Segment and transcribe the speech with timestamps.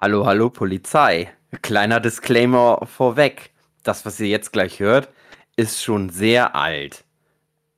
[0.00, 1.32] Hallo, hallo, Polizei.
[1.62, 3.52] Kleiner Disclaimer vorweg.
[3.84, 5.08] Das, was ihr jetzt gleich hört,
[5.56, 7.04] ist schon sehr alt.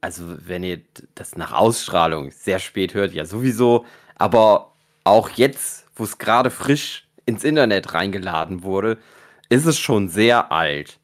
[0.00, 0.80] Also, wenn ihr
[1.14, 3.84] das nach Ausstrahlung sehr spät hört, ja sowieso.
[4.16, 4.72] Aber
[5.04, 8.98] auch jetzt, wo es gerade frisch ins Internet reingeladen wurde,
[9.50, 10.98] ist es schon sehr alt.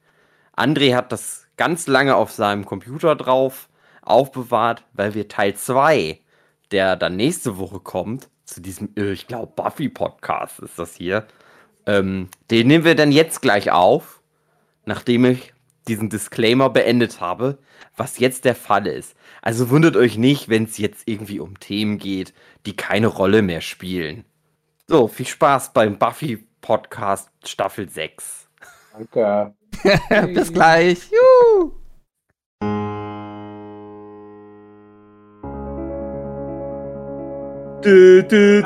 [0.57, 3.69] André hat das ganz lange auf seinem Computer drauf
[4.01, 6.19] aufbewahrt, weil wir Teil 2,
[6.73, 11.27] der dann nächste Woche kommt, zu diesem, äh, ich glaube, Buffy-Podcast ist das hier.
[11.87, 14.21] Ähm, den nehmen wir dann jetzt gleich auf,
[14.85, 15.53] nachdem ich
[15.89, 17.59] diesen Disclaimer beendet habe,
[17.97, 19.17] was jetzt der Fall ist.
[19.41, 22.33] Also wundert euch nicht, wenn es jetzt irgendwie um Themen geht,
[22.67, 24.25] die keine Rolle mehr spielen.
[24.87, 28.49] So, viel Spaß beim Buffy-Podcast Staffel 6.
[28.93, 29.55] Danke.
[30.35, 31.11] Bis gleich.
[31.11, 31.82] Juhu.
[37.83, 38.63] Du, du,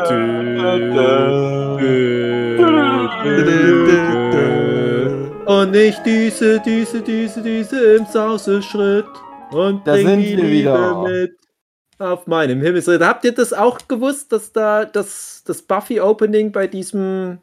[5.46, 9.06] Und ich düse, düse, düse, düse im Sauseschritt
[9.52, 11.02] und Da bring sind die wir Liebe wieder.
[11.02, 11.38] mit
[11.98, 13.00] auf meinem Himmelsritt.
[13.00, 17.38] Habt ihr das auch gewusst, dass da das, das Buffy-Opening bei diesem,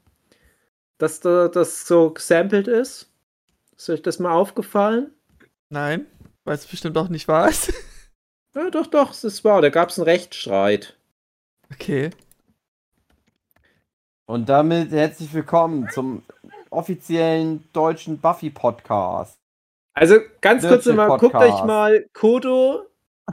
[1.00, 3.10] dass da das so gesampelt ist?
[3.76, 5.10] Ist euch das mal aufgefallen?
[5.70, 6.06] Nein,
[6.44, 7.74] weil es bestimmt auch nicht ist.
[8.56, 9.64] Ja, doch, doch, es ist wahr.
[9.64, 10.96] Da gab es einen Rechtsstreit.
[11.74, 12.12] Okay.
[14.28, 16.22] Und damit herzlich willkommen zum
[16.70, 19.40] offiziellen deutschen Buffy-Podcast.
[19.96, 22.84] Also ganz kurz mal, guckt euch mal Kodo,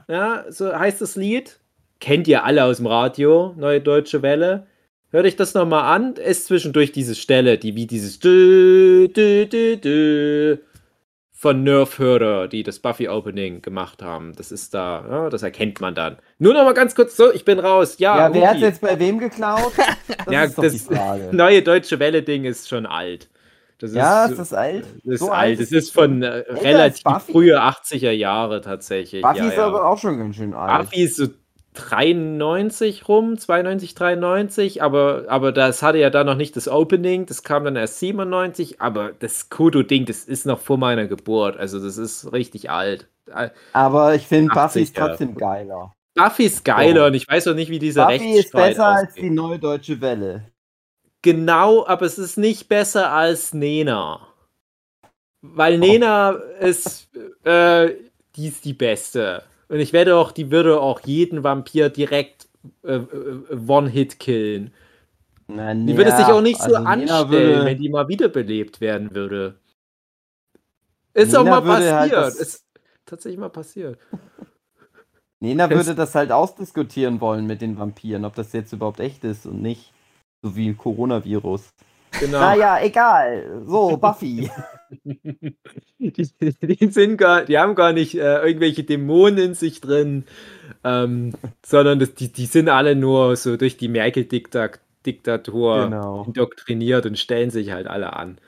[0.08, 1.60] ja, so heißt das Lied.
[2.00, 4.66] Kennt ihr alle aus dem Radio, Neue Deutsche Welle.
[5.10, 6.14] Hört euch das nochmal an.
[6.14, 10.58] Ist zwischendurch diese Stelle, die wie dieses dü, dü, dü, dü
[11.40, 14.34] von Nerf-Hörer, die das Buffy-Opening gemacht haben.
[14.36, 16.18] Das ist da, ja, das erkennt man dann.
[16.38, 17.94] Nur nochmal ganz kurz so, ich bin raus.
[17.96, 18.64] Ja, Ja, wer hat Uki.
[18.66, 19.72] jetzt bei wem geklaut?
[20.06, 21.30] Das Ja, ist doch das- die Frage.
[21.32, 23.30] Neue Deutsche Welle-Ding ist schon alt.
[23.78, 24.84] Das ja, ist, ist das alt?
[25.02, 25.58] Das ist So alt.
[25.60, 29.22] Es ist von äh, relativ frühe 80er Jahre tatsächlich.
[29.22, 29.64] Buffy ja, ist ja.
[29.64, 30.90] aber auch schon ganz schön alt.
[30.90, 31.28] Buffy ist so
[31.74, 37.42] 93 rum, 92, 93, aber, aber das hatte ja dann noch nicht das Opening, das
[37.42, 41.96] kam dann erst 97, aber das Kodo-Ding, das ist noch vor meiner Geburt, also das
[41.96, 43.08] ist richtig alt.
[43.72, 45.94] Aber ich finde 80, Buffy ist trotzdem geiler.
[46.14, 47.06] Buffy ist geiler Oh.
[47.06, 49.24] und ich weiß auch nicht, wie dieser Buffy ist besser als ausgeht.
[49.24, 50.50] die neue deutsche Welle.
[51.22, 54.26] Genau, aber es ist nicht besser als Nena.
[55.42, 57.08] Weil Nena ist,
[57.44, 57.90] äh,
[58.36, 59.42] die ist die beste.
[59.70, 62.48] Und ich wette auch, die würde auch jeden Vampir direkt
[62.84, 64.72] äh, äh, One-Hit killen.
[65.46, 68.80] Na, Die würde sich auch nicht so also Nina anstellen, würde- wenn die mal wiederbelebt
[68.80, 69.58] werden würde.
[71.14, 72.12] Ist Nina auch mal halt passiert.
[72.12, 72.64] das- ist
[73.06, 73.98] tatsächlich mal passiert.
[75.40, 79.24] Nena Das- würde das halt ausdiskutieren wollen mit den Vampiren, ob das jetzt überhaupt echt
[79.24, 79.92] ist und nicht.
[80.42, 81.72] So wie Coronavirus.
[82.18, 82.40] Genau.
[82.40, 83.62] Naja, egal.
[83.66, 84.50] So, Buffy.
[85.98, 90.24] Die, die, sind gar, die haben gar nicht äh, irgendwelche Dämonen in sich drin,
[90.82, 91.32] ähm,
[91.64, 96.24] sondern das, die, die sind alle nur so durch die Merkel-Diktatur genau.
[96.26, 98.38] indoktriniert und stellen sich halt alle an.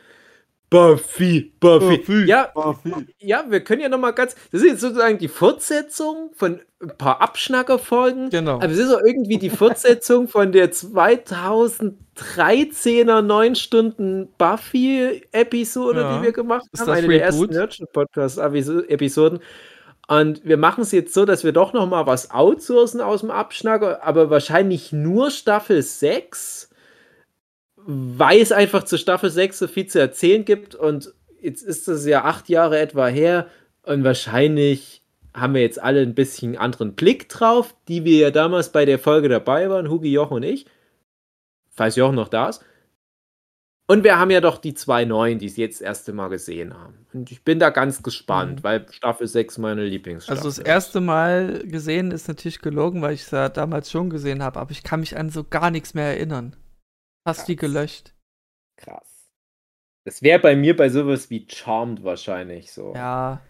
[0.73, 2.25] Buffy, Buffy.
[2.25, 2.93] Ja, Buffy.
[3.19, 4.35] ja, wir können ja noch mal ganz.
[4.51, 8.31] Das ist jetzt sozusagen die Fortsetzung von ein paar Abschnackerfolgen.
[8.31, 8.55] Genau.
[8.57, 16.17] Aber es ist auch irgendwie die Fortsetzung von der 2013er 9 Stunden Buffy-Episode, Ja.
[16.19, 16.69] die wir gemacht haben.
[16.73, 17.47] das Eine der ersten?
[17.47, 19.39] Nerdship-Podcast-Episoden.
[20.09, 23.31] Und wir machen es jetzt so, dass wir doch noch mal was outsourcen aus dem
[23.31, 26.69] Abschnacker, aber wahrscheinlich nur Staffel 6,
[27.87, 30.75] weil es einfach zu Staffel 6 so viel zu erzählen gibt.
[30.75, 33.47] Und jetzt ist das ja acht Jahre etwa her
[33.83, 35.03] und wahrscheinlich
[35.35, 38.99] haben wir jetzt alle ein bisschen anderen Blick drauf, die wir ja damals bei der
[38.99, 40.67] Folge dabei waren, Hugi, Jochen und ich.
[41.71, 42.63] Falls Jochen noch da ist.
[43.89, 46.73] Und wir haben ja doch die zwei neuen, die es jetzt das erste Mal gesehen
[46.79, 47.07] haben.
[47.13, 48.65] Und ich bin da ganz gespannt, Mhm.
[48.65, 53.23] weil Staffel 6 meine Lieblingsstaffel Also das erste Mal gesehen ist natürlich gelogen, weil ich
[53.23, 56.07] es ja damals schon gesehen habe, aber ich kann mich an so gar nichts mehr
[56.07, 56.55] erinnern.
[57.27, 57.61] Hast die Krass.
[57.71, 58.15] gelöscht.
[58.77, 59.29] Krass.
[60.05, 62.93] Das wäre bei mir bei sowas wie Charmed wahrscheinlich so.
[62.95, 63.41] Ja.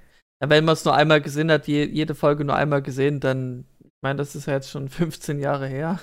[0.42, 3.64] ja wenn man es nur einmal gesehen hat, je, jede Folge nur einmal gesehen, dann,
[3.80, 5.98] ich meine, das ist ja jetzt schon 15 Jahre her.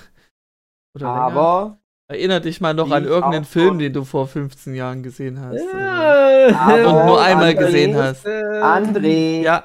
[0.96, 1.20] Oder länger.
[1.22, 1.76] Aber,
[2.10, 5.62] Erinner dich mal noch an irgendeinen Film, den du vor 15 Jahren gesehen hast.
[5.72, 8.26] Aber Und nur einmal André- gesehen hast.
[8.26, 9.62] André, Ja,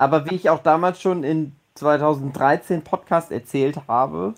[0.00, 4.34] aber wie ich auch damals schon in 2013 Podcast erzählt habe,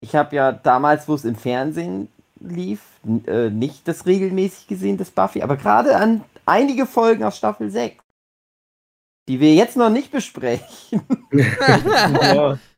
[0.00, 2.06] ich habe ja damals, wo es im Fernsehen
[2.40, 2.80] lief,
[3.26, 8.02] äh, nicht das regelmäßig gesehen, das Buffy, aber gerade an einige Folgen aus Staffel 6,
[9.28, 11.02] die wir jetzt noch nicht besprechen.
[11.32, 12.58] ja.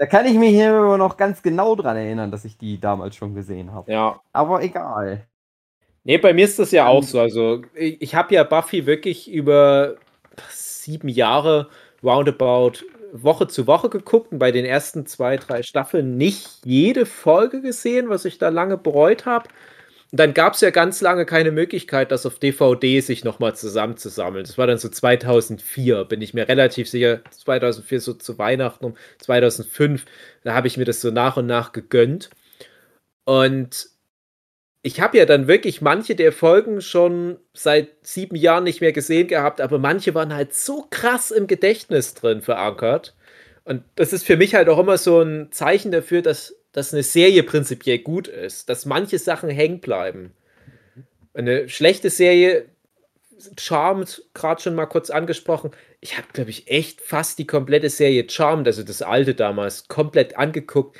[0.00, 3.16] Da kann ich mich hier immer noch ganz genau dran erinnern, dass ich die damals
[3.16, 3.90] schon gesehen habe.
[3.90, 4.20] Ja.
[4.32, 5.26] Aber egal.
[6.04, 7.18] Nee, bei mir ist das ja auch so.
[7.18, 9.96] Also, ich, ich habe ja Buffy wirklich über
[10.50, 11.68] sieben Jahre
[12.02, 17.60] roundabout Woche zu Woche geguckt und bei den ersten zwei, drei Staffeln nicht jede Folge
[17.60, 19.48] gesehen, was ich da lange bereut habe.
[20.10, 24.44] Und dann gab es ja ganz lange keine Möglichkeit, das auf DVD sich nochmal zusammenzusammeln.
[24.44, 27.20] Das war dann so 2004, bin ich mir relativ sicher.
[27.30, 30.06] 2004 so zu Weihnachten, um 2005.
[30.44, 32.30] Da habe ich mir das so nach und nach gegönnt.
[33.24, 33.90] Und
[34.82, 39.28] ich habe ja dann wirklich manche der Folgen schon seit sieben Jahren nicht mehr gesehen
[39.28, 43.14] gehabt, aber manche waren halt so krass im Gedächtnis drin verankert.
[43.64, 47.02] Und das ist für mich halt auch immer so ein Zeichen dafür, dass dass eine
[47.02, 50.32] Serie prinzipiell gut ist, dass manche Sachen hängen bleiben.
[51.34, 52.66] Eine schlechte Serie,
[53.58, 55.70] Charmed, gerade schon mal kurz angesprochen.
[56.00, 60.36] Ich habe, glaube ich, echt fast die komplette Serie Charmed, also das alte damals, komplett
[60.36, 60.96] angeguckt.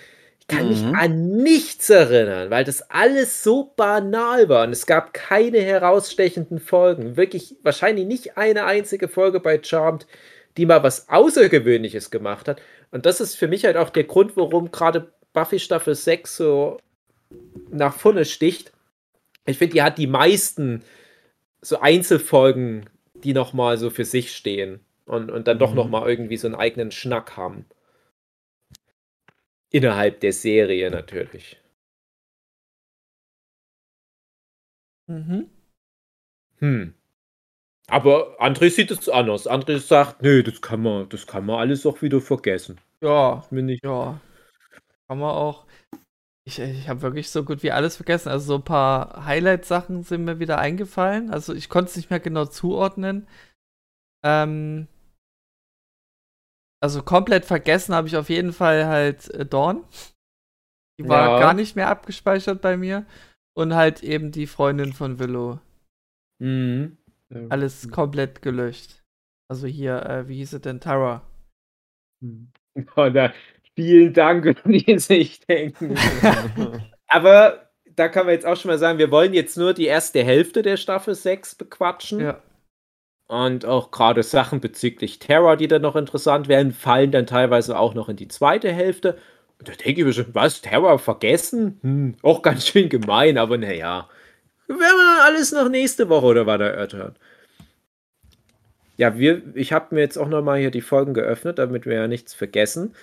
[0.49, 0.69] Kann mhm.
[0.69, 6.59] mich an nichts erinnern, weil das alles so banal war und es gab keine herausstechenden
[6.59, 7.17] Folgen.
[7.19, 10.07] Wirklich, wahrscheinlich nicht eine einzige Folge bei Charmed,
[10.57, 12.63] die mal was Außergewöhnliches gemacht hat.
[12.91, 16.79] Und das ist für mich halt auch der Grund, warum gerade Buffy Staffel 6 so
[17.71, 18.73] nach vorne sticht.
[19.45, 20.83] Ich finde, die hat die meisten
[21.61, 25.77] so Einzelfolgen, die nochmal so für sich stehen und, und dann doch mhm.
[25.77, 27.67] nochmal irgendwie so einen eigenen Schnack haben.
[29.71, 31.59] Innerhalb der Serie natürlich.
[35.09, 35.49] Mhm.
[36.59, 36.95] Hm.
[37.89, 39.49] Aber André sieht es anders.
[39.49, 42.79] André sagt, nö, das kann man, das kann man alles auch wieder vergessen.
[43.01, 43.83] Ja, mir nicht.
[43.85, 44.21] Ja.
[45.09, 45.67] Kann man auch.
[46.47, 48.29] Ich, ich habe wirklich so gut wie alles vergessen.
[48.29, 51.31] Also so ein paar Highlight-Sachen sind mir wieder eingefallen.
[51.31, 53.27] Also ich konnte es nicht mehr genau zuordnen.
[54.25, 54.89] Ähm,
[56.81, 59.85] also komplett vergessen habe ich auf jeden Fall halt äh, Dawn.
[61.01, 61.39] Die war ja.
[61.41, 63.07] gar nicht mehr abgespeichert bei mir.
[63.57, 65.59] Und halt eben die Freundin von Willow.
[66.41, 66.97] Mhm.
[67.49, 69.03] Alles komplett gelöscht.
[69.49, 70.81] Also hier, äh, wie hieß es denn?
[70.81, 71.23] Tara.
[72.95, 73.33] Oh, da,
[73.79, 75.95] Vielen Dank, die sich denken.
[77.07, 80.25] Aber da kann man jetzt auch schon mal sagen, wir wollen jetzt nur die erste
[80.25, 82.19] Hälfte der Staffel 6 bequatschen.
[82.19, 82.43] Ja.
[83.29, 87.95] Und auch gerade Sachen bezüglich Terror, die dann noch interessant werden, fallen dann teilweise auch
[87.95, 89.19] noch in die zweite Hälfte.
[89.59, 91.79] Und da denke ich mir schon, was, Terror vergessen?
[91.83, 94.09] Hm, auch ganz schön gemein, aber naja.
[94.67, 97.17] Werden wir dann alles noch nächste Woche oder der erörtern.
[98.97, 102.09] Ja, wir, ich habe mir jetzt auch nochmal hier die Folgen geöffnet, damit wir ja
[102.09, 102.95] nichts vergessen.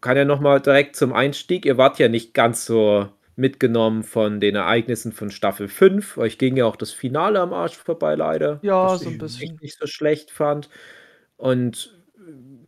[0.00, 1.64] Kann ja nochmal direkt zum Einstieg.
[1.64, 6.18] Ihr wart ja nicht ganz so mitgenommen von den Ereignissen von Staffel 5.
[6.18, 8.58] Euch ging ja auch das Finale am Arsch vorbei, leider.
[8.62, 9.54] Ja, so ein bisschen.
[9.54, 10.68] Ich nicht so schlecht fand.
[11.36, 11.98] Und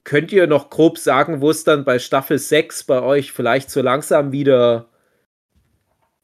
[0.04, 3.82] könnt ihr noch grob sagen, wo es dann bei Staffel 6 bei euch vielleicht so
[3.82, 4.88] langsam wieder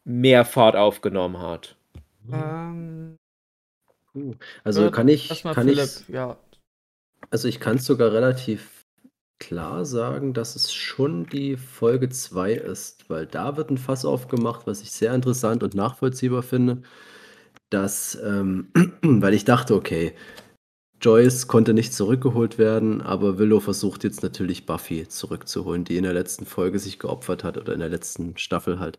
[0.05, 1.77] mehr Fahrt aufgenommen hat?
[2.33, 3.17] Ähm,
[4.65, 6.37] also ja, kann ich, kann Philipp, ich, ja.
[7.31, 8.80] also ich kann es sogar relativ
[9.41, 14.67] klar sagen, dass es schon die Folge 2 ist, weil da wird ein Fass aufgemacht,
[14.67, 16.83] was ich sehr interessant und nachvollziehbar finde,
[17.71, 18.69] dass, ähm,
[19.03, 20.15] weil ich dachte, okay,
[21.01, 26.13] Joyce konnte nicht zurückgeholt werden, aber Willow versucht jetzt natürlich Buffy zurückzuholen, die in der
[26.13, 28.99] letzten Folge sich geopfert hat oder in der letzten Staffel halt.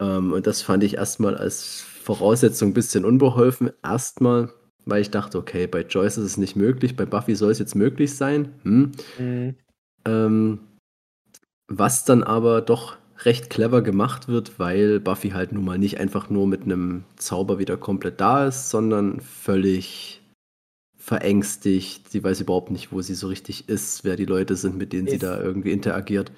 [0.00, 3.70] Ähm, und das fand ich erstmal als Voraussetzung ein bisschen unbeholfen.
[3.82, 4.52] Erstmal,
[4.86, 7.74] weil ich dachte, okay, bei Joyce ist es nicht möglich, bei Buffy soll es jetzt
[7.74, 8.52] möglich sein.
[8.62, 8.92] Hm.
[9.18, 9.54] Mhm.
[10.06, 10.58] Ähm,
[11.68, 16.28] was dann aber doch recht clever gemacht wird, weil Buffy halt nun mal nicht einfach
[16.30, 20.20] nur mit einem Zauber wieder komplett da ist, sondern völlig
[20.96, 22.10] verängstigt.
[22.10, 25.06] Sie weiß überhaupt nicht, wo sie so richtig ist, wer die Leute sind, mit denen
[25.06, 26.32] ist sie da irgendwie interagiert.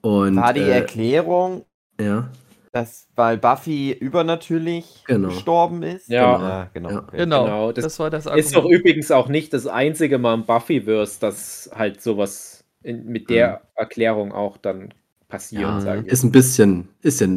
[0.00, 1.64] Und, war die äh, Erklärung,
[2.00, 2.30] ja
[2.74, 5.28] dass, weil Buffy übernatürlich genau.
[5.28, 6.08] gestorben ist.
[6.08, 6.48] Ja, genau.
[6.48, 6.90] Ja, genau.
[6.90, 7.00] Ja.
[7.12, 7.44] genau.
[7.44, 7.72] genau.
[7.72, 8.46] Das, das, war das Argument.
[8.46, 13.30] Ist doch übrigens auch nicht das einzige Mal im Buffyverse, dass halt sowas in, mit
[13.30, 13.56] der mhm.
[13.76, 14.92] Erklärung auch dann
[15.28, 15.62] passiert.
[15.62, 17.28] Ja, ist ein bisschen, ist ja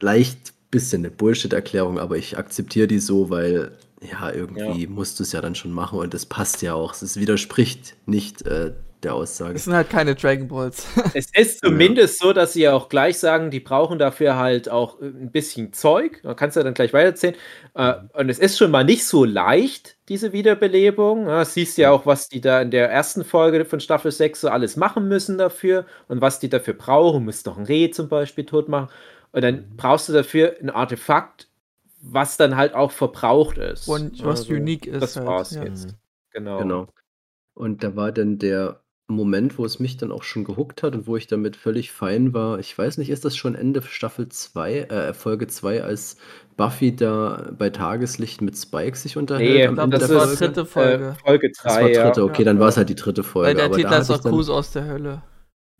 [0.00, 5.30] leicht bisschen eine Bullshit-Erklärung, aber ich akzeptiere die so, weil ja, irgendwie musst du es
[5.30, 7.00] ja dann schon machen und es passt ja auch.
[7.00, 8.72] Es widerspricht nicht äh,
[9.04, 9.54] der Aussage.
[9.54, 10.86] Es sind halt keine Dragon Balls.
[11.14, 12.26] es ist zumindest ja.
[12.26, 16.20] so, dass sie auch gleich sagen, die brauchen dafür halt auch ein bisschen Zeug.
[16.22, 17.34] Man kann es ja dann gleich weiterzählen.
[17.74, 21.26] Äh, und es ist schon mal nicht so leicht, diese Wiederbelebung.
[21.26, 24.48] Ja, siehst ja auch, was die da in der ersten Folge von Staffel 6 so
[24.48, 27.20] alles machen müssen dafür und was die dafür brauchen.
[27.20, 28.88] Du musst doch ein Reh zum Beispiel tot machen.
[29.32, 29.76] Und dann mhm.
[29.76, 31.48] brauchst du dafür ein Artefakt,
[32.02, 33.88] was dann halt auch verbraucht ist.
[33.88, 35.02] Und was also, unique ist.
[35.02, 35.64] Das halt, war's ja.
[35.64, 35.94] jetzt.
[36.32, 36.58] Genau.
[36.58, 36.86] genau.
[37.54, 38.80] Und da war dann der
[39.14, 42.34] Moment, wo es mich dann auch schon gehuckt hat und wo ich damit völlig fein
[42.34, 42.58] war.
[42.58, 46.16] Ich weiß nicht, ist das schon Ende Staffel 2, äh, Folge 2, als
[46.56, 49.54] Buffy da bei Tageslicht mit Spike sich unterhält?
[49.54, 50.36] Nee, am Ende das war Folge?
[50.36, 51.08] dritte Folge.
[51.08, 51.62] Äh, Folge 3.
[51.62, 53.48] Das war dritte, okay, dann war es halt die dritte Folge.
[53.48, 55.22] Weil der Titel ist auch Gruß aus der Hölle.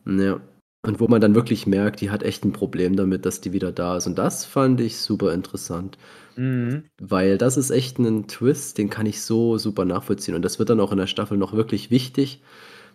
[0.06, 0.40] Ja.
[0.82, 3.70] Und wo man dann wirklich merkt, die hat echt ein Problem damit, dass die wieder
[3.70, 4.06] da ist.
[4.06, 5.98] Und das fand ich super interessant.
[6.36, 6.84] Mhm.
[6.98, 10.34] Weil das ist echt ein Twist, den kann ich so super nachvollziehen.
[10.34, 12.42] Und das wird dann auch in der Staffel noch wirklich wichtig.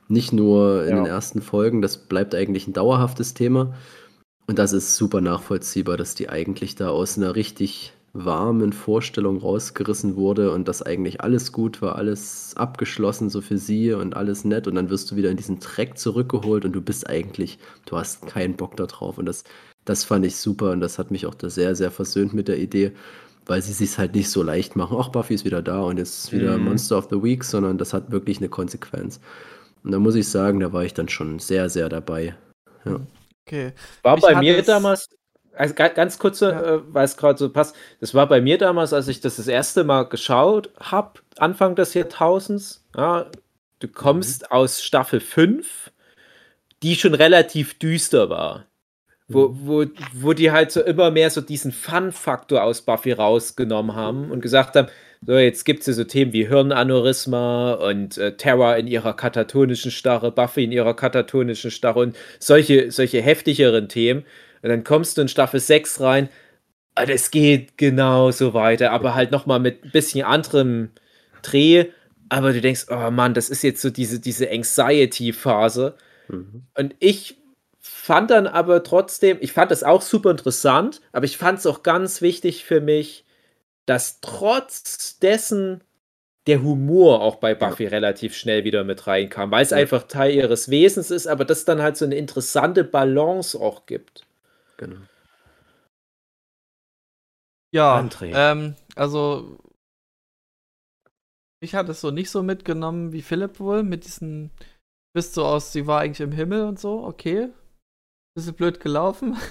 [0.07, 0.95] Nicht nur in ja.
[0.97, 3.73] den ersten Folgen, das bleibt eigentlich ein dauerhaftes Thema.
[4.47, 10.15] Und das ist super nachvollziehbar, dass die eigentlich da aus einer richtig warmen Vorstellung rausgerissen
[10.15, 14.67] wurde und dass eigentlich alles gut war, alles abgeschlossen so für sie und alles nett
[14.67, 18.25] und dann wirst du wieder in diesen Dreck zurückgeholt und du bist eigentlich, du hast
[18.25, 19.43] keinen Bock da drauf und das,
[19.83, 22.57] das fand ich super und das hat mich auch da sehr, sehr versöhnt mit der
[22.57, 22.93] Idee,
[23.47, 26.31] weil sie sich halt nicht so leicht machen, ach, Buffy ist wieder da und jetzt
[26.31, 26.65] wieder mhm.
[26.65, 29.19] Monster of the Week, sondern das hat wirklich eine Konsequenz.
[29.85, 32.35] Und da muss ich sagen, da war ich dann schon sehr, sehr dabei.
[32.85, 32.99] Ja.
[33.45, 33.73] Okay.
[34.01, 35.07] War ich bei mir damals,
[35.53, 36.75] also ganz kurze, ja.
[36.75, 37.75] äh, weil es gerade so passt.
[37.99, 41.93] Das war bei mir damals, als ich das das erste Mal geschaut habe, Anfang des
[41.93, 42.83] Jahrtausends.
[42.97, 43.27] Ja,
[43.77, 44.47] du kommst mhm.
[44.49, 45.91] aus Staffel 5,
[46.81, 48.65] die schon relativ düster war.
[49.27, 49.67] Wo, mhm.
[49.67, 54.41] wo, wo die halt so immer mehr so diesen Fun-Faktor aus Buffy rausgenommen haben und
[54.41, 54.87] gesagt haben,
[55.25, 59.91] so, jetzt gibt es ja so Themen wie Hirnaneurysma und äh, Terra in ihrer katatonischen
[59.91, 64.25] Starre, Buffy in ihrer katatonischen Starre und solche, solche heftigeren Themen.
[64.61, 66.29] Und dann kommst du in Staffel 6 rein,
[66.97, 70.91] und es geht genauso weiter, aber halt nochmal mit ein bisschen anderem
[71.41, 71.85] Dreh.
[72.29, 75.95] Aber du denkst, oh Mann, das ist jetzt so diese, diese Anxiety-Phase.
[76.29, 76.63] Mhm.
[76.75, 77.37] Und ich
[77.79, 81.83] fand dann aber trotzdem, ich fand das auch super interessant, aber ich fand es auch
[81.83, 83.24] ganz wichtig für mich,
[83.85, 85.83] dass trotz dessen
[86.47, 87.89] der Humor auch bei Buffy ja.
[87.89, 89.77] relativ schnell wieder mit reinkam, weil es ja.
[89.77, 94.27] einfach Teil ihres Wesens ist, aber das dann halt so eine interessante Balance auch gibt.
[94.77, 95.01] Genau.
[97.73, 99.57] Ja, ähm, also
[101.61, 104.51] ich hatte es so nicht so mitgenommen wie Philipp wohl, mit diesen,
[105.13, 107.49] bist so aus, sie war eigentlich im Himmel und so, okay.
[108.35, 109.37] Bisschen blöd gelaufen.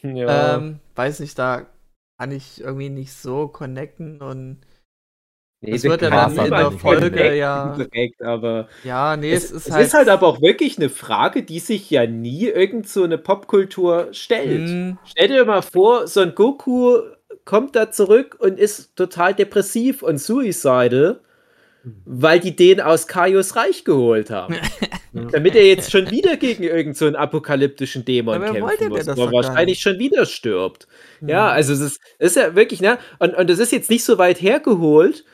[0.00, 0.56] Ja.
[0.56, 1.66] ähm, weiß nicht, da
[2.18, 4.60] kann ich irgendwie nicht so connecten und
[5.62, 7.74] Nee, das wird ja dann in der Folge ja.
[7.78, 9.86] Direkt, aber ja, nee, es, es ist es halt.
[9.86, 14.08] ist halt aber auch wirklich eine Frage, die sich ja nie irgend so eine Popkultur
[14.12, 14.68] stellt.
[14.68, 14.98] Mm.
[15.06, 17.00] Stell dir mal vor, so ein Goku
[17.46, 21.20] kommt da zurück und ist total depressiv und suicidal,
[22.04, 24.56] weil die den aus Kaios Reich geholt haben.
[25.12, 29.80] Damit er jetzt schon wieder gegen irgendeinen so apokalyptischen Dämon aber kämpfen muss, der wahrscheinlich
[29.80, 30.88] schon wieder stirbt.
[31.20, 31.28] Mhm.
[31.28, 32.98] Ja, also es ist, ist ja wirklich, ne?
[33.18, 35.24] Und, und das ist jetzt nicht so weit hergeholt,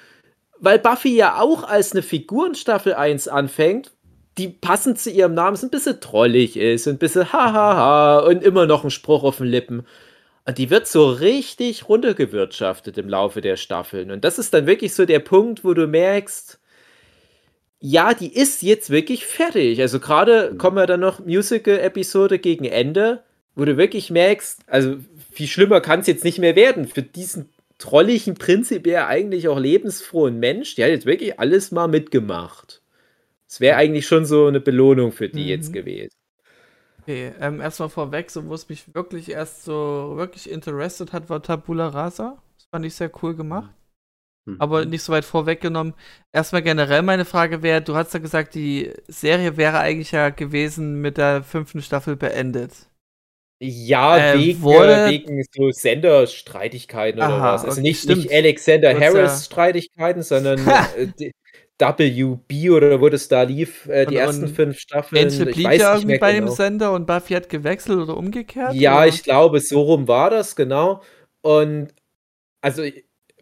[0.61, 3.93] weil Buffy ja auch als eine Figur in Staffel 1 anfängt,
[4.39, 8.67] die passend zu ihrem Namen so ein bisschen trollig ist, ein bisschen hahaha und immer
[8.67, 9.87] noch ein Spruch auf den Lippen.
[10.45, 14.11] Und die wird so richtig runtergewirtschaftet im Laufe der Staffeln.
[14.11, 16.59] Und das ist dann wirklich so der Punkt, wo du merkst,
[17.79, 19.81] ja, die ist jetzt wirklich fertig.
[19.81, 20.59] Also gerade mhm.
[20.59, 23.23] kommen wir dann noch Musical-Episode gegen Ende,
[23.55, 24.97] wo du wirklich merkst, also
[25.31, 30.39] viel schlimmer kann es jetzt nicht mehr werden für diesen trolligen, prinzipiell eigentlich auch lebensfrohen
[30.39, 32.81] Mensch, die hat jetzt wirklich alles mal mitgemacht.
[33.49, 35.49] Es wäre eigentlich schon so eine Belohnung für die mhm.
[35.49, 36.22] jetzt gewesen.
[37.03, 41.43] Okay, ähm, erstmal vorweg, so wo es mich wirklich erst so wirklich interessiert hat, war
[41.43, 42.41] Tabula Rasa.
[42.57, 43.75] Das fand ich sehr cool gemacht.
[44.45, 44.57] Mhm.
[44.61, 45.95] Aber nicht so weit vorweggenommen.
[46.33, 51.01] Erstmal generell meine Frage wäre, du hast ja gesagt, die Serie wäre eigentlich ja gewesen
[51.01, 52.73] mit der fünften Staffel beendet.
[53.61, 55.11] Ja, äh, wegen, wurde...
[55.11, 57.65] wegen so Senderstreitigkeiten oder was.
[57.65, 60.59] Also okay, nicht, nicht Alexander Harris-Streitigkeiten, sondern
[60.97, 61.33] äh,
[61.79, 65.27] WB oder wo das da lief, äh, die und, ersten und fünf Staffeln.
[65.27, 66.47] Angel blieb ja irgendwie bei genau.
[66.47, 68.75] dem Sender und Buffy hat gewechselt oder umgekehrt?
[68.75, 69.09] Ja, oder?
[69.09, 71.03] ich glaube, so rum war das, genau.
[71.41, 71.89] Und
[72.61, 72.85] also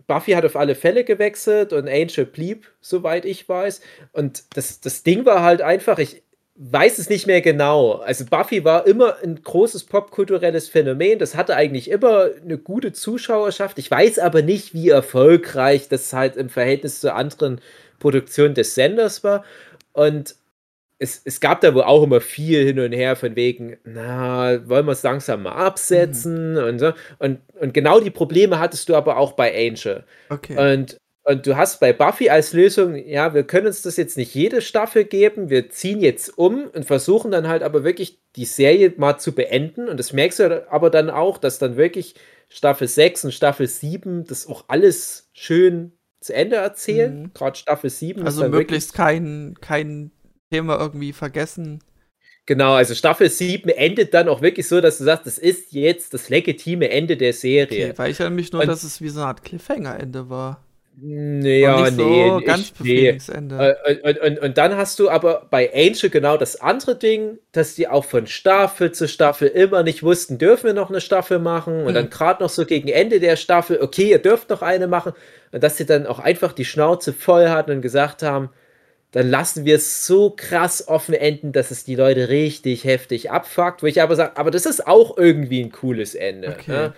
[0.06, 3.80] Buffy hat auf alle Fälle gewechselt und Angel blieb, soweit ich weiß.
[4.12, 6.22] Und das, das Ding war halt einfach, ich,
[6.62, 7.94] weiß es nicht mehr genau.
[7.94, 11.18] Also Buffy war immer ein großes popkulturelles Phänomen.
[11.18, 13.78] Das hatte eigentlich immer eine gute Zuschauerschaft.
[13.78, 17.62] Ich weiß aber nicht, wie erfolgreich das halt im Verhältnis zu anderen
[18.00, 19.44] Produktionen des Senders war.
[19.92, 20.34] Und
[20.98, 24.86] es, es gab da wohl auch immer viel hin und her von wegen, na, wollen
[24.86, 26.64] wir es langsam mal absetzen mhm.
[26.64, 26.92] und so.
[27.18, 30.04] Und, und genau die Probleme hattest du aber auch bei Angel.
[30.28, 30.74] Okay.
[30.74, 34.34] Und und du hast bei Buffy als Lösung, ja, wir können uns das jetzt nicht
[34.34, 38.94] jede Staffel geben, wir ziehen jetzt um und versuchen dann halt aber wirklich die Serie
[38.96, 39.88] mal zu beenden.
[39.88, 42.14] Und das merkst du aber dann auch, dass dann wirklich
[42.48, 47.22] Staffel 6 und Staffel 7 das auch alles schön zu Ende erzählen.
[47.22, 47.30] Mhm.
[47.34, 48.24] Gerade Staffel 7.
[48.24, 50.12] Also möglichst kein, kein
[50.50, 51.82] Thema irgendwie vergessen.
[52.46, 56.14] Genau, also Staffel 7 endet dann auch wirklich so, dass du sagst, das ist jetzt
[56.14, 57.90] das legitime Ende der Serie.
[57.90, 60.64] Okay, weil ich erinnere mich nur, Und, dass es wie so eine Art Cliffhanger-Ende war.
[61.02, 63.56] Naja, nicht nee, so ganz Befriedigungsende.
[63.56, 63.92] Nee.
[63.92, 67.74] Und, und, und, und, dann hast du aber bei Angel genau das andere Ding, dass
[67.74, 71.80] die auch von Staffel zu Staffel immer nicht wussten, dürfen wir noch eine Staffel machen?
[71.80, 71.94] Und hm.
[71.94, 75.12] dann gerade noch so gegen Ende der Staffel, okay, ihr dürft noch eine machen.
[75.52, 78.50] Und dass sie dann auch einfach die Schnauze voll hatten und gesagt haben,
[79.12, 83.82] dann lassen wir es so krass offen enden, dass es die Leute richtig heftig abfuckt.
[83.82, 86.50] Wo ich aber sage, aber das ist auch irgendwie ein cooles Ende.
[86.50, 86.70] Okay.
[86.70, 86.92] Ne?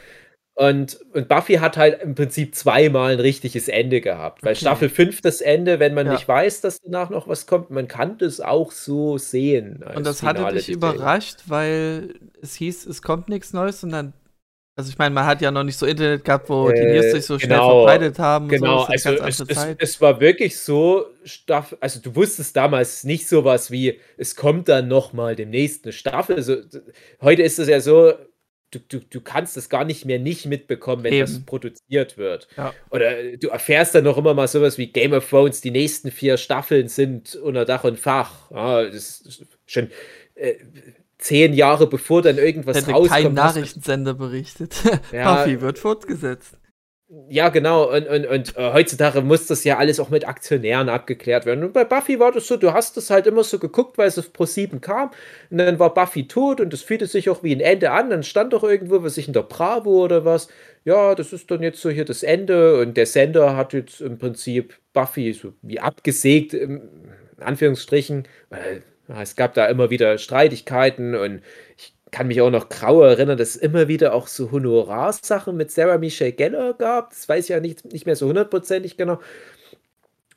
[0.54, 4.42] Und, und Buffy hat halt im Prinzip zweimal ein richtiges Ende gehabt.
[4.42, 4.61] Weil okay.
[4.61, 6.12] Staffel 5 das Ende, wenn man ja.
[6.12, 9.82] nicht weiß, dass danach noch was kommt, man kann das auch so sehen.
[9.94, 14.12] Und das Finale hatte dich überrascht, weil es hieß, es kommt nichts Neues und dann
[14.75, 17.12] also ich meine, man hat ja noch nicht so Internet gehabt, wo äh, die News
[17.12, 18.49] sich so schnell genau, verbreitet haben.
[18.49, 18.85] Genau, so.
[18.87, 21.09] also es, es, es, war wirklich so,
[21.78, 26.37] also du wusstest damals nicht sowas wie, es kommt dann noch mal demnächst eine Staffel.
[26.37, 26.56] Also,
[27.21, 28.14] heute ist es ja so,
[28.73, 31.21] du, du, du kannst das gar nicht mehr nicht mitbekommen, wenn Eben.
[31.21, 32.49] das produziert wird.
[32.57, 32.75] Ja.
[32.91, 36.37] Oder du erfährst dann noch immer mal sowas wie Game of Thrones, die nächsten vier
[36.37, 38.50] Staffeln sind unter Dach und Fach.
[38.50, 39.88] Ja, das ist schon...
[40.35, 40.55] Äh,
[41.19, 43.23] zehn Jahre bevor dann irgendwas Hätte rauskommt.
[43.23, 44.75] kein Nachrichtensender berichtet.
[45.12, 46.59] Ja, Buffy wird fortgesetzt.
[47.28, 47.92] Ja, genau.
[47.92, 51.62] Und, und, und äh, heutzutage muss das ja alles auch mit Aktionären abgeklärt werden.
[51.62, 54.19] Und bei Buffy war das so, du hast das halt immer so geguckt, weil es
[54.19, 55.11] auf Pro 7 kam.
[55.50, 58.09] Und dann war Buffy tot und das fühlte sich auch wie ein Ende an.
[58.09, 60.49] Dann stand doch irgendwo, was ich in der Bravo oder was.
[60.85, 62.81] Ja, das ist dann jetzt so hier das Ende.
[62.81, 66.81] Und der Sender hat jetzt im Prinzip Buffy so wie abgesägt, in
[67.40, 68.83] Anführungsstrichen, weil
[69.21, 71.42] es gab da immer wieder Streitigkeiten und
[71.76, 75.73] ich kann mich auch noch grau erinnern, dass es immer wieder auch so Honorarsachen mit
[75.73, 77.11] Sarah Michelle Geller gab.
[77.11, 79.19] Das weiß ich ja nicht, nicht mehr so hundertprozentig genau.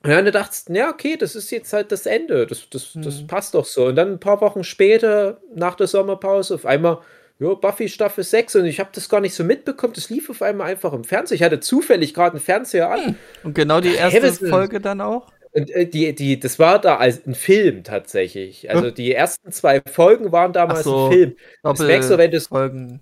[0.01, 2.45] Und du dachtest, ja, okay, das ist jetzt halt das Ende.
[2.45, 3.27] Das, das, das mhm.
[3.27, 3.87] passt doch so.
[3.87, 6.99] Und dann ein paar Wochen später, nach der Sommerpause, auf einmal,
[7.39, 9.93] ja, Buffy Staffel 6 und ich habe das gar nicht so mitbekommen.
[9.93, 11.35] Das lief auf einmal einfach im Fernsehen.
[11.35, 13.05] Ich hatte zufällig gerade einen Fernseher an.
[13.05, 13.15] Hm.
[13.43, 15.27] Und genau die erste hey, Folge dann auch?
[15.55, 18.69] Und äh, die, die, das war da als ein Film tatsächlich.
[18.69, 21.35] Also die ersten zwei Folgen waren damals so, ein Film.
[21.63, 22.99] Das du, wenn du Folgen.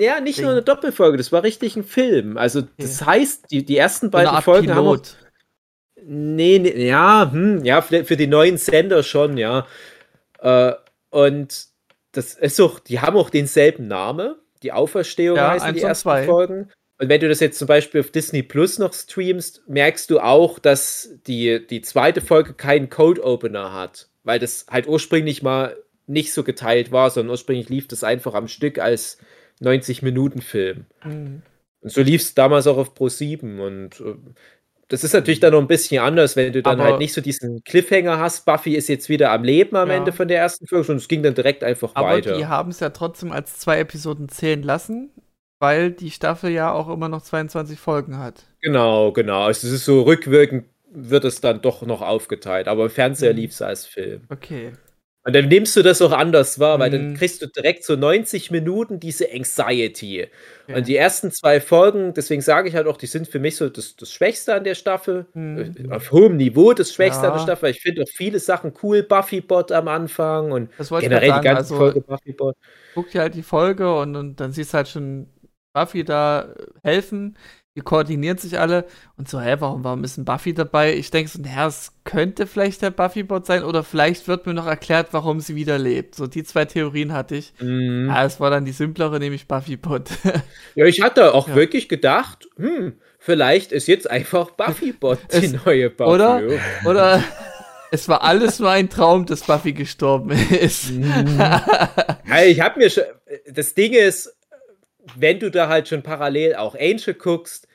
[0.00, 0.46] Ja, nicht Ding.
[0.46, 2.38] nur eine Doppelfolge, das war richtig ein Film.
[2.38, 3.10] Also, das okay.
[3.10, 4.76] heißt, die, die ersten beiden Folgen Pilot.
[4.76, 4.88] haben.
[4.88, 9.66] Auch, nee, nee, ja, hm, ja, für, für, die neuen Sender schon, ja.
[10.40, 10.72] Äh,
[11.10, 11.66] und
[12.12, 14.34] das ist auch, die haben auch denselben Namen.
[14.62, 16.24] Die Auferstehung ja, heißen die ersten zwei.
[16.24, 16.70] Folgen.
[17.00, 20.58] Und wenn du das jetzt zum Beispiel auf Disney Plus noch streamst, merkst du auch,
[20.58, 26.34] dass die, die zweite Folge keinen Code Opener hat, weil das halt ursprünglich mal nicht
[26.34, 29.16] so geteilt war, sondern ursprünglich lief das einfach am Stück als
[29.62, 30.84] 90-Minuten-Film.
[31.02, 31.42] Mhm.
[31.80, 34.16] Und so lief es damals auch auf Pro 7 und äh,
[34.88, 37.22] das ist natürlich dann noch ein bisschen anders, wenn du dann Aber halt nicht so
[37.22, 38.44] diesen Cliffhanger hast.
[38.44, 39.94] Buffy ist jetzt wieder am Leben am ja.
[39.94, 42.30] Ende von der ersten Folge und es ging dann direkt einfach Aber weiter.
[42.30, 45.10] Aber die haben es ja trotzdem als zwei Episoden zählen lassen
[45.60, 48.42] weil die Staffel ja auch immer noch 22 Folgen hat.
[48.60, 49.42] Genau, genau.
[49.44, 53.38] Also es ist so rückwirkend wird es dann doch noch aufgeteilt, aber im Fernseher mhm.
[53.38, 54.22] lief es als Film.
[54.28, 54.72] Okay.
[55.22, 57.14] Und dann nimmst du das auch anders wahr, weil dann mhm.
[57.14, 60.26] kriegst du direkt so 90 Minuten diese Anxiety.
[60.66, 60.76] Ja.
[60.76, 63.68] Und die ersten zwei Folgen, deswegen sage ich halt auch, die sind für mich so
[63.68, 65.26] das, das Schwächste an der Staffel.
[65.34, 65.92] Mhm.
[65.92, 67.32] Auf hohem Niveau das Schwächste ja.
[67.32, 69.02] an der Staffel, weil ich finde auch viele Sachen cool.
[69.02, 72.56] Buffy-Bot am Anfang und generell die ganze also, Folge Buffy-Bot.
[72.94, 75.26] Guck dir halt die Folge und, und dann siehst du halt schon
[75.72, 77.36] Buffy da helfen.
[77.76, 78.84] Die koordinieren sich alle
[79.16, 80.92] und so, hä, warum, warum ist ein Buffy dabei?
[80.94, 84.66] Ich denke so, naja, es könnte vielleicht der Buffy-Bot sein oder vielleicht wird mir noch
[84.66, 86.16] erklärt, warum sie wieder lebt.
[86.16, 87.52] So, die zwei Theorien hatte ich.
[87.60, 88.08] Mhm.
[88.08, 90.10] Ja, es war dann die simplere, nämlich Buffy-Bot.
[90.74, 91.54] ja, ich hatte auch ja.
[91.54, 96.10] wirklich gedacht, hm, vielleicht ist jetzt einfach Buffy-Bot die neue Buffy.
[96.10, 96.42] Oder,
[96.84, 97.22] oder
[97.92, 100.90] es war alles nur ein Traum, dass Buffy gestorben ist.
[100.90, 101.40] Mhm.
[102.46, 103.04] ich habe mir schon,
[103.46, 104.36] das Ding ist,
[105.16, 107.68] wenn du da halt schon parallel auch Angel guckst,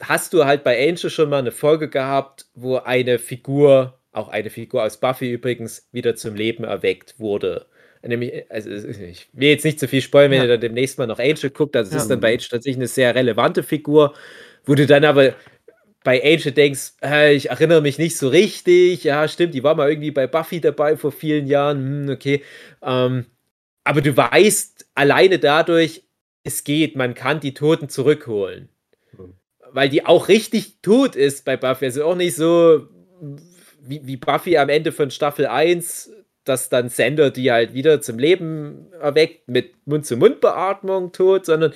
[0.00, 4.50] hast du halt bei Angel schon mal eine Folge gehabt, wo eine Figur, auch eine
[4.50, 7.66] Figur aus Buffy übrigens, wieder zum Leben erweckt wurde.
[8.02, 10.44] Nämlich, also ich will jetzt nicht zu viel spoilern, wenn ja.
[10.44, 12.00] ihr dann demnächst mal noch Angel guckt, also es ja.
[12.00, 14.14] ist dann bei Angel tatsächlich eine sehr relevante Figur,
[14.64, 15.34] wo du dann aber
[16.02, 19.90] bei Angel denkst, äh, ich erinnere mich nicht so richtig, ja, stimmt, die war mal
[19.90, 22.42] irgendwie bei Buffy dabei vor vielen Jahren, hm, okay.
[22.82, 23.26] Ähm,
[23.84, 26.02] aber du weißt alleine dadurch,
[26.42, 28.68] es geht, man kann die Toten zurückholen.
[29.12, 29.34] Mhm.
[29.70, 31.86] Weil die auch richtig tot ist bei Buffy.
[31.86, 32.88] Also auch nicht so
[33.82, 36.12] wie, wie Buffy am Ende von Staffel 1,
[36.44, 41.72] dass dann Sender die halt wieder zum Leben erweckt mit Mund-zu-Mund-Beatmung tot, sondern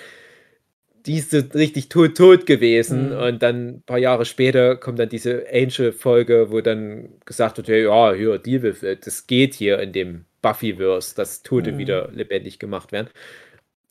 [1.07, 3.11] die ist so richtig tot, tot gewesen.
[3.11, 3.17] Mhm.
[3.19, 8.15] Und dann ein paar Jahre später kommt dann diese Angel-Folge, wo dann gesagt wird: Ja,
[8.15, 11.79] hier, die, das geht hier in dem Buffyverse, dass Tote mhm.
[11.79, 13.09] wieder lebendig gemacht werden.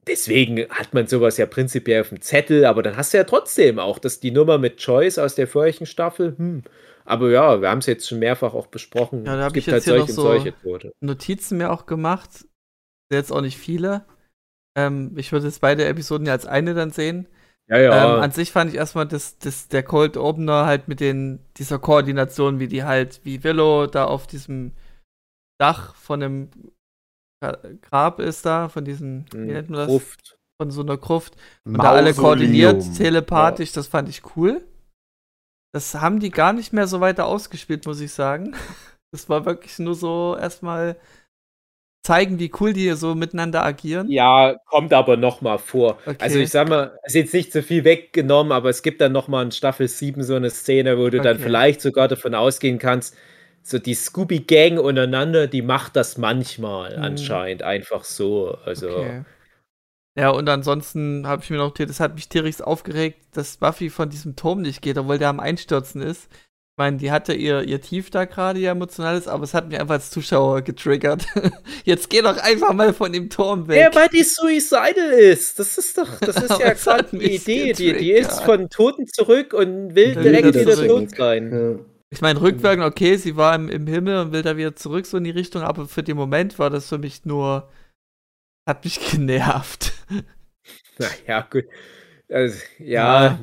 [0.07, 3.79] Deswegen hat man sowas ja prinzipiell auf dem Zettel, aber dann hast du ja trotzdem
[3.79, 6.63] auch, dass die Nummer mit Choice aus der vorigen Staffel, hm.
[7.05, 9.25] Aber ja, wir haben es jetzt schon mehrfach auch besprochen.
[9.25, 10.93] Ja, da habe ich jetzt halt hier noch so Tote.
[11.01, 12.45] Notizen mir auch gemacht.
[13.11, 14.05] Jetzt auch nicht viele.
[14.75, 17.27] Ähm, ich würde jetzt beide Episoden ja als eine dann sehen.
[17.67, 18.15] Ja, ja.
[18.15, 21.79] Ähm, an sich fand ich erstmal das, das, der Cold Opener halt mit den, dieser
[21.79, 24.71] Koordination, wie die halt, wie Willow da auf diesem
[25.59, 26.49] Dach von einem
[27.81, 29.87] Grab ist da, von diesem, wie hm, nennt man das?
[29.87, 30.37] Gruft.
[30.61, 31.35] Von so einer Gruft.
[31.65, 31.95] Und Mausoleum.
[31.95, 33.75] da alle koordiniert, telepathisch, ja.
[33.75, 34.63] das fand ich cool.
[35.73, 38.55] Das haben die gar nicht mehr so weiter ausgespielt, muss ich sagen.
[39.11, 40.97] Das war wirklich nur so erstmal
[42.05, 44.09] zeigen, wie cool die so miteinander agieren?
[44.09, 45.99] Ja, kommt aber noch mal vor.
[46.05, 46.17] Okay.
[46.19, 49.13] Also ich sag mal, es ist jetzt nicht so viel weggenommen, aber es gibt dann
[49.13, 51.29] noch mal in Staffel 7 so eine Szene, wo du okay.
[51.29, 53.15] dann vielleicht sogar davon ausgehen kannst,
[53.63, 57.03] so die Scooby-Gang untereinander, die macht das manchmal hm.
[57.03, 58.57] anscheinend einfach so.
[58.65, 58.89] Also.
[58.89, 59.23] Okay.
[60.15, 64.09] Ja, und ansonsten habe ich mir noch, das hat mich tierisch aufgeregt, dass Buffy von
[64.09, 66.29] diesem Turm nicht geht, obwohl der am Einstürzen ist.
[66.31, 69.79] Ich meine, die hatte ihr, ihr Tief da gerade, ihr emotionales, aber es hat mich
[69.79, 71.25] einfach als Zuschauer getriggert.
[71.83, 73.79] Jetzt geh doch einfach mal von dem Turm weg.
[73.79, 75.57] Ja, weil die suicidal ist.
[75.57, 77.73] Das ist doch, das ist ja gerade die Idee.
[77.73, 81.51] Die, die ist von Toten zurück und will direkt wieder tot sein.
[81.51, 81.92] Ja.
[82.13, 85.17] Ich meine, rückwirkend, okay, sie war im, im Himmel und will da wieder zurück, so
[85.17, 87.71] in die Richtung, aber für den Moment war das für mich nur,
[88.67, 89.93] hat mich genervt.
[90.99, 91.65] Naja, gut.
[92.29, 93.39] Also, ja, ja,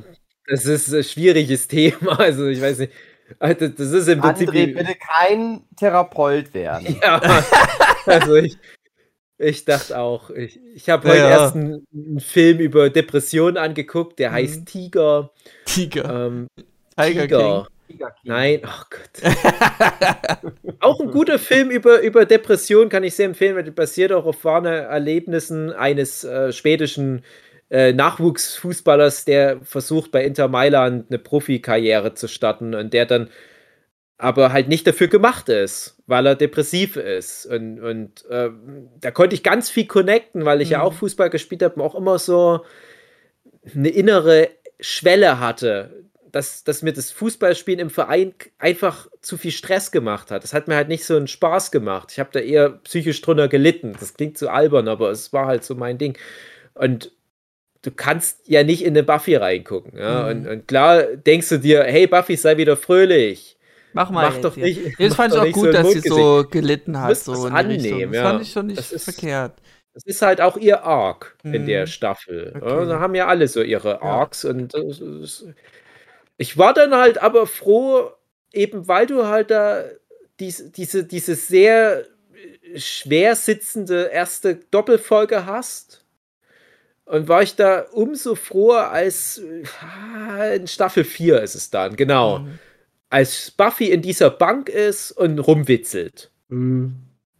[0.47, 2.17] das ist ein schwieriges Thema.
[2.21, 2.93] Also, ich weiß nicht.
[3.41, 4.51] Also, das ist im Prinzip.
[4.51, 6.97] André, bitte kein Therapeut werden.
[7.03, 7.45] Ja,
[8.07, 8.57] also ich,
[9.37, 11.29] ich dachte auch, ich, ich habe heute ja.
[11.31, 14.35] erst einen, einen, Film über Depressionen angeguckt, der mhm.
[14.35, 15.33] heißt Tiger.
[15.65, 16.27] Tiger.
[16.29, 16.47] Ähm,
[16.97, 17.23] Tiger.
[17.23, 17.69] Tiger.
[18.25, 19.35] Nein, oh Gott.
[20.81, 24.27] auch ein guter Film über, über Depressionen kann ich sehr empfehlen, weil der basiert auch
[24.27, 27.25] auf wahren Erlebnissen eines äh, schwedischen
[27.71, 33.31] äh, Nachwuchsfußballers, der versucht bei Inter Mailand eine Profikarriere zu starten und der dann
[34.19, 37.47] aber halt nicht dafür gemacht ist, weil er depressiv ist.
[37.47, 38.51] Und, und äh,
[39.01, 40.73] da konnte ich ganz viel connecten, weil ich mhm.
[40.73, 42.65] ja auch Fußball gespielt habe und auch immer so
[43.75, 44.49] eine innere
[44.79, 50.45] Schwelle hatte, dass, dass mir das Fußballspielen im Verein einfach zu viel Stress gemacht hat.
[50.45, 52.11] Das hat mir halt nicht so einen Spaß gemacht.
[52.13, 53.97] Ich habe da eher psychisch drunter gelitten.
[53.99, 56.17] Das klingt so albern, aber es war halt so mein Ding.
[56.75, 57.13] Und
[57.83, 59.99] du kannst ja nicht in eine Buffy reingucken.
[59.99, 60.23] Ja?
[60.23, 60.29] Mhm.
[60.29, 63.57] Und, und, klar denkst du dir, hey Buffy, sei wieder fröhlich.
[63.93, 64.31] Mach mal.
[64.31, 64.79] Mach doch nicht.
[64.79, 65.09] Hier.
[65.09, 67.17] Das fand ich auch gut, so dass sie so gelitten hat.
[67.17, 68.23] So das annehmen, ja.
[68.23, 69.55] Das fand ich schon nicht das ist, verkehrt.
[69.95, 71.55] Das ist halt auch ihr Arc mhm.
[71.55, 71.87] in der mhm.
[71.89, 72.53] Staffel.
[72.57, 72.69] Okay.
[72.69, 75.45] Ja, da haben ja alle so ihre Arcs und ist,
[76.41, 78.13] ich war dann halt aber froh,
[78.51, 79.85] eben weil du halt da
[80.41, 82.07] dies, diese, diese sehr
[82.77, 86.03] schwer sitzende erste Doppelfolge hast
[87.05, 89.43] und war ich da umso froher, als
[89.83, 92.39] ah, in Staffel 4 ist es dann, genau.
[92.39, 92.59] Mhm.
[93.11, 96.31] Als Buffy in dieser Bank ist und rumwitzelt.
[96.49, 96.95] Mhm.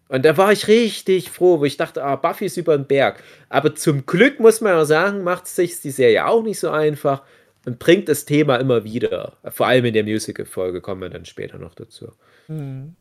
[0.09, 3.23] Und da war ich richtig froh, wo ich dachte, ah, Buffy ist über den Berg.
[3.49, 7.23] Aber zum Glück muss man ja sagen, macht sich die Serie auch nicht so einfach
[7.67, 9.39] und bringt das Thema immer wieder.
[9.51, 12.13] Vor allem in der Musical-Folge kommen wir dann später noch dazu.
[12.49, 12.97] Mhm.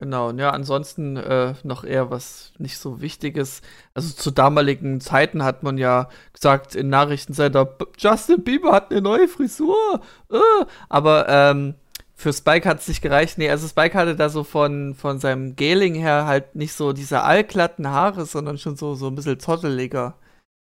[0.00, 3.60] Genau, ja, ansonsten äh, noch eher was nicht so Wichtiges.
[3.92, 9.28] Also zu damaligen Zeiten hat man ja gesagt in Nachrichtensender, Justin Bieber hat eine neue
[9.28, 10.00] Frisur.
[10.32, 10.64] Äh.
[10.88, 11.74] Aber ähm,
[12.14, 13.36] für Spike hat es nicht gereicht.
[13.36, 17.22] Nee, also Spike hatte da so von, von seinem Geling her halt nicht so diese
[17.22, 20.16] allglatten Haare, sondern schon so, so ein bisschen zotteliger.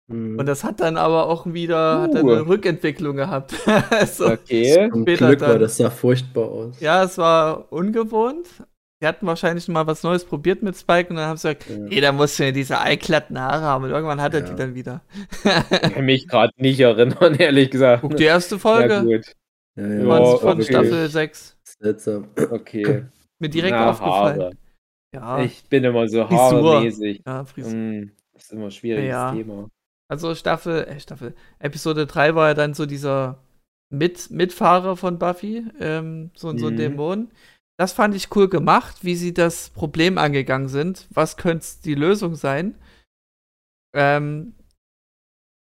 [0.07, 0.39] Mhm.
[0.39, 2.17] Und das hat dann aber auch wieder uh.
[2.17, 3.53] eine Rückentwicklung gehabt.
[4.07, 4.89] so okay.
[4.91, 6.79] Zum Glück war das sah furchtbar aus.
[6.79, 8.47] Ja, es war ungewohnt,
[9.01, 11.77] die hatten wahrscheinlich mal was Neues probiert mit Spike und dann haben sie gesagt, ja.
[11.77, 14.45] nee, da musst du ja diese einglatten Haare haben und irgendwann hat er ja.
[14.47, 15.01] die dann wieder.
[15.43, 18.01] ich kann mich gerade nicht erinnern, ehrlich gesagt.
[18.01, 18.93] Guck die erste Folge.
[18.93, 19.33] Ja, gut.
[19.75, 20.05] Ja, ja.
[20.05, 20.63] Von, von okay.
[20.63, 21.57] Staffel 6.
[21.63, 22.29] Seltsam.
[22.49, 23.05] Okay.
[23.39, 24.41] Mir direkt Na, aufgefallen.
[24.41, 24.51] Haare.
[25.13, 25.43] Ja.
[25.43, 27.23] Ich bin immer so haarmäßig.
[27.25, 27.73] Ja, Frisur.
[27.73, 29.31] Mm, das ist immer ein schwieriges ja.
[29.31, 29.67] Thema.
[30.13, 33.39] Also Staffel, äh, Staffel, Episode 3 war ja dann so dieser
[33.89, 36.78] Mit Mitfahrer von Buffy, ähm, so, so ein mhm.
[36.78, 37.32] Dämon
[37.78, 41.08] das fand ich cool gemacht, wie sie das Problem angegangen sind.
[41.12, 42.76] Was könnte die Lösung sein?
[43.95, 44.54] Ähm,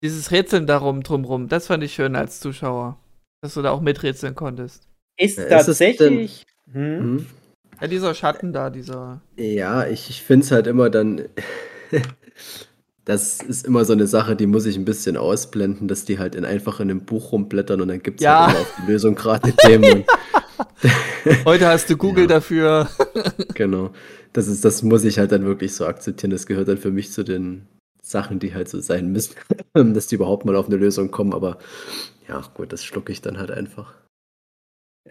[0.03, 2.99] dieses Rätseln darum drumrum, das fand ich schön als Zuschauer,
[3.41, 4.87] dass du da auch miträtseln konntest.
[5.17, 6.43] Ist tatsächlich.
[6.71, 6.99] hm?
[6.99, 7.25] Hm?
[7.81, 9.21] Ja, dieser Schatten da, dieser.
[9.35, 11.27] Ja, ich, ich finde es halt immer dann.
[13.05, 16.35] das ist immer so eine Sache, die muss ich ein bisschen ausblenden, dass die halt
[16.35, 18.47] in einfach in einem Buch rumblättern und dann gibt es ja.
[18.47, 20.05] halt auf die Lösung gerade Themen.
[21.45, 22.35] Heute hast du Google ja.
[22.35, 22.89] dafür.
[23.53, 23.91] genau.
[24.31, 26.31] Das, ist, das muss ich halt dann wirklich so akzeptieren.
[26.31, 27.67] Das gehört dann für mich zu den
[28.01, 29.35] Sachen, die halt so sein müssen,
[29.73, 31.33] dass die überhaupt mal auf eine Lösung kommen.
[31.33, 31.57] Aber
[32.27, 33.93] ja, gut, das schlucke ich dann halt einfach.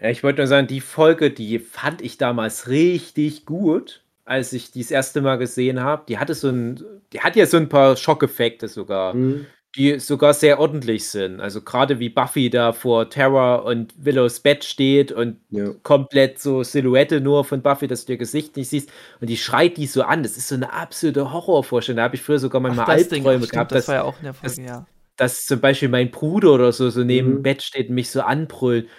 [0.01, 4.81] Ich wollte nur sagen, die Folge, die fand ich damals richtig gut als ich die
[4.81, 6.03] das erste Mal gesehen habe.
[6.07, 9.45] Die hatte so ein, die hat ja so ein paar Schockeffekte sogar, mhm.
[9.75, 11.41] die sogar sehr ordentlich sind.
[11.41, 15.71] Also gerade wie Buffy da vor Terror und Willows Bett steht und ja.
[15.83, 19.77] komplett so Silhouette nur von Buffy, dass du ihr Gesicht nicht siehst und die schreit
[19.77, 20.23] die so an.
[20.23, 21.97] Das ist so eine absolute Horrorvorstellung.
[21.97, 23.71] Da habe ich früher sogar manchmal Ach, Albträume gehabt.
[23.71, 26.71] Das, das war ja auch in der Folge, ja dass zum Beispiel mein Bruder oder
[26.71, 27.33] so, so neben mhm.
[27.35, 28.89] dem Bett steht und mich so anbrüllt.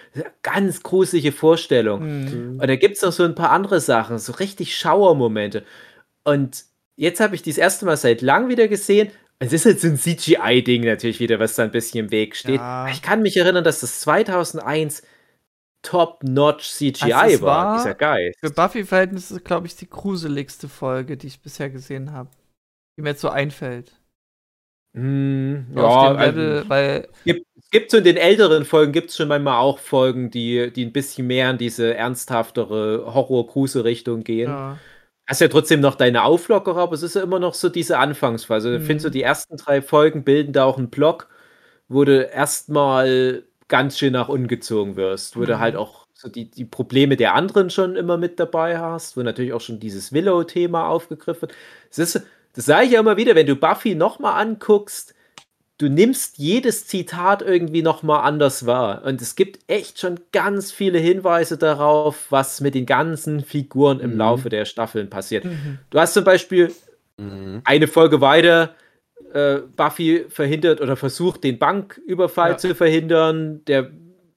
[0.43, 2.21] Ganz gruselige Vorstellung.
[2.21, 2.59] Mhm.
[2.59, 5.63] Und da gibt es noch so ein paar andere Sachen, so richtig Schauermomente.
[6.23, 6.63] Und
[6.95, 9.09] jetzt habe ich das erste Mal seit lang wieder gesehen.
[9.39, 12.61] Es ist halt so ein CGI-Ding natürlich wieder, was da ein bisschen im Weg steht.
[12.61, 12.87] Ja.
[12.87, 15.03] Ich kann mich erinnern, dass das 2001
[15.81, 18.39] Top-Notch CGI also war, war, dieser Geist.
[18.39, 22.29] Für Buffy-Verhältnisse, glaube ich, die gruseligste Folge, die ich bisher gesehen habe.
[22.97, 23.91] Die mir jetzt so einfällt.
[24.95, 29.17] Hm, ja, Level, also, weil gibt, es gibt so in den älteren Folgen gibt es
[29.17, 34.49] schon manchmal auch Folgen, die, die ein bisschen mehr in diese ernsthaftere Horror-Kruse-Richtung gehen.
[34.49, 34.77] Ja.
[35.27, 38.69] Hast ja trotzdem noch deine Auflockerer, aber es ist ja immer noch so diese Anfangsphase.
[38.69, 38.75] Mhm.
[38.77, 41.27] Ich finde so, die ersten drei Folgen bilden da auch einen Block,
[41.89, 45.47] wo du erstmal ganz schön nach ungezogen wirst, wo mhm.
[45.47, 49.23] du halt auch so die, die Probleme der anderen schon immer mit dabei hast, wo
[49.23, 51.55] natürlich auch schon dieses Willow-Thema aufgegriffen wird.
[51.91, 52.21] Es ist
[52.55, 55.13] das sage ich ja immer wieder, wenn du Buffy nochmal anguckst,
[55.77, 59.03] du nimmst jedes Zitat irgendwie nochmal anders wahr.
[59.03, 64.13] Und es gibt echt schon ganz viele Hinweise darauf, was mit den ganzen Figuren im
[64.13, 64.17] mhm.
[64.17, 65.43] Laufe der Staffeln passiert.
[65.43, 65.79] Mhm.
[65.89, 66.71] Du hast zum Beispiel
[67.17, 67.61] mhm.
[67.65, 68.73] eine Folge weiter,
[69.33, 72.57] äh, Buffy verhindert oder versucht, den Banküberfall ja.
[72.57, 73.65] zu verhindern.
[73.65, 73.91] Der,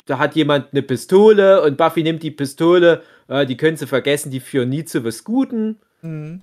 [0.07, 4.33] da hat jemand eine Pistole und Buffy nimmt die Pistole, äh, die können sie vergessen,
[4.33, 5.79] die führen nie zu was Guten.
[6.03, 6.43] Mhm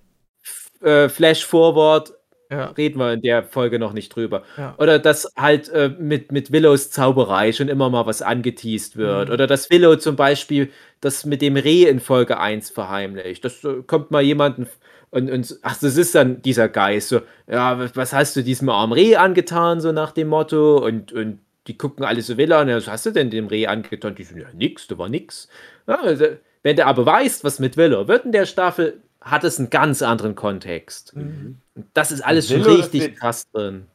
[0.81, 2.13] äh, Flash Forward
[2.49, 2.65] ja.
[2.77, 4.43] reden wir in der Folge noch nicht drüber.
[4.57, 4.75] Ja.
[4.77, 9.29] Oder dass halt äh, mit, mit Willows Zauberei schon immer mal was angeteased wird.
[9.29, 9.33] Mhm.
[9.33, 10.69] Oder dass Willow zum Beispiel
[11.01, 13.43] das mit dem Reh in Folge 1 verheimlicht.
[13.43, 14.67] Das äh, kommt mal jemanden
[15.11, 17.09] und, und ach, das ist dann dieser Geist.
[17.09, 20.83] So, ja, was hast du diesem armen Reh angetan, so nach dem Motto?
[20.85, 24.15] Und, und die gucken alle so Willow an, was hast du denn dem Reh angetan?
[24.15, 25.47] Die sagen, ja, nix, da war nix.
[25.88, 26.25] Ja, also,
[26.63, 30.01] wenn du aber weißt, was mit Willow wird in der Staffel, hat es einen ganz
[30.01, 31.15] anderen Kontext.
[31.15, 31.57] Mhm.
[31.93, 33.88] Das ist alles schon richtig wird, krass drin.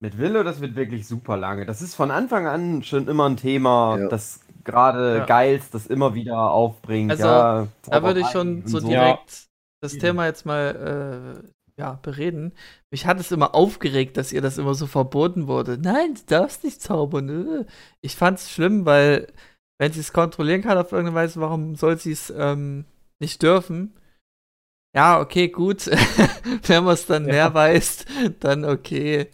[0.00, 1.64] Mit Willow, das wird wirklich super lange.
[1.64, 4.08] Das ist von Anfang an schon immer ein Thema, ja.
[4.08, 5.24] das gerade ja.
[5.24, 7.10] Geils das immer wieder aufbringt.
[7.12, 9.46] Also, ja, da würde ich schon so direkt ja.
[9.80, 12.52] das Thema jetzt mal äh, ja, bereden.
[12.90, 15.78] Mich hat es immer aufgeregt, dass ihr das immer so verboten wurde.
[15.80, 17.28] Nein, du darfst nicht zaubern.
[17.60, 17.64] Äh.
[18.00, 19.28] Ich fand es schlimm, weil
[19.78, 22.84] wenn sie es kontrollieren kann auf irgendeine Weise, warum soll sie es ähm,
[23.20, 23.94] nicht dürfen?
[24.94, 25.86] Ja, okay, gut.
[26.66, 27.32] Wenn man es dann ja.
[27.32, 28.04] mehr weiß,
[28.40, 29.30] dann okay.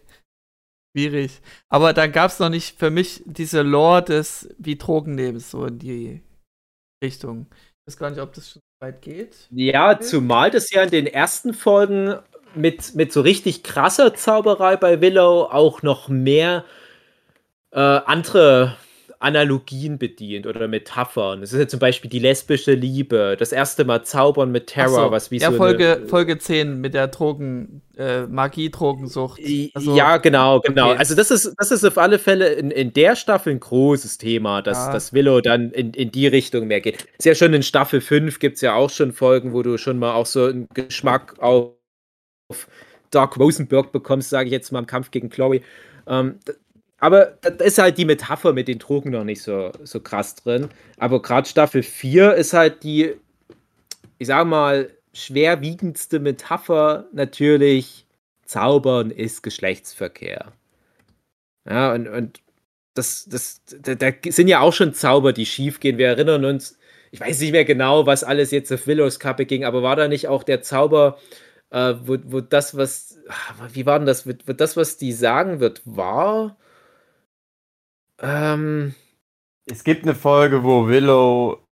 [0.96, 1.40] Schwierig.
[1.68, 5.78] Aber dann gab es noch nicht für mich diese Lore des wie Drogennebens, so in
[5.78, 6.22] die
[7.02, 7.46] Richtung.
[7.52, 9.48] Ich weiß gar nicht, ob das schon so weit geht.
[9.50, 12.16] Ja, zumal das ja in den ersten Folgen
[12.54, 16.64] mit, mit so richtig krasser Zauberei bei Willow auch noch mehr
[17.72, 18.76] äh, andere
[19.24, 21.42] Analogien bedient oder Metaphern.
[21.42, 25.10] Es ist ja zum Beispiel die lesbische Liebe, das erste Mal Zaubern mit Terror, so,
[25.10, 29.40] was wie ja, so Folge, eine, Folge 10 mit der Drogen, äh, Magie-Drogensucht.
[29.72, 30.90] Also, ja, genau, genau.
[30.90, 30.98] Okay.
[30.98, 34.60] Also das ist, das ist auf alle Fälle in, in der Staffel ein großes Thema,
[34.60, 34.92] dass, ja.
[34.92, 37.06] dass Willow dann in, in die Richtung mehr geht.
[37.16, 39.98] Ist ja schon in Staffel 5 gibt es ja auch schon Folgen, wo du schon
[39.98, 41.72] mal auch so einen Geschmack auf
[43.10, 45.62] Dark Rosenberg bekommst, sage ich jetzt mal im Kampf gegen Chloe.
[46.06, 46.40] Ähm,
[47.04, 50.70] aber da ist halt die Metapher mit den Drogen noch nicht so, so krass drin.
[50.96, 53.12] Aber gerade Staffel 4 ist halt die,
[54.16, 58.06] ich sag mal, schwerwiegendste Metapher natürlich,
[58.46, 60.54] Zaubern ist Geschlechtsverkehr.
[61.68, 62.40] Ja, und, und
[62.94, 65.98] das, das, da, da sind ja auch schon Zauber, die schief gehen.
[65.98, 66.78] Wir erinnern uns,
[67.10, 70.08] ich weiß nicht mehr genau, was alles jetzt auf Willows Kappe ging, aber war da
[70.08, 71.18] nicht auch der Zauber,
[71.68, 73.18] äh, wo, wo das, was,
[73.74, 76.56] wie war denn das, wird das, was die sagen wird, wahr?
[78.20, 78.94] Ähm,
[79.66, 81.64] es gibt eine Folge, wo Willow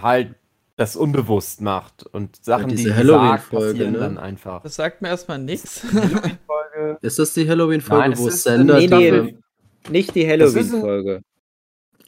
[0.00, 0.34] halt
[0.76, 3.98] das unbewusst macht und Sachen, ja, die Halloween-Folge ne?
[3.98, 4.62] dann einfach.
[4.62, 5.86] Das sagt mir erstmal nichts.
[7.02, 9.36] Ist das die Halloween-Folge, wo Sender nee, nee,
[9.90, 11.22] nicht die Halloween-Folge.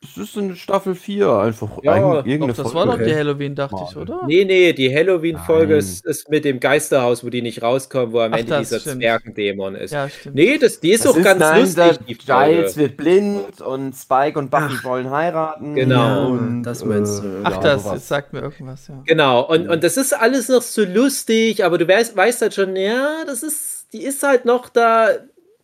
[0.05, 1.71] Das ist eine Staffel 4 einfach.
[1.83, 2.75] Ja, doch, das Folge.
[2.75, 4.21] war doch die Halloween, dachte ich, oder?
[4.27, 8.35] Nee, nee, die Halloween-Folge ist, ist, mit dem Geisterhaus, wo die nicht rauskommen, wo am
[8.35, 9.93] Ach, Ende dieser Zwergendämon ist.
[9.93, 10.35] Ja, stimmt.
[10.35, 12.19] Nee, das, die ist das auch ist, ganz nein, lustig.
[12.27, 15.75] Giles wird blind und Spike und Buffy Ach, wollen heiraten.
[15.75, 16.33] Genau.
[16.33, 17.41] Und, das meinst du.
[17.43, 19.03] Ach, ja, das, das sagt mir irgendwas, ja.
[19.07, 22.77] Genau, und, und das ist alles noch so lustig, aber du weißt, weißt halt schon,
[22.77, 25.09] ja, das ist, die ist halt noch da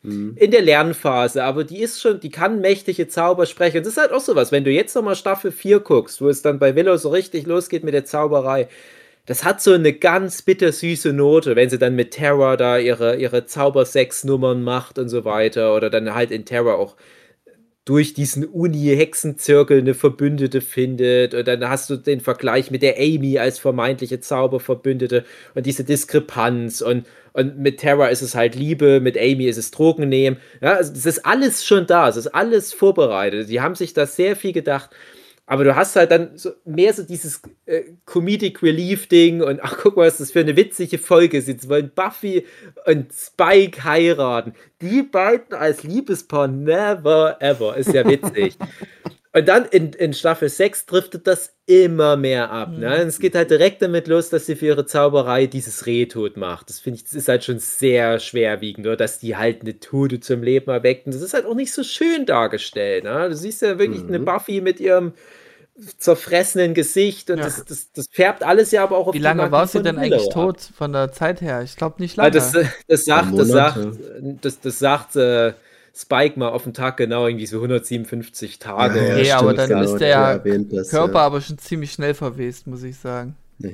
[0.02, 0.34] Mhm.
[0.36, 3.82] In der Lernphase, aber die ist schon, die kann mächtige Zauber sprechen.
[3.82, 6.58] das ist halt auch sowas, wenn du jetzt nochmal Staffel 4 guckst, wo es dann
[6.58, 8.68] bei Willow so richtig losgeht mit der Zauberei,
[9.26, 13.46] das hat so eine ganz bittersüße Note, wenn sie dann mit Terror da ihre, ihre
[13.46, 15.76] Zaubersex-Nummern macht und so weiter.
[15.76, 16.96] Oder dann halt in Terror auch
[17.84, 21.34] durch diesen Uni-Hexenzirkel eine Verbündete findet.
[21.34, 26.80] Und dann hast du den Vergleich mit der Amy als vermeintliche Zauberverbündete und diese Diskrepanz.
[26.80, 30.36] Und, und mit Terra ist es halt Liebe, mit Amy ist es Drogen nehmen.
[30.60, 33.48] Ja, also ist alles schon da, es ist alles vorbereitet.
[33.48, 34.90] Die haben sich da sehr viel gedacht.
[35.50, 39.96] Aber du hast halt dann so mehr so dieses äh, Comedic Relief-Ding und ach, guck
[39.96, 41.48] mal, was das für eine witzige Folge ist.
[41.48, 42.46] Jetzt wollen Buffy
[42.86, 44.54] und Spike heiraten.
[44.80, 47.76] Die beiden als Liebespaar, never ever.
[47.76, 48.56] Ist ja witzig.
[49.32, 52.70] Und dann in, in Staffel 6 driftet das immer mehr ab.
[52.72, 53.00] Ne?
[53.00, 56.36] Und es geht halt direkt damit los, dass sie für ihre Zauberei dieses Reh tot
[56.36, 56.68] macht.
[56.68, 58.96] Das finde ich, das ist halt schon sehr schwerwiegend, oder?
[58.96, 61.06] dass die halt eine Tote zum Leben erweckt.
[61.06, 63.04] Und das ist halt auch nicht so schön dargestellt.
[63.04, 63.28] Ne?
[63.28, 64.08] Du siehst ja wirklich mhm.
[64.08, 65.12] eine Buffy mit ihrem
[65.98, 67.44] zerfressenen Gesicht und ja.
[67.44, 70.28] das, das, das, färbt alles ja aber auch auf Wie lange war sie denn eigentlich
[70.28, 71.62] tot von der Zeit her?
[71.62, 72.30] Ich glaube nicht lange.
[72.40, 72.52] Das,
[72.86, 73.78] das sagt, das sagt,
[74.42, 75.52] das, das sagt äh,
[75.94, 79.09] Spike mal auf den Tag genau irgendwie so 157 Tage.
[79.09, 81.26] Ja, ja, aber dann genau, ist der das, Körper ja.
[81.26, 83.37] aber schon ziemlich schnell verwest, muss ich sagen.
[83.59, 83.70] Ja.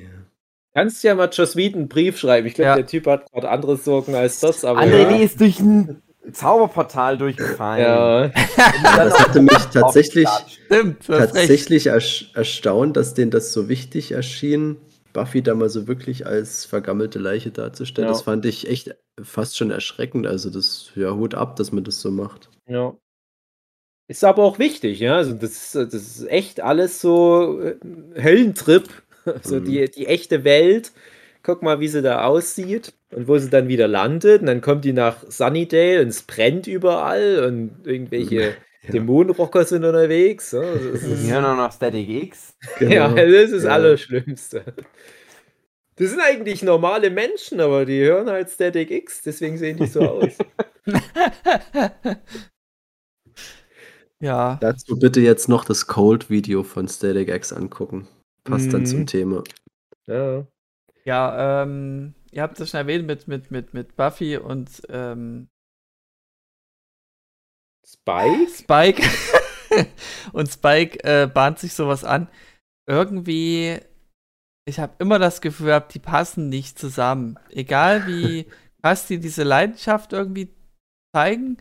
[0.75, 2.47] Kannst ja mal Joss Whedon einen Brief schreiben.
[2.47, 4.65] Ich glaube, der Typ hat gerade andere Sorgen als das.
[4.65, 6.03] Aber André ist durch ein
[6.33, 7.83] Zauberportal durchgefallen.
[7.83, 8.29] Ja.
[8.97, 10.29] das hatte mich tatsächlich,
[10.67, 14.77] Stimmt, tatsächlich erstaunt, dass denen das so wichtig erschien,
[15.17, 18.09] Buffy da mal so wirklich als vergammelte Leiche darzustellen.
[18.09, 18.13] Ja.
[18.13, 20.27] Das fand ich echt fast schon erschreckend.
[20.27, 22.51] Also das, ja, Hut ab, dass man das so macht.
[22.69, 22.95] Ja.
[24.09, 25.17] Ist aber auch wichtig, ja.
[25.17, 27.77] Also das, das ist echt alles so äh,
[28.23, 28.89] Höllentrip.
[29.27, 29.65] Also mhm.
[29.65, 30.93] die, die echte Welt
[31.47, 34.41] guck mal, wie sie da aussieht und wo sie dann wieder landet.
[34.41, 38.55] Und dann kommt die nach Sunnydale und es brennt überall und irgendwelche
[38.87, 38.93] ja.
[38.93, 40.53] Dämonenrocker sind unterwegs.
[40.53, 42.57] Ja, die hören auch noch Static X.
[42.79, 42.93] Genau.
[42.93, 43.71] Ja, das ist das ja.
[43.71, 44.75] Allerschlimmste.
[45.97, 50.01] Das sind eigentlich normale Menschen, aber die hören halt Static X, deswegen sehen die so
[50.09, 50.37] aus.
[54.21, 54.59] ja.
[54.61, 58.09] Dazu bitte jetzt noch das Cold-Video von Static X angucken.
[58.45, 58.73] Passt mhm.
[58.73, 59.43] dann zum Thema.
[60.07, 60.47] Ja.
[61.05, 65.49] Ja, ähm, ihr habt es schon erwähnt mit, mit, mit, mit Buffy und ähm,
[67.87, 68.49] Spike?
[68.51, 69.03] Spike.
[70.33, 72.29] und Spike äh, bahnt sich sowas an.
[72.89, 73.79] Irgendwie,
[74.69, 77.39] ich habe immer das Gefühl gehabt, die passen nicht zusammen.
[77.51, 78.47] Egal wie
[78.83, 80.49] krass die diese Leidenschaft irgendwie
[81.15, 81.59] zeigen,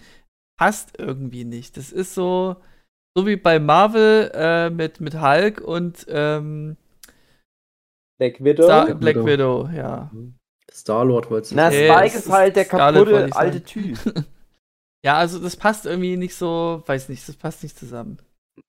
[0.60, 1.78] passt irgendwie nicht.
[1.78, 2.56] Das ist so,
[3.16, 6.78] so wie bei Marvel äh, mit, mit Hulk und ähm,
[8.18, 8.64] Black Widow?
[8.64, 10.12] Star Black Widow, ja.
[10.72, 13.98] Star-Lord wolltest du Na, Spike ist halt der kaputte alte Typ.
[15.06, 18.18] ja, also das passt irgendwie nicht so, weiß nicht, das passt nicht zusammen.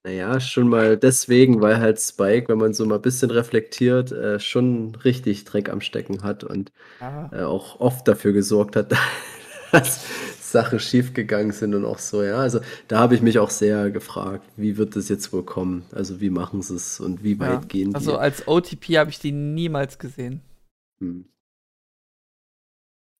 [0.05, 4.39] Naja, schon mal deswegen, weil halt Spike, wenn man so mal ein bisschen reflektiert, äh,
[4.39, 7.31] schon richtig Dreck am Stecken hat und ja.
[7.33, 8.93] äh, auch oft dafür gesorgt hat,
[9.73, 10.05] dass
[10.39, 12.37] Sachen schiefgegangen sind und auch so, ja.
[12.37, 15.87] Also da habe ich mich auch sehr gefragt, wie wird das jetzt wohl kommen?
[15.93, 17.61] Also wie machen sie es und wie weit ja.
[17.67, 17.95] gehen die?
[17.95, 20.43] Also als OTP habe ich die niemals gesehen.
[21.01, 21.25] Hm.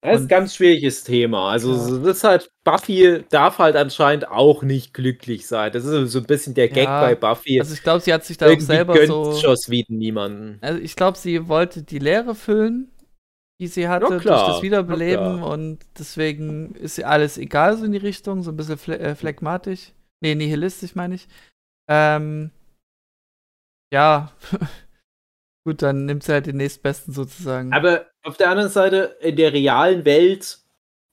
[0.03, 1.51] Das ist ein ganz schwieriges Thema.
[1.51, 1.99] Also, ja.
[1.99, 5.73] das ist halt, Buffy darf halt anscheinend auch nicht glücklich sein.
[5.73, 7.59] Das ist so ein bisschen der Gag ja, bei Buffy.
[7.59, 9.37] Also, ich glaube, sie hat sich da auch selber so.
[9.41, 10.59] Joss Whedon niemanden.
[10.61, 12.93] Also, ich glaube, sie wollte die Leere füllen
[13.61, 17.99] die sie hatte durch das Wiederbeleben und deswegen ist ihr alles egal so in die
[17.99, 19.93] Richtung, so ein bisschen phle äh, phlegmatisch.
[20.21, 21.27] Nee, nihilistisch meine ich.
[21.89, 22.51] Ähm,
[23.93, 24.33] ja,
[25.67, 27.73] gut, dann nimmt sie halt den nächstbesten sozusagen.
[27.73, 30.59] Aber auf der anderen Seite, in der realen Welt,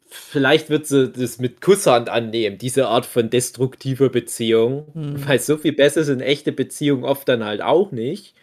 [0.05, 4.87] vielleicht wird sie das mit Kusshand annehmen, diese Art von destruktiver Beziehung.
[4.93, 5.27] Hm.
[5.27, 8.35] Weil so viel besser sind echte Beziehungen oft dann halt auch nicht.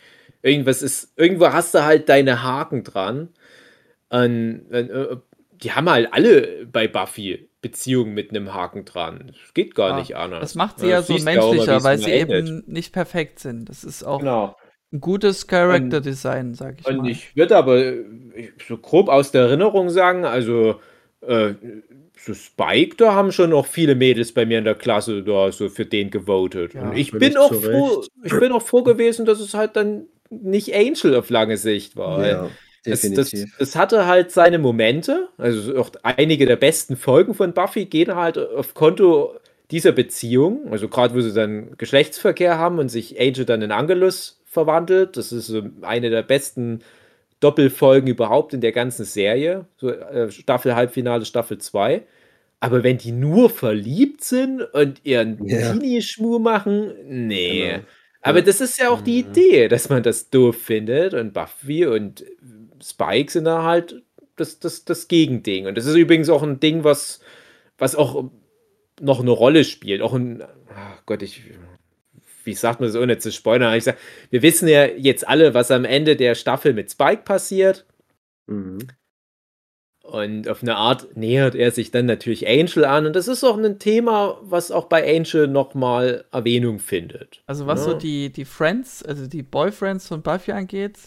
[0.43, 3.29] Irgendwas ist, irgendwo hast du halt deine Haken dran.
[4.09, 5.17] An, an, äh,
[5.63, 9.33] die haben halt alle bei Buffy Beziehungen mit einem Haken dran.
[9.41, 10.41] Das geht gar ja, nicht anders.
[10.41, 12.49] Das macht sie ja, ja so menschlicher, weil sie endet.
[12.49, 13.69] eben nicht perfekt sind.
[13.69, 14.57] Das ist auch genau.
[14.93, 17.03] Ein gutes Character Design, sag ich und mal.
[17.03, 17.95] Und ich würde aber
[18.67, 20.81] so grob aus der Erinnerung sagen, also
[21.21, 21.55] äh,
[22.17, 25.69] so Spike, da haben schon noch viele Mädels bei mir in der Klasse da so
[25.69, 26.75] für den gewotet.
[26.75, 30.07] Ja, und ich bin auch froh, ich bin auch froh gewesen, dass es halt dann
[30.29, 32.27] nicht Angel auf lange Sicht war.
[32.27, 32.51] Ja,
[32.85, 37.87] es, das, es hatte halt seine Momente, also auch einige der besten Folgen von Buffy
[37.87, 39.35] gehen halt auf Konto
[39.71, 44.40] dieser Beziehung, also gerade wo sie dann Geschlechtsverkehr haben und sich Angel dann in Angelus
[44.51, 46.81] verwandelt, das ist so eine der besten
[47.39, 52.03] Doppelfolgen überhaupt in der ganzen Serie, so äh, Staffel Halbfinale, Staffel 2.
[52.59, 55.73] Aber wenn die nur verliebt sind und ihren ja.
[55.73, 57.71] Teenie-Schmur machen, nee.
[57.71, 57.85] Genau.
[58.23, 59.31] Aber das ist ja auch die mhm.
[59.31, 62.25] Idee, dass man das doof findet und Buffy und
[62.83, 64.03] Spike sind da halt
[64.37, 65.69] das, das, das Gegending.
[65.69, 67.21] Und das ist übrigens auch ein Ding, was,
[67.79, 68.31] was auch
[69.01, 70.03] noch eine Rolle spielt.
[70.03, 70.43] Auch ein,
[70.75, 71.43] ach Gott, ich,
[72.45, 73.75] wie sagt man das ohne zu spoilern?
[73.75, 73.97] Ich sag,
[74.31, 77.87] wir wissen ja jetzt alle, was am Ende der Staffel mit Spike passiert.
[78.47, 78.79] Mhm.
[80.03, 83.07] Und auf eine Art nähert er sich dann natürlich Angel an.
[83.07, 87.43] Und das ist auch ein Thema, was auch bei Angel nochmal Erwähnung findet.
[87.47, 87.93] Also was ja.
[87.93, 90.99] so die, die Friends, also die Boyfriends von Buffy angeht,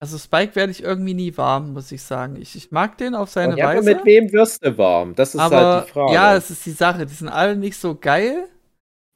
[0.00, 2.36] also Spike werde ich irgendwie nie warm, muss ich sagen.
[2.40, 3.90] Ich, ich mag den auf seine ja, Weise.
[3.90, 5.14] Aber mit wem wirst du warm?
[5.14, 6.14] Das ist aber, halt die Frage.
[6.14, 7.04] Ja, das ist die Sache.
[7.04, 8.48] Die sind alle nicht so geil.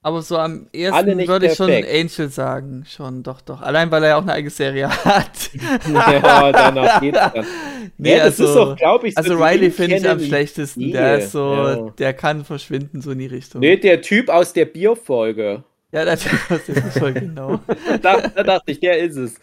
[0.05, 2.84] Aber so am ersten würde ich schon Angel sagen.
[2.86, 3.62] Schon, doch, doch.
[3.62, 5.50] Allein, weil er ja auch eine eigene Serie hat.
[5.90, 7.46] ja, danach geht's dann.
[7.96, 10.80] Nee, ja, also, ist auch, glaube ich, so Also Riley finde ich am schlechtesten.
[10.82, 10.92] Idee.
[10.92, 11.90] Der ist so, ja.
[11.98, 13.61] der kann verschwinden, so in die Richtung.
[13.61, 15.64] Nee, der Typ aus der Bierfolge.
[15.92, 17.61] Ja, der Typ aus der Bierfolge, genau.
[18.02, 19.40] da, da, dachte ich, der ist es.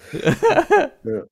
[1.03, 1.23] ja.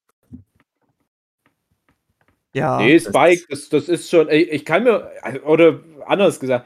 [2.53, 2.77] Ja.
[2.79, 5.11] Nee, Spike, das, das ist schon, ich kann mir,
[5.45, 6.65] oder anders gesagt,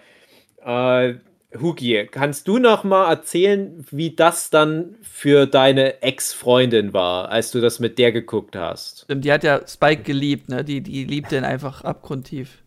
[0.65, 1.15] äh,
[1.59, 7.61] Hugi, kannst du noch mal erzählen, wie das dann für deine Ex-Freundin war, als du
[7.61, 9.05] das mit der geguckt hast?
[9.09, 10.63] Die hat ja Spike geliebt, ne?
[10.63, 12.63] Die, die liebt den einfach abgrundtief.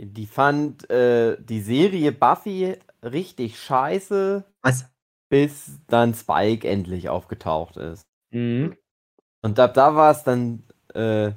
[0.00, 4.44] Die fand äh, die Serie Buffy richtig scheiße.
[4.62, 4.86] Was?
[5.28, 8.02] Bis dann Spike endlich aufgetaucht ist.
[8.30, 8.76] Mhm.
[9.42, 10.62] Und ab da war es dann
[10.94, 11.32] äh,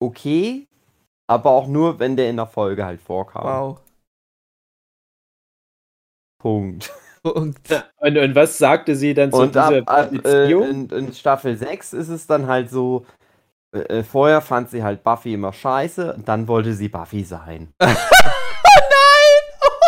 [0.00, 0.68] okay,
[1.26, 3.44] aber auch nur, wenn der in der Folge halt vorkam.
[3.44, 3.80] Wow.
[6.42, 6.92] Punkt.
[7.22, 7.84] Punkt.
[7.98, 10.62] Und, und, was sagte sie dann zu und dieser ab, Beziehung?
[10.64, 13.06] Äh, in, in, Staffel 6 ist es dann halt so,
[13.72, 17.72] äh, äh, vorher fand sie halt Buffy immer scheiße, und dann wollte sie Buffy sein.
[17.78, 17.94] oh nein!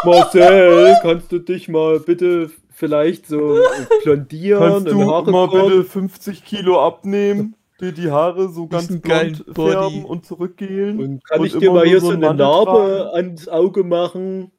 [0.05, 3.59] Marcel, kannst du dich mal bitte vielleicht so
[4.05, 4.85] blondieren?
[4.85, 7.57] Kannst du mal bitte 50 Kilo abnehmen?
[7.81, 11.01] dir die Haare so ganz blond färben und zurückgehen.
[11.01, 13.17] Und kann und ich dir mal hier so eine Narbe tragen.
[13.17, 14.53] ans Auge machen?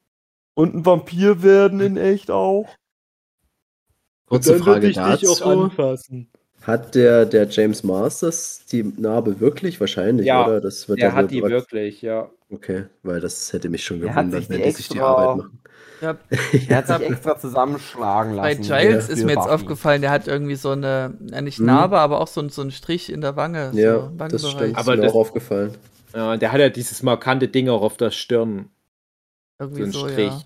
[0.56, 2.68] Und ein Vampir werden in echt auch.
[4.28, 5.36] Kurze Frage dazu.
[6.64, 9.80] Hat der, der James Masters die Narbe wirklich?
[9.80, 10.62] Wahrscheinlich, ja, oder?
[10.62, 12.32] Das wird der hat die wirklich, ja.
[12.50, 15.60] Okay, weil das hätte mich schon gewundert, wenn die sich die Arbeit machen.
[16.02, 16.18] Ja,
[16.70, 18.68] er hat sich extra zusammenschlagen lassen.
[18.70, 21.68] Bei Giles ist mir jetzt aufgefallen, der hat irgendwie so eine, ja nicht hm.
[21.68, 22.02] Narbe, hm.
[22.02, 23.72] aber auch so, so einen Strich in der Wange.
[23.74, 24.78] Ja, so das stimmt.
[24.78, 25.76] Aber ist mir das, auch aufgefallen.
[26.16, 28.70] Ja, der hat ja dieses markante Ding auch auf der Stirn.
[29.60, 30.28] Irgendwie so, ein Strich.
[30.28, 30.44] Ja.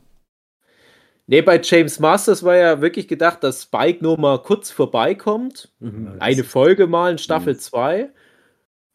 [1.32, 5.70] Nee, bei James Masters war ja wirklich gedacht, dass Spike nur mal kurz vorbeikommt.
[5.80, 8.05] Mhm, Eine Folge mal in Staffel 2.
[8.05, 8.10] Mhm.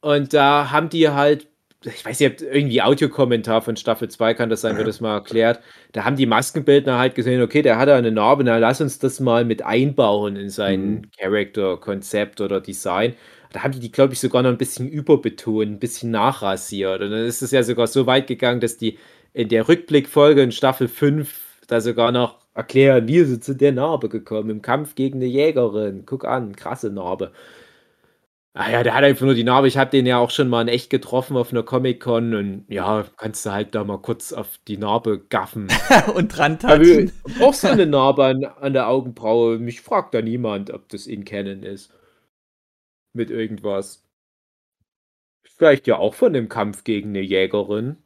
[0.01, 1.47] Und da haben die halt,
[1.85, 5.61] ich weiß nicht, irgendwie Audiokommentar von Staffel 2 kann das sein, wird das mal erklärt.
[5.93, 8.99] Da haben die Maskenbildner halt gesehen, okay, der hat da eine Narbe, na lass uns
[8.99, 11.11] das mal mit einbauen in sein mhm.
[11.17, 13.15] Character, Konzept oder Design.
[13.53, 17.01] Da haben die die, glaube ich, sogar noch ein bisschen überbetont, ein bisschen nachrasiert.
[17.01, 18.99] Und dann ist es ja sogar so weit gegangen, dass die
[19.35, 24.09] in der Rückblickfolge in Staffel 5 da sogar noch erklären, wie sie zu der Narbe
[24.09, 26.05] gekommen, im Kampf gegen eine Jägerin.
[26.07, 27.33] Guck an, krasse Narbe.
[28.57, 29.67] Ah ja, der hat einfach nur die Narbe.
[29.67, 33.05] Ich habe den ja auch schon mal in echt getroffen auf einer Comic-Con und ja,
[33.17, 35.67] kannst du halt da mal kurz auf die Narbe gaffen.
[36.15, 37.11] und dran touchen.
[37.39, 39.59] Brauchst du eine Narbe an, an der Augenbraue?
[39.59, 41.93] Mich fragt da niemand, ob das in Canon ist.
[43.13, 44.05] Mit irgendwas.
[45.43, 47.97] Vielleicht ja auch von dem Kampf gegen eine Jägerin.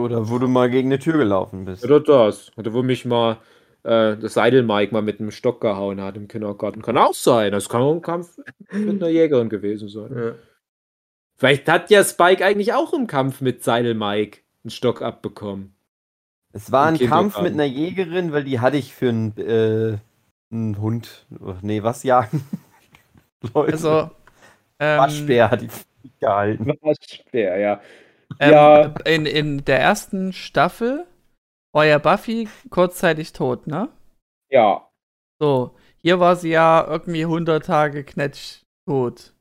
[0.00, 1.84] Oder wo du mal gegen eine Tür gelaufen bist.
[1.84, 2.50] Oder das.
[2.56, 3.38] Oder wo mich mal
[3.82, 6.82] äh, das Seidelmike mal mit einem Stock gehauen hat im Kindergarten.
[6.82, 7.52] Kann auch sein.
[7.52, 8.38] Das kann auch ein Kampf
[8.72, 10.16] mit einer Jägerin gewesen sein.
[10.16, 10.32] Ja.
[11.36, 15.74] Vielleicht hat ja Spike eigentlich auch im Kampf mit Seidelmike einen Stock abbekommen.
[16.52, 19.98] Es war ein Kampf mit einer Jägerin, weil die hatte ich für einen, äh,
[20.50, 21.26] einen Hund.
[21.62, 22.44] Nee, was jagen?
[23.54, 23.72] Leute.
[23.72, 24.10] Also,
[24.80, 25.68] ähm, Waschbär hat die
[26.20, 26.66] gehalten.
[26.82, 27.80] Waschbär, ja.
[28.38, 28.94] Ähm, ja.
[29.04, 31.06] In, in der ersten Staffel
[31.72, 33.88] war ja Buffy kurzzeitig tot, ne?
[34.50, 34.88] Ja.
[35.38, 39.34] So, hier war sie ja irgendwie 100 Tage knetsch tot.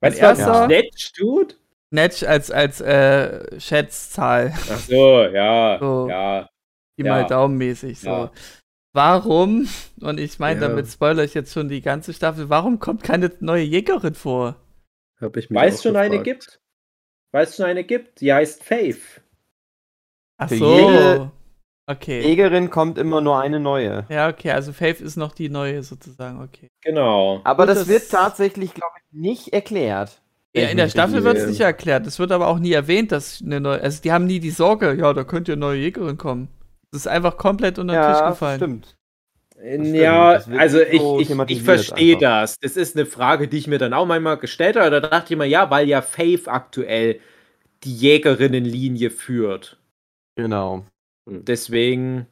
[0.00, 1.58] Was war erster, Knetsch tot?
[1.90, 4.52] Netsch als, als äh, Schätzzahl.
[4.54, 5.78] Ach so, ja.
[5.80, 6.48] So, ja.
[6.98, 7.12] Die ja.
[7.12, 8.00] mal daumenmäßig.
[8.00, 8.08] So.
[8.08, 8.32] Ja.
[8.94, 9.68] Warum,
[10.00, 10.68] und ich meine, ja.
[10.68, 14.56] damit spoilere ich jetzt schon die ganze Staffel, warum kommt keine neue Jägerin vor?
[15.20, 16.60] Hab ich mir Weißt schon eine gibt?
[17.32, 18.20] Weißt schon eine gibt?
[18.20, 19.20] Die heißt Faith.
[20.38, 21.30] Ach so.
[21.86, 22.20] Okay.
[22.20, 24.04] Jägerin kommt immer nur eine neue.
[24.10, 26.68] Ja, okay, also Faith ist noch die neue sozusagen, okay.
[26.82, 27.40] Genau.
[27.44, 30.20] Aber Gut, das, das, wird tatsächlich, glaube ich, nicht erklärt.
[30.54, 32.06] Ja, in der Staffel wird es nicht erklärt.
[32.06, 33.80] Es wird aber auch nie erwähnt, dass eine neue.
[33.80, 36.48] Also die haben nie die Sorge, ja, da könnte eine neue Jägerin kommen.
[36.90, 38.58] Das ist einfach komplett unter den ja, Tisch gefallen.
[38.58, 38.97] Stimmt.
[39.60, 42.58] Ja, also ich, ich, ich verstehe das.
[42.60, 44.90] Das ist eine Frage, die ich mir dann auch manchmal gestellt habe.
[44.90, 47.20] Da dachte ich mir, ja, weil ja Faith aktuell
[47.84, 49.78] die Jägerinnenlinie führt.
[50.36, 50.84] Genau.
[51.26, 52.26] Deswegen,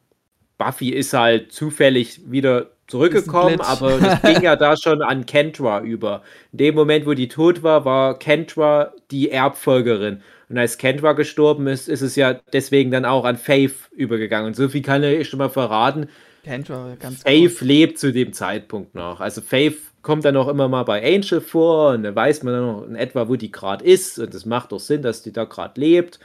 [0.57, 6.23] Buffy ist halt zufällig wieder zurückgekommen, aber das ging ja da schon an Kentra über.
[6.53, 10.21] In dem Moment, wo die tot war, war Kentra die Erbfolgerin.
[10.49, 14.47] Und als Kentra gestorben ist, ist es ja deswegen dann auch an Faith übergegangen.
[14.47, 16.07] Und so viel kann ich schon mal verraten.
[16.47, 17.67] Kentra, ganz Faith gut.
[17.67, 19.19] lebt zu dem Zeitpunkt noch.
[19.19, 22.65] Also Faith kommt dann auch immer mal bei Angel vor und dann weiß man dann
[22.65, 24.17] noch in etwa, wo die gerade ist.
[24.17, 26.19] Und es macht doch Sinn, dass die da gerade lebt.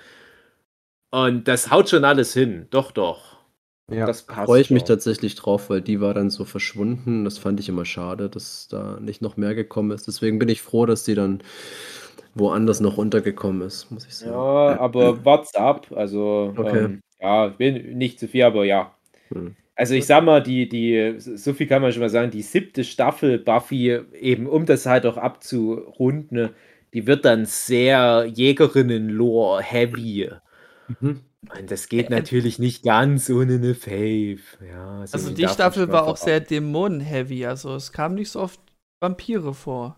[1.11, 2.69] Und das haut schon alles hin.
[2.71, 3.39] Doch, doch.
[3.91, 4.75] Ja, das freue ich schon.
[4.75, 7.25] mich tatsächlich drauf, weil die war dann so verschwunden.
[7.25, 10.07] Das fand ich immer schade, dass da nicht noch mehr gekommen ist.
[10.07, 11.43] Deswegen bin ich froh, dass die dann
[12.35, 14.33] woanders noch untergekommen ist, muss ich sagen.
[14.33, 15.89] Ja, aber what's up?
[15.91, 16.79] Also, okay.
[16.79, 18.95] ähm, ja, bin nicht zu viel, aber ja.
[19.29, 19.57] Hm.
[19.75, 22.85] Also ich sag mal, die, die, so viel kann man schon mal sagen, die siebte
[22.85, 26.51] Staffel Buffy, eben um das halt auch abzurunden,
[26.93, 30.31] die wird dann sehr Jägerinnen-Lore-heavy.
[31.01, 31.21] Mhm.
[31.59, 34.41] Und das geht natürlich nicht ganz ohne eine Fave.
[34.65, 38.61] Ja, so also die Staffel war auch sehr Dämonen-heavy, also es kam nicht so oft
[39.01, 39.97] Vampire vor.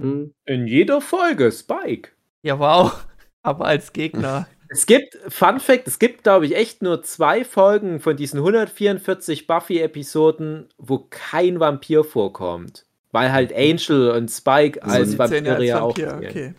[0.00, 0.32] Hm.
[0.46, 2.10] In jeder Folge, Spike.
[2.42, 3.06] Ja, wow.
[3.42, 4.48] Aber als Gegner.
[4.72, 9.48] Es gibt, Fun Fact, es gibt, glaube ich, echt nur zwei Folgen von diesen 144
[9.48, 12.86] Buffy-Episoden, wo kein Vampir vorkommt.
[13.10, 15.98] Weil halt Angel und Spike also als Vampire ja auch.
[15.98, 16.54] Vampir, okay.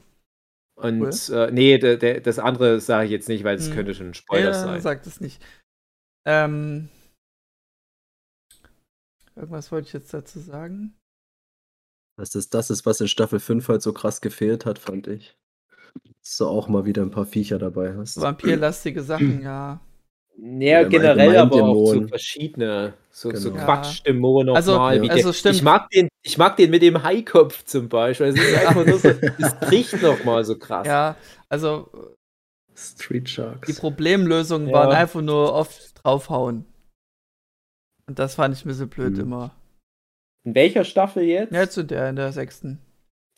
[0.75, 1.37] Und cool.
[1.37, 3.75] äh, nee, de, de, das andere sage ich jetzt nicht, weil das hm.
[3.75, 4.81] könnte schon ein Spoiler ja, sein.
[4.81, 5.41] sagt es nicht.
[6.25, 6.89] Ähm,
[9.37, 10.97] irgendwas wollte ich jetzt dazu sagen.
[12.17, 15.37] Dass das das ist, was in Staffel 5 halt so krass gefehlt hat, fand ich.
[16.21, 18.19] Dass du auch mal wieder ein paar Viecher dabei hast.
[18.21, 19.79] Vampirlastige Sachen, ja.
[20.37, 23.41] Ja, generell aber auch so verschiedene, so, genau.
[23.41, 25.09] so Quatschdämonen also, nochmal.
[25.11, 25.55] Also, stimmt.
[25.55, 28.27] Ich mag, den, ich mag den mit dem Haikopf zum Beispiel.
[28.27, 30.87] Es ist einfach nur so, es riecht nochmal so krass.
[30.87, 31.15] Ja,
[31.49, 31.89] also
[32.75, 33.67] Street Sharks.
[33.67, 34.73] Die Problemlösungen ja.
[34.73, 36.65] waren einfach nur oft draufhauen.
[38.07, 39.21] Und das fand ich ein bisschen blöd mhm.
[39.21, 39.55] immer.
[40.43, 41.53] In welcher Staffel jetzt?
[41.53, 42.79] Ja, zu der, in der sechsten.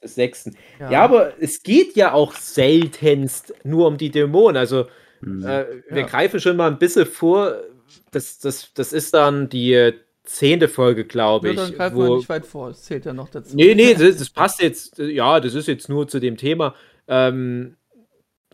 [0.04, 0.56] Sechsten.
[0.80, 0.91] Ja.
[0.91, 4.58] ja, aber es geht ja auch seltenst nur um die Dämonen.
[4.58, 4.86] Also
[5.26, 5.45] Mhm.
[5.45, 6.08] Äh, wir ja.
[6.08, 7.56] greifen schon mal ein bisschen vor.
[8.12, 9.93] Das, das, das ist dann die
[10.24, 11.58] zehnte Folge, glaube ich.
[11.58, 12.70] Ja, dann greifen wo, wir nicht weit vor.
[12.70, 13.56] Das zählt ja noch dazu.
[13.56, 14.97] Nee, nee, das, das passt jetzt.
[14.97, 16.76] Ja, das ist jetzt nur zu dem Thema.
[17.08, 17.76] Ähm,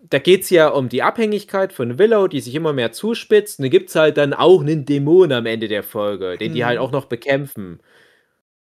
[0.09, 3.59] da geht es ja um die Abhängigkeit von Willow, die sich immer mehr zuspitzt.
[3.59, 6.55] Und da gibt es halt dann auch einen Dämon am Ende der Folge, den mhm.
[6.55, 7.79] die halt auch noch bekämpfen.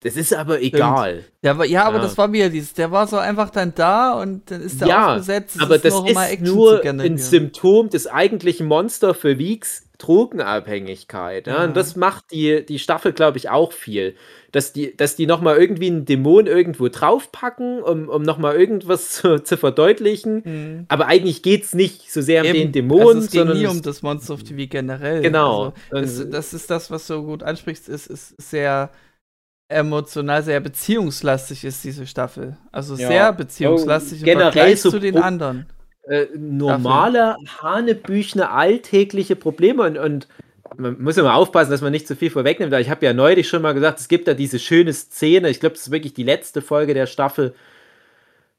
[0.05, 1.25] Das ist aber egal.
[1.43, 2.03] Der war, ja, aber ja.
[2.03, 5.13] das war wieder dieses, der war so einfach dann da und dann ist der ja,
[5.13, 5.57] aufgesetzt.
[5.61, 11.47] aber das ist nur ein Symptom des eigentlichen Monster für Weeks Drogenabhängigkeit.
[11.47, 11.55] Ja?
[11.55, 11.65] ja?
[11.65, 14.15] Und das macht die, die Staffel, glaube ich, auch viel.
[14.53, 19.43] Dass die, dass die nochmal irgendwie einen Dämon irgendwo draufpacken, um, um nochmal irgendwas zu,
[19.43, 20.43] zu verdeutlichen.
[20.45, 20.85] Mhm.
[20.89, 23.81] Aber eigentlich geht es nicht so sehr um den Dämon, also es geht nie um
[23.81, 25.23] das Monster of TV generell.
[25.23, 25.73] Genau.
[25.91, 28.91] Also, das, das, ist das, was du gut ansprichst, ist, ist sehr
[29.69, 32.57] emotional sehr beziehungslastig ist, diese Staffel.
[32.73, 33.09] Also ja.
[33.09, 35.67] sehr beziehungslastig oh, generell so zu den anderen.
[36.07, 40.29] Äh, normale, hanebüchene, alltägliche Probleme und, und
[40.77, 42.75] man muss immer aufpassen, dass man nicht zu viel vorwegnimmt.
[42.75, 45.75] Ich habe ja neulich schon mal gesagt, es gibt da diese schöne Szene, ich glaube,
[45.75, 47.55] das ist wirklich die letzte Folge der Staffel,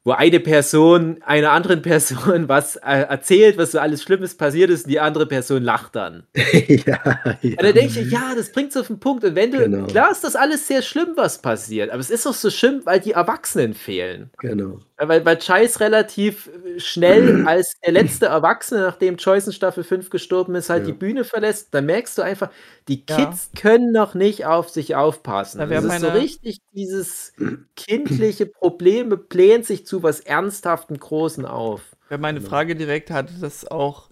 [0.06, 4.86] wo eine Person einer anderen Person was äh, erzählt, was so alles Schlimmes passiert ist,
[4.86, 6.24] und die andere Person lacht dann.
[6.36, 6.46] ja,
[6.86, 6.98] ja.
[7.42, 9.24] Und dann denke ich, ja, das bringt es auf den Punkt.
[9.24, 9.88] Und wenn du, genau.
[9.88, 13.00] klar ist das alles sehr schlimm, was passiert, aber es ist doch so schlimm, weil
[13.00, 14.30] die Erwachsenen fehlen.
[14.38, 14.80] Genau.
[14.98, 20.56] Weil, weil Chase relativ schnell als der letzte Erwachsene, nachdem Joyce in Staffel 5 gestorben
[20.56, 20.88] ist, halt ja.
[20.88, 22.50] die Bühne verlässt, dann merkst du einfach,
[22.88, 23.62] die Kids ja.
[23.62, 25.60] können noch nicht auf sich aufpassen.
[25.60, 27.34] Ja, das ist so richtig dieses
[27.76, 31.82] kindliche Probleme blähen sich zu was ernsthaften Großen auf.
[32.10, 34.10] Ja, meine Frage direkt, hatte das auch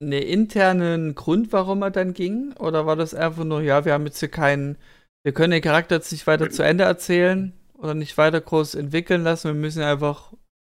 [0.00, 2.54] einen internen Grund, warum er dann ging?
[2.58, 4.78] Oder war das einfach nur, ja, wir haben jetzt hier keinen,
[5.24, 9.24] wir können den Charakter jetzt nicht weiter zu Ende erzählen oder nicht weiter groß entwickeln
[9.24, 10.32] lassen, wir müssen einfach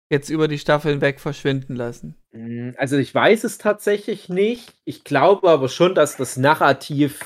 [0.09, 2.15] jetzt über die Staffeln weg verschwinden lassen?
[2.31, 4.73] Hm, also ich weiß es tatsächlich nicht.
[4.83, 7.19] Ich glaube aber schon, dass das Narrativ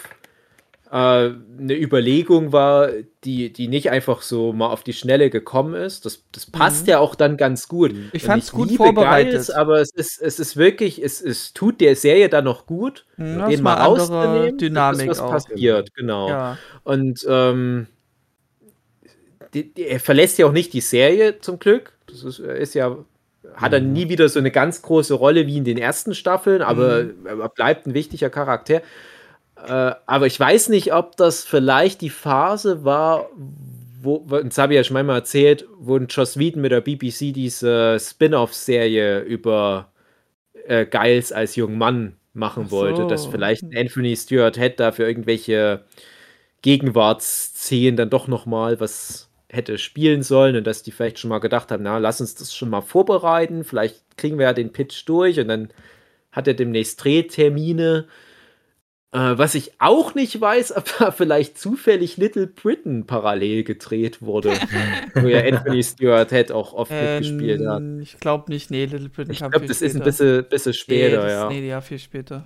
[0.92, 2.90] äh, eine Überlegung war,
[3.24, 6.06] die, die nicht einfach so mal auf die Schnelle gekommen ist.
[6.06, 6.92] Das, das passt mhm.
[6.92, 7.94] ja auch dann ganz gut.
[8.14, 9.34] Ich fand es gut vorbereitet.
[9.34, 13.08] Geils, aber es ist, es ist wirklich, es, es tut der Serie dann noch gut,
[13.18, 14.60] mhm, den mal rauszunehmen.
[14.60, 15.32] Dynamik was auch.
[15.32, 16.30] passiert, genau.
[16.30, 16.58] Ja.
[16.84, 17.88] Und ähm,
[19.56, 21.94] die, die, er verlässt ja auch nicht die Serie zum Glück.
[22.08, 22.98] Das ist, ist ja
[23.56, 23.94] hat er mhm.
[23.94, 27.26] nie wieder so eine ganz große Rolle wie in den ersten Staffeln, aber mhm.
[27.26, 28.82] er bleibt ein wichtiger Charakter.
[29.68, 33.30] Äh, aber ich weiß nicht, ob das vielleicht die Phase war,
[34.02, 37.98] wo, das habe ich ja schon einmal erzählt, wo Joss Whedon mit der BBC diese
[38.00, 39.92] Spin-off-Serie über
[40.68, 42.78] äh, Giles als jungen Mann machen so.
[42.78, 45.86] wollte, dass vielleicht Anthony Stewart Head da für irgendwelche
[46.62, 49.25] Gegenwartsszenen dann doch noch mal was
[49.56, 52.54] hätte spielen sollen und dass die vielleicht schon mal gedacht haben, na, lass uns das
[52.54, 55.70] schon mal vorbereiten, vielleicht kriegen wir ja den Pitch durch und dann
[56.32, 58.08] hat er demnächst Drehtermine
[59.16, 64.50] äh, was ich auch nicht weiß, ob da vielleicht zufällig Little Britain parallel gedreht wurde,
[65.16, 67.82] wo ja Anthony Stewart Head auch oft ähm, mitgespielt hat.
[68.02, 69.86] Ich glaube nicht, nee, Little Britain Ich glaube, das später.
[69.86, 71.50] ist ein bisschen, bisschen später, nee, ja.
[71.50, 72.46] Nee, ja, viel später.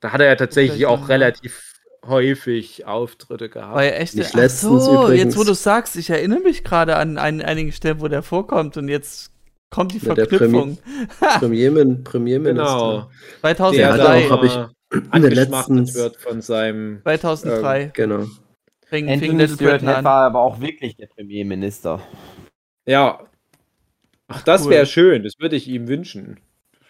[0.00, 1.75] Da hat er ja tatsächlich auch relativ
[2.08, 3.74] häufig Auftritte gehabt.
[3.74, 5.24] War ja echt nicht Ach so, übrigens.
[5.24, 8.76] jetzt wo du sagst, ich erinnere mich gerade an, an einigen Stellen, wo der vorkommt
[8.76, 9.32] und jetzt
[9.70, 10.78] kommt die Verknüpfung.
[11.20, 12.64] Der Premiermin, Premierminister.
[12.64, 13.10] Genau.
[13.40, 14.28] 2003.
[14.28, 14.58] habe ich
[15.12, 17.82] in der letzten wird von seinem 2003.
[17.82, 18.26] Ähm, genau.
[18.86, 22.00] Fing, Anthony Stewart war aber auch wirklich der Premierminister.
[22.86, 23.20] Ja.
[24.28, 24.70] Ach, das cool.
[24.70, 25.24] wäre schön.
[25.24, 26.38] Das würde ich ihm wünschen.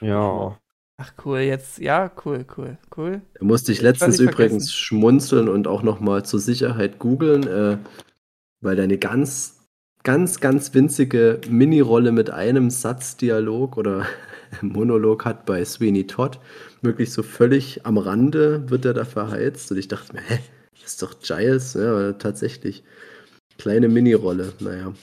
[0.01, 0.59] Ja.
[0.99, 3.21] Ach cool, jetzt, ja, cool, cool, cool.
[3.35, 7.77] Da musste ich letztens ich übrigens schmunzeln und auch nochmal zur Sicherheit googeln, äh,
[8.63, 9.57] weil deine ganz
[10.07, 14.07] ganz, ganz winzige Mini-Rolle mit einem Satzdialog oder
[14.63, 16.39] Monolog hat bei Sweeney Todd.
[16.81, 19.73] Wirklich so völlig am Rande wird er da verheizt.
[19.73, 20.39] Und ich dachte mir, hä,
[20.81, 21.75] das ist doch Giles.
[21.75, 22.85] Ja, tatsächlich.
[23.59, 24.95] Kleine Mini-Rolle, naja.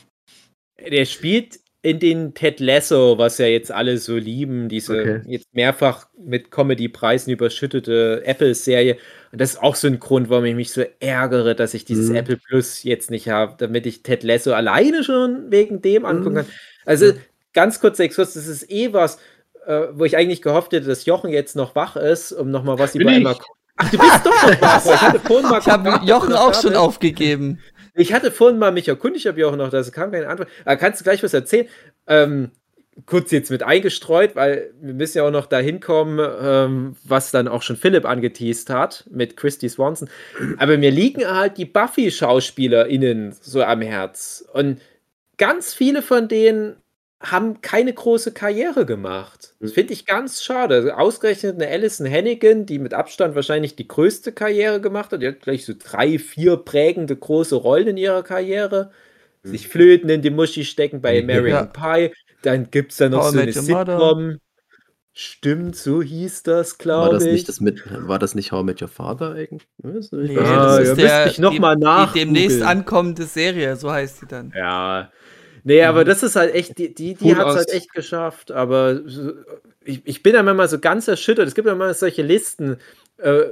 [0.79, 5.21] Der spielt in den Ted Lasso, was ja jetzt alle so lieben, diese okay.
[5.27, 8.97] jetzt mehrfach mit Comedy-Preisen überschüttete Apple-Serie.
[9.33, 12.09] Und das ist auch so ein Grund, warum ich mich so ärgere, dass ich dieses
[12.09, 12.15] mhm.
[12.15, 16.45] Apple Plus jetzt nicht habe, damit ich Ted Lasso alleine schon wegen dem angucken kann.
[16.85, 17.13] Also ja.
[17.51, 19.17] ganz kurz Exkurs, das ist eh was,
[19.67, 22.95] äh, wo ich eigentlich gehofft hätte, dass Jochen jetzt noch wach ist, um nochmal was
[22.95, 23.35] über Emma.
[23.75, 24.85] Ach, du bist doch noch wach.
[24.93, 25.59] Ich hatte vorhin mal.
[25.59, 27.59] Ich habe Jochen auch schon aufgegeben.
[27.95, 30.49] Ich hatte vorhin mal mich erkundigt, ob Jochen noch, da kam keine Antwort.
[30.65, 31.67] Aber kannst du gleich was erzählen?
[32.07, 32.51] Ähm,
[33.05, 37.47] kurz jetzt mit eingestreut, weil wir müssen ja auch noch dahin kommen, ähm, was dann
[37.47, 40.09] auch schon Philipp angeteased hat mit Christy Swanson.
[40.57, 44.45] Aber mir liegen halt die Buffy-SchauspielerInnen so am Herz.
[44.53, 44.81] Und
[45.37, 46.75] ganz viele von denen
[47.23, 49.55] haben keine große Karriere gemacht.
[49.59, 49.75] Das hm.
[49.75, 50.75] finde ich ganz schade.
[50.75, 55.21] Also ausgerechnet eine Alison Hannigan, die mit Abstand wahrscheinlich die größte Karriere gemacht hat.
[55.21, 58.91] Die hat gleich so drei, vier prägende große Rollen in ihrer Karriere.
[59.43, 59.51] Hm.
[59.51, 62.07] Sich Flöten in die Muschi stecken bei American ja.
[62.07, 62.13] Pie.
[62.41, 64.37] Dann gibt es da noch How so eine Sitcom.
[65.15, 67.23] Stimmt, so hieß das, glaube ich.
[67.31, 69.67] Nicht das mit, war das nicht How I Met Your Father eigentlich?
[69.77, 73.75] Nee, ah, das ist ja, der, ich noch die, mal nach die demnächst ankommende Serie,
[73.75, 74.51] so heißt sie dann.
[74.55, 75.11] Ja,
[75.63, 76.05] Nee, aber mhm.
[76.05, 78.51] das ist halt echt, die, die, die hat es halt echt geschafft.
[78.51, 79.01] Aber
[79.83, 81.47] ich, ich bin dann manchmal so ganz erschüttert.
[81.47, 82.77] Es gibt ja immer solche Listen,
[83.17, 83.43] äh,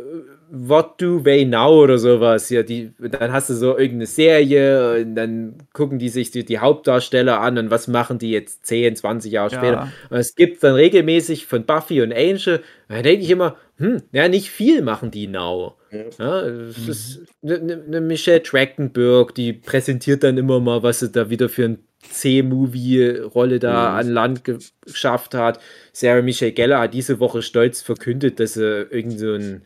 [0.54, 2.50] What do they now oder sowas.
[2.50, 6.60] Ja, die, dann hast du so irgendeine Serie und dann gucken die sich die, die
[6.60, 9.58] Hauptdarsteller an und was machen die jetzt 10, 20 Jahre ja.
[9.58, 9.92] später.
[10.10, 14.28] Und es gibt dann regelmäßig von Buffy und Angel, da denke ich immer, hm, ja,
[14.28, 15.76] nicht viel machen die now.
[16.20, 16.70] Ja, mhm.
[16.90, 21.48] ist eine, eine ne Michelle Trachtenberg, die präsentiert dann immer mal, was sie da wieder
[21.48, 21.80] für ein
[22.10, 23.98] C-Movie-Rolle da mhm.
[23.98, 25.60] an Land geschafft hat.
[25.94, 29.64] Sarah Michelle Geller hat diese Woche stolz verkündet, dass er irgend so ein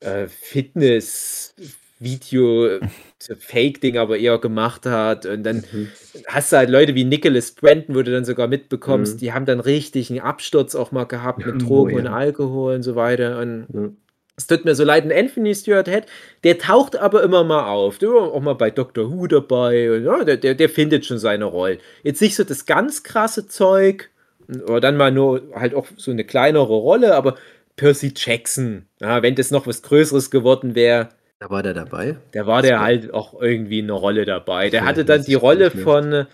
[0.00, 2.80] äh, Fitness-Video,
[3.38, 5.26] Fake-Ding aber eher gemacht hat.
[5.26, 5.88] Und dann mhm.
[6.26, 9.18] hast du halt Leute wie Nicholas Brandon, wo du dann sogar mitbekommst, mhm.
[9.18, 12.04] die haben dann richtig einen Absturz auch mal gehabt mit Drogen oh, ja.
[12.04, 13.40] und Alkohol und so weiter.
[13.40, 13.96] Und
[14.36, 16.04] es tut mir so leid, ein Anthony Stewart Head,
[16.44, 17.98] der taucht aber immer mal auf.
[17.98, 19.90] Der war auch mal bei Doctor Who dabei.
[19.90, 21.78] Und, ja, der, der, der findet schon seine Rolle.
[22.02, 24.10] Jetzt nicht so das ganz krasse Zeug,
[24.48, 27.36] oder dann mal nur halt auch so eine kleinere Rolle, aber
[27.76, 31.08] Percy Jackson, ja, wenn das noch was Größeres geworden wäre.
[31.38, 32.16] Da war der dabei.
[32.32, 34.70] Da war der halt auch irgendwie eine Rolle dabei.
[34.70, 36.26] Der hatte dann die Rolle von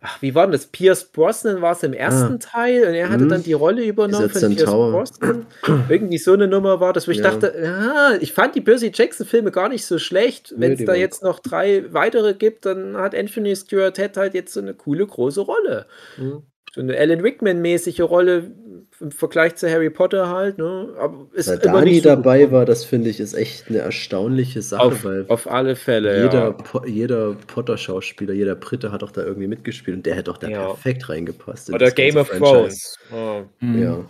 [0.00, 0.66] ach, wie war denn das?
[0.66, 2.38] Pierce Brosnan war es im ersten ah.
[2.38, 3.28] Teil und er hatte hm.
[3.28, 5.46] dann die Rolle übernommen von Pierce Brosnan.
[5.88, 7.30] Irgendwie so eine Nummer war das, wo ich ja.
[7.30, 10.54] dachte, ja, ich fand die Percy Jackson-Filme gar nicht so schlecht.
[10.56, 14.54] Wenn es da jetzt noch drei weitere gibt, dann hat Anthony Stewart Head halt jetzt
[14.54, 15.86] so eine coole große Rolle.
[16.16, 16.42] Mhm.
[16.72, 18.52] So eine Alan Rickman-mäßige Rolle,
[19.00, 20.94] im Vergleich zu Harry Potter halt, ne?
[20.98, 22.52] Aber ist weil immer Dani dabei gut.
[22.52, 24.82] war, das finde ich, ist echt eine erstaunliche Sache.
[24.82, 26.22] Auf, weil auf alle Fälle.
[26.22, 26.50] Jeder, ja.
[26.50, 30.48] po jeder Potter-Schauspieler, jeder Brite hat auch da irgendwie mitgespielt und der hätte auch da
[30.48, 30.66] ja.
[30.66, 31.72] perfekt reingepasst.
[31.72, 32.98] Oder Game of Thrones.
[33.12, 33.42] Oh.
[33.60, 33.82] Mhm.
[33.82, 34.04] Ja.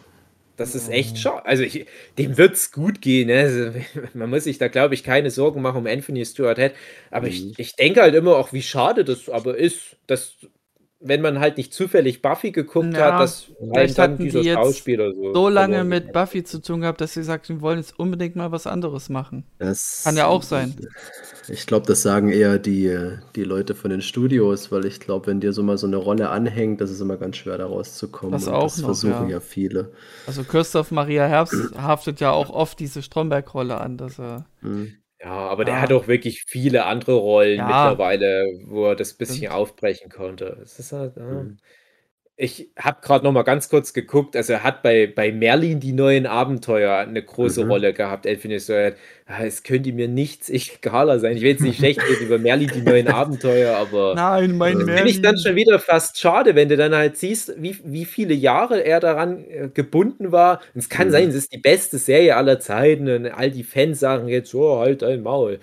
[0.56, 1.46] Das ist echt schade.
[1.46, 1.86] Also ich,
[2.18, 3.28] dem wird es gut gehen.
[3.28, 3.40] Ne?
[3.40, 3.70] Also,
[4.14, 6.72] man muss sich da, glaube ich, keine Sorgen machen um Anthony Stewart Head.
[7.11, 7.32] Aber mhm.
[7.32, 10.36] ich, ich denke halt immer auch, wie schade das aber ist, dass
[11.03, 15.12] wenn man halt nicht zufällig Buffy geguckt ja, hat, dass vielleicht dann dieser die Schauspieler
[15.14, 18.36] so, so lange mit Buffy zu tun gehabt, dass sie sagt, sie wollen jetzt unbedingt
[18.36, 19.44] mal was anderes machen.
[19.59, 20.74] Das Kann ja auch sein.
[21.48, 25.40] Ich glaube, das sagen eher die, die Leute von den Studios, weil ich glaube, wenn
[25.40, 28.32] dir so mal so eine Rolle anhängt, das ist immer ganz schwer da rauszukommen.
[28.32, 29.36] Das auch das noch, versuchen ja.
[29.36, 29.40] ja.
[29.40, 29.92] viele.
[30.26, 34.92] Also Christoph Maria Herbst haftet ja auch oft diese Stromberg-Rolle an, dass er mhm.
[35.23, 37.66] Ja, aber der hat auch wirklich viele andere Rollen Ja.
[37.66, 39.53] mittlerweile, wo er das bisschen Stimmt.
[39.53, 40.59] aufbrechen konnte.
[40.62, 41.23] Es ist halt, ja.
[41.25, 41.59] Mhm.
[42.43, 45.93] Ich habe gerade noch mal ganz kurz geguckt, also er hat bei, bei Merlin die
[45.93, 47.70] neuen Abenteuer eine große mhm.
[47.70, 48.24] Rolle gehabt.
[48.24, 48.93] Elfin ist so, ja,
[49.45, 51.36] es könnte mir nichts egaler sein.
[51.36, 54.97] Ich will jetzt nicht schlecht reden über Merlin die neuen Abenteuer, aber Nein, mein Merlin.
[54.97, 58.32] finde ich dann schon wieder fast schade, wenn du dann halt siehst, wie, wie viele
[58.32, 60.62] Jahre er daran äh, gebunden war.
[60.74, 61.12] Und es kann mhm.
[61.12, 64.78] sein, es ist die beste Serie aller Zeiten und all die Fans sagen jetzt, oh,
[64.78, 65.59] halt dein Maul.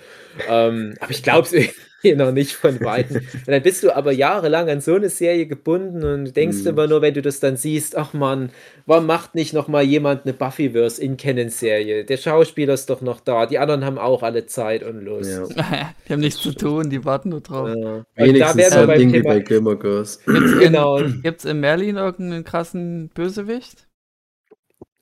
[0.47, 1.73] ähm, aber ich glaube es
[2.03, 3.17] noch nicht von Weitem.
[3.33, 6.67] Und dann bist du aber jahrelang an so eine Serie gebunden und denkst mm.
[6.67, 8.49] immer nur, wenn du das dann siehst, ach man,
[8.85, 12.05] warum macht nicht noch mal jemand eine Buffyverse in Canon-Serie?
[12.05, 15.29] Der Schauspieler ist doch noch da, die anderen haben auch alle Zeit und Lust.
[15.29, 15.93] Ja.
[16.07, 17.69] die haben nichts zu tun, die warten nur drauf.
[17.69, 18.03] Ja.
[18.15, 20.23] Wenigstens da wir beim Ding Thema, bei Gilmore Girls.
[20.25, 21.01] Gibt's genau.
[21.23, 23.87] Gibt es in Merlin irgendeinen krassen Bösewicht?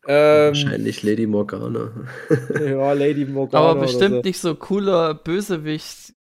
[0.08, 1.92] Ähm, Wahrscheinlich Lady Morgana.
[2.60, 3.72] ja, Lady Morgana.
[3.72, 4.22] Aber bestimmt so.
[4.22, 6.15] nicht so cooler Bösewicht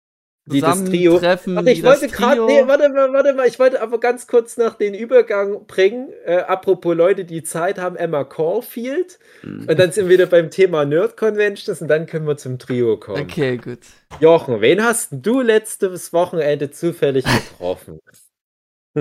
[0.47, 1.21] die das Trio.
[1.21, 4.75] Warte, ich wollte gerade, nee, warte mal, warte mal, ich wollte aber ganz kurz noch
[4.75, 6.09] den Übergang bringen.
[6.25, 9.17] Äh, apropos Leute, die Zeit haben, Emma Caulfield.
[9.41, 9.67] Mhm.
[9.67, 12.97] Und dann sind wir wieder beim Thema Nerd Conventions und dann können wir zum Trio
[12.97, 13.23] kommen.
[13.23, 13.79] Okay, gut.
[14.19, 17.99] Jochen, wen hast du letztes Wochenende zufällig getroffen?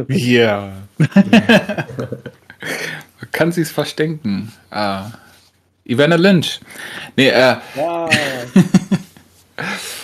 [0.08, 0.72] Ja.
[3.30, 4.52] Kann sie es verstecken?
[4.68, 5.12] Ah.
[5.84, 6.58] Ivana Lynch.
[7.16, 7.56] Nee, äh.
[7.76, 8.10] Ja.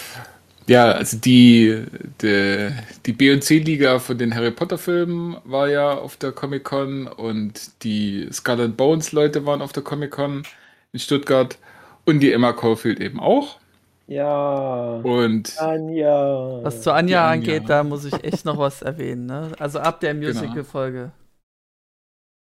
[0.70, 1.84] Ja, also die,
[2.22, 2.70] die,
[3.04, 8.28] die B- und C-Liga von den Harry Potter-Filmen war ja auf der Comic-Con und die
[8.30, 10.44] Skull and Bones-Leute waren auf der Comic-Con
[10.92, 11.58] in Stuttgart
[12.06, 13.58] und die Emma Caulfield eben auch.
[14.06, 15.00] Ja.
[15.02, 16.60] Und Anja.
[16.62, 19.26] Was zu Anja, Anja, angeht, da muss ich echt noch was erwähnen.
[19.26, 19.50] Ne?
[19.58, 20.28] Also ab der genau.
[20.28, 21.10] Musical-Folge.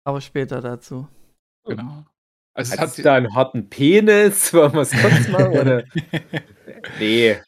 [0.03, 1.07] Aber später dazu.
[1.65, 2.05] Genau.
[2.53, 4.53] Also Hat sie da einen harten Penis?
[4.53, 5.47] Wollen wir es kurz machen?
[5.47, 5.83] Oder?
[6.99, 7.39] nee.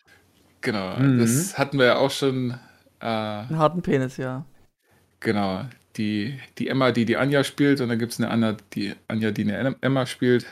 [0.61, 1.19] Genau, mhm.
[1.19, 2.51] das hatten wir ja auch schon.
[2.99, 4.45] Äh, Einen harten Penis, ja.
[5.19, 5.65] Genau,
[5.97, 9.31] die, die Emma, die die Anja spielt, und dann gibt es eine Anna, die Anja,
[9.31, 10.45] die eine Emma spielt.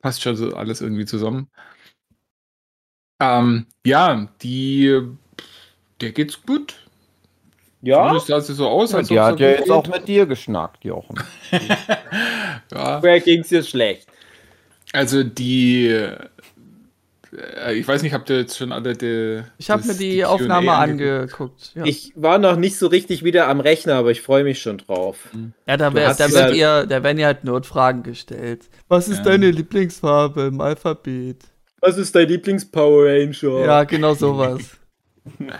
[0.00, 1.48] Passt schon so alles irgendwie zusammen.
[3.20, 5.00] Ähm, ja, die,
[6.00, 6.74] der geht's gut.
[7.80, 8.12] Ja.
[8.14, 9.70] So sah sie so aus, als ja, Die hat ja jetzt geht.
[9.72, 11.16] auch mit dir geschnackt, Jochen.
[12.72, 13.02] ja.
[13.02, 14.08] Wer ging's dir schlecht?
[14.92, 15.88] Also die
[17.72, 19.42] ich weiß nicht, habt ihr jetzt schon alle die.
[19.58, 21.72] Ich habe mir die, die Aufnahme angeguckt.
[21.74, 21.84] Ja.
[21.84, 25.16] Ich war noch nicht so richtig wieder am Rechner, aber ich freue mich schon drauf.
[25.32, 25.52] Mhm.
[25.66, 28.68] Ja, da, wär, da, wird ihr, da werden ja halt Notfragen gestellt.
[28.88, 29.24] Was ist ja.
[29.24, 31.44] deine Lieblingsfarbe im Alphabet?
[31.80, 33.64] Was ist dein Lieblings-Power Ranger?
[33.66, 34.62] Ja, genau sowas.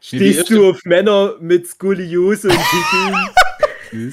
[0.00, 2.58] Stehst du auf Männer mit Skoliose und
[3.90, 4.12] Pickeln?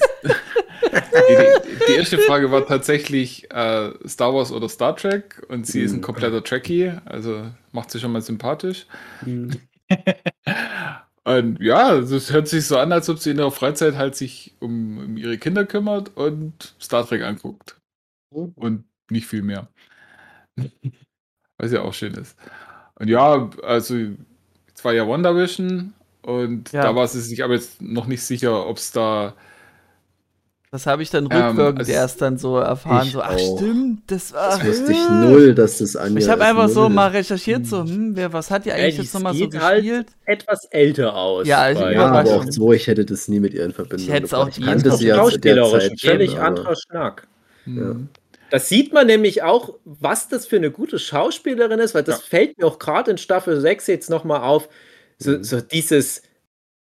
[0.92, 5.84] die, die, erste Frage war tatsächlich äh, Star Wars oder Star Trek und sie mhm.
[5.84, 6.02] ist ein mhm.
[6.02, 8.86] kompletter Trekkie, also macht sie schon mal sympathisch.
[9.22, 9.52] Mhm.
[11.24, 14.54] und ja, es hört sich so an, als ob sie in ihrer Freizeit halt sich
[14.60, 17.76] um, um ihre Kinder kümmert und Star Trek anguckt.
[18.34, 18.52] Mhm.
[18.56, 19.68] Und nicht viel mehr.
[21.58, 22.36] Was ja auch schön ist.
[22.94, 23.96] Und ja, also
[24.74, 26.82] es war ja WandaVision und ja.
[26.82, 29.34] da war sie sich aber jetzt noch nicht sicher, ob es da
[30.72, 33.58] das habe ich dann ähm, rückwirkend ähm, erst dann so erfahren, so, ach auch.
[33.58, 34.56] stimmt, das war.
[34.56, 38.14] Das wusste ich null, dass das Anja Ich habe einfach so mal recherchiert, so, hm,
[38.14, 40.06] wer, was hat die eigentlich ja, jetzt nochmal so halt gespielt?
[40.26, 41.48] Halt etwas älter aus.
[41.48, 44.12] Ja, also ja aber auch so, ich hätte das nie mit ihr in Verbindung Ich
[44.12, 47.26] hätte es auch ich kannte sie ja zu der Zeit völlig schon, anderer Schnack.
[47.66, 47.96] Ja.
[48.50, 52.24] Das sieht man nämlich auch, was das für eine gute Schauspielerin ist, weil das ja.
[52.28, 54.68] fällt mir auch gerade in Staffel 6 jetzt nochmal auf.
[55.18, 55.42] So, mhm.
[55.42, 56.22] so dieses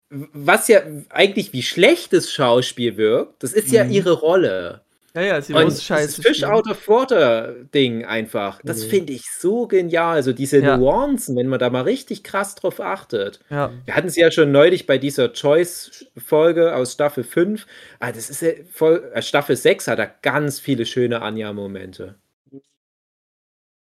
[0.09, 3.91] was ja eigentlich wie schlechtes Schauspiel wirkt, das ist ja mhm.
[3.91, 4.81] ihre Rolle.
[5.17, 6.21] Ja, ja, sie muss scheiße.
[6.21, 8.61] Das Fish out of water Ding einfach.
[8.63, 8.89] Das mhm.
[8.89, 10.15] finde ich so genial.
[10.15, 10.77] Also diese ja.
[10.77, 13.39] Nuancen, wenn man da mal richtig krass drauf achtet.
[13.49, 13.71] Ja.
[13.85, 17.65] Wir hatten sie ja schon neulich bei dieser Choice-Folge aus Staffel 5.
[17.99, 22.13] Ah, das ist ja voll, äh, Staffel 6 hat da ganz viele schöne Anja-Momente.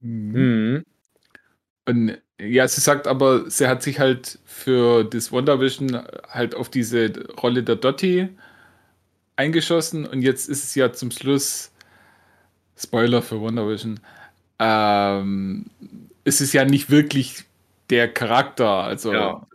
[0.00, 0.32] Mhm.
[0.32, 0.84] Mhm.
[1.86, 7.26] Und ja, sie sagt aber, sie hat sich halt für das WandaVision halt auf diese
[7.34, 8.28] Rolle der Dottie
[9.36, 11.72] eingeschossen und jetzt ist es ja zum Schluss,
[12.78, 14.00] Spoiler für WandaVision,
[14.58, 15.66] ähm,
[16.24, 17.44] es ist ja nicht wirklich
[17.88, 19.46] der Charakter, also ja.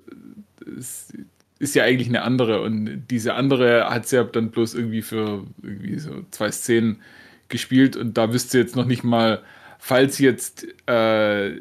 [0.77, 1.13] es
[1.59, 5.43] ist ja eigentlich eine andere und diese andere hat sie ja dann bloß irgendwie für
[5.61, 7.01] irgendwie so zwei Szenen
[7.49, 9.43] gespielt und da wüsste jetzt noch nicht mal,
[9.77, 11.51] falls jetzt äh,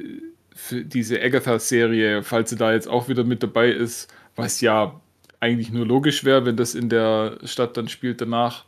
[0.54, 5.00] für diese Agatha-Serie, falls sie da jetzt auch wieder mit dabei ist, was ja
[5.40, 8.64] eigentlich nur logisch wäre, wenn das in der Stadt dann spielt danach,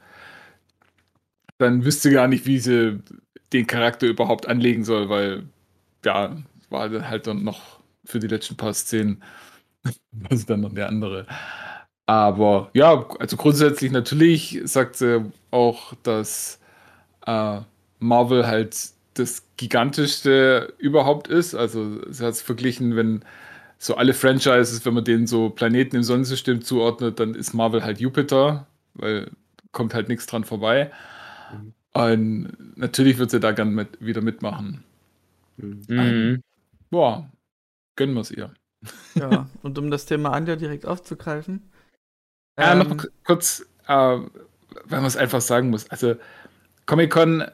[1.58, 3.00] dann wüsste gar nicht, wie sie
[3.52, 5.44] den Charakter überhaupt anlegen soll, weil
[6.04, 6.36] ja,
[6.70, 9.22] war halt dann noch für die letzten paar Szenen
[10.12, 11.26] was ist dann noch der andere.
[12.06, 16.60] Aber ja, also grundsätzlich natürlich sagt sie auch, dass
[17.26, 17.60] äh,
[17.98, 18.76] Marvel halt
[19.14, 21.54] das gigantischste überhaupt ist.
[21.54, 23.24] Also sie hat es verglichen, wenn
[23.78, 28.00] so alle Franchises, wenn man denen so Planeten im Sonnensystem zuordnet, dann ist Marvel halt
[28.00, 29.30] Jupiter, weil
[29.72, 30.92] kommt halt nichts dran vorbei.
[31.52, 31.74] Mhm.
[31.94, 34.84] Und natürlich wird sie da gern mit, wieder mitmachen.
[35.56, 35.82] Mhm.
[35.88, 36.42] Ähm,
[36.90, 37.28] boah,
[37.96, 38.52] gönnen wir es ihr.
[39.14, 41.70] Ja, und um das Thema Anja direkt aufzugreifen.
[42.58, 44.28] Ja, ähm, noch kurz, äh, weil
[44.90, 45.90] man es einfach sagen muss.
[45.90, 46.16] Also,
[46.86, 47.44] Comic-Con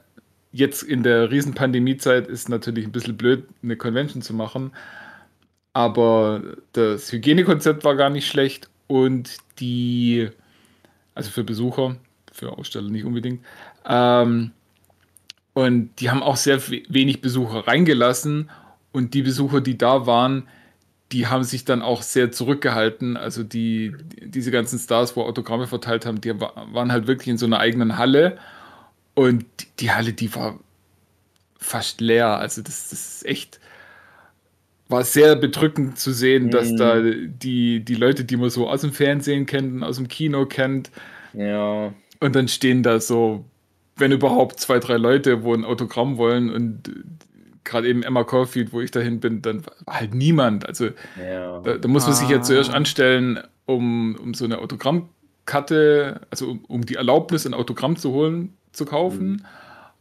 [0.53, 4.72] jetzt in der Riesenpandemiezeit ist natürlich ein bisschen blöd, eine Convention zu machen.
[5.72, 6.42] Aber
[6.72, 10.28] das Hygienekonzept war gar nicht schlecht und die,
[11.14, 11.96] also für Besucher,
[12.32, 13.44] für Aussteller nicht unbedingt.
[13.86, 14.53] Ähm,
[15.55, 18.51] und die haben auch sehr wenig Besucher reingelassen
[18.92, 20.49] und die Besucher, die da waren,
[21.12, 23.16] die haben sich dann auch sehr zurückgehalten.
[23.16, 27.46] Also die, diese ganzen Stars, wo Autogramme verteilt haben, die waren halt wirklich in so
[27.46, 28.38] einer eigenen Halle.
[29.18, 29.46] Und
[29.80, 30.60] die Halle, die war
[31.58, 32.38] fast leer.
[32.38, 33.58] Also das, das ist echt,
[34.88, 36.50] war sehr bedrückend zu sehen, mhm.
[36.52, 40.06] dass da die, die Leute, die man so aus dem Fernsehen kennt und aus dem
[40.06, 40.92] Kino kennt,
[41.32, 41.92] ja.
[42.20, 43.44] Und dann stehen da so,
[43.96, 46.88] wenn überhaupt, zwei, drei Leute, wo ein Autogramm wollen und
[47.64, 50.64] gerade eben Emma Caulfield, wo ich dahin bin, dann war halt niemand.
[50.64, 50.90] Also
[51.20, 51.60] ja.
[51.60, 52.16] da, da, muss man ah.
[52.16, 57.54] sich jetzt zuerst anstellen, um, um so eine Autogrammkarte, also um, um die Erlaubnis, ein
[57.54, 59.28] Autogramm zu holen, zu kaufen.
[59.28, 59.42] Mhm.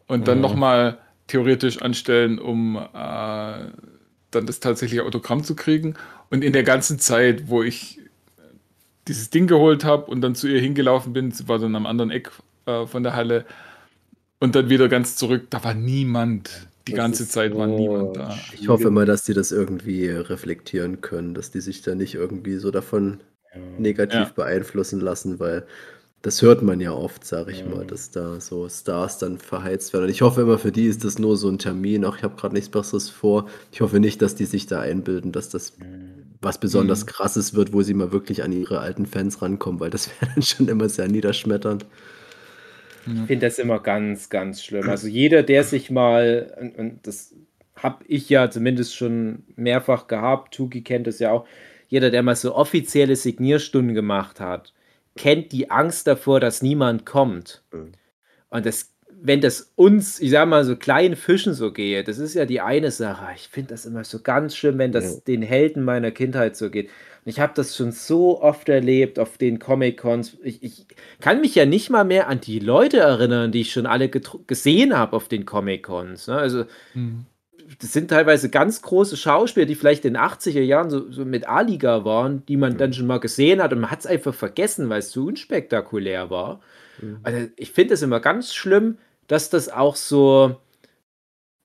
[0.07, 0.43] Und dann mhm.
[0.43, 0.97] nochmal
[1.27, 5.95] theoretisch anstellen, um äh, dann das tatsächliche Autogramm zu kriegen.
[6.29, 7.99] Und in der ganzen Zeit, wo ich
[9.07, 12.11] dieses Ding geholt habe und dann zu ihr hingelaufen bin, sie war dann am anderen
[12.11, 12.31] Eck
[12.65, 13.45] äh, von der Halle
[14.39, 16.67] und dann wieder ganz zurück, da war niemand.
[16.87, 18.37] Die das ganze Zeit so war niemand da.
[18.53, 22.57] Ich hoffe mal, dass die das irgendwie reflektieren können, dass die sich da nicht irgendwie
[22.57, 23.19] so davon
[23.77, 24.31] negativ ja.
[24.35, 25.65] beeinflussen lassen, weil
[26.21, 27.67] das hört man ja oft, sage ich ja.
[27.67, 30.05] mal, dass da so Stars dann verheizt werden.
[30.05, 32.03] Und ich hoffe immer, für die ist das nur so ein Termin.
[32.05, 33.47] Auch ich habe gerade nichts Besseres vor.
[33.71, 35.73] Ich hoffe nicht, dass die sich da einbilden, dass das
[36.41, 37.09] was besonders mhm.
[37.09, 40.43] krasses wird, wo sie mal wirklich an ihre alten Fans rankommen, weil das wäre dann
[40.43, 41.85] schon immer sehr niederschmetternd.
[43.05, 44.89] Ich finde das immer ganz, ganz schlimm.
[44.89, 47.33] Also jeder, der sich mal, und, und das
[47.75, 51.47] habe ich ja zumindest schon mehrfach gehabt, Tuki kennt das ja auch,
[51.87, 54.73] jeder, der mal so offizielle Signierstunden gemacht hat,
[55.17, 57.63] kennt die Angst davor, dass niemand kommt.
[57.73, 57.91] Mhm.
[58.49, 62.33] Und das, wenn das uns, ich sag mal, so kleinen Fischen so gehe, das ist
[62.33, 63.27] ja die eine Sache.
[63.35, 65.19] Ich finde das immer so ganz schlimm, wenn das ja.
[65.27, 66.87] den Helden meiner Kindheit so geht.
[66.87, 70.37] Und ich habe das schon so oft erlebt auf den Comic-Cons.
[70.43, 70.85] Ich, ich,
[71.19, 74.97] kann mich ja nicht mal mehr an die Leute erinnern, die ich schon alle gesehen
[74.97, 76.27] habe auf den Comic-Cons.
[76.27, 76.37] Ne?
[76.37, 77.25] Also, mhm
[77.79, 81.47] das sind teilweise ganz große Schauspieler, die vielleicht in den 80er Jahren so, so mit
[81.47, 84.89] A-Liga waren, die man dann schon mal gesehen hat und man hat es einfach vergessen,
[84.89, 86.61] weil es zu unspektakulär war.
[87.01, 87.19] Mhm.
[87.23, 88.97] Also ich finde es immer ganz schlimm,
[89.27, 90.55] dass das auch so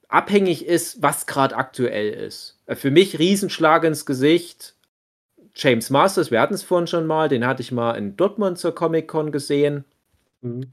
[0.09, 2.59] abhängig ist, was gerade aktuell ist.
[2.67, 4.75] Äh, für mich Riesenschlag ins Gesicht.
[5.55, 8.75] James Masters, wir hatten es vorhin schon mal, den hatte ich mal in Dortmund zur
[8.75, 9.85] Comic-Con gesehen.
[10.41, 10.71] Mhm.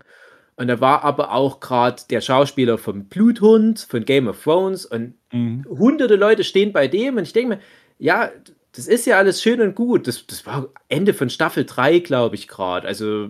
[0.60, 5.14] Und da war aber auch gerade der Schauspieler vom Bluthund, von Game of Thrones und
[5.32, 5.64] mhm.
[5.70, 7.62] hunderte Leute stehen bei dem und ich denke mir,
[7.97, 8.30] ja,
[8.74, 10.05] das ist ja alles schön und gut.
[10.05, 12.86] Das, das war Ende von Staffel 3, glaube ich, gerade.
[12.86, 13.30] Also,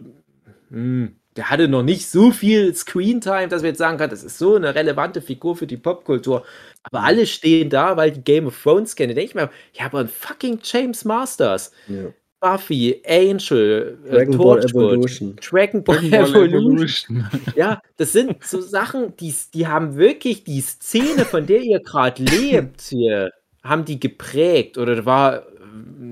[0.72, 4.24] mh, hm, der hatte noch nicht so viel Screentime, dass wir jetzt sagen können, das
[4.24, 6.44] ist so eine relevante Figur für die Popkultur.
[6.82, 9.14] Aber alle stehen da, weil die Game of Thrones kennen.
[9.14, 11.72] Denke ich mir, ja, aber ein fucking James Masters.
[11.88, 15.36] Ja Buffy, Angel, äh, Dragon Ball Evolution.
[15.42, 17.28] Dragon Ball, Dragon Ball Evolution.
[17.56, 22.24] ja, das sind so Sachen, die, die haben wirklich die Szene, von der ihr gerade
[22.24, 23.32] lebt, hier,
[23.64, 24.78] haben die geprägt.
[24.78, 25.44] Oder war,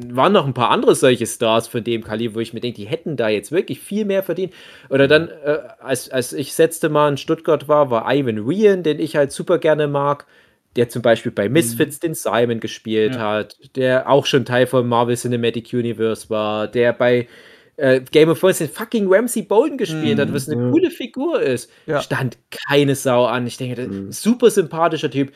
[0.09, 2.87] waren noch ein paar andere solche Stars von dem Kaliber, wo ich mir denke, die
[2.87, 4.53] hätten da jetzt wirklich viel mehr verdient.
[4.89, 8.99] Oder dann, äh, als, als ich letzte Mal in Stuttgart war, war Ivan Rian, den
[8.99, 10.25] ich halt super gerne mag
[10.77, 12.07] der zum Beispiel bei Misfits mhm.
[12.07, 13.19] den Simon gespielt ja.
[13.19, 17.27] hat, der auch schon Teil von Marvel Cinematic Universe war, der bei
[17.77, 20.21] äh, Game of Thrones den fucking Ramsey Bolton gespielt mhm.
[20.21, 20.71] hat, was eine ja.
[20.71, 21.71] coole Figur ist.
[21.87, 22.01] Ja.
[22.01, 22.37] Stand
[22.69, 23.47] keine Sau an.
[23.47, 24.11] Ich denke, mhm.
[24.11, 25.33] super sympathischer Typ.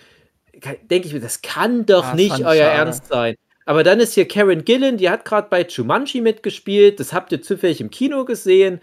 [0.90, 2.60] Denke ich mir, das kann doch ah, nicht euer schade.
[2.60, 3.36] Ernst sein.
[3.66, 7.00] Aber dann ist hier Karen Gillen, die hat gerade bei Jumanji mitgespielt.
[7.00, 8.80] Das habt ihr zufällig im Kino gesehen.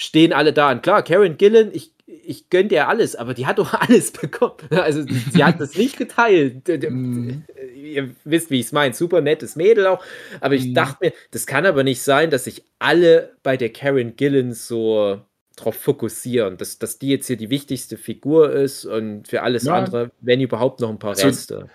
[0.00, 0.70] Stehen alle da.
[0.70, 4.54] Und klar, Karen Gillen, ich ich gönne dir alles, aber die hat doch alles bekommen.
[4.70, 6.68] Also sie hat das nicht geteilt.
[6.68, 7.44] Mhm.
[7.74, 8.94] Ihr wisst, wie ich es meine.
[8.94, 10.02] Super nettes Mädel auch.
[10.40, 10.74] Aber ich mhm.
[10.74, 15.20] dachte mir, das kann aber nicht sein, dass sich alle bei der Karen Gillen so
[15.56, 19.74] drauf fokussieren, dass, dass die jetzt hier die wichtigste Figur ist und für alles ja.
[19.74, 21.68] andere, wenn überhaupt, noch ein paar Reste.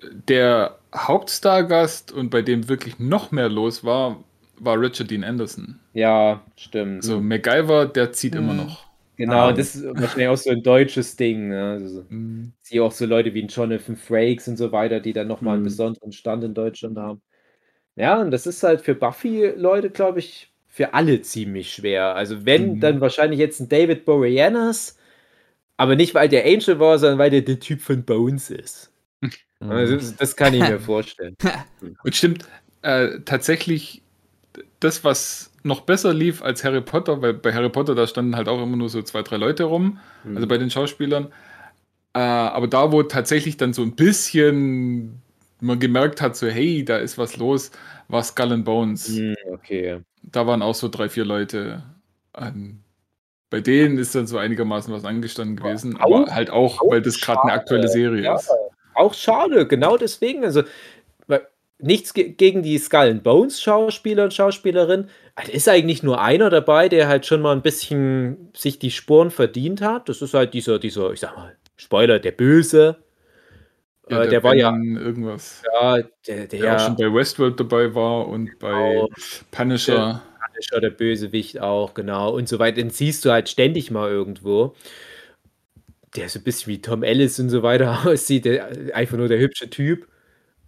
[0.00, 4.24] der Hauptstargast und bei dem wirklich noch mehr los war,
[4.60, 5.80] war Richard Dean Anderson.
[5.92, 7.02] Ja, stimmt.
[7.02, 8.40] So, MacGyver, der zieht mhm.
[8.40, 8.90] immer noch.
[9.16, 9.52] Genau, ah.
[9.52, 11.48] das ist wahrscheinlich auch so ein deutsches Ding.
[11.48, 11.72] Ne?
[11.72, 12.52] Also, mhm.
[12.62, 15.62] Sie auch so Leute wie ein Jonathan Frakes und so weiter, die dann nochmal einen
[15.62, 15.66] mhm.
[15.66, 17.20] besonderen Stand in Deutschland haben.
[17.96, 22.14] Ja, und das ist halt für Buffy-Leute, glaube ich, für alle ziemlich schwer.
[22.14, 22.80] Also, wenn, mhm.
[22.80, 24.96] dann wahrscheinlich jetzt ein David Boreanaz,
[25.76, 28.90] aber nicht, weil der Angel war, sondern weil der der Typ von Bones ist.
[29.62, 31.36] Also, das, das kann ich mir vorstellen.
[32.02, 32.48] Und stimmt,
[32.80, 34.02] äh, tatsächlich,
[34.80, 38.48] das, was noch besser lief als Harry Potter, weil bei Harry Potter, da standen halt
[38.48, 40.36] auch immer nur so zwei, drei Leute rum, mhm.
[40.36, 41.28] also bei den Schauspielern.
[42.14, 45.22] Äh, aber da, wo tatsächlich dann so ein bisschen
[45.60, 47.70] man gemerkt hat, so, hey, da ist was los,
[48.08, 49.10] war Skull and Bones.
[49.10, 50.00] Mhm, okay.
[50.22, 51.82] Da waren auch so drei, vier Leute.
[52.36, 52.80] Ähm,
[53.50, 57.02] bei denen ist dann so einigermaßen was angestanden gewesen, auch, aber halt auch, auch weil
[57.02, 58.50] das gerade eine aktuelle Serie ja, ist.
[58.94, 60.44] Auch schade, genau deswegen.
[60.44, 60.62] Also,
[61.82, 65.08] nichts ge gegen die Skull and Bones Schauspieler und Schauspielerin.
[65.36, 69.30] Es ist eigentlich nur einer dabei, der halt schon mal ein bisschen sich die Spuren
[69.30, 70.08] verdient hat.
[70.08, 72.96] Das ist halt dieser, dieser, ich sag mal, Spoiler, der Böse.
[74.08, 75.62] Ja, äh, der, der war ja irgendwas.
[75.72, 79.08] Ja, der, der, der ja auch schon bei Westworld dabei war und bei genau,
[79.50, 79.94] Punisher.
[79.96, 82.34] Der Punisher, der Bösewicht auch, genau.
[82.34, 82.76] Und so weiter.
[82.76, 84.74] Den siehst du halt ständig mal irgendwo.
[86.16, 88.44] Der so ein bisschen wie Tom Ellis und so weiter aussieht.
[88.44, 90.09] Der, einfach nur der hübsche Typ.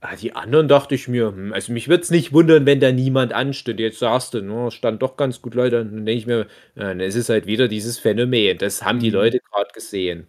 [0.05, 2.91] Ah, die anderen dachte ich mir, hm, also mich würde es nicht wundern, wenn da
[2.91, 3.79] niemand ansteht.
[3.79, 5.81] Jetzt sagst du, no, stand doch ganz gut Leute.
[5.81, 8.59] Und dann denke ich mir, ja, ist es halt wieder dieses Phänomen.
[8.59, 9.15] Das haben die mhm.
[9.15, 10.27] Leute gerade gesehen.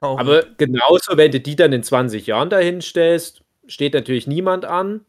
[0.00, 0.18] Auch.
[0.18, 5.06] Aber genauso, wenn du die dann in 20 Jahren dahin stellst, steht natürlich niemand an.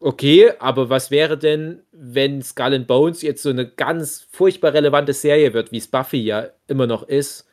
[0.00, 5.12] Okay, aber was wäre denn, wenn Skull and Bones jetzt so eine ganz furchtbar relevante
[5.12, 7.46] Serie wird, wie es Buffy ja immer noch ist?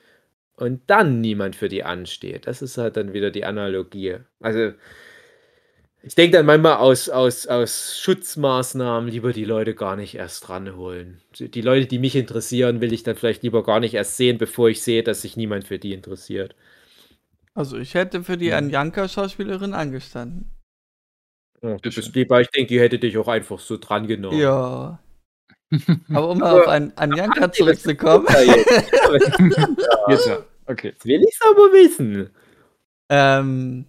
[0.61, 2.45] Und dann niemand für die ansteht.
[2.45, 4.17] Das ist halt dann wieder die Analogie.
[4.39, 4.73] Also,
[6.03, 11.19] ich denke dann manchmal aus, aus, aus Schutzmaßnahmen lieber die Leute gar nicht erst ranholen.
[11.39, 14.69] Die Leute, die mich interessieren, will ich dann vielleicht lieber gar nicht erst sehen, bevor
[14.69, 16.55] ich sehe, dass sich niemand für die interessiert.
[17.55, 18.57] Also ich hätte für die ja.
[18.57, 20.51] Anjanka-Schauspielerin angestanden.
[21.63, 24.39] Ja, das ist lieber, ich denke, die hätte dich auch einfach so drangenommen.
[24.39, 24.99] Ja.
[26.13, 28.27] Aber um mal auf Anjanka zurückzukommen.
[30.07, 30.45] jetzt, ja.
[30.65, 30.89] Okay.
[30.89, 32.29] Jetzt will ich es aber wissen.
[33.09, 33.85] Ähm,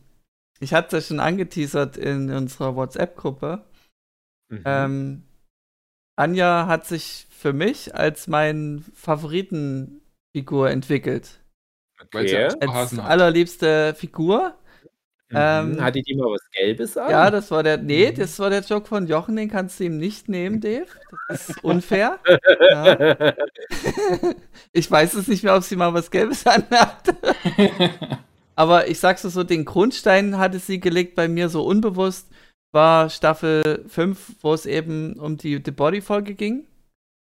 [0.61, 3.65] ich hatte es schon angeteasert in unserer WhatsApp-Gruppe.
[4.49, 4.63] Mhm.
[4.65, 5.23] Ähm,
[6.17, 11.41] Anja hat sich für mich als mein Favoritenfigur entwickelt.
[12.01, 12.49] Okay.
[12.61, 14.57] Als allerliebste Figur.
[15.33, 15.39] Mhm.
[15.39, 17.11] Ähm, Hatte die mal was Gelbes an?
[17.11, 17.79] Ja, das war der.
[17.79, 18.17] Nee, mhm.
[18.17, 20.87] das war der Joke von Jochen, den kannst du ihm nicht nehmen, Dave.
[21.29, 22.19] Das ist unfair.
[22.71, 23.35] ja.
[24.73, 27.15] ich weiß es nicht mehr, ob sie mal was Gelbes anhat.
[28.57, 32.29] Aber ich sag's so, den Grundstein hatte sie gelegt bei mir so unbewusst,
[32.73, 36.67] war Staffel 5, wo es eben um die The Body-Folge ging,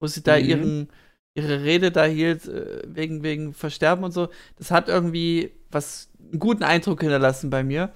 [0.00, 0.44] wo sie da mhm.
[0.44, 0.88] ihren,
[1.34, 4.28] ihre Rede da hielt, äh, wegen, wegen Versterben und so.
[4.56, 7.90] Das hat irgendwie was einen guten Eindruck hinterlassen bei mir.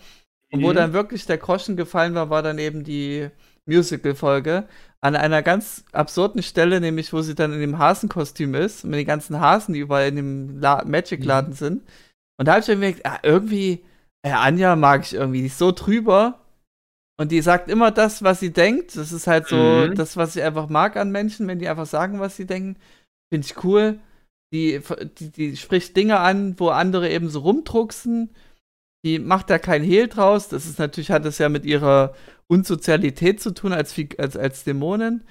[0.52, 0.64] Und mhm.
[0.64, 3.28] wo dann wirklich der Groschen gefallen war, war dann eben die
[3.66, 4.64] Musical-Folge.
[5.00, 9.06] An einer ganz absurden Stelle, nämlich wo sie dann in dem Hasenkostüm ist, mit den
[9.06, 11.56] ganzen Hasen, die überall in dem Magic-Laden mhm.
[11.56, 11.82] sind.
[12.38, 13.84] Und da habe ich mir gedacht, ah, irgendwie,
[14.22, 16.40] äh, Anja mag ich irgendwie, die ist so drüber.
[17.18, 18.96] Und die sagt immer das, was sie denkt.
[18.96, 19.94] Das ist halt so mhm.
[19.94, 22.76] das, was ich einfach mag an Menschen, wenn die einfach sagen, was sie denken.
[23.32, 24.00] Finde ich cool
[24.52, 24.80] die,
[25.18, 28.30] die, die spricht Dinge an, wo andere eben so rumdrucksen.
[29.04, 30.48] die macht da kein Hehl draus.
[30.48, 32.14] Das ist natürlich, hat es ja mit ihrer
[32.48, 35.24] Unsozialität zu tun als, als, als Dämonen,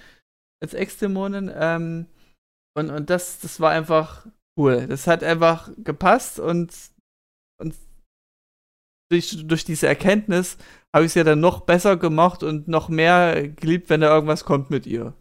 [0.62, 1.52] als Ex-Dämonen.
[1.54, 2.08] Ähm,
[2.78, 4.26] und, und das, das war einfach
[4.58, 4.88] cool.
[4.88, 6.74] Das hat einfach gepasst und,
[7.60, 7.76] und
[9.12, 10.58] durch, durch diese Erkenntnis
[10.94, 14.46] habe ich es ja dann noch besser gemocht und noch mehr geliebt, wenn da irgendwas
[14.46, 15.14] kommt mit ihr.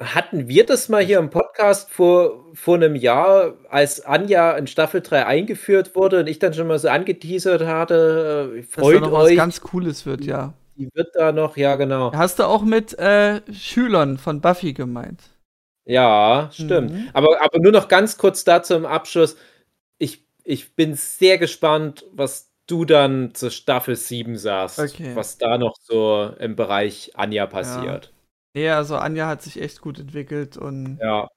[0.00, 5.00] Hatten wir das mal hier im Podcast vor, vor einem Jahr, als Anja in Staffel
[5.00, 9.08] 3 eingeführt wurde und ich dann schon mal so angeteasert hatte, äh, freut Dass da
[9.08, 9.30] noch euch.
[9.30, 10.54] was ganz Cooles wird, ja.
[10.76, 12.12] Die wird da noch, ja genau.
[12.12, 15.20] Hast du auch mit äh, Schülern von Buffy gemeint?
[15.84, 16.92] Ja, stimmt.
[16.92, 17.08] Mhm.
[17.12, 19.36] Aber, aber nur noch ganz kurz dazu im Abschluss.
[19.98, 25.16] Ich, ich bin sehr gespannt, was du dann zur Staffel 7 sagst, okay.
[25.16, 28.04] was da noch so im Bereich Anja passiert.
[28.04, 28.17] Ja.
[28.58, 31.28] Nee, also Anja hat sich echt gut entwickelt und ja.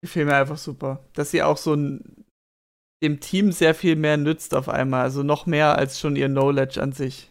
[0.00, 1.04] gefällt mir einfach super.
[1.12, 2.24] Dass sie auch so ein,
[3.02, 5.02] dem Team sehr viel mehr nützt auf einmal.
[5.02, 7.30] Also noch mehr als schon ihr Knowledge an sich.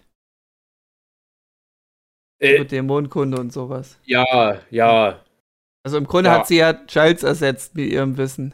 [2.40, 3.98] Äh, Mit Dämonenkunde und sowas.
[4.04, 5.20] Ja, ja.
[5.84, 6.38] Also im Grunde ja.
[6.38, 8.54] hat sie ja Giles ersetzt mit ihrem Wissen.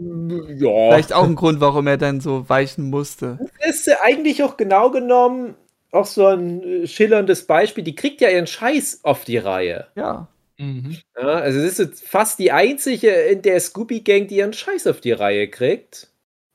[0.00, 0.90] ja.
[0.90, 3.38] Vielleicht auch ein Grund, warum er dann so weichen musste.
[3.60, 5.54] Das ist eigentlich auch genau genommen
[5.90, 7.84] auch so ein äh, schillerndes Beispiel.
[7.84, 9.86] Die kriegt ja ihren Scheiß auf die Reihe.
[9.94, 10.28] Ja.
[10.58, 10.96] Mhm.
[11.16, 15.12] ja also es ist fast die einzige in der Scooby-Gang, die ihren Scheiß auf die
[15.12, 16.08] Reihe kriegt.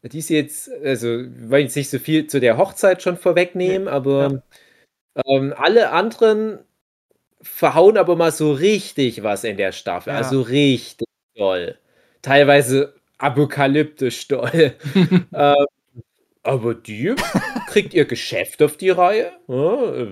[0.03, 3.87] Die ist jetzt, also, weil ich jetzt nicht so viel zu der Hochzeit schon vorwegnehmen,
[3.87, 3.93] ja.
[3.93, 4.41] aber ja.
[5.25, 6.59] Ähm, alle anderen
[7.41, 10.11] verhauen aber mal so richtig was in der Staffel.
[10.11, 10.17] Ja.
[10.17, 11.77] Also richtig doll.
[12.21, 14.73] Teilweise apokalyptisch doll.
[15.33, 15.65] ähm,
[16.43, 17.15] aber die
[17.73, 19.31] kriegt ihr Geschäft auf die Reihe.
[19.47, 20.09] Ja, äh,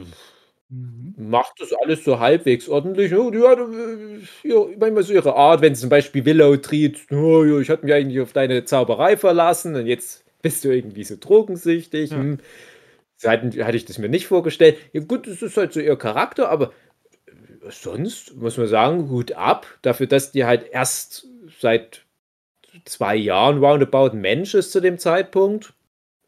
[0.70, 1.14] mhm.
[1.16, 3.12] Macht das alles so halbwegs ordentlich.
[3.12, 8.20] Ja, manchmal so ihre Art, wenn zum Beispiel Willow tritt, oh, ich hatte mich eigentlich
[8.20, 12.10] auf deine Zauberei verlassen und jetzt bist du irgendwie so drogensüchtig.
[12.10, 12.40] Hm.
[13.24, 14.78] Hatte, hatte ich das mir nicht vorgestellt.
[14.92, 16.74] Ja, gut, das ist halt so ihr Charakter, aber
[17.70, 21.28] sonst muss man sagen, gut ab, dafür, dass die halt erst
[21.60, 22.06] seit
[22.86, 25.76] zwei Jahren roundabout Mensch ist zu dem Zeitpunkt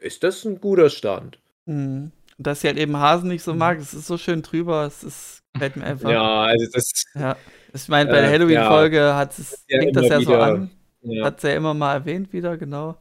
[0.04, 1.38] ist das ein guter Stand.
[1.66, 2.12] Mhm.
[2.38, 3.58] Dass sie halt eben Hasen nicht so mhm.
[3.58, 6.10] mag, es ist so schön drüber, es ist, gefällt mir einfach.
[6.10, 7.04] Ja, also das.
[7.14, 7.36] Ja.
[7.72, 10.70] Ich meine, bei der äh, Halloween-Folge ja, hat es, ja das ja wieder, so an.
[11.00, 11.24] Ja.
[11.24, 12.96] Hat sie ja immer mal erwähnt wieder, genau.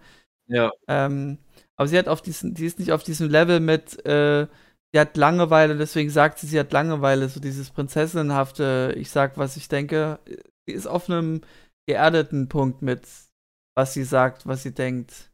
[0.47, 0.71] Ja.
[0.87, 1.37] Ähm,
[1.75, 4.47] aber sie hat auf diesen, die ist nicht auf diesem Level mit, äh,
[4.91, 9.57] sie hat Langeweile, deswegen sagt sie, sie hat Langeweile, so dieses Prinzessinnenhafte, ich sag, was
[9.57, 10.19] ich denke.
[10.65, 11.41] Sie ist auf einem
[11.87, 13.01] geerdeten Punkt mit,
[13.75, 15.31] was sie sagt, was sie denkt.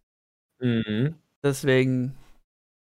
[0.59, 1.15] Mhm.
[1.43, 2.15] Deswegen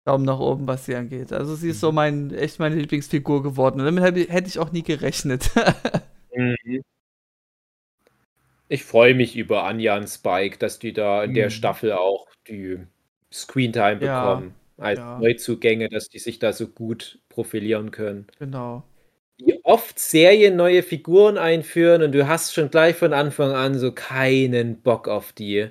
[0.08, 1.34] Daumen nach oben, was sie angeht.
[1.34, 1.94] Also sie ist so mhm.
[1.94, 3.80] mein, echt meine Lieblingsfigur geworden.
[3.80, 5.50] Und damit hätte ich auch nie gerechnet.
[6.30, 6.84] Mhm.
[8.68, 11.50] ich freue mich über Anja und Spike, dass die da in der mhm.
[11.50, 12.78] Staffel auch die
[13.32, 14.54] Screentime ja, bekommen.
[14.76, 15.18] Als ja.
[15.18, 18.28] Neuzugänge, dass die sich da so gut profilieren können.
[18.38, 18.84] Genau.
[19.38, 23.90] Wie oft Serien neue Figuren einführen und du hast schon gleich von Anfang an so
[23.90, 25.70] keinen Bock auf die.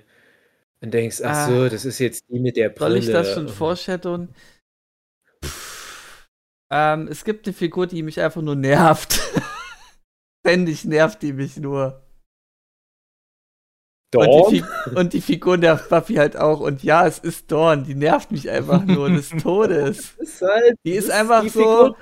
[0.79, 3.01] Und denkst, ach so, ah, das ist jetzt die mit der Brille.
[3.01, 4.29] Soll ich das schon foreshadowen?
[6.71, 9.19] Ähm, es gibt eine Figur, die mich einfach nur nervt.
[10.45, 12.06] Ständig nervt die mich nur.
[14.11, 14.27] Dawn?
[14.27, 14.63] Und die,
[14.95, 16.61] und die Figur nervt Buffy halt auch.
[16.61, 17.83] Und ja, es ist Dawn.
[17.83, 20.15] Die nervt mich einfach nur des Todes.
[20.17, 21.95] ist halt, die ist einfach die so.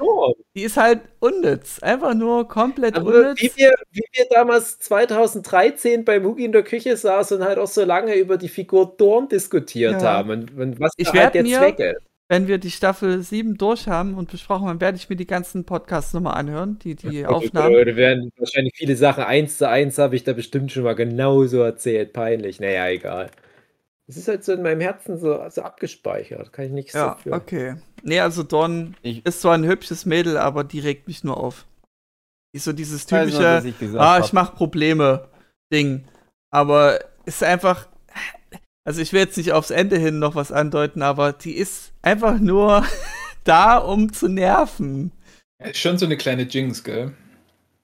[0.55, 1.79] Die ist halt unnütz.
[1.81, 3.41] Einfach nur komplett Aber unnütz.
[3.41, 7.67] Wie wir, wie wir damals 2013 bei Mugi in der Küche saßen und halt auch
[7.67, 10.13] so lange über die Figur Dawn diskutiert ja.
[10.13, 10.29] haben.
[10.29, 13.57] Und, und was ich da halt der mir, Zweck ist wenn wir die Staffel 7
[13.57, 17.25] durch haben und besprochen haben, werde ich mir die ganzen Podcasts nochmal anhören, die, die
[17.25, 17.85] Aufnahmen.
[17.85, 21.61] Da werden wahrscheinlich viele Sachen eins zu eins habe ich da bestimmt schon mal genauso
[21.61, 22.13] erzählt.
[22.13, 22.59] Peinlich.
[22.59, 23.29] Naja, egal.
[24.07, 26.51] Es ist halt so in meinem Herzen so, so abgespeichert.
[26.51, 27.33] Kann ich nichts ja, dafür.
[27.33, 27.75] okay.
[28.03, 31.65] Nee, also Dawn ich ist so ein hübsches Mädel, aber die regt mich nur auf.
[32.53, 35.27] Die ist so dieses typische, also, ich ah, ich mach Probleme
[35.71, 36.05] Ding.
[36.51, 37.87] Aber ist einfach,
[38.85, 42.39] also ich will jetzt nicht aufs Ende hin noch was andeuten, aber die ist einfach
[42.39, 42.85] nur
[43.43, 45.11] da, um zu nerven.
[45.59, 47.13] Ja, ist schon so eine kleine Jinx, gell?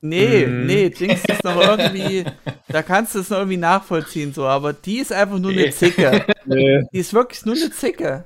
[0.03, 0.65] Nee, mm.
[0.65, 2.23] nee, Jinx ist noch irgendwie,
[2.67, 6.26] da kannst du es noch irgendwie nachvollziehen, so, aber die ist einfach nur eine Zicke.
[6.45, 6.84] nee.
[6.93, 8.26] Die ist wirklich nur eine Zicke.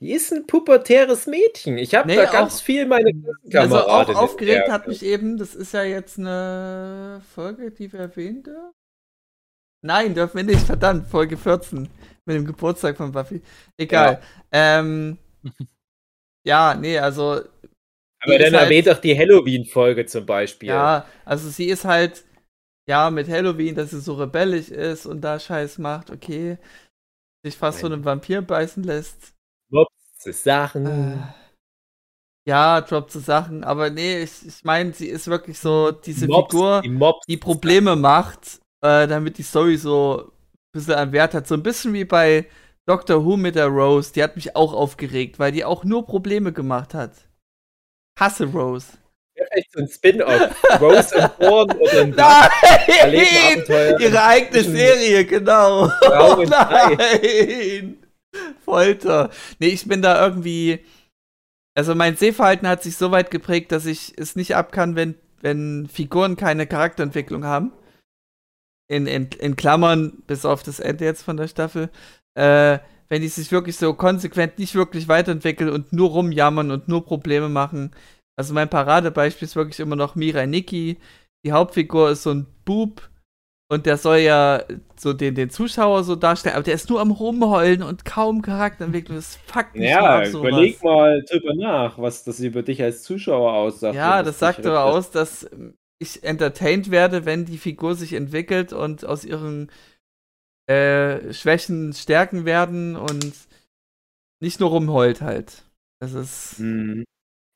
[0.00, 1.78] Die ist ein pubertäres Mädchen.
[1.78, 3.12] Ich habe nee, da ganz viel meine
[3.54, 8.48] Also auch aufgeregt hat mich eben, das ist ja jetzt eine Folge, die wir erwähnt
[8.48, 8.72] haben.
[9.84, 11.88] Nein, dürfen wir nicht, verdammt, Folge 14
[12.24, 13.42] mit dem Geburtstag von Buffy.
[13.76, 14.20] Egal.
[14.52, 15.18] Ja, ähm,
[16.46, 17.40] ja nee, also.
[18.24, 20.68] Aber dann halt, erwähnt doch die Halloween-Folge zum Beispiel.
[20.68, 22.24] Ja, also sie ist halt,
[22.88, 26.58] ja, mit Halloween, dass sie so rebellisch ist und da Scheiß macht, okay.
[27.44, 29.34] sich fast von einem Vampir beißen lässt.
[29.72, 30.86] Drops Sachen.
[30.86, 31.16] Äh,
[32.48, 36.82] ja, Drops Sachen, aber nee, ich, ich meine, sie ist wirklich so diese Mobs, Figur,
[36.82, 36.98] die,
[37.28, 40.32] die Probleme macht, äh, damit die Story so ein
[40.72, 41.46] bisschen an Wert hat.
[41.46, 42.46] So ein bisschen wie bei
[42.86, 46.52] Doctor Who mit der Rose, die hat mich auch aufgeregt, weil die auch nur Probleme
[46.52, 47.12] gemacht hat.
[48.18, 48.98] Hasse Rose.
[49.36, 50.80] Ja, vielleicht so ein Spin-off.
[50.80, 53.64] Rose und Born oder ein Nein!
[54.00, 55.86] Ihre eigene Serie, genau.
[55.86, 57.96] Oh, nein!
[58.64, 59.30] Folter.
[59.58, 60.80] Nee, ich bin da irgendwie.
[61.74, 65.14] Also mein Sehverhalten hat sich so weit geprägt, dass ich es nicht ab kann, wenn,
[65.40, 67.72] wenn Figuren keine Charakterentwicklung haben.
[68.92, 71.88] In, in, in Klammern, bis auf das Ende jetzt von der Staffel.
[72.34, 72.78] Äh,
[73.08, 77.48] wenn die sich wirklich so konsequent nicht wirklich weiterentwickeln und nur rumjammern und nur Probleme
[77.48, 77.90] machen,
[78.38, 80.98] also mein Paradebeispiel ist wirklich immer noch Mirai Nikki.
[81.44, 83.10] Die Hauptfigur ist so ein Bub
[83.70, 84.62] und der soll ja
[84.96, 89.16] so den, den Zuschauer so darstellen, aber der ist nur am Rumheulen und kaum Charakterentwicklung.
[89.16, 93.52] Das fuckt mich Ja, ab, überleg mal drüber nach, was das über dich als Zuschauer
[93.52, 93.94] aussagt.
[93.94, 95.48] Ja, das sagt aber aus, dass
[96.02, 99.70] ich entertained werde, wenn die Figur sich entwickelt und aus ihren
[100.68, 103.34] äh, Schwächen Stärken werden und
[104.40, 105.64] nicht nur rumheult halt.
[106.00, 106.58] Das ist.
[106.58, 107.04] Mhm.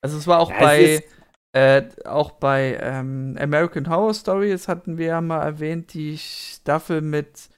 [0.03, 1.05] Also es war auch ja, bei
[1.53, 7.01] äh, auch bei ähm, American Horror Story, das hatten wir ja mal erwähnt, die Staffel
[7.01, 7.49] mit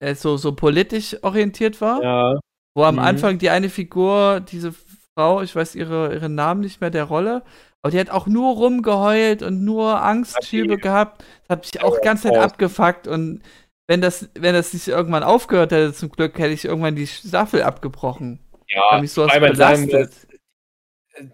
[0.00, 2.02] äh, so, so politisch orientiert war.
[2.02, 2.40] Ja.
[2.74, 3.00] Wo am mhm.
[3.00, 4.74] Anfang die eine Figur, diese
[5.16, 7.42] Frau, ich weiß ihre, ihren Namen nicht mehr, der Rolle,
[7.82, 11.24] aber die hat auch nur rumgeheult und nur Angstschübe gehabt.
[11.48, 13.42] Das hat mich auch die ganze Zeit abgefuckt und
[13.88, 17.62] wenn das, wenn das nicht irgendwann aufgehört hätte, zum Glück, hätte ich irgendwann die Staffel
[17.62, 18.38] abgebrochen.
[18.68, 20.12] Ja, mich sowas belastet.
[20.12, 20.32] Sagen,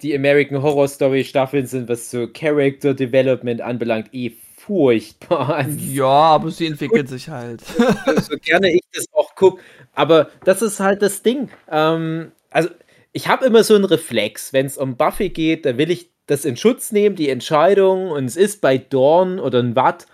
[0.03, 5.66] die American Horror Story Staffeln sind, was so Character Development anbelangt, eh furchtbar.
[5.79, 7.11] ja, aber sie entwickeln Gut.
[7.11, 7.61] sich halt.
[7.62, 9.62] so gerne ich das auch gucke.
[9.95, 11.51] Aber das ist halt das Ding.
[11.70, 12.70] Ähm, also,
[13.12, 16.45] ich habe immer so einen Reflex, wenn es um Buffy geht, da will ich das
[16.45, 18.11] in Schutz nehmen, die Entscheidung.
[18.11, 20.07] Und es ist bei Dawn oder ein Watt,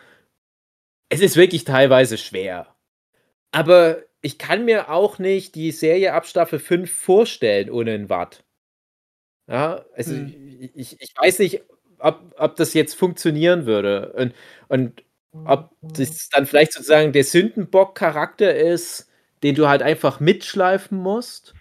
[1.10, 2.74] es ist wirklich teilweise schwer.
[3.52, 8.42] Aber ich kann mir auch nicht die Serie ab Staffel 5 vorstellen ohne ein Watt.
[9.46, 10.70] Ja, also hm.
[10.74, 11.62] ich, ich weiß nicht,
[11.98, 14.12] ob, ob das jetzt funktionieren würde.
[14.14, 14.34] Und,
[14.68, 15.04] und
[15.44, 19.10] ob das dann vielleicht sozusagen der Sündenbock-Charakter ist,
[19.42, 21.54] den du halt einfach mitschleifen musst,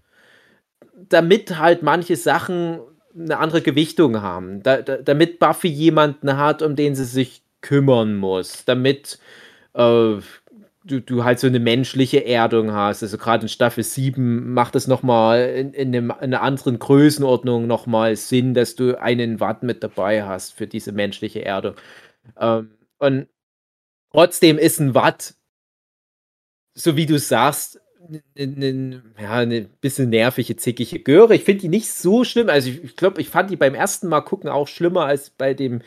[0.96, 2.80] damit halt manche Sachen
[3.16, 4.64] eine andere Gewichtung haben.
[4.64, 8.66] Da, da, damit Buffy jemanden hat, um den sie sich kümmern muss.
[8.66, 9.20] Damit
[9.74, 10.18] äh,
[10.84, 13.04] du, du halt so eine menschliche Erdung hast.
[13.04, 18.16] Also gerade in Staffel 7 macht es nochmal in, in, in einer anderen Größenordnung nochmal
[18.16, 21.76] Sinn, dass du einen Watt mit dabei hast für diese menschliche Erdung.
[22.38, 23.28] Ähm, und
[24.12, 25.36] trotzdem ist ein Watt,
[26.76, 27.80] so wie du sagst,
[28.38, 31.36] eine, ja, eine bisschen nervige, zickige Göre.
[31.36, 32.50] Ich finde die nicht so schlimm.
[32.50, 35.54] Also ich, ich glaube, ich fand die beim ersten Mal gucken auch schlimmer als bei
[35.54, 35.82] dem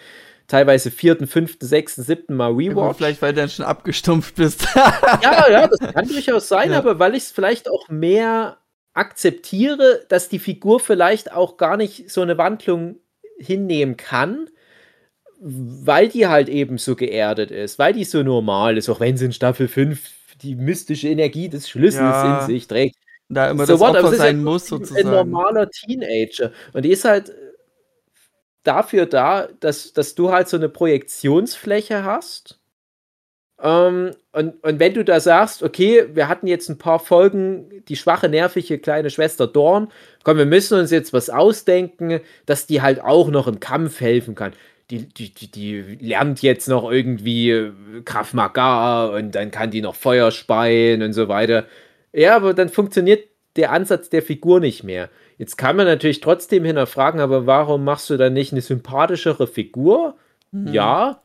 [0.49, 2.87] teilweise vierten, fünften, sechsten, siebten Mal Rewatch.
[2.87, 4.67] Ja, vielleicht, weil du dann schon abgestumpft bist.
[4.75, 6.79] ja, ja, das kann durchaus sein, ja.
[6.79, 8.59] aber weil ich es vielleicht auch mehr
[8.95, 12.97] akzeptiere, dass die Figur vielleicht auch gar nicht so eine Wandlung
[13.39, 14.49] hinnehmen kann,
[15.41, 19.27] weil die halt eben so geerdet ist, weil die so normal ist, auch wenn sie
[19.27, 22.41] in Staffel 5 die mystische Energie des Schlüssels ja.
[22.41, 22.97] in sich trägt.
[23.29, 25.09] Da immer so das what, Opfer sein muss, sozusagen.
[25.09, 26.53] Ein normaler Teenager.
[26.73, 27.33] Und die ist halt
[28.63, 32.61] dafür da, dass, dass du halt so eine Projektionsfläche hast.
[33.61, 37.97] Ähm, und, und wenn du da sagst, okay, wir hatten jetzt ein paar Folgen, die
[37.97, 39.91] schwache, nervige kleine Schwester Dorn,
[40.25, 44.35] komm, wir müssen uns jetzt was ausdenken, dass die halt auch noch im Kampf helfen
[44.35, 44.53] kann.
[44.91, 47.73] Die, die, die, lernt jetzt noch irgendwie
[48.05, 51.67] Kraft Maga und dann kann die noch Feuer speien und so weiter.
[52.13, 53.25] Ja, aber dann funktioniert
[53.57, 55.11] der Ansatz der Figur nicht mehr.
[55.39, 60.17] Jetzt kann man natürlich trotzdem hinterfragen, aber warum machst du dann nicht eine sympathischere Figur?
[60.53, 60.73] Mhm.
[60.73, 61.23] Ja,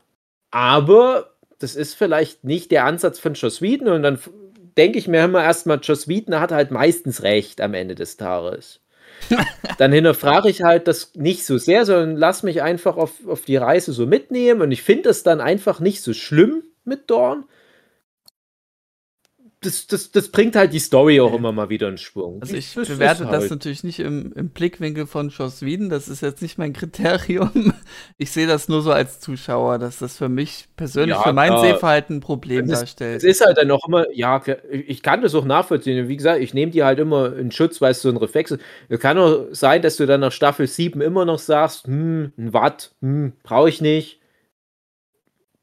[0.50, 4.18] aber das ist vielleicht nicht der Ansatz von Joss Whedon und dann
[4.76, 8.81] denke ich mir immer erstmal, Joss Whedon hat halt meistens recht am Ende des Tages.
[9.78, 13.56] dann hinterfrage ich halt das nicht so sehr, sondern lass mich einfach auf, auf die
[13.56, 14.62] Reise so mitnehmen.
[14.62, 17.44] Und ich finde es dann einfach nicht so schlimm mit Dorn,
[19.62, 22.42] das, das, das bringt halt die Story auch immer mal wieder in Schwung.
[22.42, 23.34] Also ich das bewerte halt.
[23.34, 27.72] das natürlich nicht im, im Blickwinkel von Joss Whedon, das ist jetzt nicht mein Kriterium.
[28.16, 31.52] Ich sehe das nur so als Zuschauer, dass das für mich persönlich, ja, für mein
[31.52, 33.18] äh, Sehverhalten ein Problem es, darstellt.
[33.18, 36.08] Es ist halt dann auch immer, ja, ich kann das auch nachvollziehen.
[36.08, 38.60] Wie gesagt, ich nehme die halt immer in Schutz, weil es so ein Reflex ist.
[38.88, 42.52] Es kann auch sein, dass du dann nach Staffel 7 immer noch sagst, hm, ein
[42.52, 44.21] Watt, hm, brauche ich nicht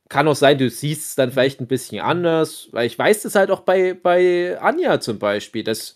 [0.09, 3.35] kann auch sein, du siehst es dann vielleicht ein bisschen anders, weil ich weiß das
[3.35, 5.95] halt auch bei, bei Anja zum Beispiel, dass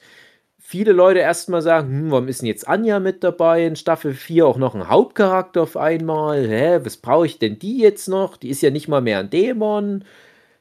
[0.60, 4.48] viele Leute erstmal sagen, hm, warum ist denn jetzt Anja mit dabei in Staffel 4,
[4.48, 8.38] auch noch ein Hauptcharakter auf einmal, hä, was brauche ich denn die jetzt noch?
[8.38, 10.06] Die ist ja nicht mal mehr ein Dämon,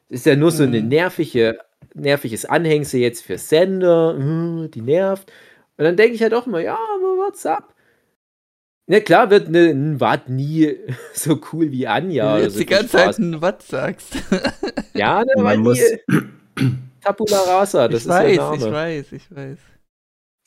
[0.09, 0.89] ist ja nur so eine mhm.
[0.89, 1.59] nervige,
[1.93, 5.31] nerviges Anhängsel jetzt für Sender, hm, die nervt.
[5.77, 6.77] Und dann denke ich halt auch immer, ja,
[7.17, 7.72] what's up?
[8.85, 10.77] Na klar wird ne, ein Watt nie
[11.13, 12.37] so cool wie Anja.
[12.37, 14.17] Du jetzt die ganze Zeit ein Watt sagst.
[14.93, 15.79] ja, ne, man muss...
[17.01, 18.57] Tabula Rasa, das ich ist weiß, der Name.
[18.57, 19.57] Ich weiß, ich weiß.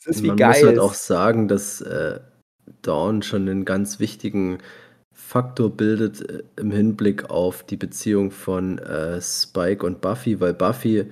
[0.05, 0.49] Das ist wie Man geil.
[0.49, 2.19] muss halt auch sagen, dass äh,
[2.81, 4.59] Dawn schon einen ganz wichtigen
[5.11, 11.05] Faktor bildet äh, im Hinblick auf die Beziehung von äh, Spike und Buffy, weil Buffy,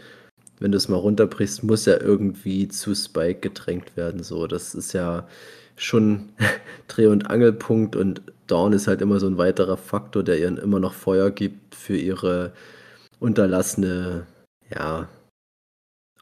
[0.60, 4.24] wenn du es mal runterbrichst, muss ja irgendwie zu Spike gedrängt werden.
[4.24, 5.28] So, das ist ja
[5.76, 6.30] schon
[6.88, 10.80] Dreh- und Angelpunkt und Dawn ist halt immer so ein weiterer Faktor, der ihr immer
[10.80, 12.54] noch Feuer gibt für ihre
[13.20, 14.28] unterlassene,
[14.70, 15.08] ja,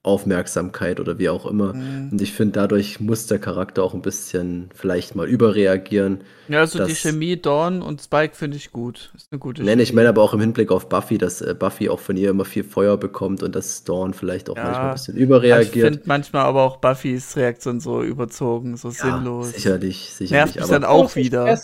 [0.03, 1.73] Aufmerksamkeit oder wie auch immer.
[1.73, 2.09] Mhm.
[2.11, 6.21] Und ich finde, dadurch muss der Charakter auch ein bisschen vielleicht mal überreagieren.
[6.49, 9.13] Ja, also die Chemie Dawn und Spike finde ich gut.
[9.15, 9.81] Ist eine gute Chemie.
[9.81, 12.43] ich meine aber auch im Hinblick auf Buffy, dass äh, Buffy auch von ihr immer
[12.43, 14.63] viel Feuer bekommt und dass Dawn vielleicht auch ja.
[14.65, 15.75] manchmal ein bisschen überreagiert.
[15.75, 19.51] Ich finde manchmal aber auch Buffys Reaktion so überzogen, so ja, sinnlos.
[19.51, 20.31] Sicherlich, sicherlich.
[20.31, 21.57] Nervt mich dann auch wieder.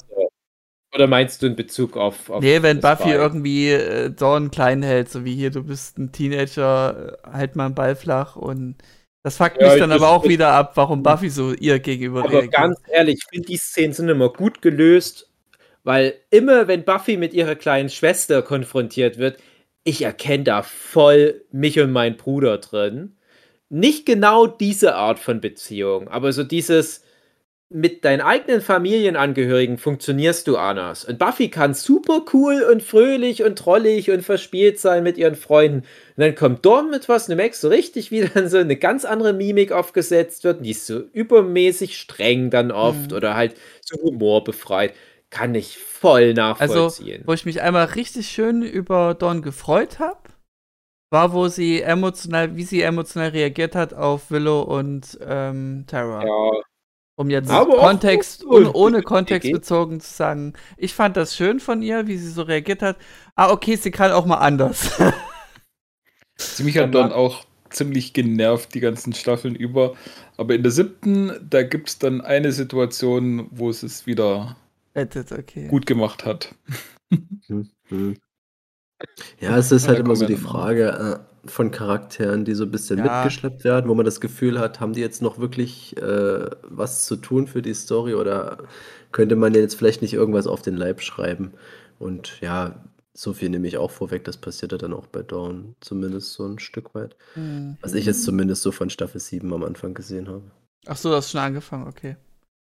[0.94, 2.30] Oder meinst du in Bezug auf.
[2.30, 3.14] auf nee, wenn Buffy Ball?
[3.14, 7.68] irgendwie äh, Dawn klein hält, so wie hier, du bist ein Teenager, äh, halt mal
[7.68, 8.76] einen Ball flach und
[9.22, 12.32] das fuckt ja, mich dann aber auch wieder ab, warum Buffy so ihr gegenüber aber
[12.32, 12.54] reagiert.
[12.54, 15.30] ganz ehrlich, ich finde die Szenen sind immer gut gelöst,
[15.84, 19.38] weil immer wenn Buffy mit ihrer kleinen Schwester konfrontiert wird,
[19.84, 23.18] ich erkenne da voll mich und meinen Bruder drin.
[23.70, 27.04] Nicht genau diese Art von Beziehung, aber so dieses
[27.72, 31.06] mit deinen eigenen Familienangehörigen funktionierst du anders.
[31.06, 35.80] Und Buffy kann super cool und fröhlich und trollig und verspielt sein mit ihren Freunden.
[35.80, 35.86] Und
[36.24, 39.06] dann kommt Dawn mit was, und du merkst so richtig, wie dann so eine ganz
[39.06, 40.58] andere Mimik aufgesetzt wird.
[40.58, 43.18] Und die ist so übermäßig streng dann oft mhm.
[43.18, 44.94] oder halt so humorbefreit.
[45.30, 47.18] Kann ich voll also, nachvollziehen.
[47.18, 50.18] Also, wo ich mich einmal richtig schön über Dawn gefreut habe,
[51.12, 56.26] war, wo sie emotional, wie sie emotional reagiert hat auf Willow und ähm, Tara.
[56.26, 56.62] Ja,
[57.20, 61.82] um jetzt Aber Kontext, ohne, ohne Kontext bezogen zu sagen, ich fand das schön von
[61.82, 62.96] ihr, wie sie so reagiert hat.
[63.36, 64.98] Ah, okay, sie kann auch mal anders.
[66.38, 69.96] sie mich hat dann auch ziemlich genervt die ganzen Staffeln über.
[70.38, 74.56] Aber in der siebten, da gibt es dann eine Situation, wo es es wieder
[74.96, 75.68] okay.
[75.68, 76.56] gut gemacht hat.
[79.40, 83.00] Ja, es ist halt immer so die Frage, äh, von Charakteren, die so ein bisschen
[83.00, 83.22] Ja.
[83.24, 87.16] mitgeschleppt werden, wo man das Gefühl hat, haben die jetzt noch wirklich äh, was zu
[87.16, 88.58] tun für die Story oder
[89.12, 91.54] könnte man jetzt vielleicht nicht irgendwas auf den Leib schreiben?
[91.98, 92.84] Und ja,
[93.14, 96.46] so viel nehme ich auch vorweg, das passiert ja dann auch bei Dawn, zumindest so
[96.46, 97.16] ein Stück weit.
[97.36, 97.78] Mhm.
[97.82, 100.44] Was ich jetzt zumindest so von Staffel 7 am Anfang gesehen habe.
[100.86, 102.16] Ach so, du hast schon angefangen, okay.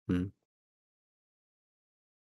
[0.09, 0.33] Hm.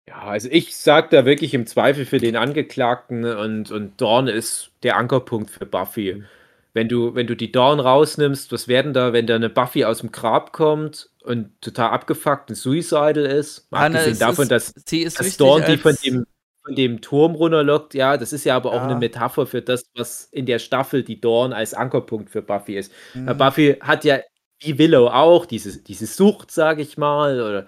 [0.08, 4.72] Ja, also ich sage da wirklich im Zweifel für den Angeklagten und, und Dawn ist
[4.82, 6.14] der Ankerpunkt für Buffy.
[6.14, 6.24] Mhm.
[6.72, 9.98] Wenn du, wenn du die Dawn rausnimmst, was werden da, wenn da eine Buffy aus
[9.98, 13.66] dem Grab kommt und total abgefuckt und suicidal ist?
[13.70, 16.26] Abgesehen davon, ist, dass, dass Dawn die von dem,
[16.64, 18.84] von dem Turm runterlockt, ja, das ist ja aber auch ja.
[18.84, 22.92] eine Metapher für das, was in der Staffel die Dawn als Ankerpunkt für Buffy ist.
[23.14, 23.36] Mhm.
[23.36, 24.20] Buffy hat ja
[24.60, 27.66] wie Willow auch diese, diese Sucht, sage ich mal, oder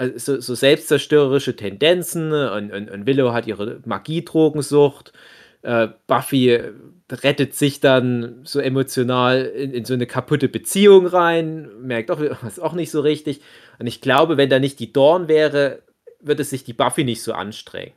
[0.00, 5.12] also so, so selbstzerstörerische Tendenzen und, und, und Willow hat ihre Magiedrogensucht.
[5.60, 6.58] Äh, Buffy
[7.10, 12.54] rettet sich dann so emotional in, in, so eine kaputte Beziehung rein, merkt auch, das
[12.54, 13.42] ist auch nicht so richtig.
[13.78, 15.82] Und ich glaube, wenn da nicht die Dorn wäre,
[16.18, 17.92] würde sich die Buffy nicht so anstrengen.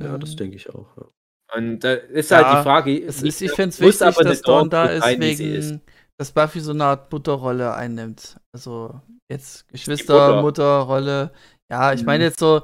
[0.00, 0.86] Ja, das denke ich auch.
[0.96, 1.56] Ja.
[1.56, 2.96] Und da ist ja, halt die Frage.
[2.96, 5.80] Ist, ich finde es wichtig, dass Dorn da ist, wegen,
[6.16, 8.36] dass Buffy so eine Art Mutterrolle einnimmt.
[8.52, 11.32] Also jetzt Geschwister, Mutterrolle.
[11.70, 12.30] Ja, ich meine mhm.
[12.30, 12.62] jetzt so,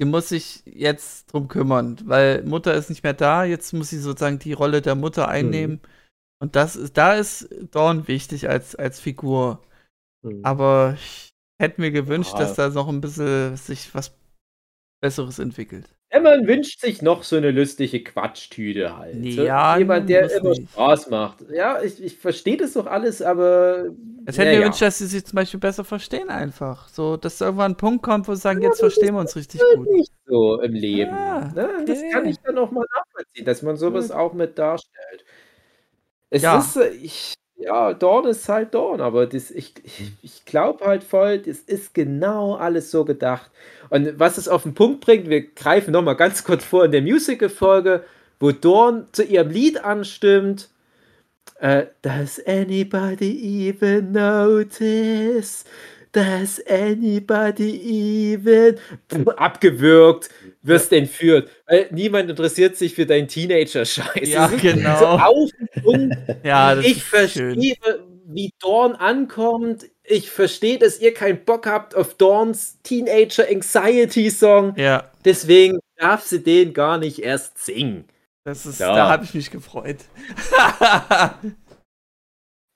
[0.00, 3.98] die muss sich jetzt drum kümmern, weil Mutter ist nicht mehr da, jetzt muss sie
[3.98, 5.32] sozusagen die Rolle der Mutter mhm.
[5.32, 5.74] einnehmen.
[5.76, 5.88] Mhm.
[6.40, 9.60] Und das ist, da ist Dawn wichtig als, als Figur.
[10.22, 10.44] Mhm.
[10.44, 11.30] Aber ich
[11.60, 12.38] hätte mir gewünscht, ja.
[12.40, 14.16] dass da noch ein bisschen sich was
[15.00, 15.97] Besseres entwickelt.
[16.10, 19.22] Ja, man wünscht sich noch so eine lustige Quatschtüte halt.
[19.24, 20.70] Ja, Jemand, der immer nicht.
[20.70, 21.44] Spaß macht.
[21.50, 23.90] Ja, ich, ich verstehe das doch alles, aber.
[24.24, 24.60] Es hätte mir ja.
[24.60, 26.88] gewünscht, dass sie sich zum Beispiel besser verstehen, einfach.
[26.88, 29.60] So, dass irgendwann ein Punkt kommt, wo sie sagen, ja, jetzt verstehen wir uns richtig
[29.74, 29.86] gut.
[29.90, 31.10] nicht so im Leben.
[31.10, 31.84] Ja, ne?
[31.86, 32.10] Das okay.
[32.10, 35.24] kann ich dann auch mal nachvollziehen, dass man sowas auch mit darstellt.
[36.30, 41.02] Es ist, ich, ja, Dawn ist halt Dawn, aber das, ich, ich, ich glaube halt
[41.02, 43.50] voll, das ist genau alles so gedacht.
[43.90, 47.02] Und was es auf den Punkt bringt, wir greifen nochmal ganz kurz vor in der
[47.02, 48.04] Musical-Folge,
[48.38, 50.70] wo Dorn zu ihrem Lied anstimmt.
[51.60, 55.64] Äh, Does anybody even notice?
[56.12, 58.76] Does anybody even
[59.36, 60.30] abgewürgt,
[60.62, 61.50] wirst entführt.
[61.66, 64.28] Weil niemand interessiert sich für deinen Teenager-Scheiß.
[64.28, 64.98] Ja, genau.
[64.98, 65.50] So auf
[65.84, 67.76] und ja, ich verstehe,
[68.26, 69.86] wie Dawn ankommt.
[70.04, 74.74] Ich verstehe, dass ihr keinen Bock habt auf Dawns Teenager Anxiety Song.
[74.76, 75.10] Ja.
[75.24, 78.04] Deswegen darf sie den gar nicht erst singen.
[78.44, 78.94] Das ist, ja.
[78.94, 79.98] Da habe ich mich gefreut.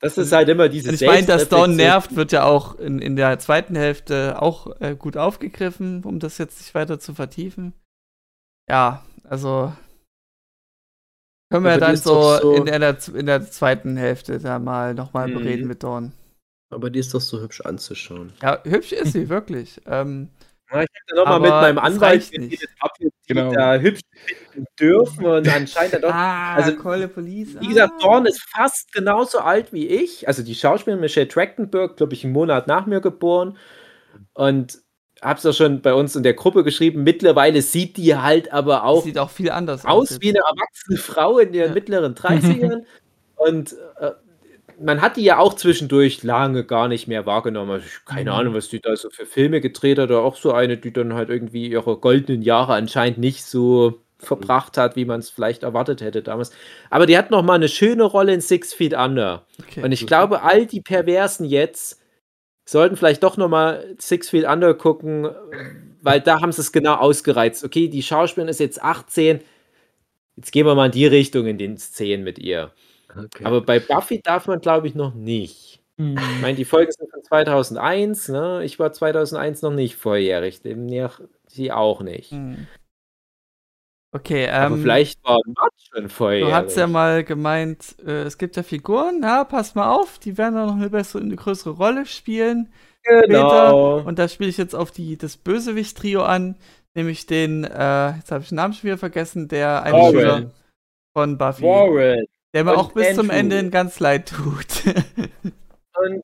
[0.02, 1.00] Das ist halt immer dieses.
[1.00, 4.96] Ich meine, dass Dawn nervt, wird ja auch in, in der zweiten Hälfte auch äh,
[4.96, 7.72] gut aufgegriffen, um das jetzt nicht weiter zu vertiefen.
[8.68, 9.72] Ja, also
[11.52, 15.34] können wir dann so, so, in, der, in der zweiten Hälfte da mal nochmal mhm.
[15.34, 16.12] bereden mit Dawn.
[16.70, 18.32] Aber die ist doch so hübsch anzuschauen.
[18.40, 19.80] Ja, hübsch ist sie, wirklich.
[19.86, 20.30] Ähm,
[20.72, 23.52] ja, ich hätte nochmal mit meinem Anwalt geredet, ob wir genau.
[23.52, 26.12] da hübsch finden dürfen und anscheinend doch.
[26.12, 26.76] Ah, also,
[27.08, 27.60] Police.
[27.60, 28.02] Wie gesagt, ah.
[28.02, 30.28] Dawn ist fast genauso alt wie ich.
[30.28, 33.58] Also die Schauspielerin Michelle Trachtenberg, glaube ich, einen Monat nach mir geboren.
[34.34, 34.82] Und
[35.22, 37.04] habe es ja schon bei uns in der Gruppe geschrieben.
[37.04, 40.98] Mittlerweile sieht die halt aber auch, sieht auch viel anders aus, aus wie eine erwachsene
[40.98, 41.74] Frau in ihren ja.
[41.74, 42.82] mittleren 30ern.
[43.36, 44.10] und äh,
[44.82, 47.72] man hat die ja auch zwischendurch lange gar nicht mehr wahrgenommen.
[47.72, 48.36] Also keine mhm.
[48.36, 50.10] Ahnung, was die da so für Filme gedreht hat.
[50.10, 54.78] Oder auch so eine, die dann halt irgendwie ihre goldenen Jahre anscheinend nicht so verbracht
[54.78, 56.52] hat, wie man es vielleicht erwartet hätte damals.
[56.90, 59.46] Aber die hat noch mal eine schöne Rolle in Six Feet Under.
[59.60, 62.00] Okay, und ich glaube, all die Perversen jetzt
[62.64, 65.28] sollten vielleicht doch noch mal Six Feet Under gucken,
[66.00, 67.64] weil da haben sie es genau ausgereizt.
[67.64, 69.40] Okay, die Schauspielerin ist jetzt 18.
[70.36, 72.72] Jetzt gehen wir mal in die Richtung in den Szenen mit ihr.
[73.16, 73.44] Okay.
[73.44, 75.82] Aber bei Buffy darf man, glaube ich, noch nicht.
[75.98, 76.16] Hm.
[76.16, 78.64] Ich meine, die Folgen sind von 2001, ne?
[78.64, 82.32] Ich war 2001 noch nicht volljährig, demnach sie auch nicht.
[82.32, 82.66] Hm.
[84.14, 86.50] Okay, ähm, Aber vielleicht war Matt schon volljährig.
[86.50, 90.36] Du hast ja mal gemeint, äh, es gibt ja Figuren, ja, pass mal auf, die
[90.36, 92.70] werden auch noch eine bessere, eine größere Rolle spielen.
[93.04, 93.24] Genau.
[93.24, 94.06] Später.
[94.06, 96.56] Und da spiele ich jetzt auf die, das Bösewicht-Trio an,
[96.94, 100.50] nämlich den, äh, jetzt habe ich den Namen schon wieder vergessen, der Einspieler
[101.16, 101.62] von Buffy.
[101.62, 102.26] Warren.
[102.54, 103.22] Der mir auch bis Andrew.
[103.22, 104.66] zum Ende ganz leid tut.
[105.96, 106.22] und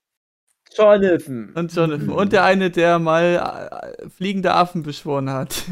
[0.77, 1.53] Jonathan.
[1.55, 2.09] Und Jonathan.
[2.11, 5.65] Und der eine, der mal äh, fliegende Affen beschworen hat.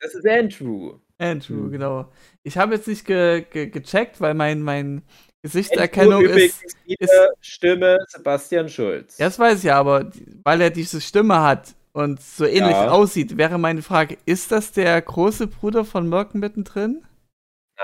[0.00, 0.98] Das ist Andrew.
[1.18, 1.70] Andrew, mhm.
[1.70, 2.12] genau.
[2.42, 5.02] Ich habe jetzt nicht ge ge gecheckt, weil mein, mein
[5.42, 7.12] Gesichtserkennung Andrew ist, ist.
[7.40, 9.16] Stimme Sebastian Schulz.
[9.16, 10.10] Das weiß ich ja, aber
[10.44, 12.90] weil er diese Stimme hat und so ähnlich ja.
[12.90, 17.02] aussieht, wäre meine Frage: Ist das der große Bruder von Merken mittendrin?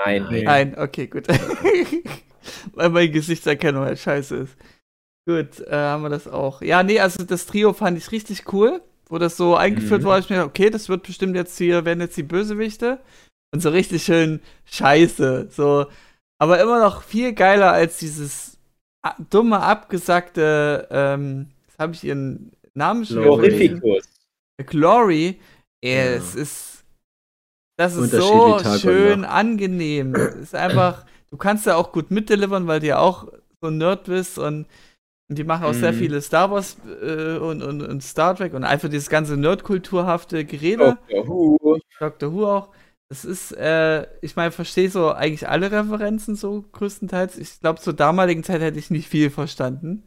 [0.05, 0.27] Nein.
[0.43, 1.27] Nein, okay, gut.
[2.73, 4.57] Weil meine Gesichtserkennung halt scheiße ist.
[5.27, 6.61] Gut, äh, haben wir das auch.
[6.61, 10.05] Ja, nee, also das Trio fand ich richtig cool, wo das so eingeführt mhm.
[10.05, 10.19] wurde.
[10.21, 12.99] Ich mir okay, das wird bestimmt jetzt hier, werden jetzt die Bösewichte.
[13.53, 15.49] Und so richtig schön scheiße.
[15.51, 15.87] So.
[16.39, 18.57] Aber immer noch viel geiler als dieses
[19.29, 24.07] dumme, abgesagte, ähm, jetzt habe ich ihren Namen schon Glorificus.
[24.65, 25.39] Glory.
[25.83, 25.91] Ja.
[25.91, 26.78] Es ist
[27.79, 30.13] das ist so schön angenehm.
[30.13, 33.31] Es ist einfach, du kannst ja auch gut mitdelivern, weil du ja auch
[33.61, 34.67] so ein Nerd bist und,
[35.31, 35.79] die machen auch mhm.
[35.79, 40.43] sehr viele Star Wars äh, und, und, und, Star Trek und einfach dieses ganze Nerdkulturhafte
[40.43, 40.97] Gerede.
[41.07, 41.79] Doctor Who.
[41.99, 42.69] Doctor Who auch.
[43.09, 47.37] Es ist, äh, ich meine, verstehe so eigentlich alle Referenzen so größtenteils.
[47.37, 50.03] Ich glaube, zur damaligen Zeit hätte ich nicht viel verstanden.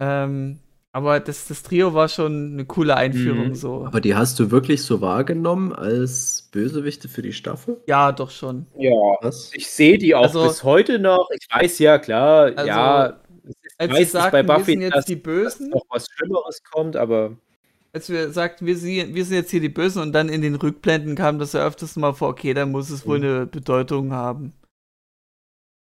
[0.00, 0.58] Ähm,
[0.94, 3.54] aber das, das Trio war schon eine coole Einführung mhm.
[3.56, 3.84] so.
[3.84, 7.80] Aber die hast du wirklich so wahrgenommen als Bösewichte für die Staffel?
[7.88, 8.66] Ja, doch schon.
[8.78, 9.50] Ja, Was?
[9.54, 11.28] ich sehe die auch also, bis heute noch.
[11.32, 13.20] Ich weiß ja, klar, also, ja.
[13.76, 15.70] Ist meistens sagten, bei Buffy, wir sind jetzt dass, die Bösen.
[15.70, 17.36] noch was Schlimmeres kommt, aber.
[17.92, 20.54] Als wir sagten, wir sind, wir sind jetzt hier die Bösen und dann in den
[20.54, 23.24] Rückblenden kam das ja öfters mal vor, okay, dann muss es wohl mhm.
[23.24, 24.52] eine Bedeutung haben.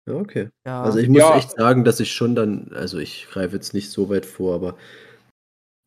[0.10, 0.50] Ja, okay.
[0.66, 0.84] Ja.
[0.84, 1.38] Also ich muss ja.
[1.38, 4.76] echt sagen, dass ich schon dann, also ich greife jetzt nicht so weit vor, aber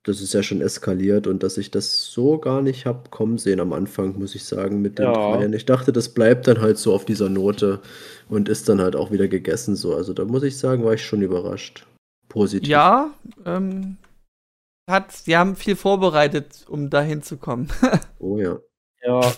[0.05, 3.61] das ist ja schon eskaliert und dass ich das so gar nicht habe kommen sehen
[3.61, 5.41] am Anfang, muss ich sagen, mit den ja.
[5.53, 7.81] Ich dachte, das bleibt dann halt so auf dieser Note
[8.29, 9.95] und ist dann halt auch wieder gegessen so.
[9.95, 11.87] Also da muss ich sagen, war ich schon überrascht.
[12.29, 12.69] Positiv.
[12.69, 13.13] Ja,
[13.45, 13.97] ähm,
[14.91, 17.69] hat, die haben viel vorbereitet, um da hinzukommen.
[18.19, 18.59] oh ja.
[19.05, 19.33] Ja,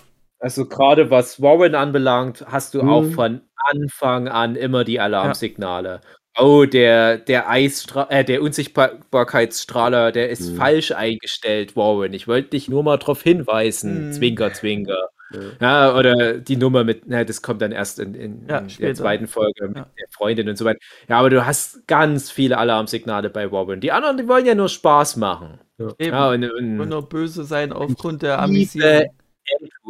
[0.44, 2.88] also gerade was Warren anbelangt, hast du hm.
[2.90, 3.12] auch mhm.
[3.12, 6.02] von Anfang an immer die Alarmsignale.
[6.02, 6.42] Ja.
[6.44, 10.56] Oh, der, der Eisstra äh, der Unsichtbarkeitsstrahler, der ist hm.
[10.56, 12.12] falsch eingestellt, Warren.
[12.12, 13.96] Ich wollte dich nur mal darauf hinweisen.
[13.96, 14.12] Hm.
[14.12, 15.08] Zwinker, Zwinker.
[15.32, 15.40] Ja.
[15.60, 15.96] ja.
[15.96, 19.28] oder die Nummer mit, na, das kommt dann erst in, in, ja, in der zweiten
[19.28, 20.80] Folge mit der Freundin und so weiter.
[21.08, 23.80] Ja, aber du hast ganz viele Alarmsignale bei Warren.
[23.80, 25.58] Die anderen, die wollen ja nur Spaß machen.
[25.78, 26.16] Ja, Eben.
[26.16, 29.04] und, und, und nur böse sein aufgrund der Ambition.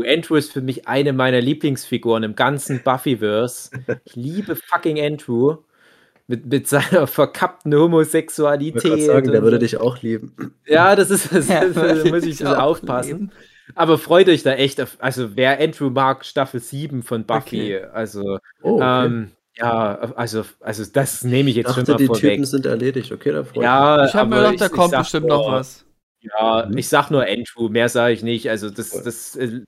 [0.07, 3.71] Andrew ist für mich eine meiner Lieblingsfiguren im ganzen Buffyverse.
[4.05, 5.59] Ich liebe fucking Andrew.
[6.27, 8.97] Mit, mit seiner verkappten Homosexualität.
[8.97, 10.55] Ich sagen, der würde dich auch lieben.
[10.65, 13.11] Ja, das ist, das, das, das muss ich so aufpassen.
[13.11, 13.33] Lieben.
[13.75, 17.85] Aber freut euch da echt auf, also wer Andrew mag, Staffel 7 von Buffy, okay.
[17.93, 19.07] also oh, okay.
[19.07, 22.33] ähm, ja, also, also das nehme ich jetzt ich dachte, schon mal die vorweg.
[22.33, 25.51] Typen sind erledigt, okay, da freut ja, Ich habe mir gedacht, da kommt bestimmt noch
[25.51, 25.85] was.
[26.33, 26.79] Ja, mhm.
[26.79, 28.49] ich sag nur Andrew, mehr sage ich nicht.
[28.49, 29.61] Also das, das, äh,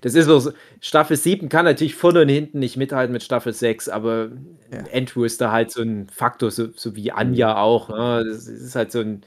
[0.00, 3.88] das ist so, Staffel 7 kann natürlich vorne und hinten nicht mithalten mit Staffel 6,
[3.88, 4.30] aber
[4.70, 4.84] ja.
[4.92, 7.56] Andrew ist da halt so ein Faktor, so, so wie Anja mhm.
[7.56, 7.88] auch.
[7.88, 8.24] Ne?
[8.28, 9.22] Das ist halt so ein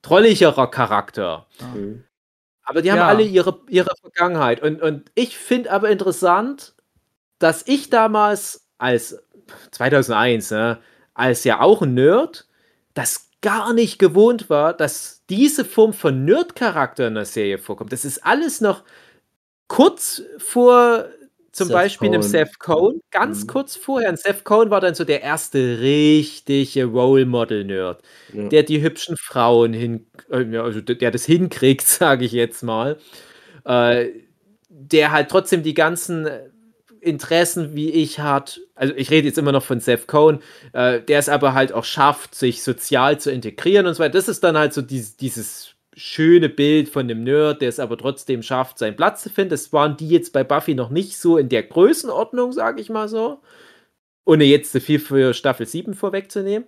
[0.00, 1.46] trolligerer Charakter.
[1.74, 2.04] Mhm.
[2.64, 3.08] Aber die haben ja.
[3.08, 4.62] alle ihre, ihre Vergangenheit.
[4.62, 6.74] Und, und ich finde aber interessant,
[7.38, 9.22] dass ich damals als
[9.72, 10.78] 2001, ne,
[11.12, 12.46] als ja auch ein Nerd,
[12.94, 17.90] das gar nicht gewohnt war, dass diese Form von Nerd-Charakter in der Serie vorkommt.
[17.90, 18.84] Das ist alles noch
[19.66, 21.06] kurz vor
[21.52, 22.14] zum Seth Beispiel Cohen.
[22.14, 23.46] einem Seth Cohn, ganz mhm.
[23.46, 24.10] kurz vorher.
[24.10, 28.02] Und Seth Cohn war dann so der erste richtige Role Model Nerd,
[28.34, 28.48] ja.
[28.48, 32.98] der die hübschen Frauen hin, äh, also der das hinkriegt, sage ich jetzt mal,
[33.64, 34.08] äh,
[34.68, 36.28] der halt trotzdem die ganzen
[37.02, 40.40] Interessen wie ich hat, also ich rede jetzt immer noch von Seth Cohn,
[40.72, 44.14] äh, der es aber halt auch schafft, sich sozial zu integrieren und so weiter.
[44.14, 47.98] Das ist dann halt so dieses, dieses schöne Bild von dem Nerd, der es aber
[47.98, 49.50] trotzdem schafft, seinen Platz zu finden.
[49.50, 53.08] Das waren die jetzt bei Buffy noch nicht so in der Größenordnung, sage ich mal
[53.08, 53.40] so.
[54.24, 56.66] Ohne jetzt zu viel für Staffel 7 vorwegzunehmen.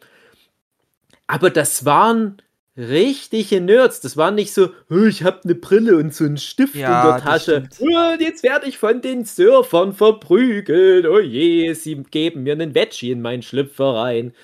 [1.27, 2.43] Aber das waren
[2.77, 4.01] richtige Nerds.
[4.01, 7.09] Das waren nicht so, oh, ich habe eine Brille und so einen Stift ja, in
[7.09, 7.69] der Tasche.
[7.81, 11.07] Oh, jetzt werde ich von den Surfern verprügelt.
[11.07, 14.35] Oh je, sie geben mir einen Veggie in meinen Schlüpfer rein.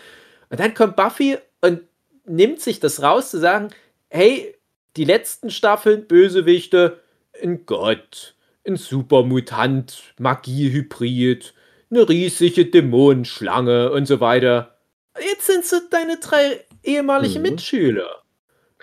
[0.49, 1.83] Und dann kommt Buffy und
[2.25, 3.69] nimmt sich das raus zu sagen,
[4.09, 4.55] hey,
[4.97, 7.01] die letzten Staffeln Bösewichte,
[7.43, 8.35] ein Gott,
[8.67, 11.55] ein Supermutant, Magie-Hybrid,
[11.91, 14.77] eine riesige Dämonenschlange und so weiter.
[15.19, 17.43] Jetzt sind sie deine drei ehemalige mhm.
[17.43, 18.20] Mitschüler.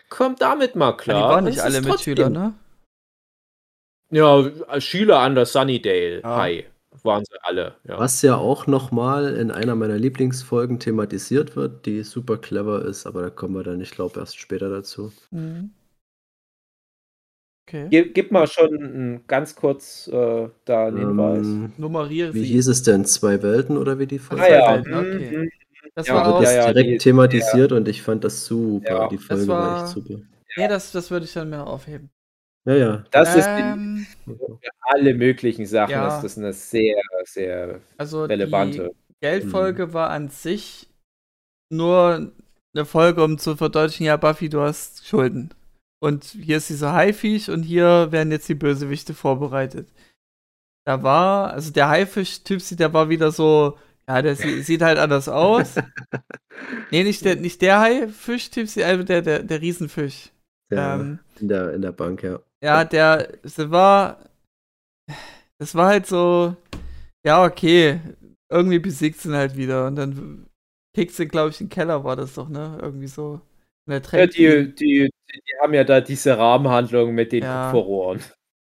[0.10, 1.20] Kommt damit mal klar.
[1.20, 2.54] Ja, die waren nicht alle Mitschüler, ne?
[4.10, 6.38] Ja, Schüler an der Sunnydale ah.
[6.38, 6.66] High
[7.04, 7.76] waren sie alle.
[7.84, 8.00] Ja.
[8.00, 13.22] Was ja auch nochmal in einer meiner Lieblingsfolgen thematisiert wird, die super clever ist, aber
[13.22, 15.12] da kommen wir dann, ich glaube, erst später dazu.
[15.32, 15.72] Mhm.
[17.68, 17.88] Okay.
[17.90, 21.46] Gib, gib, mal schon ganz kurz äh, da einen Hinweis.
[21.46, 23.04] Ähm, Nummeriere Wie hieß es denn?
[23.04, 24.44] Zwei Welten oder wie die Folge?
[24.44, 24.86] Ah, ja.
[24.86, 25.50] Welten, okay.
[25.98, 29.10] Das ja, war auch, das ja, direkt die, thematisiert und ich fand das super.
[29.10, 30.22] Die Folge war, war, echt super.
[30.56, 32.12] Nee, das, das würde ich dann mehr aufheben.
[32.66, 33.04] Ja, ja.
[33.10, 36.16] Das ähm, ist für alle möglichen Sachen ja.
[36.16, 38.92] ist das eine sehr, sehr also relevante.
[39.10, 39.94] Die Geldfolge mhm.
[39.94, 40.88] war an sich
[41.72, 42.32] nur
[42.76, 45.50] eine Folge, um zu verdeutlichen, ja, Buffy, du hast Schulden.
[46.00, 49.88] Und hier ist dieser Haifisch und hier werden jetzt die Bösewichte vorbereitet.
[50.86, 55.76] Da war, also der Haifisch-Typ, der war wieder so, ja, der sieht halt anders aus.
[56.92, 60.32] nee, nicht der, nicht der Haifisch-Typ, der, der, der Riesenfisch.
[60.72, 62.40] Ja, ähm, in, der, in der Bank, ja.
[62.64, 64.20] Ja, der, das war,
[65.60, 66.56] das war halt so,
[67.26, 68.00] ja, okay,
[68.50, 70.48] irgendwie besiegt sie ihn halt wieder und dann
[70.96, 72.80] kickt sie, glaube ich, in den Keller, war das doch, ne?
[72.82, 73.42] Irgendwie so.
[73.88, 77.72] ja, die, die, die, die, haben ja da diese Rahmenhandlung mit den ja.
[77.72, 78.22] Kupferrohren.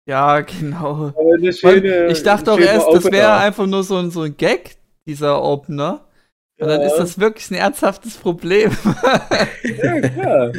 [0.08, 1.14] Ja, genau.
[1.52, 5.44] Schöne, ich dachte auch erst, das wäre einfach nur so ein, so ein Gag, dieser
[5.44, 6.08] Opener.
[6.58, 6.78] Und ja.
[6.78, 8.72] dann ist das wirklich ein ernsthaftes Problem.
[9.64, 10.52] ja, klar.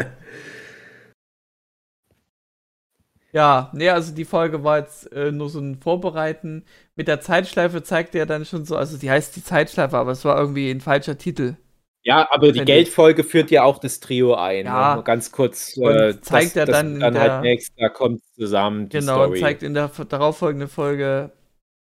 [3.32, 6.64] Ja, nee, also die Folge war jetzt äh, nur so ein Vorbereiten.
[6.94, 10.24] Mit der Zeitschleife zeigt er dann schon so, also die heißt die Zeitschleife, aber es
[10.24, 11.56] war irgendwie ein falscher Titel.
[12.02, 14.64] Ja, aber die Geldfolge führt ja auch das Trio ein.
[14.66, 14.96] Ja.
[14.96, 15.02] Ne?
[15.02, 15.76] Ganz kurz.
[15.76, 17.00] Äh, zeigt er dann.
[17.00, 18.88] dann halt nächstes, da kommt zusammen.
[18.88, 19.40] genau, Story.
[19.40, 21.32] zeigt in der darauffolgenden Folge,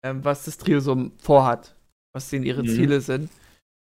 [0.05, 1.75] ähm, was das Trio so vorhat,
[2.13, 2.69] was denn ihre mhm.
[2.69, 3.31] Ziele sind.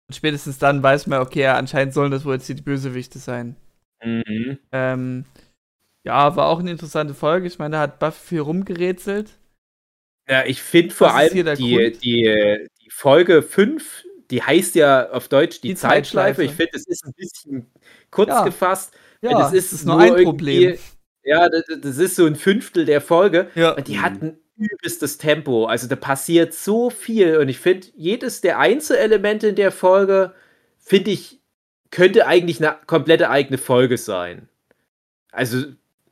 [0.08, 3.56] Und spätestens dann weiß man, okay, anscheinend sollen das wohl jetzt die Bösewichte sein.
[4.04, 4.58] Mhm.
[4.72, 5.24] Ähm,
[6.04, 7.46] ja, war auch eine interessante Folge.
[7.46, 9.30] Ich meine, da hat Buffy viel rumgerätselt.
[10.28, 15.60] Ja, ich finde vor allem die, die, die Folge 5 die heißt ja auf Deutsch
[15.60, 16.42] die, die Zeitschleife.
[16.42, 16.44] Zeitschleife.
[16.44, 17.66] Ich finde, es ist ein bisschen
[18.10, 18.44] kurz ja.
[18.44, 18.94] gefasst.
[19.22, 20.78] Ja, das ist, ist nur ein Problem.
[21.22, 23.50] Ja, das, das, ist so ein Fünftel der Folge.
[23.54, 23.72] Ja.
[23.72, 25.66] Und die hat ein übelstes Tempo.
[25.66, 27.38] Also da passiert so viel.
[27.38, 30.34] Und ich finde, jedes der Einzelelemente in der Folge,
[30.78, 31.40] finde ich,
[31.90, 34.48] könnte eigentlich eine komplette eigene Folge sein.
[35.32, 35.64] Also,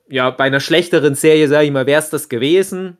[0.08, 2.98] ja, bei einer schlechteren Serie, sage ich mal, wäre es das gewesen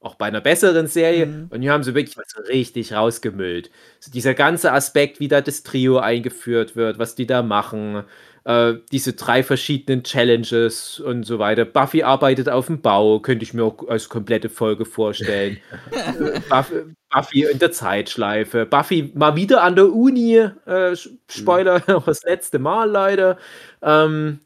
[0.00, 1.26] auch bei einer besseren Serie.
[1.26, 1.46] Mhm.
[1.50, 3.70] Und hier haben sie wirklich was richtig rausgemüllt.
[4.00, 8.04] So dieser ganze Aspekt, wie da das Trio eingeführt wird, was die da machen,
[8.44, 11.64] äh, diese drei verschiedenen Challenges und so weiter.
[11.64, 15.58] Buffy arbeitet auf dem Bau, könnte ich mir auch als komplette Folge vorstellen.
[16.48, 16.74] Buffy,
[17.10, 18.66] Buffy, in der Zeitschleife.
[18.66, 20.36] Buffy mal wieder an der Uni.
[20.36, 20.96] Äh,
[21.28, 22.02] Spoiler, mhm.
[22.06, 23.38] das letzte Mal leider.
[23.82, 24.40] Ähm,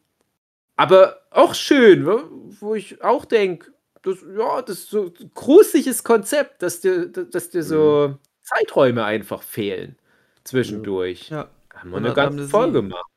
[0.77, 3.71] aber auch schön, wo ich auch denke,
[4.03, 8.19] das, ja, das ist so ein gruseliges Konzept, dass dir, dass dir so mhm.
[8.43, 9.97] Zeiträume einfach fehlen
[10.45, 11.31] zwischendurch.
[11.31, 11.49] Ja.
[11.73, 13.14] Haben wir eine ganze Folge gemacht.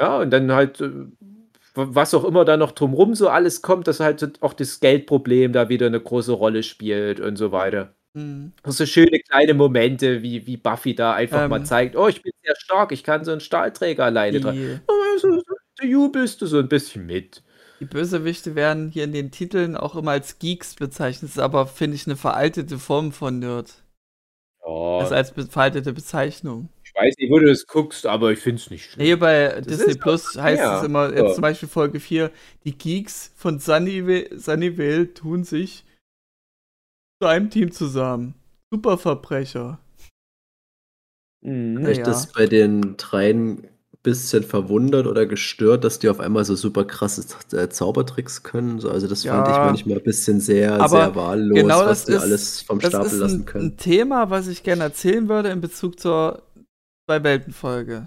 [0.00, 0.90] Ja, und dann halt, äh,
[1.74, 5.68] was auch immer da noch drumrum so alles kommt, dass halt auch das Geldproblem da
[5.68, 7.94] wieder eine große Rolle spielt und so weiter.
[8.14, 8.52] Mhm.
[8.64, 12.32] So schöne kleine Momente, wie, wie Buffy da einfach ähm, mal zeigt, oh, ich bin
[12.42, 14.80] sehr stark, ich kann so einen Stahlträger alleine tragen.
[14.88, 15.42] Oh, so, so,
[15.78, 17.42] du jubelst du so ein bisschen mit.
[17.78, 21.66] Die Bösewichte werden hier in den Titeln auch immer als Geeks bezeichnet, das ist aber,
[21.66, 23.74] finde ich, eine veraltete Form von Nerd.
[24.62, 24.98] Oh.
[25.00, 26.68] Das ist als veraltete Bezeichnung.
[27.00, 29.06] Ich weiß nicht, wo du das guckst, aber ich finde es nicht schlimm.
[29.06, 32.30] Nee, bei das Disney Plus heißt es immer, jetzt zum Beispiel Folge 4,
[32.64, 35.84] die Geeks von Sunnyvale, Sunnyvale tun sich
[37.20, 38.34] zu einem Team zusammen.
[38.72, 39.78] Superverbrecher.
[41.42, 41.84] Mhm.
[41.86, 43.66] Echt, das bei den dreien
[44.02, 47.22] bisschen verwundert oder gestört, dass die auf einmal so super krasse
[47.54, 48.78] äh, Zaubertricks können.
[48.78, 52.12] So, also das ja, fand ich manchmal ein bisschen sehr, sehr wahllos, genau was die
[52.12, 53.74] ist, alles vom Stapel lassen können.
[53.76, 56.42] Das ist ein Thema, was ich gerne erzählen würde in Bezug zur
[57.10, 58.06] zwei Welten Folge.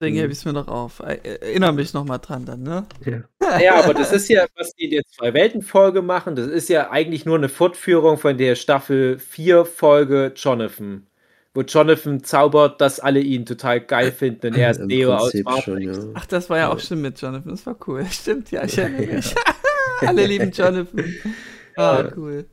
[0.00, 0.20] Deswegen mhm.
[0.20, 1.00] hebe ich es mir noch auf.
[1.00, 2.86] Erinnere mich noch mal dran dann, ne?
[3.04, 3.58] Ja.
[3.60, 7.26] ja, aber das ist ja, was die in der Zwei-Welten-Folge machen, das ist ja eigentlich
[7.26, 11.06] nur eine Fortführung von der Staffel 4 Folge Jonathan
[11.56, 15.98] wo Jonathan zaubert, dass alle ihn total geil finden und er ist Neo aus Matrix.
[15.98, 16.02] Ja.
[16.14, 18.04] Ach, das war ja auch schon mit Jonathan, das war cool.
[18.10, 19.34] Stimmt, ja, ich erinnere mich.
[20.00, 21.14] alle lieben Jonathan.
[21.76, 22.46] Ah, cool.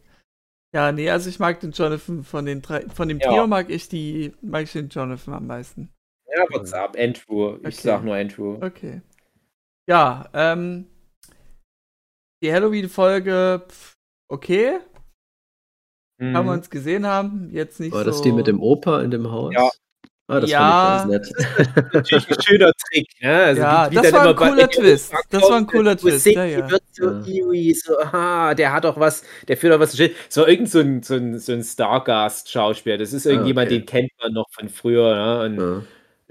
[0.73, 3.89] Ja, nee, also ich mag den Jonathan von den drei, von dem Trio mag ich
[3.89, 5.91] die, mag ich den Jonathan am meisten.
[6.33, 7.57] Ja, what's up, Andrew.
[7.57, 7.71] Ich okay.
[7.71, 8.57] sag nur Andrew.
[8.61, 9.01] Okay.
[9.87, 10.87] Ja, ähm,
[12.41, 13.65] die Halloween-Folge,
[14.29, 14.79] okay,
[16.17, 16.37] mhm.
[16.37, 17.49] haben wir uns gesehen haben.
[17.51, 18.09] Jetzt nicht War so.
[18.09, 19.53] das die mit dem Opa in dem Haus?
[19.53, 19.69] Ja.
[20.27, 21.67] Ah, das ja, fand ich ganz nett.
[21.75, 23.07] Das ist natürlich ein schöner Trick.
[23.19, 23.43] Ne?
[23.43, 25.13] Also ja, wie, wie das war ein cooler Twist.
[25.29, 26.25] Das war ein cooler Twist.
[26.27, 26.69] Ja, ja.
[26.69, 27.21] wird so ja.
[27.25, 29.97] Iwi, so, aha, der hat doch was, der führt doch was.
[30.29, 32.97] So irgend so ein, so ein, so ein Stargast-Schauspieler.
[32.97, 33.79] Das ist irgendjemand, ah, okay.
[33.79, 35.15] den kennt man noch von früher.
[35.15, 35.45] Ne?
[35.45, 35.81] Und, ja.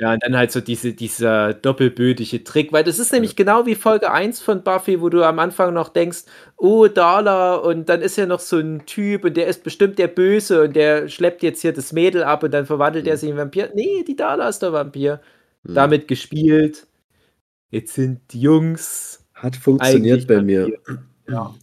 [0.01, 3.75] Ja, und dann halt so diese, dieser doppelbödige Trick, weil das ist nämlich genau wie
[3.75, 6.21] Folge 1 von Buffy, wo du am Anfang noch denkst,
[6.57, 10.09] oh, Dala, und dann ist ja noch so ein Typ und der ist bestimmt der
[10.09, 13.11] Böse und der schleppt jetzt hier das Mädel ab und dann verwandelt mhm.
[13.11, 13.73] er sich in Vampir.
[13.75, 15.21] Nee, die Dala ist der Vampir.
[15.65, 15.75] Mhm.
[15.75, 16.87] Damit gespielt.
[17.69, 19.23] Jetzt sind die Jungs.
[19.35, 20.79] Hat funktioniert bei mir.
[21.29, 21.55] Ja.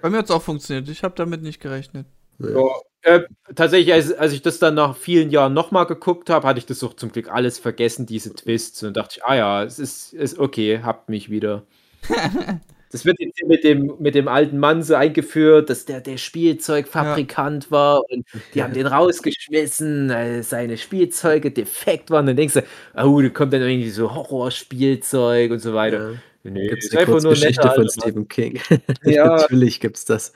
[0.00, 0.88] Bei mir hat es auch funktioniert.
[0.88, 2.06] Ich habe damit nicht gerechnet.
[2.40, 2.64] Ja.
[3.02, 3.20] Äh,
[3.54, 6.84] tatsächlich, als, als ich das dann nach vielen Jahren nochmal geguckt habe, hatte ich das
[6.84, 8.82] auch zum Glück alles vergessen, diese Twists.
[8.82, 11.62] Und dachte ich, ah ja, es ist, ist okay, habt mich wieder.
[12.92, 17.66] das wird jetzt mit dem, mit dem alten Mann so eingeführt, dass der der Spielzeugfabrikant
[17.66, 17.70] ja.
[17.70, 22.26] war und die haben den rausgeschmissen, weil seine Spielzeuge defekt waren.
[22.26, 22.62] dann denkst du,
[23.02, 26.12] oh, da kommt dann irgendwie so Horrorspielzeug und so weiter.
[26.12, 26.18] Ja.
[26.42, 28.60] Nee, gibt es eine Kurzgeschichte von Stephen King.
[29.04, 29.26] ja.
[29.36, 30.32] Natürlich gibt's das.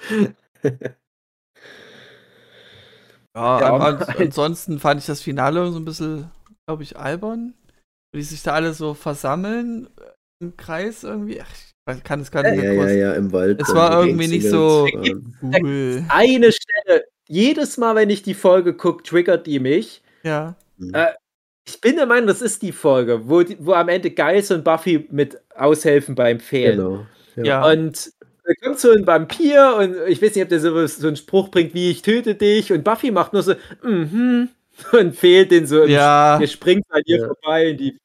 [3.37, 6.31] Ja, ja aber ansonsten fand ich das Finale so ein bisschen,
[6.67, 7.55] glaube ich, albern.
[8.13, 11.41] Wie sich da alle so versammeln äh, im Kreis irgendwie.
[11.41, 13.61] Ach, ich kann es gar nicht ja, mehr ja, ja, ja, im Wald.
[13.61, 14.87] Es war irgendwie nicht so
[15.43, 16.05] cool.
[16.09, 20.03] Eine Stelle, jedes Mal, wenn ich die Folge gucke, triggert die mich.
[20.23, 20.55] Ja.
[20.79, 20.95] Mhm.
[20.95, 21.13] Äh,
[21.67, 24.65] ich bin der Meinung, das ist die Folge, wo, die, wo am Ende Geist und
[24.65, 26.77] Buffy mit aushelfen beim Fehlen.
[26.77, 27.07] Genau.
[27.37, 27.45] Ja.
[27.45, 27.71] ja.
[27.71, 28.13] Und
[28.45, 31.51] da kommt so ein Vampir und ich weiß nicht, ob der so, so einen Spruch
[31.51, 34.51] bringt wie ich töte dich und Buffy macht nur so, mhm,
[34.93, 35.85] und fehlt den so.
[35.85, 36.39] Ja.
[36.39, 37.27] Der springt an ihr ja.
[37.27, 37.99] vorbei und die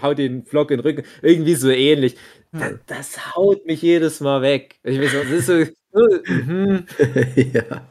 [0.00, 1.04] haut den Flock in den Rücken.
[1.22, 2.16] Irgendwie so ähnlich.
[2.52, 4.78] Das, das haut mich jedes Mal weg.
[4.82, 6.00] Ich weiß, das ist so.
[6.26, 6.84] mhm.
[7.52, 7.88] ja.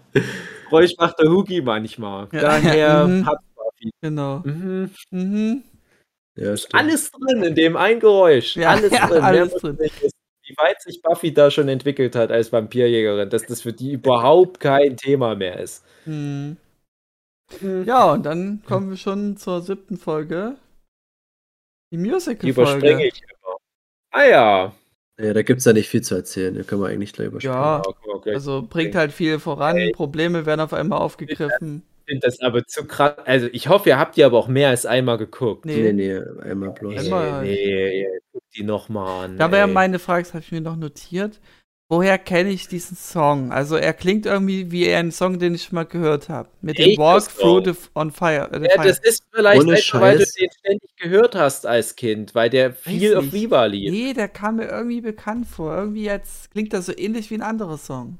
[0.69, 2.27] Geräusch macht der Hugi manchmal.
[2.31, 2.41] Ja.
[2.41, 3.25] Daher mhm.
[3.25, 3.91] hat Buffy.
[4.01, 4.41] Genau.
[4.45, 4.91] Mhm.
[5.11, 5.63] Mhm.
[6.35, 8.55] Ja, alles drin in dem ein Geräusch.
[8.55, 9.21] Ja, alles drin.
[9.21, 9.77] Alles drin
[10.49, 14.59] wie weit sich Buffy da schon entwickelt hat als Vampirjägerin, dass das für die überhaupt
[14.59, 15.85] kein Thema mehr ist.
[16.05, 16.57] Hm.
[17.85, 20.55] Ja, und dann kommen wir schon zur siebten Folge.
[21.91, 22.45] Die Musical-Folge.
[22.45, 23.57] Die überspringe ich immer.
[24.11, 24.73] Ah ja.
[25.19, 27.55] Ja, da gibt es ja nicht viel zu erzählen, da können wir eigentlich gleich überspringen.
[27.55, 27.83] Ja,
[28.25, 29.91] also bringt halt viel voran, hey.
[29.91, 31.83] Probleme werden auf einmal aufgegriffen.
[32.09, 33.13] Ich finde das aber zu krass.
[33.25, 35.65] Also ich hoffe, ihr habt die aber auch mehr als einmal geguckt.
[35.65, 37.05] Nee, nee, nee einmal bloß.
[37.05, 37.43] Einmal.
[37.43, 39.37] Nee, nee, guck die nochmal an.
[39.37, 41.39] Da wäre meine Frage, das habe ich mir noch notiert.
[41.87, 43.51] woher kenne ich diesen Song?
[43.51, 46.49] Also er klingt irgendwie wie ein Song, den ich mal gehört habe.
[46.61, 48.49] Mit dem Walk Through the, on Fire.
[48.53, 48.87] Äh, ja, fire.
[48.87, 53.17] das ist vielleicht einfach, weil du den ständig gehört hast als Kind, weil der viel
[53.17, 53.91] auf Viva lief.
[53.91, 55.75] Nee, der kam mir irgendwie bekannt vor.
[55.75, 58.17] Irgendwie jetzt klingt das so ähnlich wie ein anderer Song.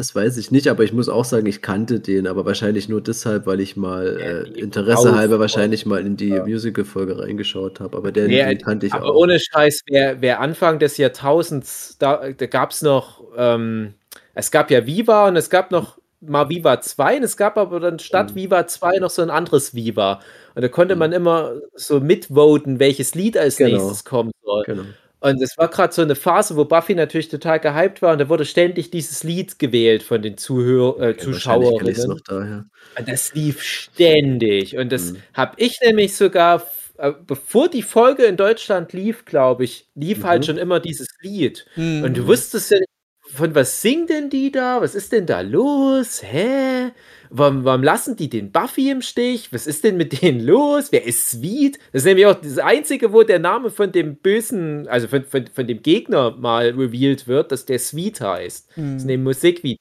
[0.00, 3.02] Das weiß ich nicht, aber ich muss auch sagen, ich kannte den, aber wahrscheinlich nur
[3.02, 6.42] deshalb, weil ich mal äh, Interesse halber wahrscheinlich mal in die ja.
[6.42, 7.98] Musical-Folge reingeschaut habe.
[7.98, 9.14] Aber der, nee, den kannte ich aber auch.
[9.14, 13.92] ohne Scheiß, wer, wer Anfang des Jahrtausends, da, da gab es noch, ähm,
[14.32, 17.78] es gab ja Viva und es gab noch mal Viva 2 und es gab aber
[17.78, 18.36] dann statt mhm.
[18.36, 20.20] Viva 2 noch so ein anderes Viva.
[20.54, 21.00] Und da konnte mhm.
[21.00, 23.72] man immer so mitvoten, welches Lied als genau.
[23.72, 24.62] nächstes kommen soll.
[24.64, 24.84] Genau.
[25.20, 28.28] Und es war gerade so eine Phase, wo Buffy natürlich total gehypt war und da
[28.30, 32.08] wurde ständig dieses Lied gewählt von den Zuhör äh, okay, Zuschauerinnen.
[32.08, 32.64] Noch da, ja.
[32.98, 34.78] Und das lief ständig.
[34.78, 35.22] Und das mhm.
[35.34, 36.66] habe ich nämlich sogar,
[36.96, 40.28] äh, bevor die Folge in Deutschland lief, glaube ich, lief halt mhm.
[40.28, 41.66] halt schon immer dieses Lied.
[41.76, 42.02] Mhm.
[42.02, 42.89] Und du wusstest ja nicht,
[43.34, 44.80] von was singen denn die da?
[44.80, 46.22] Was ist denn da los?
[46.22, 46.92] Hä?
[47.30, 49.52] Warum, warum, lassen die den Buffy im Stich?
[49.52, 50.90] Was ist denn mit denen los?
[50.90, 51.78] Wer ist Sweet?
[51.92, 55.46] Das ist nämlich auch das Einzige, wo der Name von dem bösen, also von, von,
[55.46, 58.76] von dem Gegner mal revealed wird, dass der Sweet heißt.
[58.76, 58.82] Mhm.
[58.82, 59.78] Das ist in dem Musikvideo.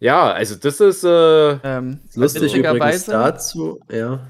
[0.00, 4.26] Ja, also das ist äh, ähm, lustig übrigens dazu, ja.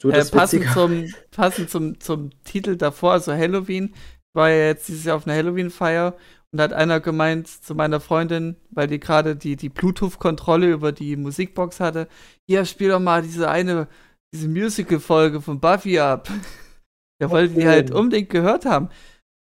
[0.00, 3.94] Du, äh, passend zum, passend zum, zum Titel davor, also Halloween,
[4.32, 6.16] war ja jetzt dieses Jahr auf einer Halloween-Feier
[6.52, 10.90] und da hat einer gemeint zu meiner Freundin, weil die gerade die, die Bluetooth-Kontrolle über
[10.90, 12.08] die Musikbox hatte,
[12.48, 13.86] hier spiel doch mal diese eine,
[14.34, 16.28] diese Musical-Folge von Buffy ab.
[17.20, 18.88] Der wollte die halt unbedingt gehört haben.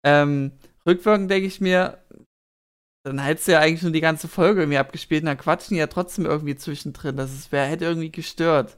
[0.03, 0.51] Ähm,
[0.87, 2.03] rückwirkend denke ich mir,
[3.05, 5.79] dann hättest du ja eigentlich nur die ganze Folge irgendwie abgespielt und dann quatschen die
[5.79, 7.15] ja trotzdem irgendwie zwischendrin.
[7.15, 8.77] Das ist, wer hätte irgendwie gestört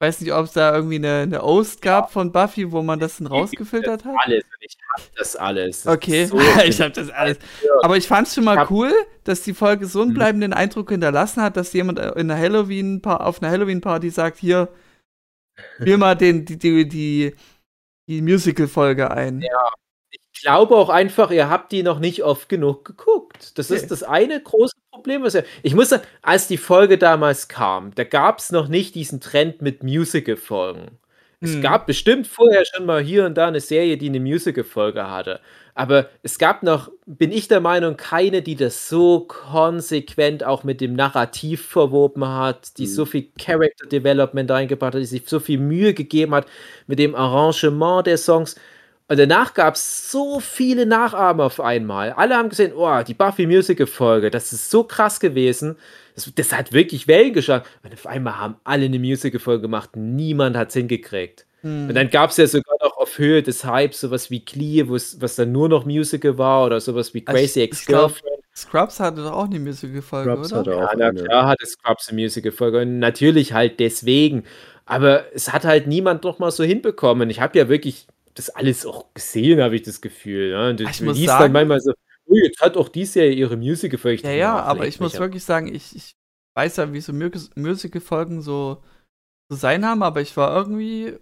[0.00, 3.18] weiß nicht, ob es da irgendwie eine, eine Oast gab von Buffy, wo man das
[3.18, 4.14] dann rausgefiltert hat.
[4.18, 5.82] Alles, ich hab das alles.
[5.82, 7.38] Das okay, so ich hab das alles.
[7.82, 8.92] Aber ich fand es schon mal cool,
[9.24, 13.42] dass die Folge so einen bleibenden Eindruck hinterlassen hat, dass jemand in einer Halloween auf
[13.42, 14.68] einer Halloween-Party sagt, hier,
[15.76, 17.34] spiel mal den, die, die, die,
[18.08, 19.40] die Musical-Folge ein.
[19.40, 19.72] Ja,
[20.10, 23.56] ich glaube auch einfach, ihr habt die noch nicht oft genug geguckt.
[23.58, 23.80] Das okay.
[23.80, 25.24] ist das eine große Problem.
[25.24, 28.94] Was er, ich muss sagen, als die Folge damals kam, da gab es noch nicht
[28.94, 30.98] diesen Trend mit Musical-Folgen.
[31.40, 31.62] Es hm.
[31.62, 35.40] gab bestimmt vorher schon mal hier und da eine Serie, die eine Musical-Folge hatte.
[35.74, 40.80] Aber es gab noch, bin ich der Meinung, keine, die das so konsequent auch mit
[40.80, 42.90] dem Narrativ verwoben hat, die mhm.
[42.90, 46.46] so viel Character Development eingebracht hat, die sich so viel Mühe gegeben hat
[46.86, 48.54] mit dem Arrangement der Songs.
[49.06, 52.12] Und danach gab es so viele Nachahmer auf einmal.
[52.12, 55.76] Alle haben gesehen, oh, die Buffy Musical Folge, das ist so krass gewesen.
[56.14, 57.66] Das, das hat wirklich Wellen geschlagen.
[57.82, 59.90] Und auf einmal haben alle eine Musical Folge gemacht.
[59.94, 61.44] Niemand hat es hingekriegt.
[61.60, 61.88] Hm.
[61.88, 65.36] Und dann gab es ja sogar noch auf Höhe des Hypes sowas wie Glee, was
[65.36, 68.34] dann nur noch Musical war oder sowas wie also Crazy Ex-Girlfriend.
[68.56, 70.76] Scrubs hatte doch auch eine Musical-Folge, oder?
[70.76, 72.82] ja, na klar hatte Scrubs eine Musical-Folge.
[72.82, 74.44] Und natürlich halt deswegen.
[74.86, 77.30] Aber es hat halt niemand noch mal so hinbekommen.
[77.30, 80.50] Ich habe ja wirklich das alles auch gesehen, habe ich das Gefühl.
[80.50, 80.68] Ja?
[80.68, 81.92] Und ich muss sagen, dann manchmal so,
[82.26, 84.22] oh, jetzt hat auch dies Jahr ihre Musical-Folge.
[84.22, 86.16] Ja, ja, aber ich muss wirklich sagen, ich, ich
[86.56, 88.82] weiß ja, wie so Musical-Folgen so,
[89.48, 91.16] so sein haben, aber ich war irgendwie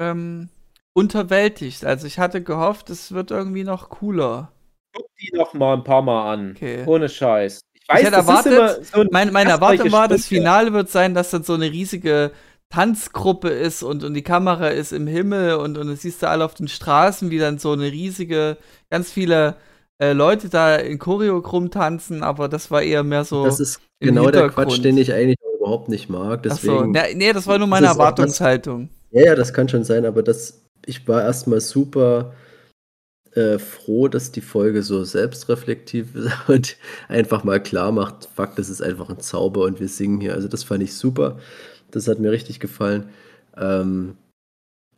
[0.00, 0.48] ähm,
[0.92, 1.84] unterwältigt.
[1.84, 4.52] Also ich hatte gehofft, es wird irgendwie noch cooler.
[4.94, 6.50] Guck die noch mal ein paar Mal an.
[6.52, 6.84] Okay.
[6.86, 7.60] Ohne Scheiß.
[7.72, 11.30] Ich weiß, ich hätte erwartet, so meine, meine Erwartung war, das Finale wird sein, dass
[11.30, 12.30] dann so eine riesige
[12.74, 16.44] Tanzgruppe ist und, und die Kamera ist im Himmel und, und das siehst du alle
[16.44, 18.56] auf den Straßen, wie dann so eine riesige,
[18.90, 19.54] ganz viele
[20.02, 23.44] äh, Leute da in Choreogrum tanzen, aber das war eher mehr so.
[23.44, 26.42] Das ist genau der Quatsch, den ich eigentlich überhaupt nicht mag.
[26.42, 28.88] Deswegen, Ach so, nee, nee, das war nur meine Erwartungshaltung.
[29.12, 32.32] Das, ja, ja, das kann schon sein, aber das, ich war erstmal super
[33.36, 36.76] äh, froh, dass die Folge so selbstreflektiv ist und
[37.06, 40.34] einfach mal klar macht, fuck, das ist einfach ein Zauber und wir singen hier.
[40.34, 41.38] Also das fand ich super.
[41.94, 43.08] Das hat mir richtig gefallen.
[43.56, 44.16] Ähm,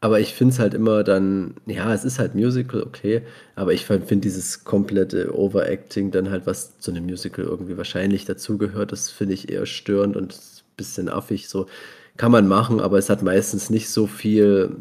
[0.00, 3.22] aber ich finde es halt immer dann, ja, es ist halt Musical, okay,
[3.56, 8.92] aber ich finde dieses komplette Overacting dann halt, was zu einem Musical irgendwie wahrscheinlich dazugehört,
[8.92, 10.38] das finde ich eher störend und ein
[10.76, 11.48] bisschen affig.
[11.48, 11.66] So
[12.16, 14.76] kann man machen, aber es hat meistens nicht so viel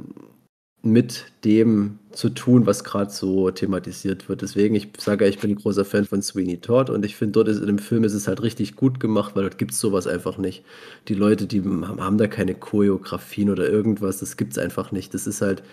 [0.86, 4.42] mit dem zu tun, was gerade so thematisiert wird.
[4.42, 7.34] Deswegen, ich sage ja, ich bin ein großer Fan von Sweeney Todd und ich finde,
[7.34, 9.80] dort ist, in dem Film ist es halt richtig gut gemacht, weil dort gibt es
[9.80, 10.64] sowas einfach nicht.
[11.08, 15.14] Die Leute, die haben da keine Choreografien oder irgendwas, das gibt es einfach nicht.
[15.14, 15.64] Das ist halt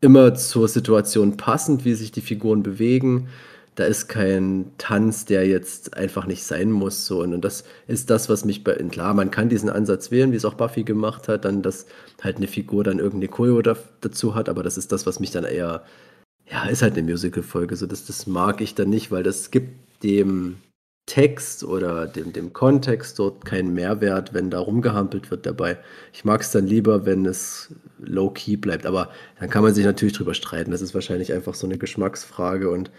[0.00, 3.28] immer zur Situation passend, wie sich die Figuren bewegen
[3.78, 7.06] da ist kein Tanz, der jetzt einfach nicht sein muss.
[7.06, 7.22] So.
[7.22, 8.74] Und, das ist das, was mich bei.
[8.74, 11.86] Klar, man kann diesen Ansatz wählen, wie es auch Buffy gemacht hat, dann, dass
[12.20, 15.30] halt eine Figur dann irgendeine Choreo da, dazu hat, aber das ist das, was mich
[15.30, 15.84] dann eher
[16.50, 20.02] Ja, ist halt eine Musical-Folge, so das, das mag ich dann nicht, weil das gibt
[20.02, 20.56] dem
[21.06, 25.78] Text oder dem, dem Kontext dort keinen Mehrwert, wenn da rumgehampelt wird dabei.
[26.12, 30.14] Ich mag es dann lieber, wenn es low-key bleibt, aber dann kann man sich natürlich
[30.14, 30.72] drüber streiten.
[30.72, 32.90] Das ist wahrscheinlich einfach so eine Geschmacksfrage und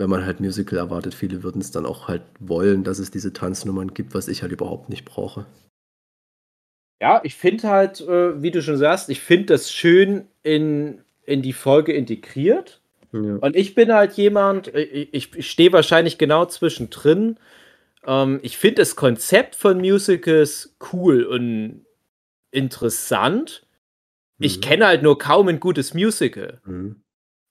[0.00, 3.34] wenn man halt Musical erwartet, viele würden es dann auch halt wollen, dass es diese
[3.34, 5.44] Tanznummern gibt, was ich halt überhaupt nicht brauche.
[7.02, 11.42] Ja, ich finde halt, äh, wie du schon sagst, ich finde das schön in, in
[11.42, 12.80] die Folge integriert.
[13.12, 13.36] Ja.
[13.36, 17.36] Und ich bin halt jemand, äh, ich, ich stehe wahrscheinlich genau zwischendrin.
[18.06, 21.84] Ähm, ich finde das Konzept von Musicals cool und
[22.50, 23.66] interessant.
[24.38, 24.46] Mhm.
[24.46, 26.62] Ich kenne halt nur kaum ein gutes Musical.
[26.64, 27.02] Mhm.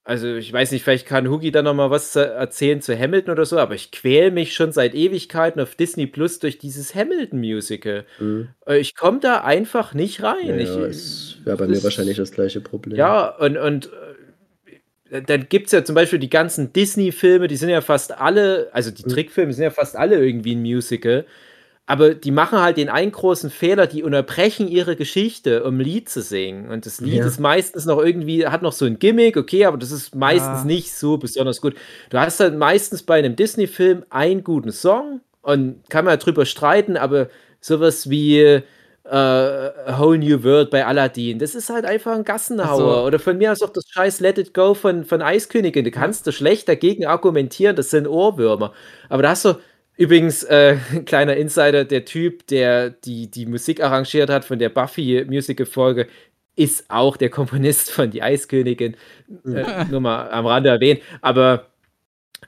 [0.10, 3.46] Also ich weiß nicht, vielleicht kann Hugi da noch mal was erzählen zu Hamilton oder
[3.46, 8.06] so, aber ich quäle mich schon seit Ewigkeiten auf Disney Plus durch dieses Hamilton-Musical.
[8.20, 8.48] Mhm.
[8.66, 10.48] Äh, ich komme da einfach nicht rein.
[10.48, 12.98] Ja, ich, das wäre bei mir wahrscheinlich das gleiche Problem.
[12.98, 13.92] Ja, und, und
[15.12, 18.70] äh, dann gibt es ja zum Beispiel die ganzen Disney-Filme, die sind ja fast alle,
[18.72, 19.10] also die mhm.
[19.10, 21.28] Trickfilme sind ja fast alle irgendwie ein Musical
[21.90, 26.08] aber die machen halt den einen großen Fehler, die unterbrechen ihre Geschichte, um ein Lied
[26.08, 26.70] zu singen.
[26.70, 27.26] Und das Lied ja.
[27.26, 30.66] ist meistens noch irgendwie, hat noch so ein Gimmick, okay, aber das ist meistens ja.
[30.66, 31.74] nicht so besonders gut.
[32.12, 36.46] Du hast halt meistens bei einem Disney-Film einen guten Song und kann man ja drüber
[36.46, 37.30] streiten, aber
[37.60, 38.62] sowas wie äh,
[39.12, 42.78] A Whole New World bei Aladdin, das ist halt einfach ein Gassenhauer.
[42.98, 43.08] So.
[43.08, 45.86] Oder von mir aus auch das scheiß Let It Go von, von Eiskönigin.
[45.86, 48.74] Du kannst du schlecht dagegen argumentieren, das sind Ohrwürmer.
[49.10, 49.56] Aber da hast du
[50.00, 56.08] Übrigens, äh, kleiner Insider, der Typ, der die, die Musik arrangiert hat von der Buffy-Musical-Folge,
[56.56, 58.96] ist auch der Komponist von Die Eiskönigin.
[59.46, 61.02] Äh, nur mal am Rande erwähnt.
[61.22, 61.68] Aber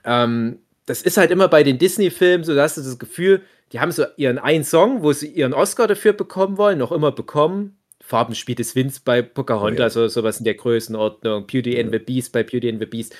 [0.04, 3.42] ähm, das ist halt immer bei den Disney-Filmen so, da hast du das Gefühl,
[3.72, 7.12] die haben so ihren einen Song, wo sie ihren Oscar dafür bekommen wollen, noch immer
[7.12, 7.76] bekommen.
[8.00, 10.04] Farbenspiel des Winds bei Pocahontas oh, ja.
[10.04, 11.46] oder sowas in der Größenordnung.
[11.46, 13.14] Beauty and the Beast bei Beauty and the Beast.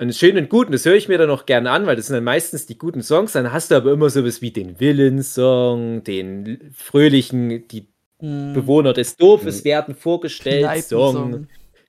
[0.00, 2.06] Und schön und gut, und das höre ich mir dann auch gerne an, weil das
[2.06, 3.32] sind dann meistens die guten Songs.
[3.32, 7.86] Dann hast du aber immer sowas wie den Willensong, den fröhlichen, die
[8.18, 8.54] mm.
[8.54, 9.64] Bewohner des Dorfes mm.
[9.66, 11.48] werden vorgestellt, Song.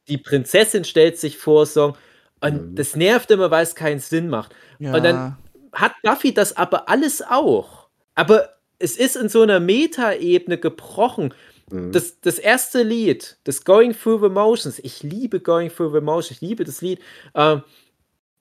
[0.09, 1.95] Die Prinzessin stellt sich vor, Song.
[2.41, 2.75] Und mm.
[2.75, 4.53] das nervt immer, weil es keinen Sinn macht.
[4.79, 4.93] Ja.
[4.93, 5.37] Und dann
[5.71, 7.87] hat Buffy das aber alles auch.
[8.15, 11.33] Aber es ist in so einer Meta-Ebene gebrochen.
[11.69, 11.93] Mhm.
[11.93, 16.31] Das, das erste Lied, das Going Through the Motions, ich liebe Going Through the Motions,
[16.31, 16.99] ich liebe das Lied.
[17.35, 17.63] Ähm,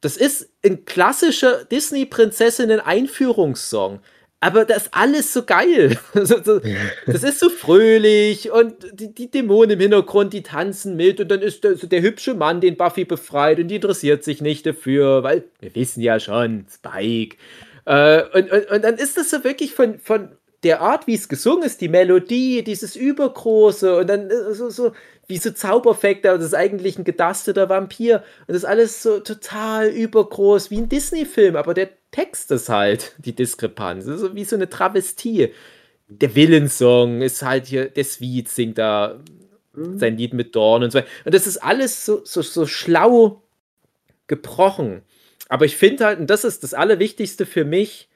[0.01, 4.01] das ist ein klassischer Disney-Prinzessinnen-Einführungssong.
[4.43, 5.99] Aber das ist alles so geil.
[6.15, 11.43] das ist so fröhlich und die, die, Dämonen im Hintergrund, die tanzen mit und dann
[11.43, 15.23] ist der, so der hübsche Mann, den Buffy befreit und die interessiert sich nicht dafür,
[15.23, 17.37] weil wir wissen ja schon, Spike.
[17.85, 20.31] Äh, und, und, und dann ist das so wirklich von, von
[20.63, 24.93] der Art, wie es gesungen ist, die Melodie, dieses Übergroße und dann äh, so, so
[25.31, 28.25] wie so Zaubereffekte, das ist eigentlich ein gedasteter Vampir.
[28.41, 33.15] Und das ist alles so total übergroß, wie ein Disney-Film, aber der Text ist halt
[33.19, 34.05] die Diskrepanz.
[34.05, 35.55] Das ist wie so eine Travestie.
[36.09, 39.21] Der Willensong ist halt hier, der Sweet singt da
[39.73, 39.99] mhm.
[39.99, 40.99] sein Lied mit Dorn und so.
[41.25, 43.43] Und das ist alles so, so, so schlau
[44.27, 45.03] gebrochen.
[45.49, 48.09] Aber ich finde halt, und das ist das Allerwichtigste für mich,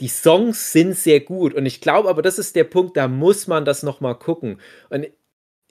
[0.00, 3.46] die Songs sind sehr gut und ich glaube aber, das ist der Punkt, da muss
[3.46, 4.58] man das nochmal gucken.
[4.88, 5.06] Und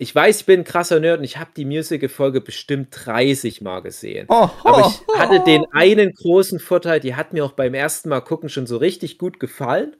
[0.01, 3.81] ich weiß, ich bin ein krasser Nerd und ich habe die Musical-Folge bestimmt 30 Mal
[3.81, 4.27] gesehen.
[4.29, 8.07] Oh, Aber ich oh, hatte den einen großen Vorteil, die hat mir auch beim ersten
[8.07, 9.97] Mal gucken schon so richtig gut gefallen.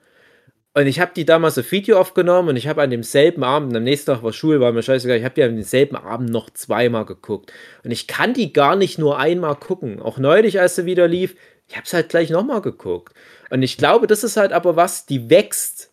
[0.73, 3.83] Und ich habe die damals auf Video aufgenommen und ich habe an demselben Abend, am
[3.83, 7.03] nächsten Tag war Schule, war mir scheißegal, ich habe die an demselben Abend noch zweimal
[7.03, 7.51] geguckt.
[7.83, 10.01] Und ich kann die gar nicht nur einmal gucken.
[10.01, 11.35] Auch neulich, als sie wieder lief,
[11.67, 13.13] ich habe es halt gleich nochmal geguckt.
[13.49, 15.88] Und ich glaube, das ist halt aber was, die wächst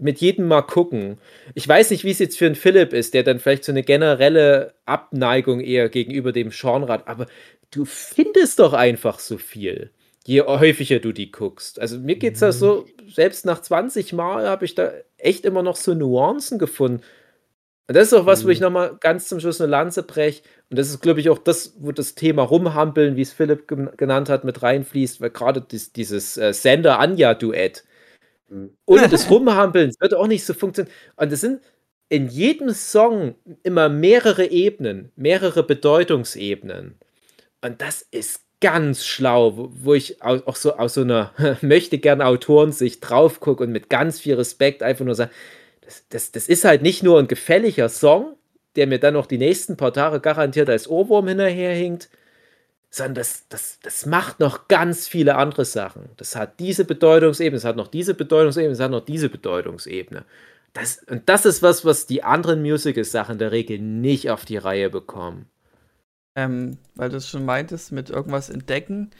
[0.00, 1.18] mit jedem Mal gucken.
[1.54, 3.82] Ich weiß nicht, wie es jetzt für einen Philipp ist, der dann vielleicht so eine
[3.82, 7.26] generelle Abneigung eher gegenüber dem Genre hat, aber
[7.70, 9.90] du findest doch einfach so viel,
[10.24, 11.80] je häufiger du die guckst.
[11.80, 15.62] Also mir geht es da so, selbst nach 20 Mal habe ich da echt immer
[15.62, 17.02] noch so Nuancen gefunden.
[17.88, 18.64] Und das ist auch was, wo ich mhm.
[18.64, 20.42] nochmal ganz zum Schluss eine Lanze breche.
[20.68, 24.28] Und das ist, glaube ich, auch das, wo das Thema Rumhampeln, wie es Philipp genannt
[24.28, 27.84] hat, mit reinfließt, weil gerade dies, dieses äh, Sender-Anja-Duett,
[28.86, 30.94] Ohne das Rumhampeln wird auch nicht so funktionieren.
[31.16, 31.60] Und es sind
[32.08, 36.98] in jedem Song immer mehrere Ebenen, mehrere Bedeutungsebenen.
[37.62, 43.08] Und das ist ganz schlau, wo, ich auch so aus so einer möchte gern Autorensicht
[43.08, 45.30] drauf gucke und mit ganz viel Respekt einfach nur sage,
[45.82, 48.36] das, das, das ist halt nicht nur ein gefälliger Song,
[48.76, 52.10] der mir dann noch die nächsten paar Tage garantiert als Ohrwurm hinterherhinkt,
[52.90, 56.08] sondern das, das, das macht noch ganz viele andere Sachen.
[56.16, 60.24] Das hat diese Bedeutungsebene, es hat noch diese Bedeutungsebene, es hat noch diese Bedeutungsebene.
[60.72, 64.58] Das, und das ist was, was die anderen Musical-Sachen in der Regel nicht auf die
[64.58, 65.46] Reihe bekommen.
[66.36, 69.10] ähm, weil du es schon meintest, mit irgendwas entdecken.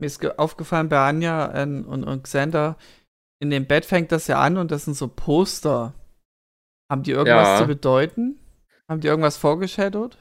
[0.00, 2.76] Mir ist aufgefallen bei Anja ähm, und, und Xander,
[3.40, 5.94] in dem Bett fängt das ja an und das sind so Poster.
[6.90, 7.58] Haben die irgendwas ja.
[7.58, 8.38] zu bedeuten?
[8.88, 10.18] Haben die irgendwas vorgeschadowt?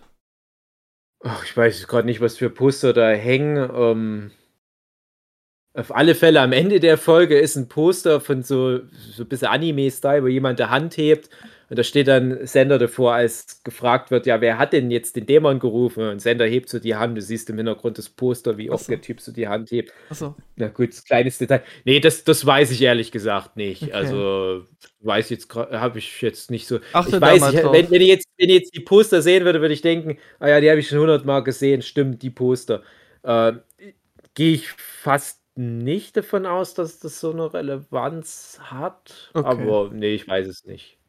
[1.24, 3.58] Ach, ich weiß gerade nicht, was für Poster da hängen.
[3.74, 4.32] Ähm,
[5.74, 9.48] auf alle Fälle am Ende der Folge ist ein Poster von so, so ein bisschen
[9.48, 11.30] Anime-Style, wo jemand die Hand hebt
[11.70, 15.26] und da steht dann Sender davor, als gefragt wird, ja, wer hat denn jetzt den
[15.26, 16.08] Dämon gerufen?
[16.08, 18.92] Und Sender hebt so die Hand, du siehst im Hintergrund das Poster, wie oft so.
[18.94, 19.92] der Typ so die Hand hebt.
[20.10, 20.36] Achso.
[20.56, 21.64] Na gut, kleines Detail.
[21.84, 23.84] Nee, das, das weiß ich ehrlich gesagt nicht.
[23.84, 23.92] Okay.
[23.92, 24.64] Also,
[25.02, 26.80] weiß jetzt habe ich jetzt nicht so.
[26.94, 29.62] Achte ich weiß, ich, wenn, wenn, ich jetzt, wenn ich jetzt die Poster sehen würde,
[29.62, 32.84] würde ich denken, ah ja, die habe ich schon hundertmal gesehen, stimmt, die Poster.
[33.24, 33.54] Äh,
[34.34, 39.32] Gehe ich fast nicht davon aus, dass das so eine Relevanz hat.
[39.34, 39.48] Okay.
[39.48, 41.00] Aber nee, ich weiß es nicht.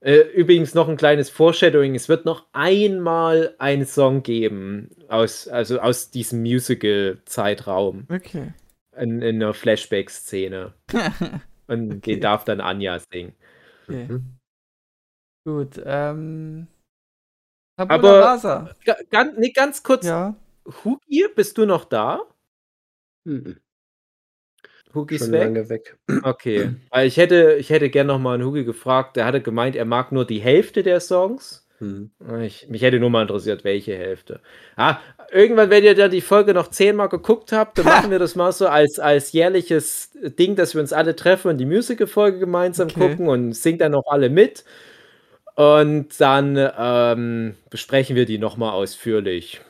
[0.00, 1.94] Äh, übrigens noch ein kleines Foreshadowing.
[1.94, 8.06] Es wird noch einmal einen Song geben aus, also aus diesem Musical-Zeitraum.
[8.10, 8.52] Okay.
[8.96, 10.74] In, in einer Flashback-Szene.
[11.66, 12.14] Und okay.
[12.14, 13.34] den darf dann Anja singen.
[13.84, 14.06] Okay.
[14.08, 14.36] Mhm.
[15.44, 16.66] Gut, ähm.
[17.76, 18.74] Aber Rasa.
[19.10, 20.06] Ganz, nee, ganz kurz.
[20.06, 20.34] Ja.
[20.84, 22.22] Hugi, bist du noch da?
[23.24, 23.60] Mhm.
[24.94, 25.44] Hugi ist weg?
[25.44, 25.98] lange weg.
[26.22, 26.74] Okay.
[27.04, 29.16] Ich hätte, ich hätte gerne noch mal einen Hugi gefragt.
[29.16, 31.65] Der hatte gemeint, er mag nur die Hälfte der Songs.
[31.78, 32.10] Hm.
[32.42, 34.40] Ich, mich hätte nur mal interessiert, welche Hälfte.
[34.76, 34.98] Ah,
[35.30, 38.52] irgendwann, wenn ihr da die Folge noch zehnmal geguckt habt, dann machen wir das mal
[38.52, 43.00] so als, als jährliches Ding, dass wir uns alle treffen und die Musical-Folge gemeinsam okay.
[43.00, 44.64] gucken und singt dann noch alle mit.
[45.54, 49.60] Und dann ähm, besprechen wir die noch mal ausführlich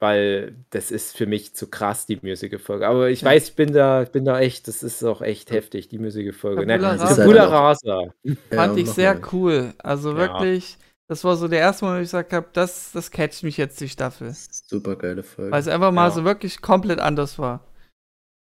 [0.00, 2.88] weil das ist für mich zu krass, die Musical-Folge.
[2.88, 5.98] Aber ich weiß, ich bin da, bin da echt, das ist auch echt heftig, die
[5.98, 6.64] Musical-Folge.
[6.64, 6.78] Ne?
[6.78, 8.04] Tabula Rasa.
[8.50, 9.74] Fand ich sehr cool.
[9.78, 10.76] Also wirklich, ja.
[11.10, 13.80] Das war so der erste Mal, wo ich gesagt habe, das, das catcht mich jetzt
[13.80, 14.32] die Staffel.
[14.32, 15.50] Super geile Folge.
[15.50, 16.14] Weil es einfach mal ja.
[16.14, 17.66] so wirklich komplett anders war.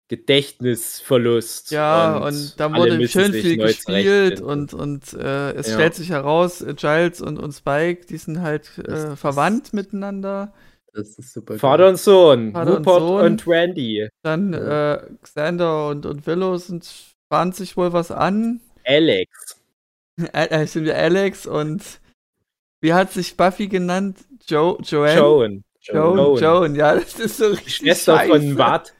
[0.07, 1.69] Gedächtnisverlust.
[1.69, 5.75] Ja, und, und da wurde schön viel gespielt und, und äh, es ja.
[5.75, 10.51] stellt sich heraus, Giles und, und Spike, die sind halt äh, verwandt miteinander.
[10.91, 11.59] Das ist super.
[11.59, 13.25] Vater und Sohn, Vater Rupert und, Sohn.
[13.25, 14.09] und Randy.
[14.23, 18.59] Dann äh, Xander und, und Willow sind, bahnen sich wohl was an.
[18.83, 19.61] Alex.
[20.33, 21.99] Äh, sind wir Alex und
[22.85, 24.19] wie hat sich Buffy genannt?
[24.47, 25.15] Jo Joanne?
[25.19, 25.63] Joan.
[25.81, 26.17] Joan.
[26.17, 26.41] Joan.
[26.41, 27.77] Joan, ja, das ist so richtig.
[27.77, 28.31] Schwester scheiße.
[28.31, 28.93] von Watt.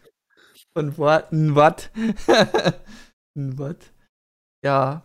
[0.73, 1.31] Von Watt.
[1.31, 1.91] Ein Watt.
[3.37, 3.91] ein Watt.
[4.63, 5.03] Ja.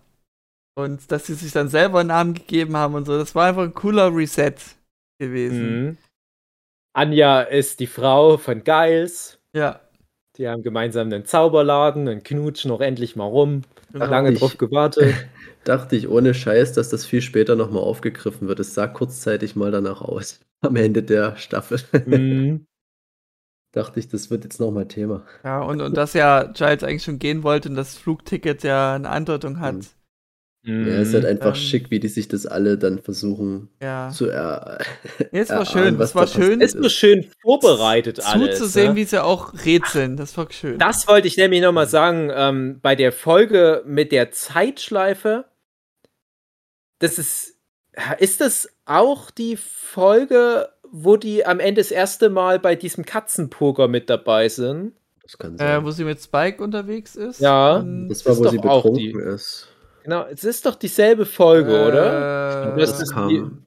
[0.79, 3.65] Und dass sie sich dann selber einen Namen gegeben haben und so, das war einfach
[3.65, 4.55] ein cooler Reset
[5.19, 5.85] gewesen.
[5.85, 5.99] Mhm.
[6.95, 9.39] Anja ist die Frau von Giles.
[9.55, 9.81] Ja.
[10.41, 13.61] Die haben gemeinsam einen Zauberladen und knutschen noch endlich mal rum.
[13.93, 14.07] Genau.
[14.07, 15.15] Lange drauf gewartet.
[15.65, 18.59] Dachte ich ohne Scheiß, dass das viel später nochmal aufgegriffen wird.
[18.59, 20.41] Es sah kurzzeitig mal danach aus.
[20.63, 21.81] Am Ende der Staffel.
[22.07, 22.65] Mhm.
[23.73, 25.27] Dachte ich, das wird jetzt nochmal Thema.
[25.45, 29.11] Ja, und, und dass ja Giles eigentlich schon gehen wollte und das Flugticket ja eine
[29.11, 29.75] Andeutung hat.
[29.75, 29.87] Mhm.
[30.63, 31.31] Ja, es ist halt mhm.
[31.31, 34.11] einfach ähm, schick, wie die sich das alle dann versuchen ja.
[34.11, 34.79] zu er.
[35.33, 36.61] Ja, es war schön, es war schön.
[36.61, 38.59] Es war schön vorbereitet alles.
[38.59, 38.97] Zuzusehen, ne?
[38.97, 40.79] wie sie auch rätseln, das war schön.
[40.79, 45.47] Das wollte ich nämlich nochmal sagen, ähm, bei der Folge mit der Zeitschleife,
[46.99, 47.57] das ist,
[48.19, 53.89] ist das auch die Folge, wo die am Ende das erste Mal bei diesem Katzenpoker
[53.89, 54.93] mit dabei sind?
[55.23, 55.81] Das kann sein.
[55.81, 57.41] Äh, wo sie mit Spike unterwegs ist?
[57.41, 57.83] Ja.
[58.09, 59.70] Das war, wo sie betrunken ist.
[60.03, 62.77] Genau, es ist doch dieselbe Folge, äh, oder?
[62.77, 63.67] Das, das kam.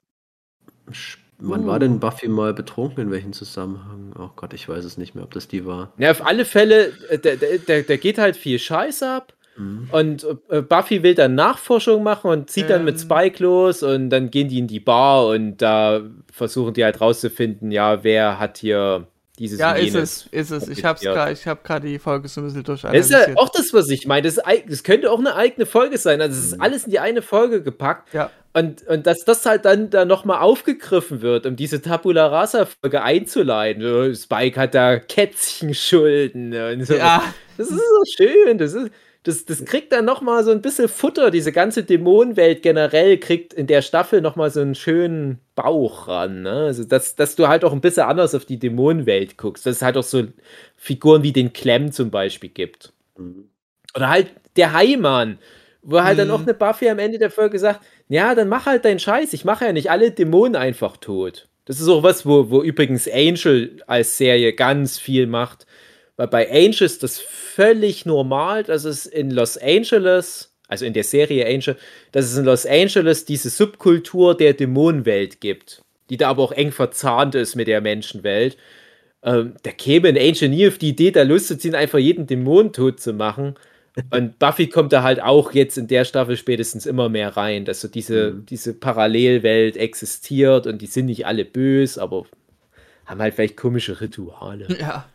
[1.38, 1.66] Wann uh.
[1.66, 3.02] war denn Buffy mal betrunken?
[3.02, 4.14] In welchem Zusammenhang?
[4.18, 5.92] Oh Gott, ich weiß es nicht mehr, ob das die war.
[5.98, 9.32] Ja, auf alle Fälle, der, der, der geht halt viel Scheiß ab.
[9.56, 9.88] Mhm.
[9.92, 12.70] Und äh, Buffy will dann Nachforschung machen und zieht ähm.
[12.70, 13.00] dann mit ähm.
[13.00, 16.02] Spike los und dann gehen die in die Bar und da
[16.32, 19.06] versuchen die halt rauszufinden, ja, wer hat hier
[19.38, 20.68] dieses ja, ist es, ist es.
[20.68, 21.00] Ich habe
[21.32, 23.20] ich hab gerade die Folge so ein bisschen durchanalysiert.
[23.20, 24.22] Das ist ja auch das, was ich meine.
[24.22, 24.38] Das,
[24.68, 26.20] das, könnte auch eine eigene Folge sein.
[26.20, 26.62] Also es ist mhm.
[26.62, 28.14] alles in die eine Folge gepackt.
[28.14, 28.30] Ja.
[28.52, 34.14] Und, und dass das halt dann da nochmal aufgegriffen wird, um diese Tabula Rasa-Folge einzuleiten.
[34.14, 36.54] Spike hat da Kätzchenschulden.
[36.54, 36.94] Und so.
[36.94, 37.24] Ja.
[37.56, 38.58] Das ist so schön.
[38.58, 38.92] Das ist,
[39.24, 41.30] das, das kriegt dann noch mal so ein bisschen Futter.
[41.30, 46.42] Diese ganze Dämonenwelt generell kriegt in der Staffel noch mal so einen schönen Bauch ran.
[46.42, 46.52] Ne?
[46.66, 49.64] Also, dass, dass du halt auch ein bisschen anders auf die Dämonenwelt guckst.
[49.64, 50.24] Dass es halt auch so
[50.76, 52.92] Figuren wie den Clem zum Beispiel gibt.
[53.16, 53.48] Mhm.
[53.96, 55.38] Oder halt der Heimann,
[55.80, 56.18] wo halt mhm.
[56.18, 59.32] dann auch eine Buffy am Ende der Folge sagt, ja, dann mach halt deinen Scheiß.
[59.32, 61.48] Ich mache ja nicht alle Dämonen einfach tot.
[61.64, 65.66] Das ist auch was, wo, wo übrigens Angel als Serie ganz viel macht
[66.16, 71.04] weil bei Angel ist das völlig normal, dass es in Los Angeles, also in der
[71.04, 71.76] Serie Angel,
[72.12, 75.82] dass es in Los Angeles diese Subkultur der Dämonenwelt gibt.
[76.10, 78.58] die da aber auch eng verzahnt ist mit der Menschenwelt.
[79.22, 82.26] Ähm, da käme ein Angel nie auf die Idee, da Lust zu ziehen, einfach jeden
[82.26, 83.54] Dämon tot zu machen.
[84.10, 87.80] Und Buffy kommt da halt auch jetzt in der Staffel spätestens immer mehr rein, dass
[87.80, 88.46] so diese, mhm.
[88.46, 92.26] diese Parallelwelt existiert und die sind nicht alle böse, aber
[93.06, 94.66] haben halt vielleicht komische Rituale.
[94.78, 95.08] Ja.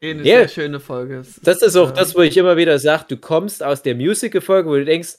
[0.00, 1.24] Eine ja, sehr schöne Folge.
[1.42, 4.74] Das ist auch das, wo ich immer wieder sage, du kommst aus der Musical-Folge, wo
[4.76, 5.16] du denkst,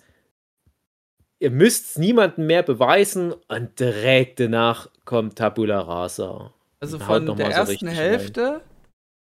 [1.40, 6.54] ihr müsst es niemandem mehr beweisen und direkt danach kommt Tabula Rasa.
[6.80, 8.62] Also von der so ersten Hälfte rein.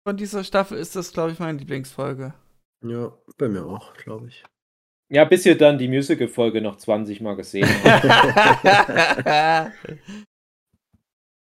[0.06, 2.34] von dieser Staffel ist das, glaube ich, meine Lieblingsfolge.
[2.84, 4.44] Ja, bei mir auch, glaube ich.
[5.10, 9.72] Ja, bis ihr dann die Musical-Folge noch 20 Mal gesehen habt.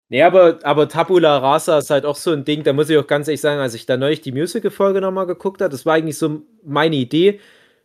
[0.08, 3.06] nee, aber, aber Tabula Rasa ist halt auch so ein Ding, da muss ich auch
[3.06, 6.18] ganz ehrlich sagen, als ich da neulich die Musical-Folge nochmal geguckt habe, das war eigentlich
[6.18, 7.40] so meine Idee.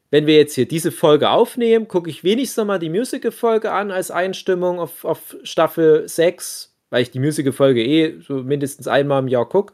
[0.09, 4.11] Wenn wir jetzt hier diese Folge aufnehmen, gucke ich wenigstens nochmal die Musical-Folge an als
[4.11, 9.47] Einstimmung auf, auf Staffel 6, weil ich die Musical-Folge eh so mindestens einmal im Jahr
[9.47, 9.73] gucke.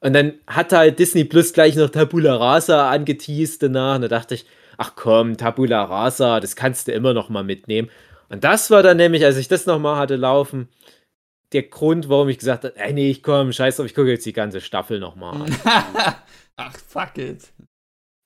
[0.00, 3.96] Und dann hat halt Disney Plus gleich noch Tabula Rasa angeteased danach.
[3.96, 4.46] Und da dachte ich,
[4.78, 7.90] ach komm, Tabula Rasa, das kannst du immer noch mal mitnehmen.
[8.30, 10.68] Und das war dann nämlich, als ich das noch mal hatte laufen,
[11.52, 14.26] der Grund, warum ich gesagt habe, ey, nee, ich komm, scheiß drauf, ich gucke jetzt
[14.26, 15.56] die ganze Staffel noch mal an.
[16.56, 17.52] ach, fuck it.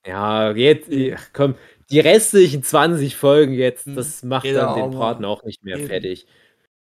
[0.06, 1.54] Ja, jetzt, ach, komm,
[1.90, 5.78] die restlichen 20 Folgen jetzt, hm, das macht Jeder dann den Braten auch nicht mehr
[5.78, 5.86] Eben.
[5.86, 6.26] fertig.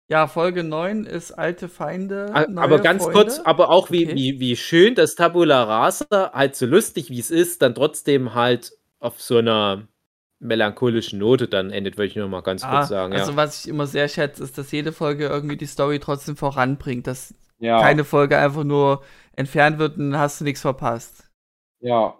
[0.08, 2.30] Ja, Folge 9 ist alte Feinde.
[2.34, 3.18] aber ganz Freunde.
[3.18, 4.14] kurz, aber auch wie, okay.
[4.14, 8.72] wie, wie schön, dass Tabula Rasa halt so lustig wie es ist, dann trotzdem halt
[8.98, 9.88] auf so einer
[10.44, 13.12] melancholischen Note dann endet, würde ich nur mal ganz ah, kurz sagen.
[13.14, 13.36] Also, ja.
[13.36, 17.34] was ich immer sehr schätze, ist, dass jede Folge irgendwie die Story trotzdem voranbringt, dass
[17.58, 17.80] ja.
[17.80, 19.02] keine Folge einfach nur
[19.36, 21.28] entfernt wird und dann hast du nichts verpasst.
[21.80, 22.14] Ja,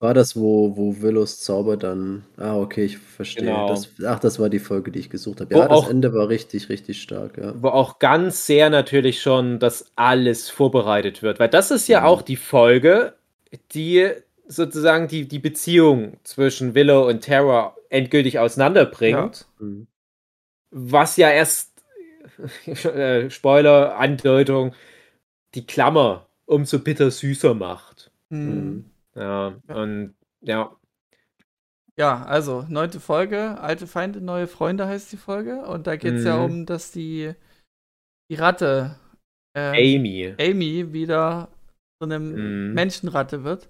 [0.00, 2.24] war das, wo, wo Willows Zauber dann.
[2.36, 3.46] Ah, okay, ich verstehe.
[3.46, 3.68] Genau.
[3.68, 5.54] Das, ach, das war die Folge, die ich gesucht habe.
[5.54, 7.54] Ja, wo das auch, Ende war richtig, richtig stark, ja.
[7.56, 11.40] Wo auch ganz sehr natürlich schon das alles vorbereitet wird.
[11.40, 12.00] Weil das ist ja, ja.
[12.02, 12.06] Mhm.
[12.08, 13.14] auch die Folge,
[13.72, 14.10] die
[14.48, 19.46] sozusagen die, die Beziehung zwischen Willow und Terra endgültig auseinanderbringt.
[19.60, 19.66] Ja.
[19.66, 19.86] Mhm.
[20.70, 21.82] Was ja erst,
[22.66, 24.74] äh, Spoiler, Andeutung,
[25.54, 28.10] die Klammer umso bitter süßer macht.
[28.28, 28.86] Mhm.
[29.14, 29.74] Ja, ja.
[29.74, 30.76] und ja.
[31.98, 35.64] Ja, also neunte Folge, alte Feinde, neue Freunde heißt die Folge.
[35.64, 36.26] Und da geht es mhm.
[36.26, 37.32] ja um, dass die,
[38.30, 38.96] die Ratte
[39.56, 40.34] äh, Amy.
[40.38, 41.48] Amy wieder
[41.98, 42.74] so eine mhm.
[42.74, 43.68] Menschenratte wird.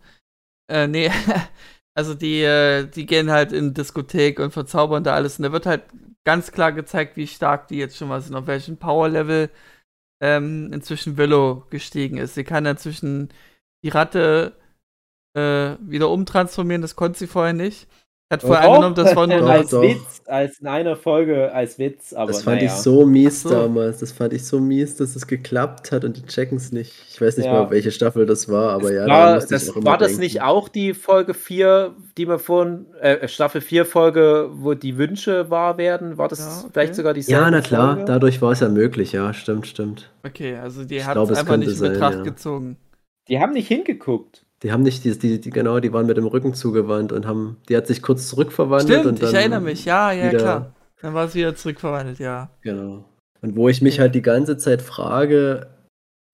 [0.69, 1.11] Äh, nee,
[1.95, 5.39] also die, äh, die gehen halt in Diskothek und verzaubern da alles.
[5.39, 5.85] Und da wird halt
[6.25, 9.51] ganz klar gezeigt, wie stark die jetzt schon mal sind, auf welchem Power-Level
[10.23, 12.35] ähm, inzwischen Willow gestiegen ist.
[12.35, 13.33] Sie kann inzwischen
[13.85, 14.57] die Ratte
[15.37, 17.89] äh, wieder umtransformieren, das konnte sie vorher nicht.
[18.29, 22.13] Hat vorher oh, angenommen, das war nur als Witz, als in einer Folge als Witz,
[22.13, 22.73] aber Das fand naja.
[22.73, 23.51] ich so mies so.
[23.51, 23.99] damals.
[23.99, 26.93] Das fand ich so mies, dass es geklappt hat und die checken es nicht.
[27.09, 27.53] Ich weiß nicht ja.
[27.53, 30.23] mal, welche Staffel das war, aber es ja, war, da das, War das denken.
[30.23, 35.49] nicht auch die Folge 4, die wir vorhin, äh, Staffel 4 Folge, wo die Wünsche
[35.49, 36.19] wahr werden?
[36.19, 36.71] War das ja, okay.
[36.73, 38.11] vielleicht sogar die Ja, na klar, Folge?
[38.11, 40.11] dadurch war es ja möglich, ja, stimmt, stimmt.
[40.25, 42.23] Okay, also die hat es einfach nicht in Betracht ja.
[42.23, 42.77] gezogen.
[43.29, 44.46] Die haben nicht hingeguckt.
[44.63, 47.59] Die haben nicht, die, die, die, genau, die waren mit dem Rücken zugewandt und haben,
[47.69, 49.01] die hat sich kurz zurückverwandelt.
[49.01, 50.75] Stimmt, und dann ich erinnere mich, ja, ja, wieder, klar.
[51.03, 52.51] Dann war sie wieder zurückverwandelt, ja.
[52.63, 53.05] Genau.
[53.43, 55.67] Und wo ich mich halt die ganze Zeit frage,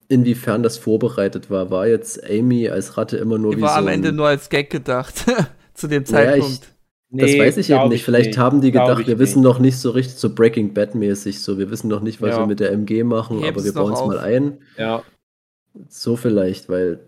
[0.07, 1.69] inwiefern das vorbereitet war.
[1.71, 4.49] War jetzt Amy als Ratte immer nur die wie war so am Ende nur als
[4.49, 5.25] Gag gedacht,
[5.73, 6.45] zu dem Zeitpunkt.
[6.47, 6.73] Ja, ich,
[7.15, 8.03] das nee, weiß ich eben nicht.
[8.03, 8.37] Vielleicht nicht.
[8.39, 11.87] haben die gedacht, wir wissen noch nicht so richtig, so Breaking Bad-mäßig, so wir wissen
[11.87, 12.39] noch nicht, was ja.
[12.39, 14.59] wir mit der MG machen, aber wir bauen es mal ein.
[14.77, 15.03] Ja.
[15.89, 16.99] So vielleicht, weil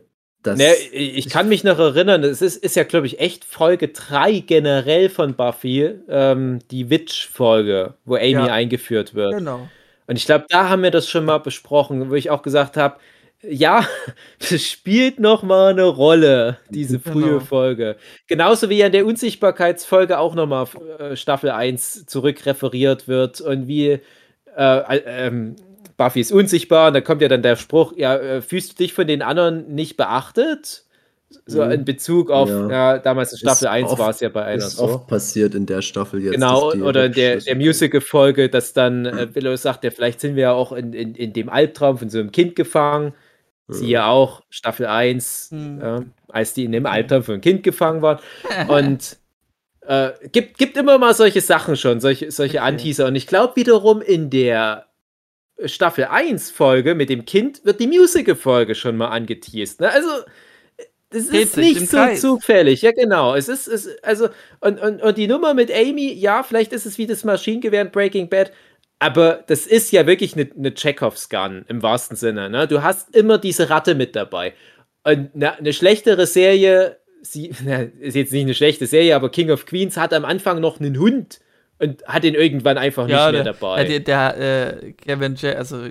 [0.45, 3.88] das, ne, ich kann mich noch erinnern, es ist, ist ja, glaube ich, echt Folge
[3.88, 8.45] 3 generell von Buffy, ähm, die Witch-Folge, wo Amy ja.
[8.45, 9.38] eingeführt wird.
[9.38, 9.67] Genau.
[10.07, 12.97] Und ich glaube, da haben wir das schon mal besprochen, wo ich auch gesagt habe,
[13.41, 13.88] ja,
[14.39, 17.39] das spielt noch mal eine Rolle, diese frühe genau.
[17.39, 17.97] Folge.
[18.27, 20.67] Genauso wie an der Unsichtbarkeitsfolge auch noch mal
[20.99, 23.99] äh, Staffel 1 zurückreferiert wird und wie
[24.57, 25.55] äh, ähm,
[25.97, 28.93] Buffy ist unsichtbar und da kommt ja dann der Spruch, ja, äh, fühlst du dich
[28.93, 30.84] von den anderen nicht beachtet?
[31.45, 31.72] So mhm.
[31.72, 34.63] in Bezug auf, ja, ja damals in Staffel ist 1 war es ja bei einer
[34.63, 34.84] ist so.
[34.84, 36.34] oft passiert in der Staffel jetzt.
[36.34, 40.43] Genau, oder in der, der Musical-Folge, dass dann äh, Willow sagt, ja, vielleicht sind wir
[40.43, 43.13] ja auch in, in, in dem Albtraum von so einem Kind gefangen.
[43.67, 45.81] Sie ja auch, Staffel 1, mhm.
[45.81, 48.19] äh, als die in dem Albtraum von einem Kind gefangen waren.
[48.67, 49.17] Und
[49.81, 52.67] äh, gibt, gibt immer mal solche Sachen schon, solche, solche okay.
[52.67, 53.07] Anteaser.
[53.07, 54.85] Und ich glaube wiederum in der
[55.64, 59.80] Staffel 1 Folge mit dem Kind wird die Musical-Folge schon mal angeteased.
[59.80, 59.90] Ne?
[59.90, 60.10] Also,
[61.10, 62.22] das ist nicht so Kreis.
[62.22, 62.82] zufällig.
[62.82, 63.36] Ja, genau.
[63.36, 64.27] Es ist, es, also,
[64.60, 67.91] und, und, und die Nummer mit Amy, ja, vielleicht ist es wie das Maschinengewehr in
[67.91, 68.52] Breaking Bad,
[68.99, 72.49] Aber das ist ja wirklich eine, eine Chekhovs Gun im wahrsten Sinne.
[72.49, 72.68] Ne?
[72.68, 74.53] Du hast immer diese Ratte mit dabei.
[75.03, 79.52] Und eine, eine schlechtere Serie, sie, na, ist jetzt nicht eine schlechte Serie, aber King
[79.52, 81.40] of Queens hat am Anfang noch einen Hund
[81.80, 83.84] und hat ihn irgendwann einfach ja, nicht mehr dabei.
[83.84, 85.89] Der, der äh, Kevin J, also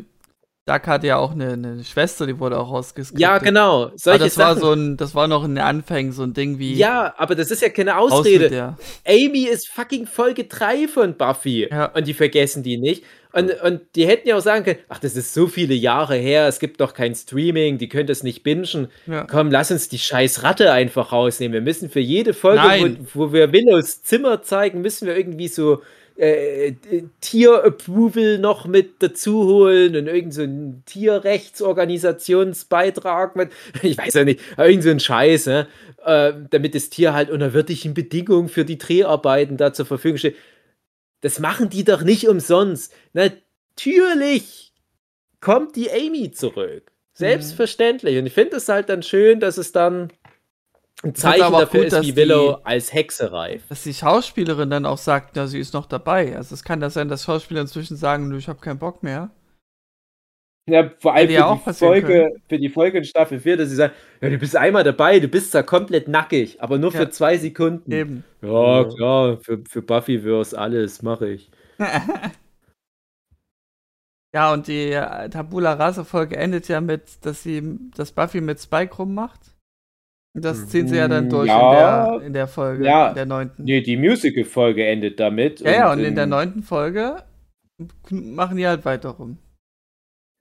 [0.66, 3.20] Duck hatte ja auch eine, eine, Schwester, die wurde auch rausgeskriptet.
[3.20, 3.90] Ja, genau.
[3.96, 4.46] Solche aber das Sachen.
[4.46, 6.74] war so ein, das war noch in den Anfängen so ein Ding wie.
[6.74, 8.74] Ja, aber das ist ja keine Ausrede.
[9.06, 11.68] Amy ist fucking Folge 3 von Buffy.
[11.70, 11.86] Ja.
[11.86, 13.04] Und die vergessen die nicht.
[13.34, 16.46] Und, und die hätten ja auch sagen können, ach, das ist so viele Jahre her,
[16.46, 18.86] es gibt doch kein Streaming, die können das nicht bingen.
[19.06, 19.26] Ja.
[19.28, 21.52] Komm, lass uns die scheiß Ratte einfach rausnehmen.
[21.52, 25.82] Wir müssen für jede Folge, wo, wo, wir Willows Zimmer zeigen, müssen wir irgendwie so
[26.16, 26.74] äh,
[27.20, 33.50] Tier-Approval noch mit dazu holen und irgend so ein Tierrechtsorganisationsbeitrag mit,
[33.82, 35.66] ich weiß ja nicht, irgend so ein Scheiß, ne?
[36.04, 40.36] äh, damit das Tier halt unter wirklichen Bedingungen für die Dreharbeiten da zur Verfügung steht.
[41.24, 42.92] Das machen die doch nicht umsonst.
[43.14, 44.74] Natürlich
[45.40, 46.84] kommt die Amy zurück.
[46.84, 46.90] Mhm.
[47.14, 48.18] Selbstverständlich.
[48.18, 50.12] Und ich finde es halt dann schön, dass es dann
[51.02, 53.70] ein Zeichen dafür gut, ist, wie Willow die, als Hexe reift.
[53.70, 56.36] Dass die Schauspielerin dann auch sagt, ja, sie ist noch dabei.
[56.36, 59.30] Also es kann ja sein, dass Schauspieler inzwischen sagen, ich habe keinen Bock mehr.
[60.66, 63.92] Ja, vor allem für die, Folge, für die Folge in Staffel 4, dass sie sagen,
[64.22, 67.00] ja, du bist einmal dabei, du bist da komplett nackig, aber nur ja.
[67.00, 67.92] für zwei Sekunden.
[67.92, 68.24] Eben.
[68.40, 71.50] Ja, klar, für, für Buffyverse alles mache ich.
[74.34, 78.96] ja, und die äh, Tabula Rasa-Folge endet ja mit, dass sie das Buffy mit Spike
[78.96, 79.40] rummacht.
[80.36, 83.26] Das ziehen sie ja dann durch ja, in, der, in der Folge, ja, in der
[83.26, 83.64] neunten.
[83.64, 85.60] Nee, die Musical-Folge endet damit.
[85.60, 87.22] Ja, und ja, und in, in der neunten Folge
[88.10, 89.38] machen die halt weiter rum.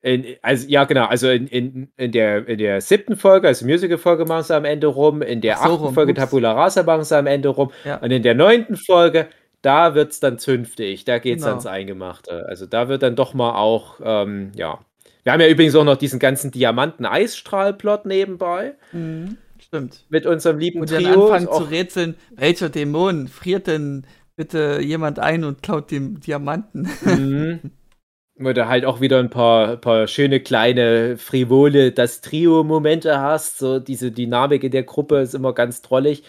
[0.04, 1.06] In, also, ja, genau.
[1.06, 4.88] Also in, in, in, der, in der siebten Folge, also Musical-Folge, machen sie am Ende
[4.88, 5.22] rum.
[5.22, 6.20] In der so, achten rum, Folge, ups.
[6.20, 7.72] Tabula Rasa, machen sie am Ende rum.
[7.86, 7.98] Ja.
[7.98, 9.28] Und in der neunten Folge,
[9.62, 11.06] da wird es dann zünftig.
[11.06, 11.54] Da geht es genau.
[11.54, 12.46] ans Eingemachte.
[12.50, 14.80] Also da wird dann doch mal auch, ähm, ja.
[15.24, 18.74] Wir haben ja übrigens auch noch diesen ganzen Diamanten-Eisstrahl-Plot nebenbei.
[18.92, 19.38] Mhm.
[19.58, 20.04] Stimmt.
[20.10, 21.28] Mit unserem lieben und Trio.
[21.28, 24.06] Und anfangen zu rätseln, welcher Dämon friert denn
[24.36, 26.90] bitte jemand ein und klaut den Diamanten?
[27.06, 27.72] Mhm.
[28.40, 33.60] Oder halt auch wieder ein paar, paar schöne kleine frivole das Trio-Momente hast.
[33.60, 36.24] So diese Dynamik in der Gruppe ist immer ganz drollig.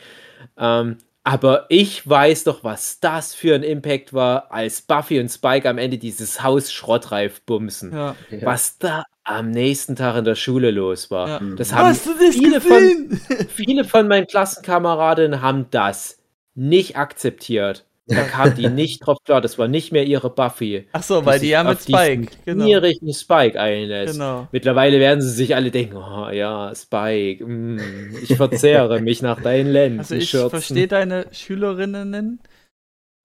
[0.59, 5.67] Ähm, aber ich weiß doch, was das für ein Impact war, als Buffy und Spike
[5.67, 7.95] am Ende dieses Haus Schrottreif bumsen.
[7.95, 8.15] Ja.
[8.43, 11.29] Was da am nächsten Tag in der Schule los war.
[11.29, 11.41] Ja.
[11.57, 13.19] Das haben Hast viele von,
[13.49, 16.19] viele von meinen Klassenkameraden haben das
[16.55, 17.87] nicht akzeptiert.
[18.07, 20.87] Da kam die nicht drauf klar, das war nicht mehr ihre Buffy.
[20.93, 22.65] Ach so, weil die ja mit Spike, genau.
[22.67, 24.15] gierigen Spike einlässt.
[24.15, 24.47] Genau.
[24.53, 27.79] Mittlerweile werden sie sich alle denken, oh ja, Spike, mm,
[28.23, 30.01] ich verzehre mich nach deinen Lenzen.
[30.01, 32.41] Also ich verstehe deine Schülerinnen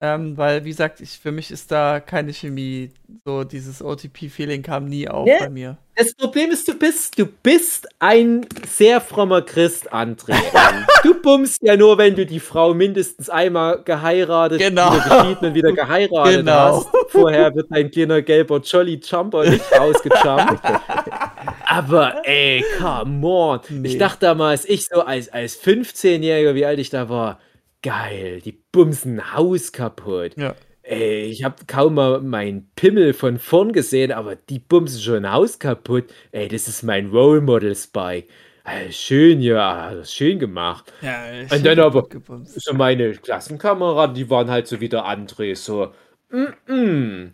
[0.02, 2.90] ähm, weil, wie gesagt, ich, für mich ist da keine Chemie.
[3.26, 5.76] So dieses OTP-Feeling kam nie auf ja, bei mir.
[5.94, 10.34] Das Problem ist, du bist, du bist ein sehr frommer Christ, André.
[11.02, 14.94] du bummst ja nur, wenn du die Frau mindestens einmal geheiratet, genau.
[14.94, 16.78] wieder geschieden und wieder geheiratet genau.
[16.78, 16.88] hast.
[17.08, 20.62] Vorher wird dein kleiner gelber Jolly Jumper nicht rausgejumpt.
[21.66, 23.60] Aber ey, come on.
[23.68, 23.88] Nee.
[23.88, 27.38] Ich dachte damals, ich so als, als 15-Jähriger, wie alt ich da war,
[27.82, 30.36] geil, die bumsen Haus kaputt.
[30.36, 30.54] Ja.
[30.82, 35.58] Ey, ich habe kaum mal meinen Pimmel von vorn gesehen, aber die bumsen schon Haus
[35.58, 36.12] kaputt.
[36.32, 38.28] Ey, das ist mein Role Model Spike.
[38.64, 40.92] Ey, schön, ja, schön gemacht.
[41.00, 42.08] Ja, Und dann aber
[42.44, 45.92] so meine Klassenkameraden, die waren halt so wieder André, so,
[46.30, 47.32] mm, -mm,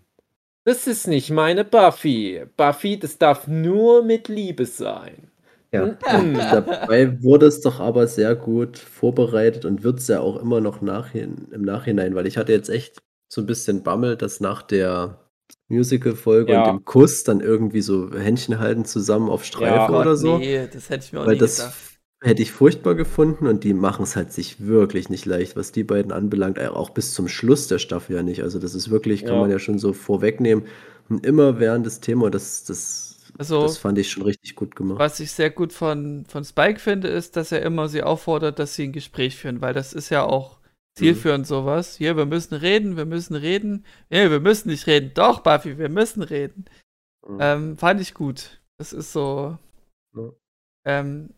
[0.64, 2.44] das ist nicht meine Buffy.
[2.56, 5.30] Buffy, das darf nur mit Liebe sein.
[5.72, 10.60] Ja, dabei wurde es doch aber sehr gut vorbereitet und wird es ja auch immer
[10.60, 14.62] noch nachhin, im Nachhinein, weil ich hatte jetzt echt so ein bisschen Bammel, dass nach
[14.62, 15.26] der
[15.68, 16.64] Musical-Folge ja.
[16.64, 20.38] und dem Kuss dann irgendwie so Händchen halten zusammen auf Streifen ja, oder so.
[20.38, 21.74] Nee, das hätte ich mir auch weil das gedacht.
[22.22, 25.84] Hätte ich furchtbar gefunden und die machen es halt sich wirklich nicht leicht, was die
[25.84, 28.42] beiden anbelangt, äh, auch bis zum Schluss der Staffel ja nicht.
[28.42, 30.64] Also das ist wirklich, kann man ja schon so vorwegnehmen,
[31.22, 33.05] immer während des Thema, das, das
[33.38, 34.98] also, das fand ich schon richtig gut gemacht.
[34.98, 38.74] Was ich sehr gut von, von Spike finde, ist, dass er immer sie auffordert, dass
[38.74, 40.58] sie ein Gespräch führen, weil das ist ja auch
[40.96, 41.48] zielführend mhm.
[41.48, 41.96] sowas.
[41.96, 43.84] Hier, wir müssen reden, wir müssen reden.
[44.10, 45.12] Nee, wir müssen nicht reden.
[45.14, 46.64] Doch, Buffy, wir müssen reden.
[47.26, 47.38] Mhm.
[47.40, 48.60] Ähm, fand ich gut.
[48.78, 49.58] Das ist so.
[50.12, 50.32] Mhm.
[50.86, 51.30] Ähm,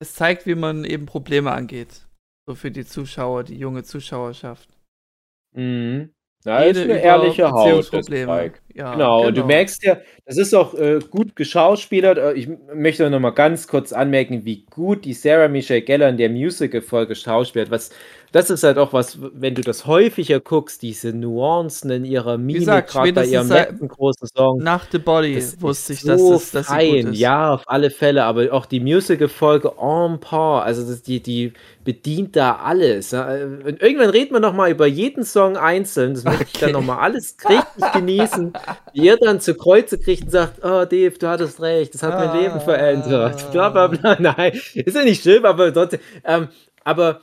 [0.00, 2.06] es zeigt, wie man eben Probleme angeht.
[2.48, 4.68] So für die Zuschauer, die junge Zuschauerschaft.
[5.54, 6.12] Mhm.
[6.44, 8.08] Ja, ist eine ehrliche Haut, das
[8.74, 9.22] Ja, genau.
[9.22, 12.18] genau, du merkst ja, das ist auch äh, gut geschauspielert.
[12.18, 16.16] Äh, ich möchte noch mal ganz kurz anmerken, wie gut die Sarah Michelle Geller in
[16.16, 17.70] der Musical-Folge schauspielt.
[17.70, 17.90] Was,
[18.32, 22.86] das ist halt auch was, wenn du das häufiger guckst, diese Nuancen in ihrer Mimik,
[22.86, 24.58] gerade bei ihrem letzten großen Song.
[24.58, 27.12] Nach The Body das wusste ich, so dass es dass fein.
[27.12, 31.52] Ja, auf alle Fälle, aber auch die Musical-Folge en par, also das, die, die
[31.82, 33.12] bedient da alles.
[33.12, 36.50] Und irgendwann reden wir nochmal über jeden Song einzeln, das möchte okay.
[36.54, 38.52] ich dann nochmal alles richtig genießen,
[38.92, 42.14] wie ihr dann zu Kreuze kriegt und sagt, oh Dave, du hattest recht, das hat
[42.14, 42.26] ah.
[42.26, 46.48] mein Leben verändert, bla bla bla, nein, ist ja nicht schlimm, aber trotzdem, ähm,
[46.84, 47.22] aber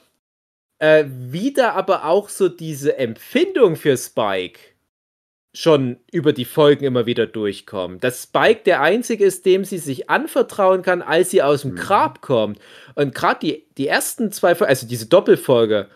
[0.80, 4.60] äh, wieder aber auch so diese Empfindung für Spike
[5.54, 8.04] schon über die Folgen immer wieder durchkommt.
[8.04, 11.78] Dass Spike der Einzige ist, dem sie sich anvertrauen kann, als sie aus dem mhm.
[11.78, 12.60] Grab kommt.
[12.94, 15.88] Und gerade die, die ersten zwei Folgen, also diese Doppelfolge,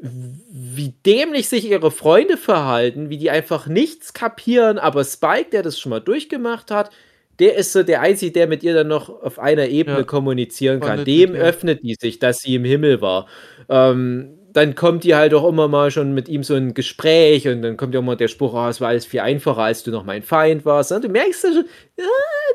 [0.00, 5.78] wie dämlich sich ihre Freunde verhalten, wie die einfach nichts kapieren, aber Spike, der das
[5.78, 6.90] schon mal durchgemacht hat,
[7.40, 10.04] der ist so der Einzige, der mit ihr dann noch auf einer Ebene ja.
[10.04, 11.04] kommunizieren kann.
[11.04, 11.42] Dem ja.
[11.42, 13.28] öffnet die sich, dass sie im Himmel war.
[13.68, 17.62] Ähm, dann kommt die halt auch immer mal schon mit ihm so ein Gespräch und
[17.62, 20.04] dann kommt ja immer der Spruch, oh, es war alles viel einfacher, als du noch
[20.04, 20.90] mein Feind warst.
[20.90, 21.64] Und du merkst ja schon,
[21.96, 22.04] ja,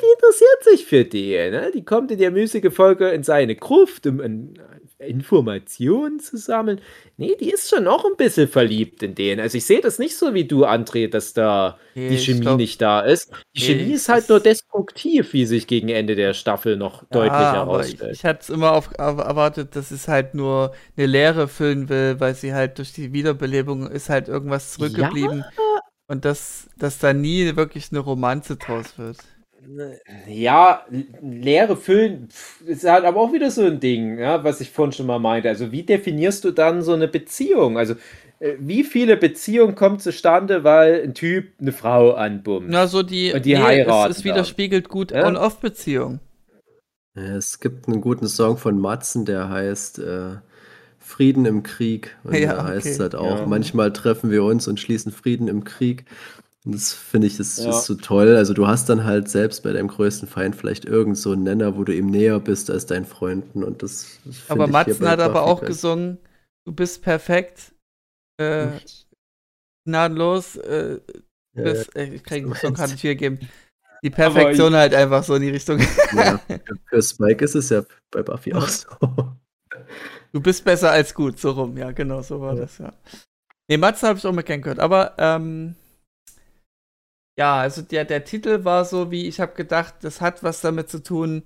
[0.02, 1.52] die interessiert sich für den.
[1.52, 1.72] Ne?
[1.74, 4.60] Die kommt in der Folge in seine Gruft, um ein
[5.06, 6.82] Informationen zu sammeln.
[7.18, 9.40] Nee, die ist schon noch ein bisschen verliebt in den.
[9.40, 12.58] Also ich sehe das nicht so wie du, André, dass da nee, die Chemie glaub,
[12.58, 13.32] nicht da ist.
[13.56, 17.08] Die nee, Chemie ist halt nur destruktiv, wie sich gegen Ende der Staffel noch ja,
[17.12, 18.12] deutlich herausstellt.
[18.14, 22.20] Ich, ich hatte es immer auf, erwartet, dass es halt nur eine Leere füllen will,
[22.20, 25.40] weil sie halt durch die Wiederbelebung ist halt irgendwas zurückgeblieben.
[25.40, 25.82] Ja.
[26.08, 29.18] Und dass, dass da nie wirklich eine Romanze draus wird.
[30.28, 30.86] Ja,
[31.22, 32.30] leere Füllen
[32.66, 35.50] ist halt aber auch wieder so ein Ding, ja, was ich vorhin schon mal meinte.
[35.50, 37.78] Also, wie definierst du dann so eine Beziehung?
[37.78, 37.96] Also,
[38.40, 42.68] äh, wie viele Beziehungen kommen zustande, weil ein Typ eine Frau anbummt?
[42.70, 44.12] Na, so die, und die nee, heiraten.
[44.12, 45.26] Es, es widerspiegelt gut ja?
[45.26, 46.20] On-Off-Beziehung.
[47.16, 50.38] Es gibt einen guten Song von Matzen, der heißt äh,
[51.00, 52.18] Frieden im Krieg.
[52.24, 52.90] Und ja, da heißt okay.
[52.90, 53.46] es halt auch, ja.
[53.46, 56.06] manchmal treffen wir uns und schließen Frieden im Krieg.
[56.66, 57.70] Und das finde ich, das ja.
[57.70, 58.36] ist so toll.
[58.38, 61.76] Also du hast dann halt selbst bei deinem größten Feind vielleicht irgend so einen Nenner,
[61.76, 63.64] wo du ihm näher bist als deinen Freunden.
[63.64, 66.20] Und das, das Aber Matzen hat aber auch gesungen,
[66.66, 67.74] du bist perfekt.
[68.38, 68.68] Äh,
[69.86, 70.56] gnadenlos.
[70.56, 71.02] Äh,
[71.54, 73.40] bist, äh, ich kriege den Song kann nicht geben.
[74.04, 75.80] Die Perfektion halt einfach so in die Richtung.
[76.14, 76.40] Ja,
[76.90, 78.88] für Spike ist es ja bei Buffy auch so.
[80.32, 82.62] Du bist besser als gut, so rum, ja, genau, so war ja.
[82.62, 82.94] das, ja.
[83.68, 85.76] Nee, Matzen habe ich auch mal gern gehört, aber ähm,
[87.38, 90.90] ja, also der, der Titel war so, wie ich habe gedacht, das hat was damit
[90.90, 91.44] zu tun,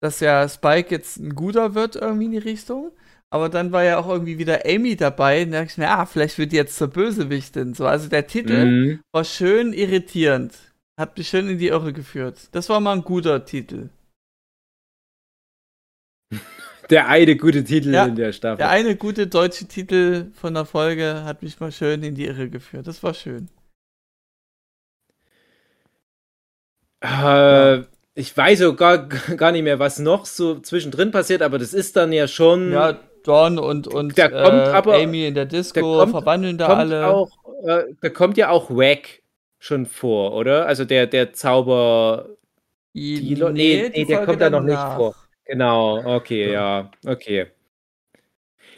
[0.00, 2.92] dass ja Spike jetzt ein guter wird irgendwie in die Richtung.
[3.32, 5.44] Aber dann war ja auch irgendwie wieder Amy dabei.
[5.44, 7.74] Und da dachte ich mir, ah, vielleicht wird die jetzt zur Bösewichtin.
[7.74, 9.00] So, also der Titel mhm.
[9.12, 10.54] war schön irritierend.
[10.98, 12.48] Hat mich schön in die Irre geführt.
[12.52, 13.90] Das war mal ein guter Titel.
[16.90, 18.56] Der eine gute Titel ja, in der Staffel.
[18.56, 22.50] Der eine gute deutsche Titel von der Folge hat mich mal schön in die Irre
[22.50, 22.88] geführt.
[22.88, 23.48] Das war schön.
[27.00, 27.82] Äh,
[28.14, 29.08] ich weiß so gar,
[29.52, 32.72] nicht mehr, was noch so zwischendrin passiert, aber das ist dann ja schon.
[32.72, 36.56] Ja, Don und, und da kommt äh, aber, Amy in der Disco da kommt, verwandeln
[36.56, 37.06] da alle.
[37.06, 37.30] Auch,
[37.66, 39.22] äh, da kommt ja auch Wack
[39.58, 40.66] schon vor, oder?
[40.66, 42.30] Also der, der Zauber.
[42.94, 44.88] Die, nee, nee, nee der kommt da noch nach.
[44.88, 45.14] nicht vor.
[45.44, 47.46] Genau, okay, ja, okay.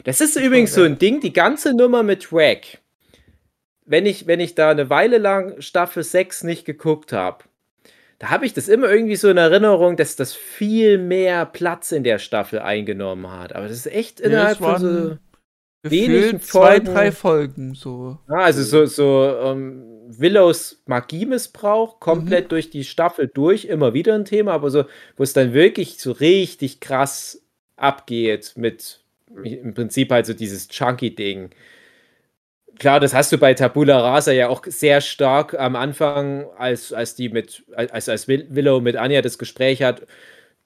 [0.03, 2.79] Das ist übrigens so ein Ding, die ganze Nummer mit Wack.
[3.85, 7.43] Wenn ich, wenn ich da eine Weile lang Staffel 6 nicht geguckt habe,
[8.23, 12.05] da habe ich das immer irgendwie so in Erinnerung, dass das viel mehr Platz in
[12.05, 13.53] der Staffel eingenommen hat.
[13.53, 15.17] Aber das ist echt innerhalb ja, von so
[15.89, 18.17] wenigen zwei, drei Folgen so.
[18.29, 22.49] Ja, also so, so um, ähm, Willows Magiemissbrauch komplett mhm.
[22.49, 24.85] durch die Staffel durch, immer wieder ein Thema, aber so,
[25.17, 27.43] wo es dann wirklich so richtig krass
[27.75, 29.01] abgeht mit
[29.43, 31.49] im Prinzip halt so dieses Chunky-Ding
[32.79, 37.15] klar, das hast du bei Tabula Rasa ja auch sehr stark am Anfang, als, als
[37.15, 40.03] die mit, als, als Willow mit Anja das Gespräch hat.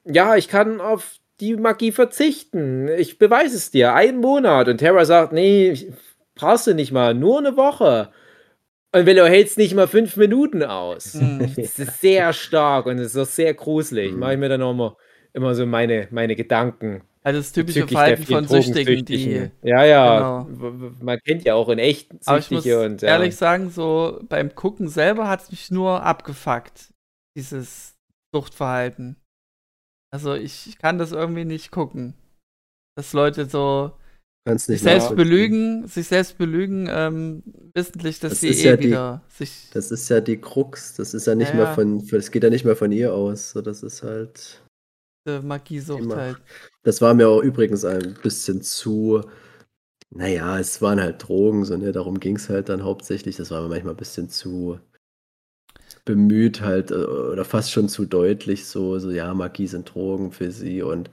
[0.06, 2.88] Ja, ich kann auf die Magie verzichten.
[2.88, 3.94] Ich beweise es dir.
[3.94, 4.68] Einen Monat.
[4.68, 5.92] Und Terra sagt, nee,
[6.36, 8.10] brauchst du nicht mal, nur eine Woche.
[8.94, 11.16] Und Willow hält es nicht mal fünf Minuten aus.
[11.16, 11.54] Mhm.
[11.58, 14.14] Das ist sehr stark und es ist auch sehr gruselig.
[14.14, 14.20] Mhm.
[14.20, 14.98] Mache ich mir dann auch immer,
[15.34, 17.04] immer so meine, meine Gedanken.
[17.28, 19.52] Also das typische Verhalten von Süchtigen, die.
[19.62, 20.44] Ja, ja.
[20.44, 20.94] Genau.
[21.02, 23.02] Man kennt ja auch in echt Süchtige Aber ich muss und.
[23.02, 23.10] Ja.
[23.10, 26.94] Ehrlich sagen, so beim Gucken selber hat es mich nur abgefuckt,
[27.36, 27.98] dieses
[28.34, 29.18] Suchtverhalten.
[30.10, 32.14] Also ich, ich kann das irgendwie nicht gucken.
[32.96, 33.92] Dass Leute so
[34.56, 37.44] sich selbst belügen, sich selbst belügen, ähm,
[37.74, 39.70] wissentlich, dass das sie eh ja wieder die, sich.
[39.74, 40.96] Das ist ja die Krux.
[40.96, 43.52] Das ist ja nicht ja, mehr von, das geht ja nicht mehr von ihr aus.
[43.52, 44.64] So, das ist halt.
[45.44, 46.38] Magiesucht halt.
[46.88, 49.22] Das war mir auch übrigens ein bisschen zu
[50.10, 51.92] Naja, es waren halt Drogen, so, ne?
[51.92, 53.36] Darum ging es halt dann hauptsächlich.
[53.36, 54.80] Das war mir manchmal ein bisschen zu
[56.06, 60.50] bemüht, halt, äh, oder fast schon zu deutlich, so, so, ja, Magie sind Drogen für
[60.52, 61.10] sie und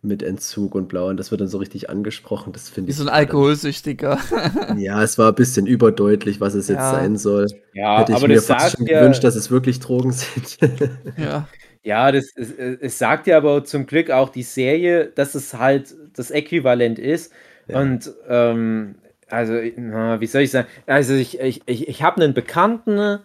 [0.00, 1.08] mit Entzug und blau.
[1.08, 2.54] Und das wird dann so richtig angesprochen.
[2.54, 2.96] Das finde ich.
[2.96, 4.18] Wie so ein Alkoholsüchtiger.
[4.78, 6.92] ja, es war ein bisschen überdeutlich, was es jetzt ja.
[6.92, 7.48] sein soll.
[7.74, 10.58] Ja, Hätte ich aber mir fast schon ja, gewünscht, dass es wirklich Drogen sind.
[11.18, 11.46] ja.
[11.88, 15.94] Ja, das, es, es sagt ja aber zum Glück auch die Serie, dass es halt
[16.12, 17.32] das Äquivalent ist.
[17.66, 17.80] Ja.
[17.80, 18.96] Und ähm,
[19.28, 20.68] also, na, wie soll ich sagen?
[20.84, 23.20] Also, ich, ich, ich, ich habe einen Bekannten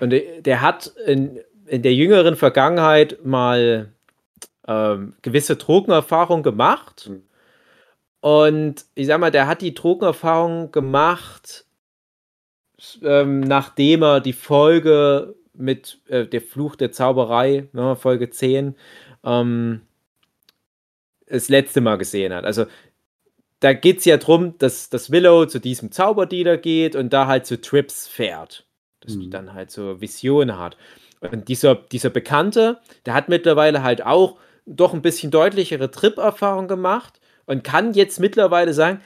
[0.00, 3.88] und der, der hat in, in der jüngeren Vergangenheit mal
[4.68, 7.08] ähm, gewisse Drogenerfahrung gemacht.
[7.08, 7.22] Mhm.
[8.20, 11.64] Und ich sag mal, der hat die Drogenerfahrung gemacht,
[13.02, 18.74] ähm, nachdem er die Folge mit äh, Der Fluch der Zauberei, ne, Folge 10,
[19.24, 19.80] ähm,
[21.26, 22.44] das letzte Mal gesehen hat.
[22.44, 22.66] Also
[23.60, 27.46] da geht es ja darum, dass, dass Willow zu diesem Zauberdealer geht und da halt
[27.46, 28.66] zu Trips fährt.
[29.00, 29.20] Dass mhm.
[29.20, 30.76] die dann halt so Visionen hat.
[31.20, 34.36] Und dieser, dieser Bekannte, der hat mittlerweile halt auch
[34.66, 39.00] doch ein bisschen deutlichere Trip-Erfahrung gemacht und kann jetzt mittlerweile sagen,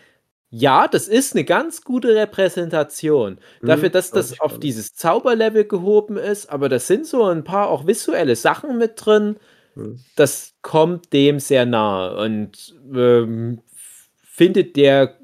[0.50, 3.38] ja, das ist eine ganz gute Repräsentation.
[3.60, 7.68] Mhm, Dafür, dass das auf dieses Zauberlevel gehoben ist, aber da sind so ein paar
[7.68, 9.36] auch visuelle Sachen mit drin.
[9.74, 10.00] Mhm.
[10.16, 13.60] Das kommt dem sehr nahe und ähm,
[14.22, 15.18] findet der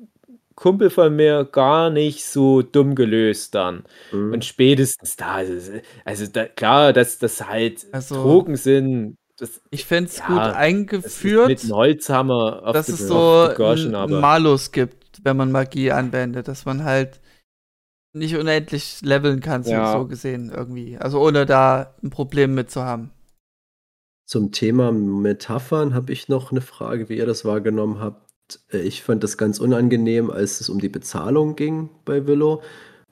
[0.56, 3.84] Kumpel von mir gar nicht so dumm gelöst dann.
[4.12, 4.34] Mhm.
[4.34, 5.72] Und spätestens da, also,
[6.04, 10.38] also da, klar, dass das halt also, Drogen sind, das, ich fände es ja, gut
[10.38, 11.48] eingeführt.
[11.48, 16.84] Mit einem Holzhammer dass es so einen Malus gibt, wenn man Magie anwendet, dass man
[16.84, 17.20] halt
[18.12, 19.92] nicht unendlich leveln kann, ja.
[19.92, 20.96] so gesehen irgendwie.
[20.98, 23.10] Also ohne da ein Problem mit zu haben.
[24.26, 28.60] Zum Thema Metaphern habe ich noch eine Frage, wie ihr das wahrgenommen habt.
[28.72, 32.62] Äh, ich fand das ganz unangenehm, als es um die Bezahlung ging bei Willow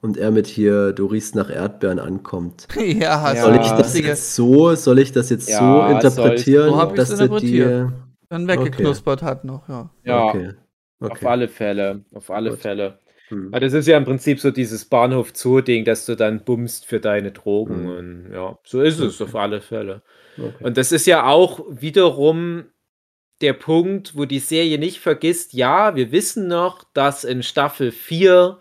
[0.00, 2.66] und er mit hier, du riechst nach Erdbeeren ankommt.
[2.76, 7.10] ja, soll ich das jetzt so, soll ich das jetzt ja, so interpretieren, so dass
[7.10, 7.86] er die
[8.28, 9.30] dann weggeknuspert okay.
[9.30, 9.90] hat noch, ja.
[10.04, 10.54] Ja, okay.
[11.02, 11.12] Okay.
[11.12, 12.60] auf alle Fälle, auf alle Gut.
[12.60, 12.98] Fälle.
[13.28, 13.50] Hm.
[13.52, 17.32] das ist ja im Prinzip so dieses Bahnhof Zoo-Ding, dass du dann bummst für deine
[17.32, 17.84] Drogen.
[17.84, 17.96] Hm.
[17.96, 20.02] Und ja, so ist es auf alle Fälle.
[20.60, 22.64] Und das ist ja auch wiederum
[23.42, 28.58] der Punkt, wo die Serie nicht vergisst, ja, wir wissen noch, dass in Staffel 4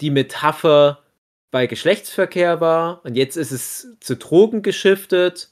[0.00, 1.02] die Metapher
[1.50, 5.50] bei Geschlechtsverkehr war und jetzt ist es zu Drogen geschiftet.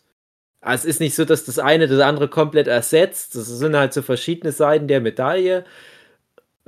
[0.61, 3.35] es ist nicht so, dass das eine das andere komplett ersetzt.
[3.35, 5.65] Das sind halt so verschiedene Seiten der Medaille.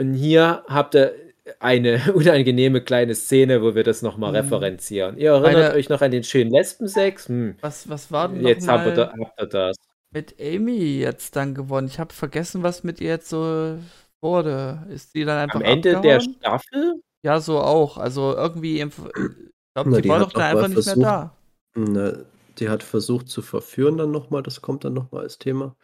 [0.00, 1.14] Und hier habt ihr
[1.58, 4.36] eine unangenehme kleine Szene, wo wir das nochmal hm.
[4.36, 5.18] referenzieren.
[5.18, 7.28] Ihr erinnert eine, euch noch an den schönen Lesbensex?
[7.28, 7.56] Hm.
[7.60, 9.76] Was, was war denn Jetzt habt ihr, habt ihr das.
[10.10, 11.86] Mit Amy jetzt dann gewonnen.
[11.86, 13.78] Ich habe vergessen, was mit ihr jetzt so
[14.22, 14.86] wurde.
[14.88, 16.02] Ist sie dann einfach Am Ende abgehauen?
[16.02, 17.02] der Staffel?
[17.22, 17.98] Ja, so auch.
[17.98, 21.36] Also irgendwie, im, ich glaube, die, war doch da einfach nicht versucht, mehr da.
[21.74, 22.12] Na,
[22.58, 25.76] die hat versucht zu verführen dann nochmal, das kommt dann nochmal als Thema.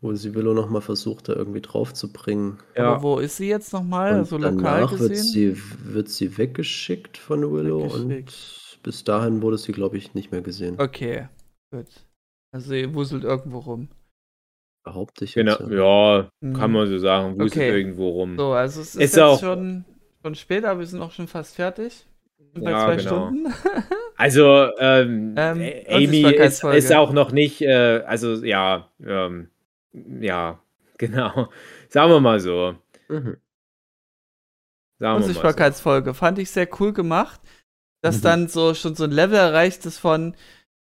[0.00, 2.58] Wo sie Willow nochmal versucht, da irgendwie drauf zu bringen.
[2.76, 2.92] Ja.
[2.92, 4.24] Aber wo ist sie jetzt nochmal?
[4.24, 5.10] So lokal danach gesehen?
[5.10, 8.24] Wird sie, wird sie weggeschickt von Willow und
[8.82, 10.78] bis dahin wurde sie, glaube ich, nicht mehr gesehen.
[10.78, 11.28] Okay,
[11.70, 11.86] gut.
[12.52, 13.88] Also sie wuselt irgendwo rum.
[14.84, 15.70] Behaupte ich genau, jetzt.
[15.70, 16.52] Ja, ja mhm.
[16.52, 17.76] kann man so sagen, wuselt okay.
[17.76, 18.36] irgendwo rum.
[18.36, 19.84] So, also es ist, ist jetzt auch, schon
[20.26, 22.04] schon spät, aber wir sind auch schon fast fertig.
[22.54, 23.28] Bei ja, zwei genau.
[23.28, 23.54] Stunden.
[24.16, 29.50] also, ähm, ähm, Amy ist, ist, auch noch nicht, äh, also ja, ähm,
[30.20, 30.60] ja,
[30.98, 31.48] genau.
[31.88, 32.74] Sagen wir mal so.
[33.08, 33.36] Mhm.
[34.98, 36.10] Unsichtbarkeitsfolge.
[36.10, 36.14] So.
[36.14, 37.40] Fand ich sehr cool gemacht,
[38.02, 38.22] dass mhm.
[38.22, 40.34] dann so schon so ein Level erreicht ist von,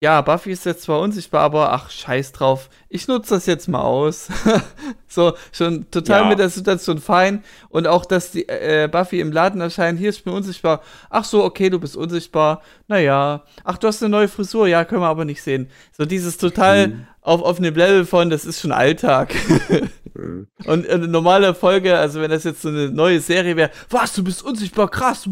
[0.05, 2.69] ja, Buffy ist jetzt zwar unsichtbar, aber ach, scheiß drauf.
[2.91, 4.29] Ich nutze das jetzt mal aus.
[5.09, 6.29] so, schon total ja.
[6.29, 7.43] mit der Situation fein.
[7.71, 10.83] Und auch, dass die äh, Buffy im Laden erscheint, hier, ich bin unsichtbar.
[11.09, 12.61] Ach so, okay, du bist unsichtbar.
[12.87, 13.45] Naja.
[13.65, 14.69] Ach, du hast eine neue Frisur.
[14.69, 15.71] Ja, können wir aber nicht sehen.
[15.97, 17.07] So dieses total mhm.
[17.25, 19.35] Auf, auf einem Level von, das ist schon Alltag.
[20.15, 24.23] Und eine normale Folge, also wenn das jetzt so eine neue Serie wäre, was, du
[24.23, 25.29] bist unsichtbar, krass.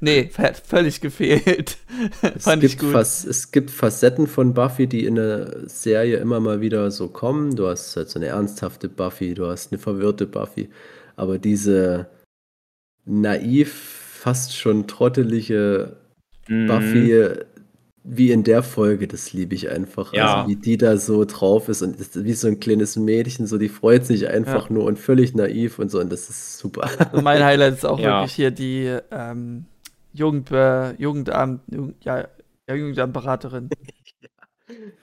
[0.00, 0.30] Nee,
[0.66, 1.76] völlig gefehlt.
[2.38, 2.94] Fand ich gut.
[2.94, 7.54] es gibt Facetten von Buffy, die in der Serie immer mal wieder so kommen.
[7.54, 10.70] Du hast halt so eine ernsthafte Buffy, du hast eine verwirrte Buffy.
[11.14, 12.08] Aber diese
[13.04, 13.72] naiv,
[14.18, 15.96] fast schon trottelige
[16.48, 16.66] mhm.
[16.66, 17.28] Buffy,
[18.08, 20.12] wie in der Folge, das liebe ich einfach.
[20.12, 20.36] Ja.
[20.36, 23.58] Also wie die da so drauf ist und ist wie so ein kleines Mädchen, so
[23.58, 24.74] die freut sich einfach ja.
[24.74, 26.88] nur und völlig naiv und so und das ist super.
[27.12, 28.20] Und mein Highlight ist auch ja.
[28.20, 29.66] wirklich hier die ähm,
[30.12, 32.28] Jugend, äh, Jugendamt, Jugend, ja,
[32.68, 33.70] Jugendamtberaterin.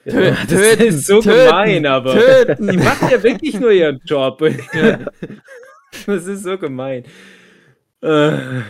[0.04, 2.68] Ja, das töten, ist so töten, gemein, aber töten.
[2.68, 4.42] die macht ja wirklich nur ihren Job.
[4.74, 5.00] Ja.
[6.06, 7.06] Das ist so gemein.
[8.02, 8.64] Äh.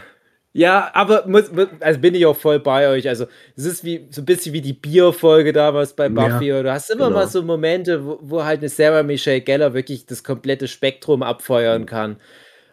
[0.55, 1.49] Ja, aber muss,
[1.79, 3.09] also bin ich auch voll bei euch.
[3.09, 3.25] Also,
[3.55, 6.45] es ist wie so ein bisschen wie die Bierfolge damals bei Buffy.
[6.45, 7.19] Ja, du hast immer genau.
[7.19, 11.87] mal so Momente, wo, wo, halt eine Sarah Michelle Geller wirklich das komplette Spektrum abfeuern
[11.87, 12.17] kann.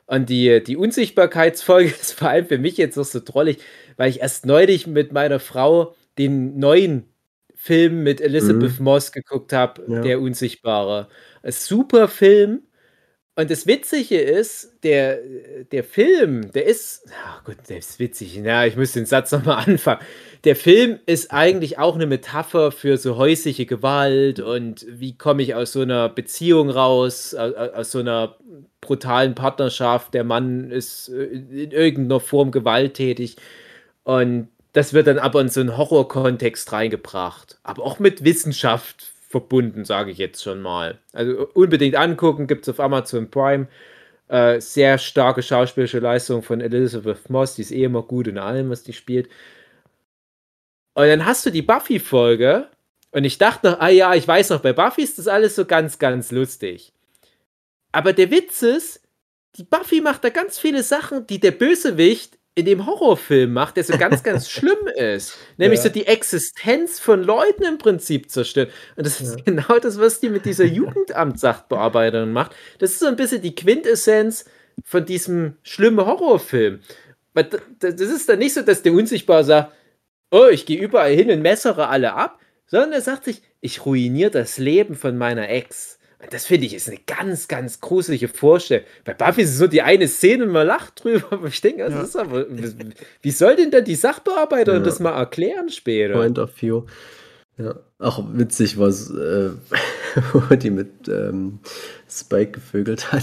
[0.07, 3.59] Und die, die Unsichtbarkeitsfolge ist vor allem für mich jetzt auch so trollig,
[3.97, 7.05] weil ich erst neulich mit meiner Frau den neuen
[7.55, 8.85] Film mit Elizabeth mhm.
[8.85, 10.01] Moss geguckt habe, ja.
[10.03, 11.09] Der Unsichtbare.
[11.43, 12.63] Ein super Film
[13.41, 15.19] und das Witzige ist, der,
[15.73, 19.65] der Film, der ist, ach gut, der ist witzig, ja, ich muss den Satz nochmal
[19.67, 20.01] anfangen.
[20.45, 25.55] Der Film ist eigentlich auch eine Metapher für so häusliche Gewalt und wie komme ich
[25.55, 28.37] aus so einer Beziehung raus, aus so einer
[28.83, 30.13] brutalen Partnerschaft.
[30.13, 33.37] Der Mann ist äh, in irgendeiner Form gewalttätig
[34.05, 39.85] und das wird dann aber in so einen Horrorkontext reingebracht, aber auch mit Wissenschaft verbunden,
[39.85, 40.99] sage ich jetzt schon mal.
[41.13, 43.69] Also unbedingt angucken, gibt es auf Amazon Prime.
[44.27, 48.71] Äh, sehr starke schauspielische Leistung von Elizabeth Moss, die ist eh immer gut in allem,
[48.71, 49.29] was die spielt.
[50.95, 52.69] Und dann hast du die Buffy-Folge
[53.13, 55.65] und ich dachte noch, ah ja, ich weiß noch, bei Buffy ist das alles so
[55.65, 56.93] ganz, ganz lustig.
[57.93, 59.01] Aber der Witz ist,
[59.57, 63.85] die Buffy macht da ganz viele Sachen, die der Bösewicht in dem Horrorfilm macht, der
[63.85, 65.37] so ganz, ganz schlimm ist.
[65.57, 65.85] Nämlich ja.
[65.85, 68.71] so die Existenz von Leuten im Prinzip zerstört.
[68.97, 69.45] Und das ist ja.
[69.45, 72.55] genau das, was die mit dieser Jugendamt-Sachbearbeiterin macht.
[72.79, 74.45] Das ist so ein bisschen die Quintessenz
[74.85, 76.81] von diesem schlimmen Horrorfilm.
[77.35, 79.73] Das ist dann nicht so, dass der Unsichtbare sagt,
[80.31, 84.31] oh, ich gehe überall hin und messere alle ab, sondern er sagt sich, ich ruiniere
[84.31, 86.00] das Leben von meiner Ex.
[86.29, 88.85] Das finde ich ist eine ganz, ganz gruselige Vorstellung.
[89.05, 91.85] Bei Buffy ist es so die eine Szene und man lacht drüber, aber ich denke,
[91.85, 92.03] das ja.
[92.03, 92.47] ist aber,
[93.23, 94.85] wie soll denn dann die Sachbearbeiterin ja.
[94.85, 96.15] das mal erklären später?
[96.15, 96.83] Point of View.
[97.57, 99.51] Ja, auch witzig, was äh,
[100.33, 101.59] wo die mit ähm,
[102.09, 103.23] Spike gevögelt hat.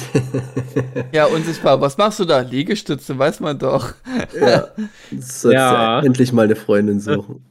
[1.11, 1.81] ja, unsichtbar.
[1.81, 2.41] Was machst du da?
[2.41, 3.93] Liegestütze, weiß man doch.
[4.39, 4.69] ja,
[5.11, 6.01] sollst ja.
[6.01, 7.45] endlich mal eine Freundin suchen.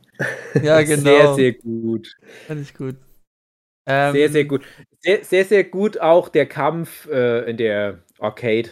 [0.62, 1.02] Ja, genau.
[1.02, 2.16] Sehr, sehr gut.
[2.46, 2.96] Fand ich gut.
[3.86, 4.62] Ähm, sehr, sehr gut.
[5.06, 8.70] Sehr, sehr, sehr gut auch der Kampf äh, in der Arcade.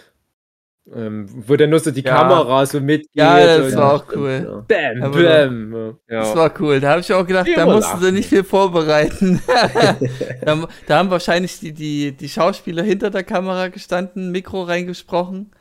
[0.92, 2.14] Ähm, wo dann nur so die ja.
[2.14, 3.08] Kamera so mitgeht.
[3.14, 4.64] Ja, das war auch cool.
[4.68, 5.98] Bam, bam.
[6.10, 6.20] Ja.
[6.20, 6.80] Das war cool.
[6.80, 9.40] Da habe ich auch gedacht, da mussten sie nicht viel vorbereiten.
[10.44, 15.52] da, da, haben wahrscheinlich die, die, die Schauspieler hinter der Kamera gestanden, Mikro reingesprochen.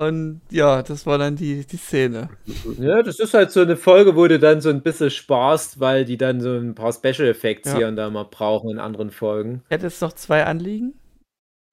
[0.00, 2.30] Und ja, das war dann die, die Szene.
[2.78, 6.04] Ja, das ist halt so eine Folge, wo du dann so ein bisschen sparst, weil
[6.04, 7.76] die dann so ein paar Special Effects ja.
[7.78, 9.62] hier und da mal brauchen in anderen Folgen.
[9.64, 10.94] Ich hätte jetzt noch zwei Anliegen.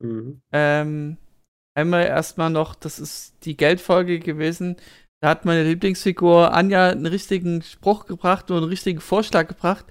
[0.02, 0.42] Mhm.
[0.52, 1.18] Ähm,
[1.76, 4.78] einmal erstmal noch, das ist die Geldfolge gewesen.
[5.22, 9.86] Da hat meine Lieblingsfigur Anja einen richtigen Spruch gebracht und einen richtigen Vorschlag gebracht.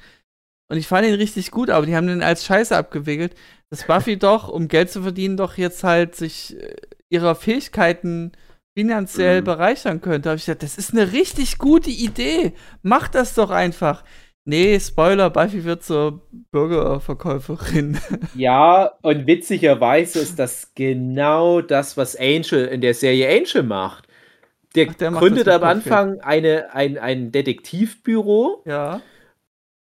[0.69, 3.37] Und ich fand ihn richtig gut, aber die haben den als Scheiße abgewickelt.
[3.71, 6.75] Dass Buffy doch, um Geld zu verdienen, doch jetzt halt sich äh,
[7.09, 8.33] ihrer Fähigkeiten
[8.75, 9.45] finanziell mhm.
[9.45, 10.29] bereichern könnte.
[10.29, 12.53] habe ich gesagt, das ist eine richtig gute Idee.
[12.83, 14.05] Mach das doch einfach.
[14.47, 16.21] Nee, Spoiler, Buffy wird zur
[16.51, 17.99] Bürgerverkäuferin.
[18.35, 24.07] Ja, und witzigerweise ist das genau das, was Angel in der Serie Angel macht.
[24.75, 28.63] Der, Ach, der gründet am Anfang eine, ein, ein Detektivbüro.
[28.67, 29.01] Ja.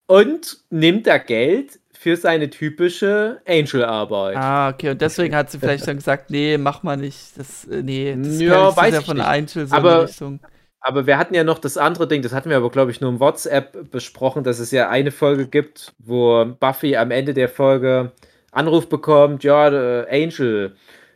[0.06, 4.38] Und nimmt da Geld für seine typische Angel-Arbeit.
[4.38, 4.91] Ah, okay.
[4.91, 7.38] Und deswegen hat sie vielleicht dann gesagt, nee, mach mal nicht.
[7.38, 9.26] Das, äh, nee, das ja, weiß ja von nicht.
[9.26, 10.40] Angel so aber, Richtung.
[10.80, 13.10] Aber wir hatten ja noch das andere Ding, das hatten wir aber, glaube ich, nur
[13.10, 18.11] im WhatsApp besprochen, dass es ja eine Folge gibt, wo Buffy am Ende der Folge
[18.52, 20.76] Anruf bekommt, ja, Angel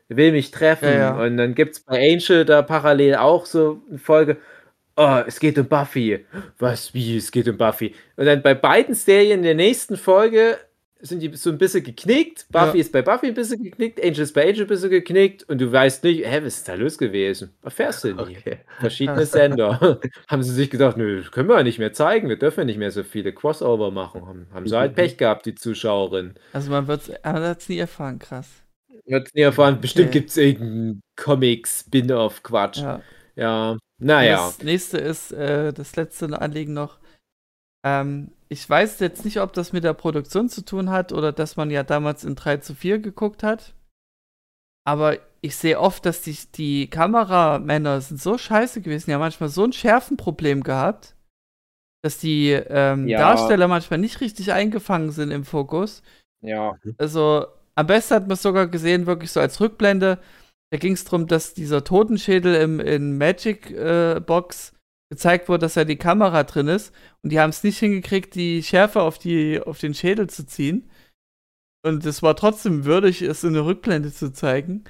[0.10, 0.90] will mich treffen.
[0.90, 1.24] Ja, ja.
[1.24, 4.38] Und dann gibt es bei Angel da parallel auch so eine Folge,
[4.98, 6.26] oh, es geht um Buffy.
[6.60, 7.96] Was, wie, es geht um Buffy?
[8.18, 10.58] Und dann bei beiden Serien in der nächsten Folge
[11.02, 12.46] sind die so ein bisschen geknickt.
[12.50, 12.82] Buffy ja.
[12.82, 15.72] ist bei Buffy ein bisschen geknickt, Angel ist bei Angel ein bisschen geknickt und du
[15.72, 17.54] weißt nicht, hä, was ist da los gewesen?
[17.62, 18.60] Was fährst du denn okay.
[18.80, 20.00] Verschiedene Sender.
[20.28, 23.04] haben sie sich gedacht, nö, können wir nicht mehr zeigen, wir dürfen nicht mehr so
[23.04, 24.26] viele Crossover machen.
[24.26, 26.36] Haben, haben sie halt Pech gehabt, die Zuschauerin.
[26.54, 28.48] Also man wird es nie erfahren, krass.
[29.06, 30.20] Wird es nie erfahren, bestimmt okay.
[30.20, 32.78] gibt es irgendeinen Comic-Spin-Off-Quatsch.
[32.78, 33.02] Ja.
[33.36, 34.38] ja, naja.
[34.38, 37.00] Das nächste ist, äh, das letzte Anliegen noch.
[37.84, 41.56] Ähm, ich weiß jetzt nicht, ob das mit der Produktion zu tun hat oder dass
[41.56, 43.74] man ja damals in 3 zu 4 geguckt hat.
[44.86, 49.48] Aber ich sehe oft, dass die, die Kameramänner sind so scheiße gewesen, die haben manchmal
[49.48, 51.16] so ein Schärfenproblem gehabt,
[52.04, 53.20] dass die ähm, ja.
[53.20, 56.04] Darsteller manchmal nicht richtig eingefangen sind im Fokus.
[56.42, 56.76] Ja.
[56.98, 57.46] Also
[57.76, 60.20] am besten hat man es sogar gesehen, wirklich so als Rückblende.
[60.72, 64.74] Da ging es darum, dass dieser Totenschädel im, in Magic äh, Box
[65.12, 68.64] gezeigt wurde, dass ja die Kamera drin ist und die haben es nicht hingekriegt, die
[68.64, 70.90] Schärfe auf, die, auf den Schädel zu ziehen.
[71.84, 74.86] Und es war trotzdem würdig, es in der Rückblende zu zeigen.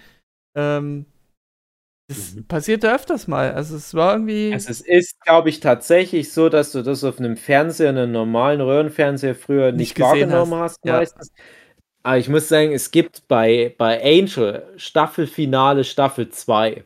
[0.56, 1.08] Ähm,
[2.08, 2.46] das mhm.
[2.46, 3.54] passierte öfters mal.
[3.54, 4.54] Also es war irgendwie.
[4.54, 8.62] Also es ist, glaube ich, tatsächlich so, dass du das auf einem Fernseher, einem normalen
[8.62, 11.32] Röhrenfernseher früher nicht, nicht wahrgenommen hast, hast meistens.
[11.36, 11.44] Ja.
[12.04, 16.84] Aber ich muss sagen, es gibt bei, bei Angel Staffelfinale Staffel 2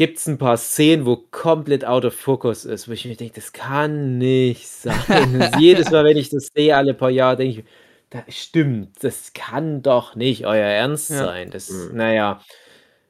[0.00, 3.34] gibt es ein paar Szenen, wo komplett out of focus ist, wo ich mir denke,
[3.34, 5.50] das kann nicht sein.
[5.58, 7.64] jedes Mal, wenn ich das sehe, alle paar Jahre, denke ich,
[8.08, 11.18] das stimmt, das kann doch nicht euer Ernst ja.
[11.18, 11.50] sein.
[11.50, 11.98] Das, mhm.
[11.98, 12.40] naja,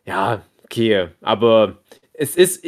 [0.05, 1.79] ja, okay, aber
[2.13, 2.67] es ist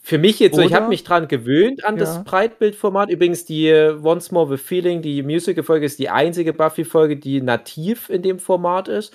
[0.00, 3.10] für mich jetzt so, ich habe mich dran gewöhnt an das Breitbildformat.
[3.10, 8.08] Übrigens, die äh, Once More the Feeling, die Musical-Folge, ist die einzige Buffy-Folge, die nativ
[8.08, 9.12] in dem Format ist.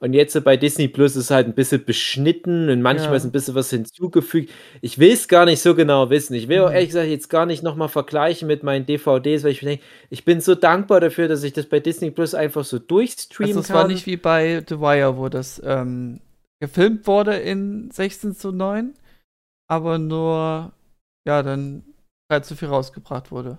[0.00, 3.16] Und jetzt bei Disney Plus ist halt ein bisschen beschnitten und manchmal ja.
[3.16, 4.52] ist ein bisschen was hinzugefügt.
[4.80, 6.34] Ich will es gar nicht so genau wissen.
[6.34, 6.74] Ich will auch mhm.
[6.74, 10.40] ehrlich gesagt jetzt gar nicht nochmal vergleichen mit meinen DVDs, weil ich denke, ich bin
[10.40, 13.76] so dankbar dafür, dass ich das bei Disney Plus einfach so durchstreamen also, kann.
[13.76, 16.20] Es war nicht wie bei The Wire, wo das ähm,
[16.60, 18.94] gefilmt wurde in 16 zu 9,
[19.68, 20.72] aber nur,
[21.26, 21.82] ja, dann
[22.30, 23.58] 3 zu 4 rausgebracht wurde.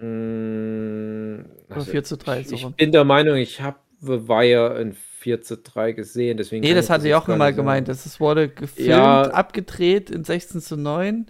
[0.00, 2.40] Mm, also 4 zu 3.
[2.40, 6.36] Ich, so ich bin der Meinung, ich habe The Wire in 4 zu 3 gesehen.
[6.36, 7.88] Deswegen nee, das hatte ich auch mal gemeint.
[7.88, 9.22] Es wurde gefilmt, ja.
[9.22, 11.26] abgedreht in 16 zu 9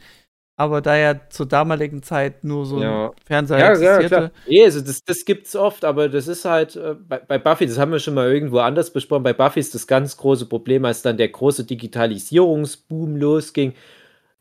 [0.57, 3.09] aber da ja zur damaligen Zeit nur so ja.
[3.09, 4.15] ein Fernseher ja, existierte.
[4.15, 4.31] Ja.
[4.47, 7.79] Nee, also das, das gibt's oft, aber das ist halt äh, bei, bei, Buffy, das
[7.79, 11.03] haben wir schon mal irgendwo anders besprochen, bei Buffy ist das ganz große Problem, als
[11.03, 13.75] dann der große Digitalisierungsboom losging,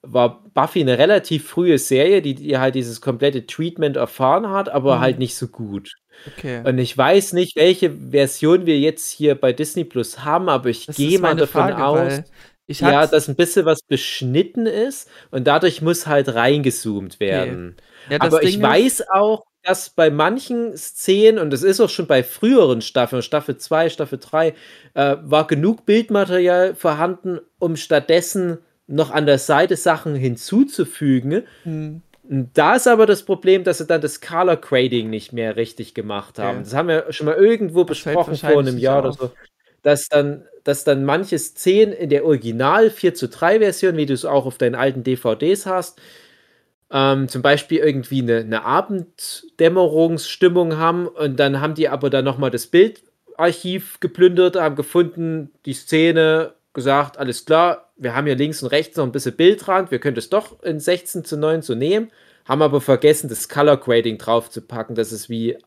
[0.04, 4.98] war Buffy eine relativ frühe Serie, die, die halt dieses komplette Treatment erfahren hat, aber
[4.98, 5.02] mhm.
[5.02, 5.94] halt nicht so gut.
[6.28, 6.62] Okay.
[6.64, 10.88] Und ich weiß nicht, welche Version wir jetzt hier bei Disney Plus haben, aber ich
[10.88, 12.24] gehe mal davon Frage, aus,
[12.68, 17.76] ja, dass ein bisschen was beschnitten ist und dadurch muss halt reingezoomt werden.
[18.06, 18.14] Okay.
[18.14, 22.08] Ja, Aber Ding ich weiß auch, dass bei manchen Szenen, und das ist auch schon
[22.08, 24.54] bei früheren Staffeln, Staffel 2, Staffel 3,
[24.94, 28.58] äh, war genug Bildmaterial vorhanden, um stattdessen
[28.88, 31.44] noch an der Seite Sachen hinzuzufügen.
[31.64, 32.02] Hm.
[32.26, 36.40] Da ist aber das Problem, dass sie dann das Color Grading nicht mehr richtig gemacht
[36.40, 36.60] haben.
[36.60, 36.64] Okay.
[36.64, 39.32] Das haben wir schon mal irgendwo das besprochen vor einem Jahr oder so
[39.84, 44.14] dass dann, dass dann manche Szenen in der Original 4 zu 3 Version, wie du
[44.14, 46.02] es auch auf deinen alten DVDs hast,
[46.90, 52.50] ähm, zum Beispiel irgendwie eine, eine Abenddämmerungsstimmung haben und dann haben die aber dann nochmal
[52.50, 58.70] das Bildarchiv geplündert, haben gefunden, die Szene, gesagt, alles klar, wir haben hier links und
[58.70, 62.12] rechts noch ein bisschen Bildrand, wir können das doch in 16 zu 9 so nehmen,
[62.46, 65.58] haben aber vergessen, das Color Grading drauf zu packen, dass es wie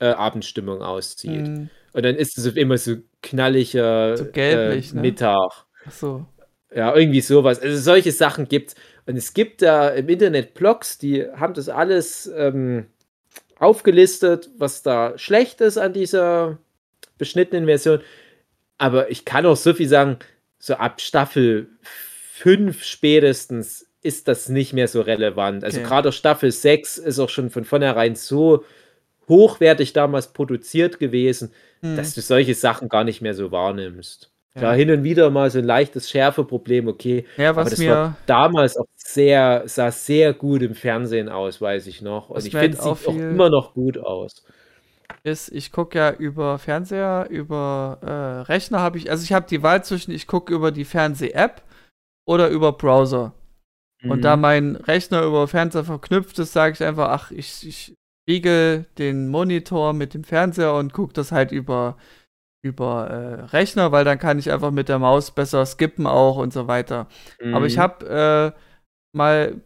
[0.00, 1.48] äh, Abendstimmung aussieht.
[1.48, 1.70] Mhm.
[1.92, 5.00] Und dann ist es immer so knalliger so gelblich, äh, ne?
[5.00, 5.66] Mittag.
[5.86, 6.26] Ach so.
[6.74, 7.60] Ja, irgendwie sowas.
[7.60, 12.30] Also solche Sachen gibt Und es gibt da im Internet Blogs, die haben das alles
[12.36, 12.86] ähm,
[13.58, 16.58] aufgelistet, was da schlecht ist an dieser
[17.18, 18.00] beschnittenen Version.
[18.78, 20.18] Aber ich kann auch so viel sagen,
[20.60, 21.68] so ab Staffel
[22.34, 25.64] 5 spätestens ist das nicht mehr so relevant.
[25.64, 25.88] Also okay.
[25.88, 28.64] gerade Staffel 6 ist auch schon von vornherein so
[29.28, 31.96] hochwertig damals produziert gewesen, hm.
[31.96, 34.30] dass du solche Sachen gar nicht mehr so wahrnimmst.
[34.54, 34.60] Ja.
[34.60, 37.24] Klar, hin und wieder mal so ein leichtes Schärfeproblem, okay.
[37.36, 41.60] Ja, was aber das mir war damals auch sehr, sah sehr gut im Fernsehen aus,
[41.60, 42.30] weiß ich noch.
[42.30, 44.44] Und ich finde, es sieht auch immer noch gut aus.
[45.22, 49.62] Ist, ich gucke ja über Fernseher, über äh, Rechner habe ich, also ich habe die
[49.62, 51.62] Wahl zwischen, ich gucke über die Fernseh-App
[52.26, 53.34] oder über Browser.
[54.02, 54.10] Mhm.
[54.10, 54.42] Und da mhm.
[54.42, 59.92] mein Rechner über Fernseher verknüpft ist, sage ich einfach, ach, ich, ich spiegel den Monitor
[59.92, 61.96] mit dem Fernseher und gucke das halt über,
[62.62, 66.52] über äh, Rechner, weil dann kann ich einfach mit der Maus besser skippen auch und
[66.52, 67.08] so weiter.
[67.42, 67.54] Mhm.
[67.54, 67.80] Aber ich mhm.
[67.80, 68.60] habe äh,
[69.16, 69.60] mal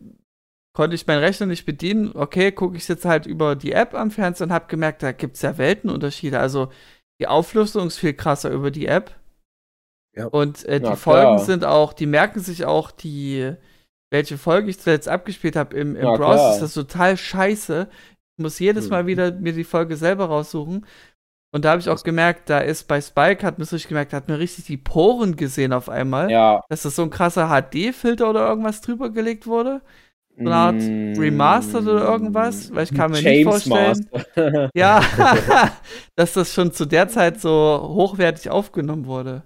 [0.74, 2.12] konnte ich meinen Rechner nicht bedienen.
[2.14, 5.36] Okay, gucke ich jetzt halt über die App am Fernseher und habe gemerkt, da gibt
[5.36, 6.38] es ja Weltenunterschiede.
[6.38, 6.70] Also
[7.20, 9.14] die Auflösung ist viel krasser über die App.
[10.16, 10.26] Ja.
[10.26, 13.54] Und äh, die ja, Folgen sind auch, die merken sich auch die,
[14.10, 16.54] welche Folge ich zuletzt abgespielt habe im, im ja, Browser, klar.
[16.54, 17.88] ist das total scheiße.
[18.36, 19.08] Ich muss jedes Mal mhm.
[19.08, 20.86] wieder mir die Folge selber raussuchen.
[21.52, 24.16] Und da habe ich auch gemerkt, da ist bei Spike, hat mir richtig gemerkt, da
[24.16, 26.28] hat mir richtig die Poren gesehen auf einmal.
[26.28, 26.64] Ja.
[26.68, 29.80] Dass das so ein krasser HD-Filter oder irgendwas drüber gelegt wurde.
[30.36, 31.14] So eine Art mm.
[31.18, 34.70] Remastered oder irgendwas, weil ich kann mir James nicht vorstellen.
[34.74, 35.00] ja,
[36.16, 39.42] dass das schon zu der Zeit so hochwertig aufgenommen wurde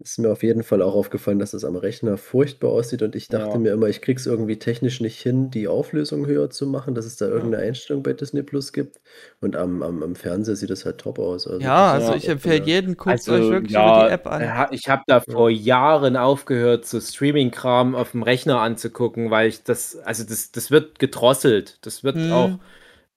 [0.00, 3.26] ist mir auf jeden Fall auch aufgefallen, dass es am Rechner furchtbar aussieht und ich
[3.26, 3.58] dachte ja.
[3.58, 7.16] mir immer, ich krieg's irgendwie technisch nicht hin, die Auflösung höher zu machen, dass es
[7.16, 9.00] da irgendeine Einstellung bei Disney Plus gibt.
[9.40, 11.48] Und am, am, am Fernseher sieht es halt top aus.
[11.48, 14.68] Also ja, also ich empfehle jeden, guckt also, euch wirklich ja, über die App an.
[14.70, 19.96] Ich habe da vor Jahren aufgehört, so Streaming-Kram auf dem Rechner anzugucken, weil ich das,
[19.96, 21.78] also das, das wird gedrosselt.
[21.82, 22.32] Das wird hm.
[22.32, 22.50] auch,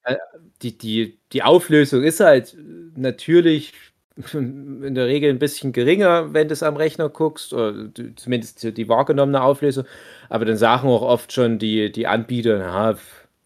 [0.02, 0.16] äh,
[0.62, 2.56] die, die, die Auflösung ist halt
[2.96, 3.72] natürlich
[4.32, 8.88] in der Regel ein bisschen geringer, wenn du es am Rechner guckst, oder zumindest die
[8.88, 9.84] wahrgenommene Auflösung.
[10.28, 12.96] Aber dann sagen auch oft schon die, die Anbieter, na,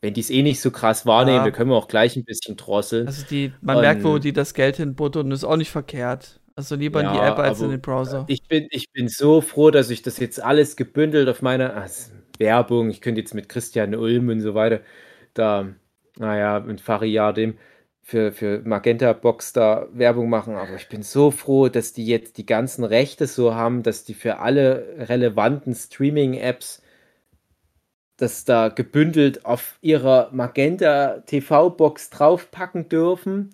[0.00, 1.44] wenn die es eh nicht so krass wahrnehmen, ja.
[1.44, 3.06] dann können wir auch gleich ein bisschen drosseln.
[3.06, 6.40] Also die, man und, merkt, wo die das Geld hinbuttern, ist auch nicht verkehrt.
[6.54, 8.24] Also lieber ja, in die App als in den Browser.
[8.28, 12.12] Ich bin, ich bin so froh, dass ich das jetzt alles gebündelt auf meiner also
[12.38, 14.80] Werbung, ich könnte jetzt mit Christian Ulm und so weiter,
[15.34, 15.68] da,
[16.18, 17.58] naja, mit Fariadim
[18.06, 22.38] für, für Magenta Box da Werbung machen, aber ich bin so froh, dass die jetzt
[22.38, 26.82] die ganzen Rechte so haben, dass die für alle relevanten Streaming-Apps
[28.16, 33.50] das da gebündelt auf ihrer Magenta TV-Box draufpacken dürfen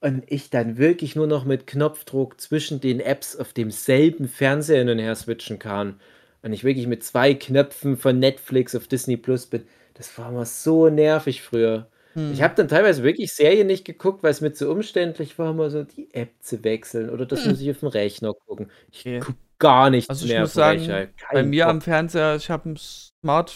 [0.00, 4.88] und ich dann wirklich nur noch mit Knopfdruck zwischen den Apps auf demselben Fernseher hin
[4.88, 6.00] und her switchen kann.
[6.42, 9.64] Und ich wirklich mit zwei Knöpfen von Netflix auf Disney Plus bin.
[9.92, 11.86] Das war mal so nervig früher.
[12.14, 12.32] Hm.
[12.32, 15.70] Ich habe dann teilweise wirklich Serien nicht geguckt, weil es mir zu umständlich war, mal
[15.70, 17.50] so die App zu wechseln oder das hm.
[17.50, 18.70] muss ich auf dem Rechner gucken.
[18.90, 19.20] Ich okay.
[19.20, 20.40] gucke gar nichts also ich mehr.
[20.40, 21.70] Muss sagen, bei mir Bock.
[21.70, 23.54] am Fernseher, ich habe einen Smart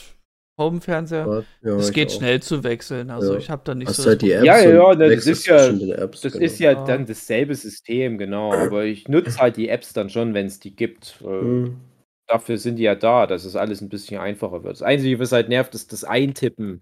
[0.57, 1.45] Home-Fernseher.
[1.63, 2.19] Ja, es geht auch.
[2.19, 3.11] schnell zu wechseln.
[3.11, 3.39] Also ja.
[3.39, 4.11] ich habe da nicht Hast so.
[4.11, 6.45] Halt die Apps ja, ja, das ist ja, Apps, das genau.
[6.45, 8.53] ist ja dann dasselbe System, genau.
[8.53, 11.21] Aber ich nutze halt die Apps dann schon, wenn es die gibt.
[11.23, 11.81] Mhm.
[12.29, 14.75] Dafür sind die ja da, dass es alles ein bisschen einfacher wird.
[14.75, 16.81] Das Einzige, was halt nervt, ist das Eintippen.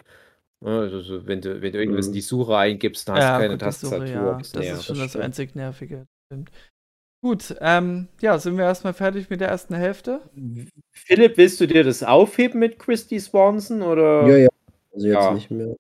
[0.65, 2.11] Also, wenn, du, wenn du irgendwas mhm.
[2.11, 3.99] in die Suche eingibst, dann hast ja, du keine Tastatur.
[3.99, 4.39] Suche, ja.
[4.39, 6.07] Das, ist schon das, das einzig Nervige.
[6.27, 6.51] Stimmt.
[7.25, 10.23] Gut, ähm, ja, sind wir erstmal fertig mit der ersten Hälfte?
[10.91, 14.27] Philipp, willst du dir das aufheben mit Christy Swanson oder?
[14.27, 14.49] Ja, ja.
[14.93, 15.33] Also jetzt ja.
[15.33, 15.77] nicht mehr.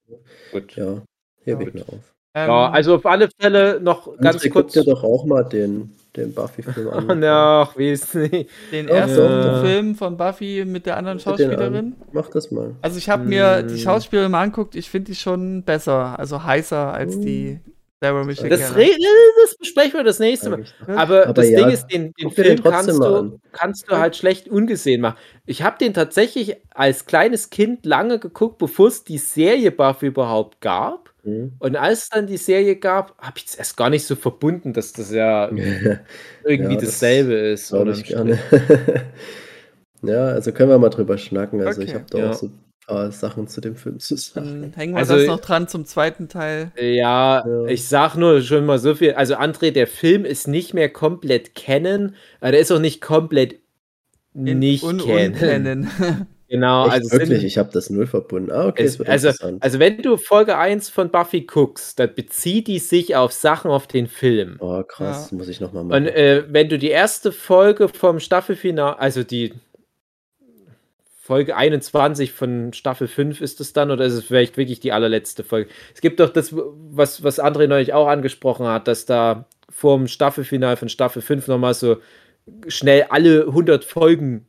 [0.52, 0.76] Gut.
[0.76, 1.02] Ja,
[1.42, 2.14] hebe ich mir auf.
[2.34, 4.72] Ähm, ja, also auf alle Fälle noch André, ganz kurz.
[4.72, 7.24] Guck dir doch auch mal den, den Buffy-Film an.
[7.24, 8.50] Ach, wie ist nicht.
[8.70, 9.62] Den ersten ja.
[9.62, 11.94] Film von Buffy mit der anderen Schauspielerin.
[12.12, 12.74] Mach das mal.
[12.82, 13.80] Also ich habe mir die hm.
[13.80, 17.72] Schauspielerin mal anguckt, ich finde die schon besser, also heißer als die hm.
[18.02, 20.64] Sarah Michelle das, das besprechen wir das nächste Mal.
[20.88, 24.16] Aber, Aber das ja, Ding ist, den, den Film den kannst, du, kannst du halt
[24.16, 25.18] schlecht ungesehen machen.
[25.46, 30.60] Ich habe den tatsächlich als kleines Kind lange geguckt, bevor es die Serie Buffy überhaupt
[30.60, 31.01] gab.
[31.24, 31.52] Mhm.
[31.58, 34.72] Und als es dann die Serie gab, habe ich es erst gar nicht so verbunden,
[34.72, 35.50] dass das ja
[36.44, 37.72] irgendwie ja, dasselbe das ist.
[37.72, 38.38] Oder ich gerne.
[40.02, 41.60] ja, also können wir mal drüber schnacken.
[41.60, 41.90] Also okay.
[41.90, 42.30] ich habe da ja.
[42.30, 42.50] auch so
[42.86, 44.62] paar Sachen zu dem Film zu sagen.
[44.62, 46.72] Dann hängen wir also, das noch dran zum zweiten Teil.
[46.76, 49.12] Ja, ja, ich sag nur schon mal so viel.
[49.12, 53.56] Also, André, der Film ist nicht mehr komplett kennen, aber der ist auch nicht komplett
[54.34, 55.88] In, nicht un kennen.
[56.52, 58.52] Genau, Echt, also wirklich, sind, ich habe das null verbunden.
[58.52, 62.78] Ah, okay, es, also, also wenn du Folge 1 von Buffy guckst, dann bezieht die
[62.78, 64.56] sich auf Sachen auf den Film.
[64.58, 65.38] Oh, krass, ja.
[65.38, 66.02] muss ich nochmal machen.
[66.02, 69.54] Und äh, wenn du die erste Folge vom Staffelfinale, also die
[71.22, 75.44] Folge 21 von Staffel 5 ist es dann oder ist es vielleicht wirklich die allerletzte
[75.44, 75.70] Folge?
[75.94, 80.06] Es gibt doch das, was, was André neulich auch angesprochen hat, dass da vor dem
[80.06, 81.96] Staffelfinal von Staffel 5 nochmal so
[82.68, 84.46] schnell alle 100 Folgen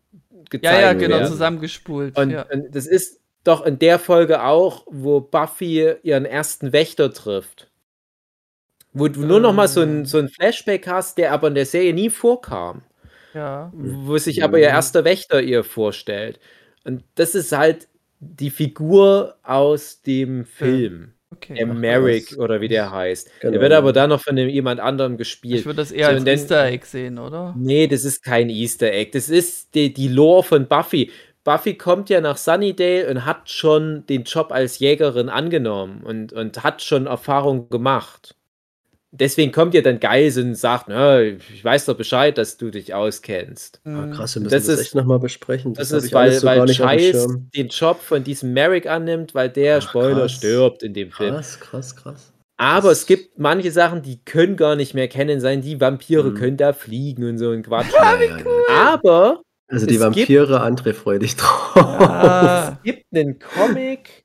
[0.50, 0.76] gezeigt.
[0.76, 1.28] Ja, ja, genau, werden.
[1.28, 2.18] zusammengespult.
[2.18, 2.46] Und, ja.
[2.52, 7.70] und das ist doch in der Folge auch, wo Buffy ihren ersten Wächter trifft.
[8.94, 11.66] Wo du nur noch mal so ein, so ein Flashback hast, der aber in der
[11.66, 12.84] Serie nie vorkam.
[13.34, 13.72] Ja.
[13.74, 16.40] Wo sich aber ihr erster Wächter ihr vorstellt.
[16.84, 17.88] Und das ist halt
[18.20, 21.13] die Figur aus dem Film.
[21.34, 21.56] Okay.
[21.56, 23.30] Der Merrick oder wie der heißt.
[23.40, 23.52] Genau.
[23.52, 25.60] Der wird aber dann noch von dem, jemand anderem gespielt.
[25.60, 27.54] Ich würde das eher so, als Easter Egg sehen, oder?
[27.58, 29.12] Nee, das ist kein Easter Egg.
[29.14, 31.12] Das ist die, die Lore von Buffy.
[31.44, 36.64] Buffy kommt ja nach Sunnydale und hat schon den Job als Jägerin angenommen und, und
[36.64, 38.36] hat schon Erfahrung gemacht
[39.14, 42.94] deswegen kommt ihr dann Geisel und sagt, na, ich weiß doch Bescheid, dass du dich
[42.94, 43.80] auskennst.
[43.86, 45.74] Ah, krass, wir müssen das, das echt nochmal besprechen.
[45.74, 49.78] Das, das ist, weil, so weil Scheiß den Job von diesem Merrick annimmt, weil der,
[49.78, 50.32] Ach, Spoiler, krass.
[50.34, 51.36] stirbt in dem Film.
[51.36, 52.34] Krass, krass, krass.
[52.58, 55.62] Aber es gibt manche Sachen, die können gar nicht mehr kennen sein.
[55.62, 56.36] Die Vampire mhm.
[56.36, 57.92] können da fliegen und so ein Quatsch.
[57.94, 58.64] Ja, cool.
[58.70, 61.76] Aber also die Vampire, André, freu dich drauf.
[61.76, 62.78] Ja.
[62.78, 64.24] Es gibt einen Comic,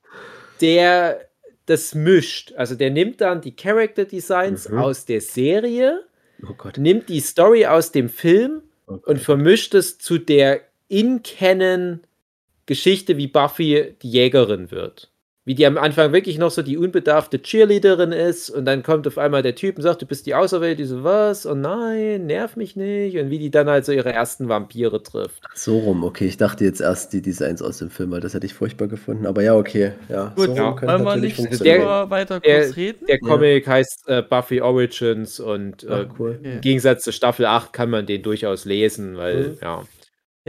[0.61, 1.28] der
[1.69, 2.53] das mischt.
[2.55, 4.79] Also der nimmt dann die Character Designs mhm.
[4.79, 6.03] aus der Serie,
[6.43, 12.01] oh nimmt die Story aus dem Film oh und vermischt es zu der in-Canon
[12.65, 15.08] Geschichte, wie Buffy die Jägerin wird
[15.49, 19.17] wie die am Anfang wirklich noch so die unbedarfte Cheerleaderin ist und dann kommt auf
[19.17, 21.47] einmal der Typ und sagt, du bist die Auserwählte, die so, was?
[21.47, 23.17] Oh nein, nerv mich nicht.
[23.17, 25.41] Und wie die dann halt so ihre ersten Vampire trifft.
[25.55, 26.27] So rum, okay.
[26.27, 29.25] Ich dachte jetzt erst die Designs aus dem Film, weil das hätte ich furchtbar gefunden.
[29.25, 29.93] Aber ja, okay.
[30.07, 30.79] Ja, Gut, so ja.
[30.83, 33.07] wollen wir nicht der, weiter kurz reden?
[33.07, 33.73] Der Comic ja.
[33.73, 36.39] heißt äh, Buffy Origins und äh, Ach, cool.
[36.43, 39.57] im Gegensatz zu Staffel 8 kann man den durchaus lesen, weil, mhm.
[39.63, 39.83] ja.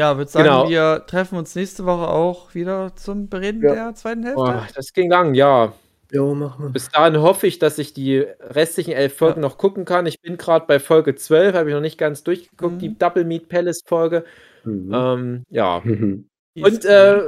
[0.00, 0.70] Ja, würde sagen, genau.
[0.70, 3.74] wir treffen uns nächste Woche auch wieder zum Bereden ja.
[3.74, 4.40] der zweiten Hälfte.
[4.40, 5.74] Oh, das ging lang, ja.
[6.10, 6.70] Jo, mach mal.
[6.70, 9.48] Bis dahin hoffe ich, dass ich die restlichen elf Folgen ja.
[9.48, 10.06] noch gucken kann.
[10.06, 12.78] Ich bin gerade bei Folge 12, habe ich noch nicht ganz durchgeguckt, mhm.
[12.78, 14.24] die Double Meat Palace Folge.
[14.64, 14.90] Mhm.
[14.94, 15.76] Ähm, ja.
[15.76, 17.20] Und äh,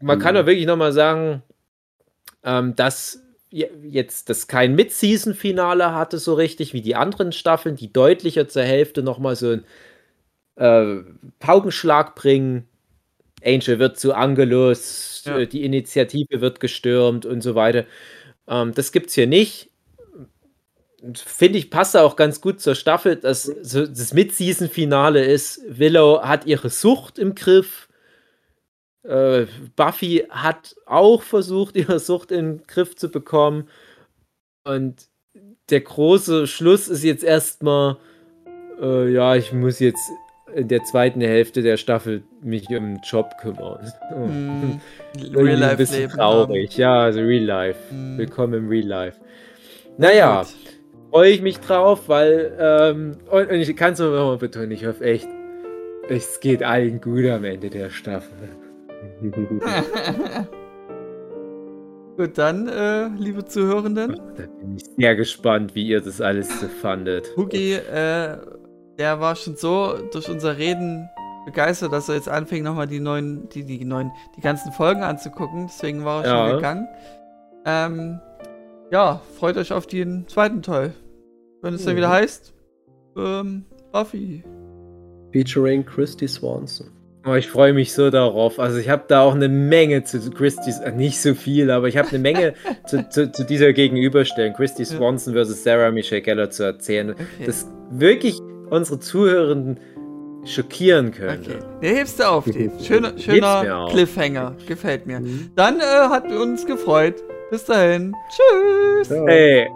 [0.00, 0.42] man kann mhm.
[0.42, 1.42] auch wirklich nochmal sagen,
[2.44, 3.20] ähm, dass
[3.50, 9.02] jetzt das kein Mid-Season-Finale hatte so richtig wie die anderen Staffeln, die deutlicher zur Hälfte
[9.02, 9.64] nochmal so einen
[10.56, 10.96] äh,
[11.38, 12.66] Paukenschlag bringen.
[13.44, 15.38] Angel wird zu Angelus, ja.
[15.38, 17.84] Äh, die Initiative wird gestürmt und so weiter.
[18.48, 19.70] Ähm, das es hier nicht.
[21.14, 25.60] Finde ich, passt auch ganz gut zur Staffel, dass so das Mid-Season-Finale ist.
[25.68, 27.88] Willow hat ihre Sucht im Griff.
[29.02, 33.68] Äh, Buffy hat auch versucht, ihre Sucht in den Griff zu bekommen.
[34.64, 35.06] Und
[35.70, 37.98] der große Schluss ist jetzt erstmal,
[38.80, 40.10] äh, ja, ich muss jetzt
[40.56, 43.92] in der zweiten Hälfte der Staffel mich um den Job kümmern.
[44.10, 44.80] Mm,
[45.36, 46.70] Real Life ein bisschen Leben traurig.
[46.72, 46.80] Haben.
[46.80, 47.94] Ja, also Real Life.
[47.94, 48.16] Mm.
[48.16, 49.20] Willkommen im Real Life.
[49.98, 50.46] Naja,
[51.10, 55.04] freue ich mich drauf, weil ähm, und, und ich kann es nochmal betonen, ich hoffe
[55.04, 55.28] echt,
[56.08, 58.48] es geht allen gut am Ende der Staffel.
[62.16, 64.18] Gut, dann, äh, liebe Zuhörenden.
[64.36, 67.30] Da bin ich sehr gespannt, wie ihr das alles so fandet.
[67.36, 68.38] Hugi, äh,
[68.98, 71.08] der war schon so durch unser Reden
[71.44, 75.68] begeistert, dass er jetzt anfängt, nochmal die neuen, die, die neuen, die ganzen Folgen anzugucken.
[75.68, 76.48] Deswegen war er ja.
[76.48, 76.88] schon gegangen.
[77.64, 78.20] Ähm,
[78.90, 80.92] ja, freut euch auf den zweiten Teil.
[81.62, 81.86] Wenn es mhm.
[81.86, 82.52] dann wieder heißt,
[83.16, 84.44] ähm, Buffy.
[85.32, 86.90] Featuring Christy Swanson.
[87.26, 88.60] Oh, ich freue mich so darauf.
[88.60, 91.96] Also ich habe da auch eine Menge zu Christy, äh, nicht so viel, aber ich
[91.96, 92.54] habe eine Menge
[92.86, 97.10] zu, zu, zu, dieser Gegenüberstellung, Christy Swanson versus Sarah Michelle Geller zu erzählen.
[97.10, 97.24] Okay.
[97.44, 99.78] Das wirklich unsere Zuhörenden
[100.44, 101.56] schockieren könnte.
[101.56, 101.64] Okay.
[101.82, 102.70] Der hebst du auf, Dave.
[102.82, 104.56] Schöner, schöner Cliffhanger.
[104.66, 105.20] Gefällt mir.
[105.20, 105.50] Mhm.
[105.56, 107.16] Dann äh, hat uns gefreut.
[107.50, 108.14] Bis dahin.
[108.28, 109.10] Tschüss.
[109.26, 109.68] Hey.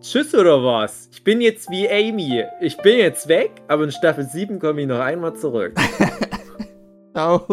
[0.00, 1.08] Tschüss oder was?
[1.12, 2.44] Ich bin jetzt wie Amy.
[2.60, 5.74] Ich bin jetzt weg, aber in Staffel 7 komme ich noch einmal zurück.
[7.14, 7.46] Ciao.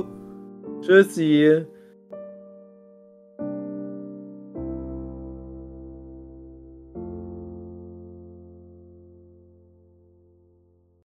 [0.82, 1.66] Tschüssi.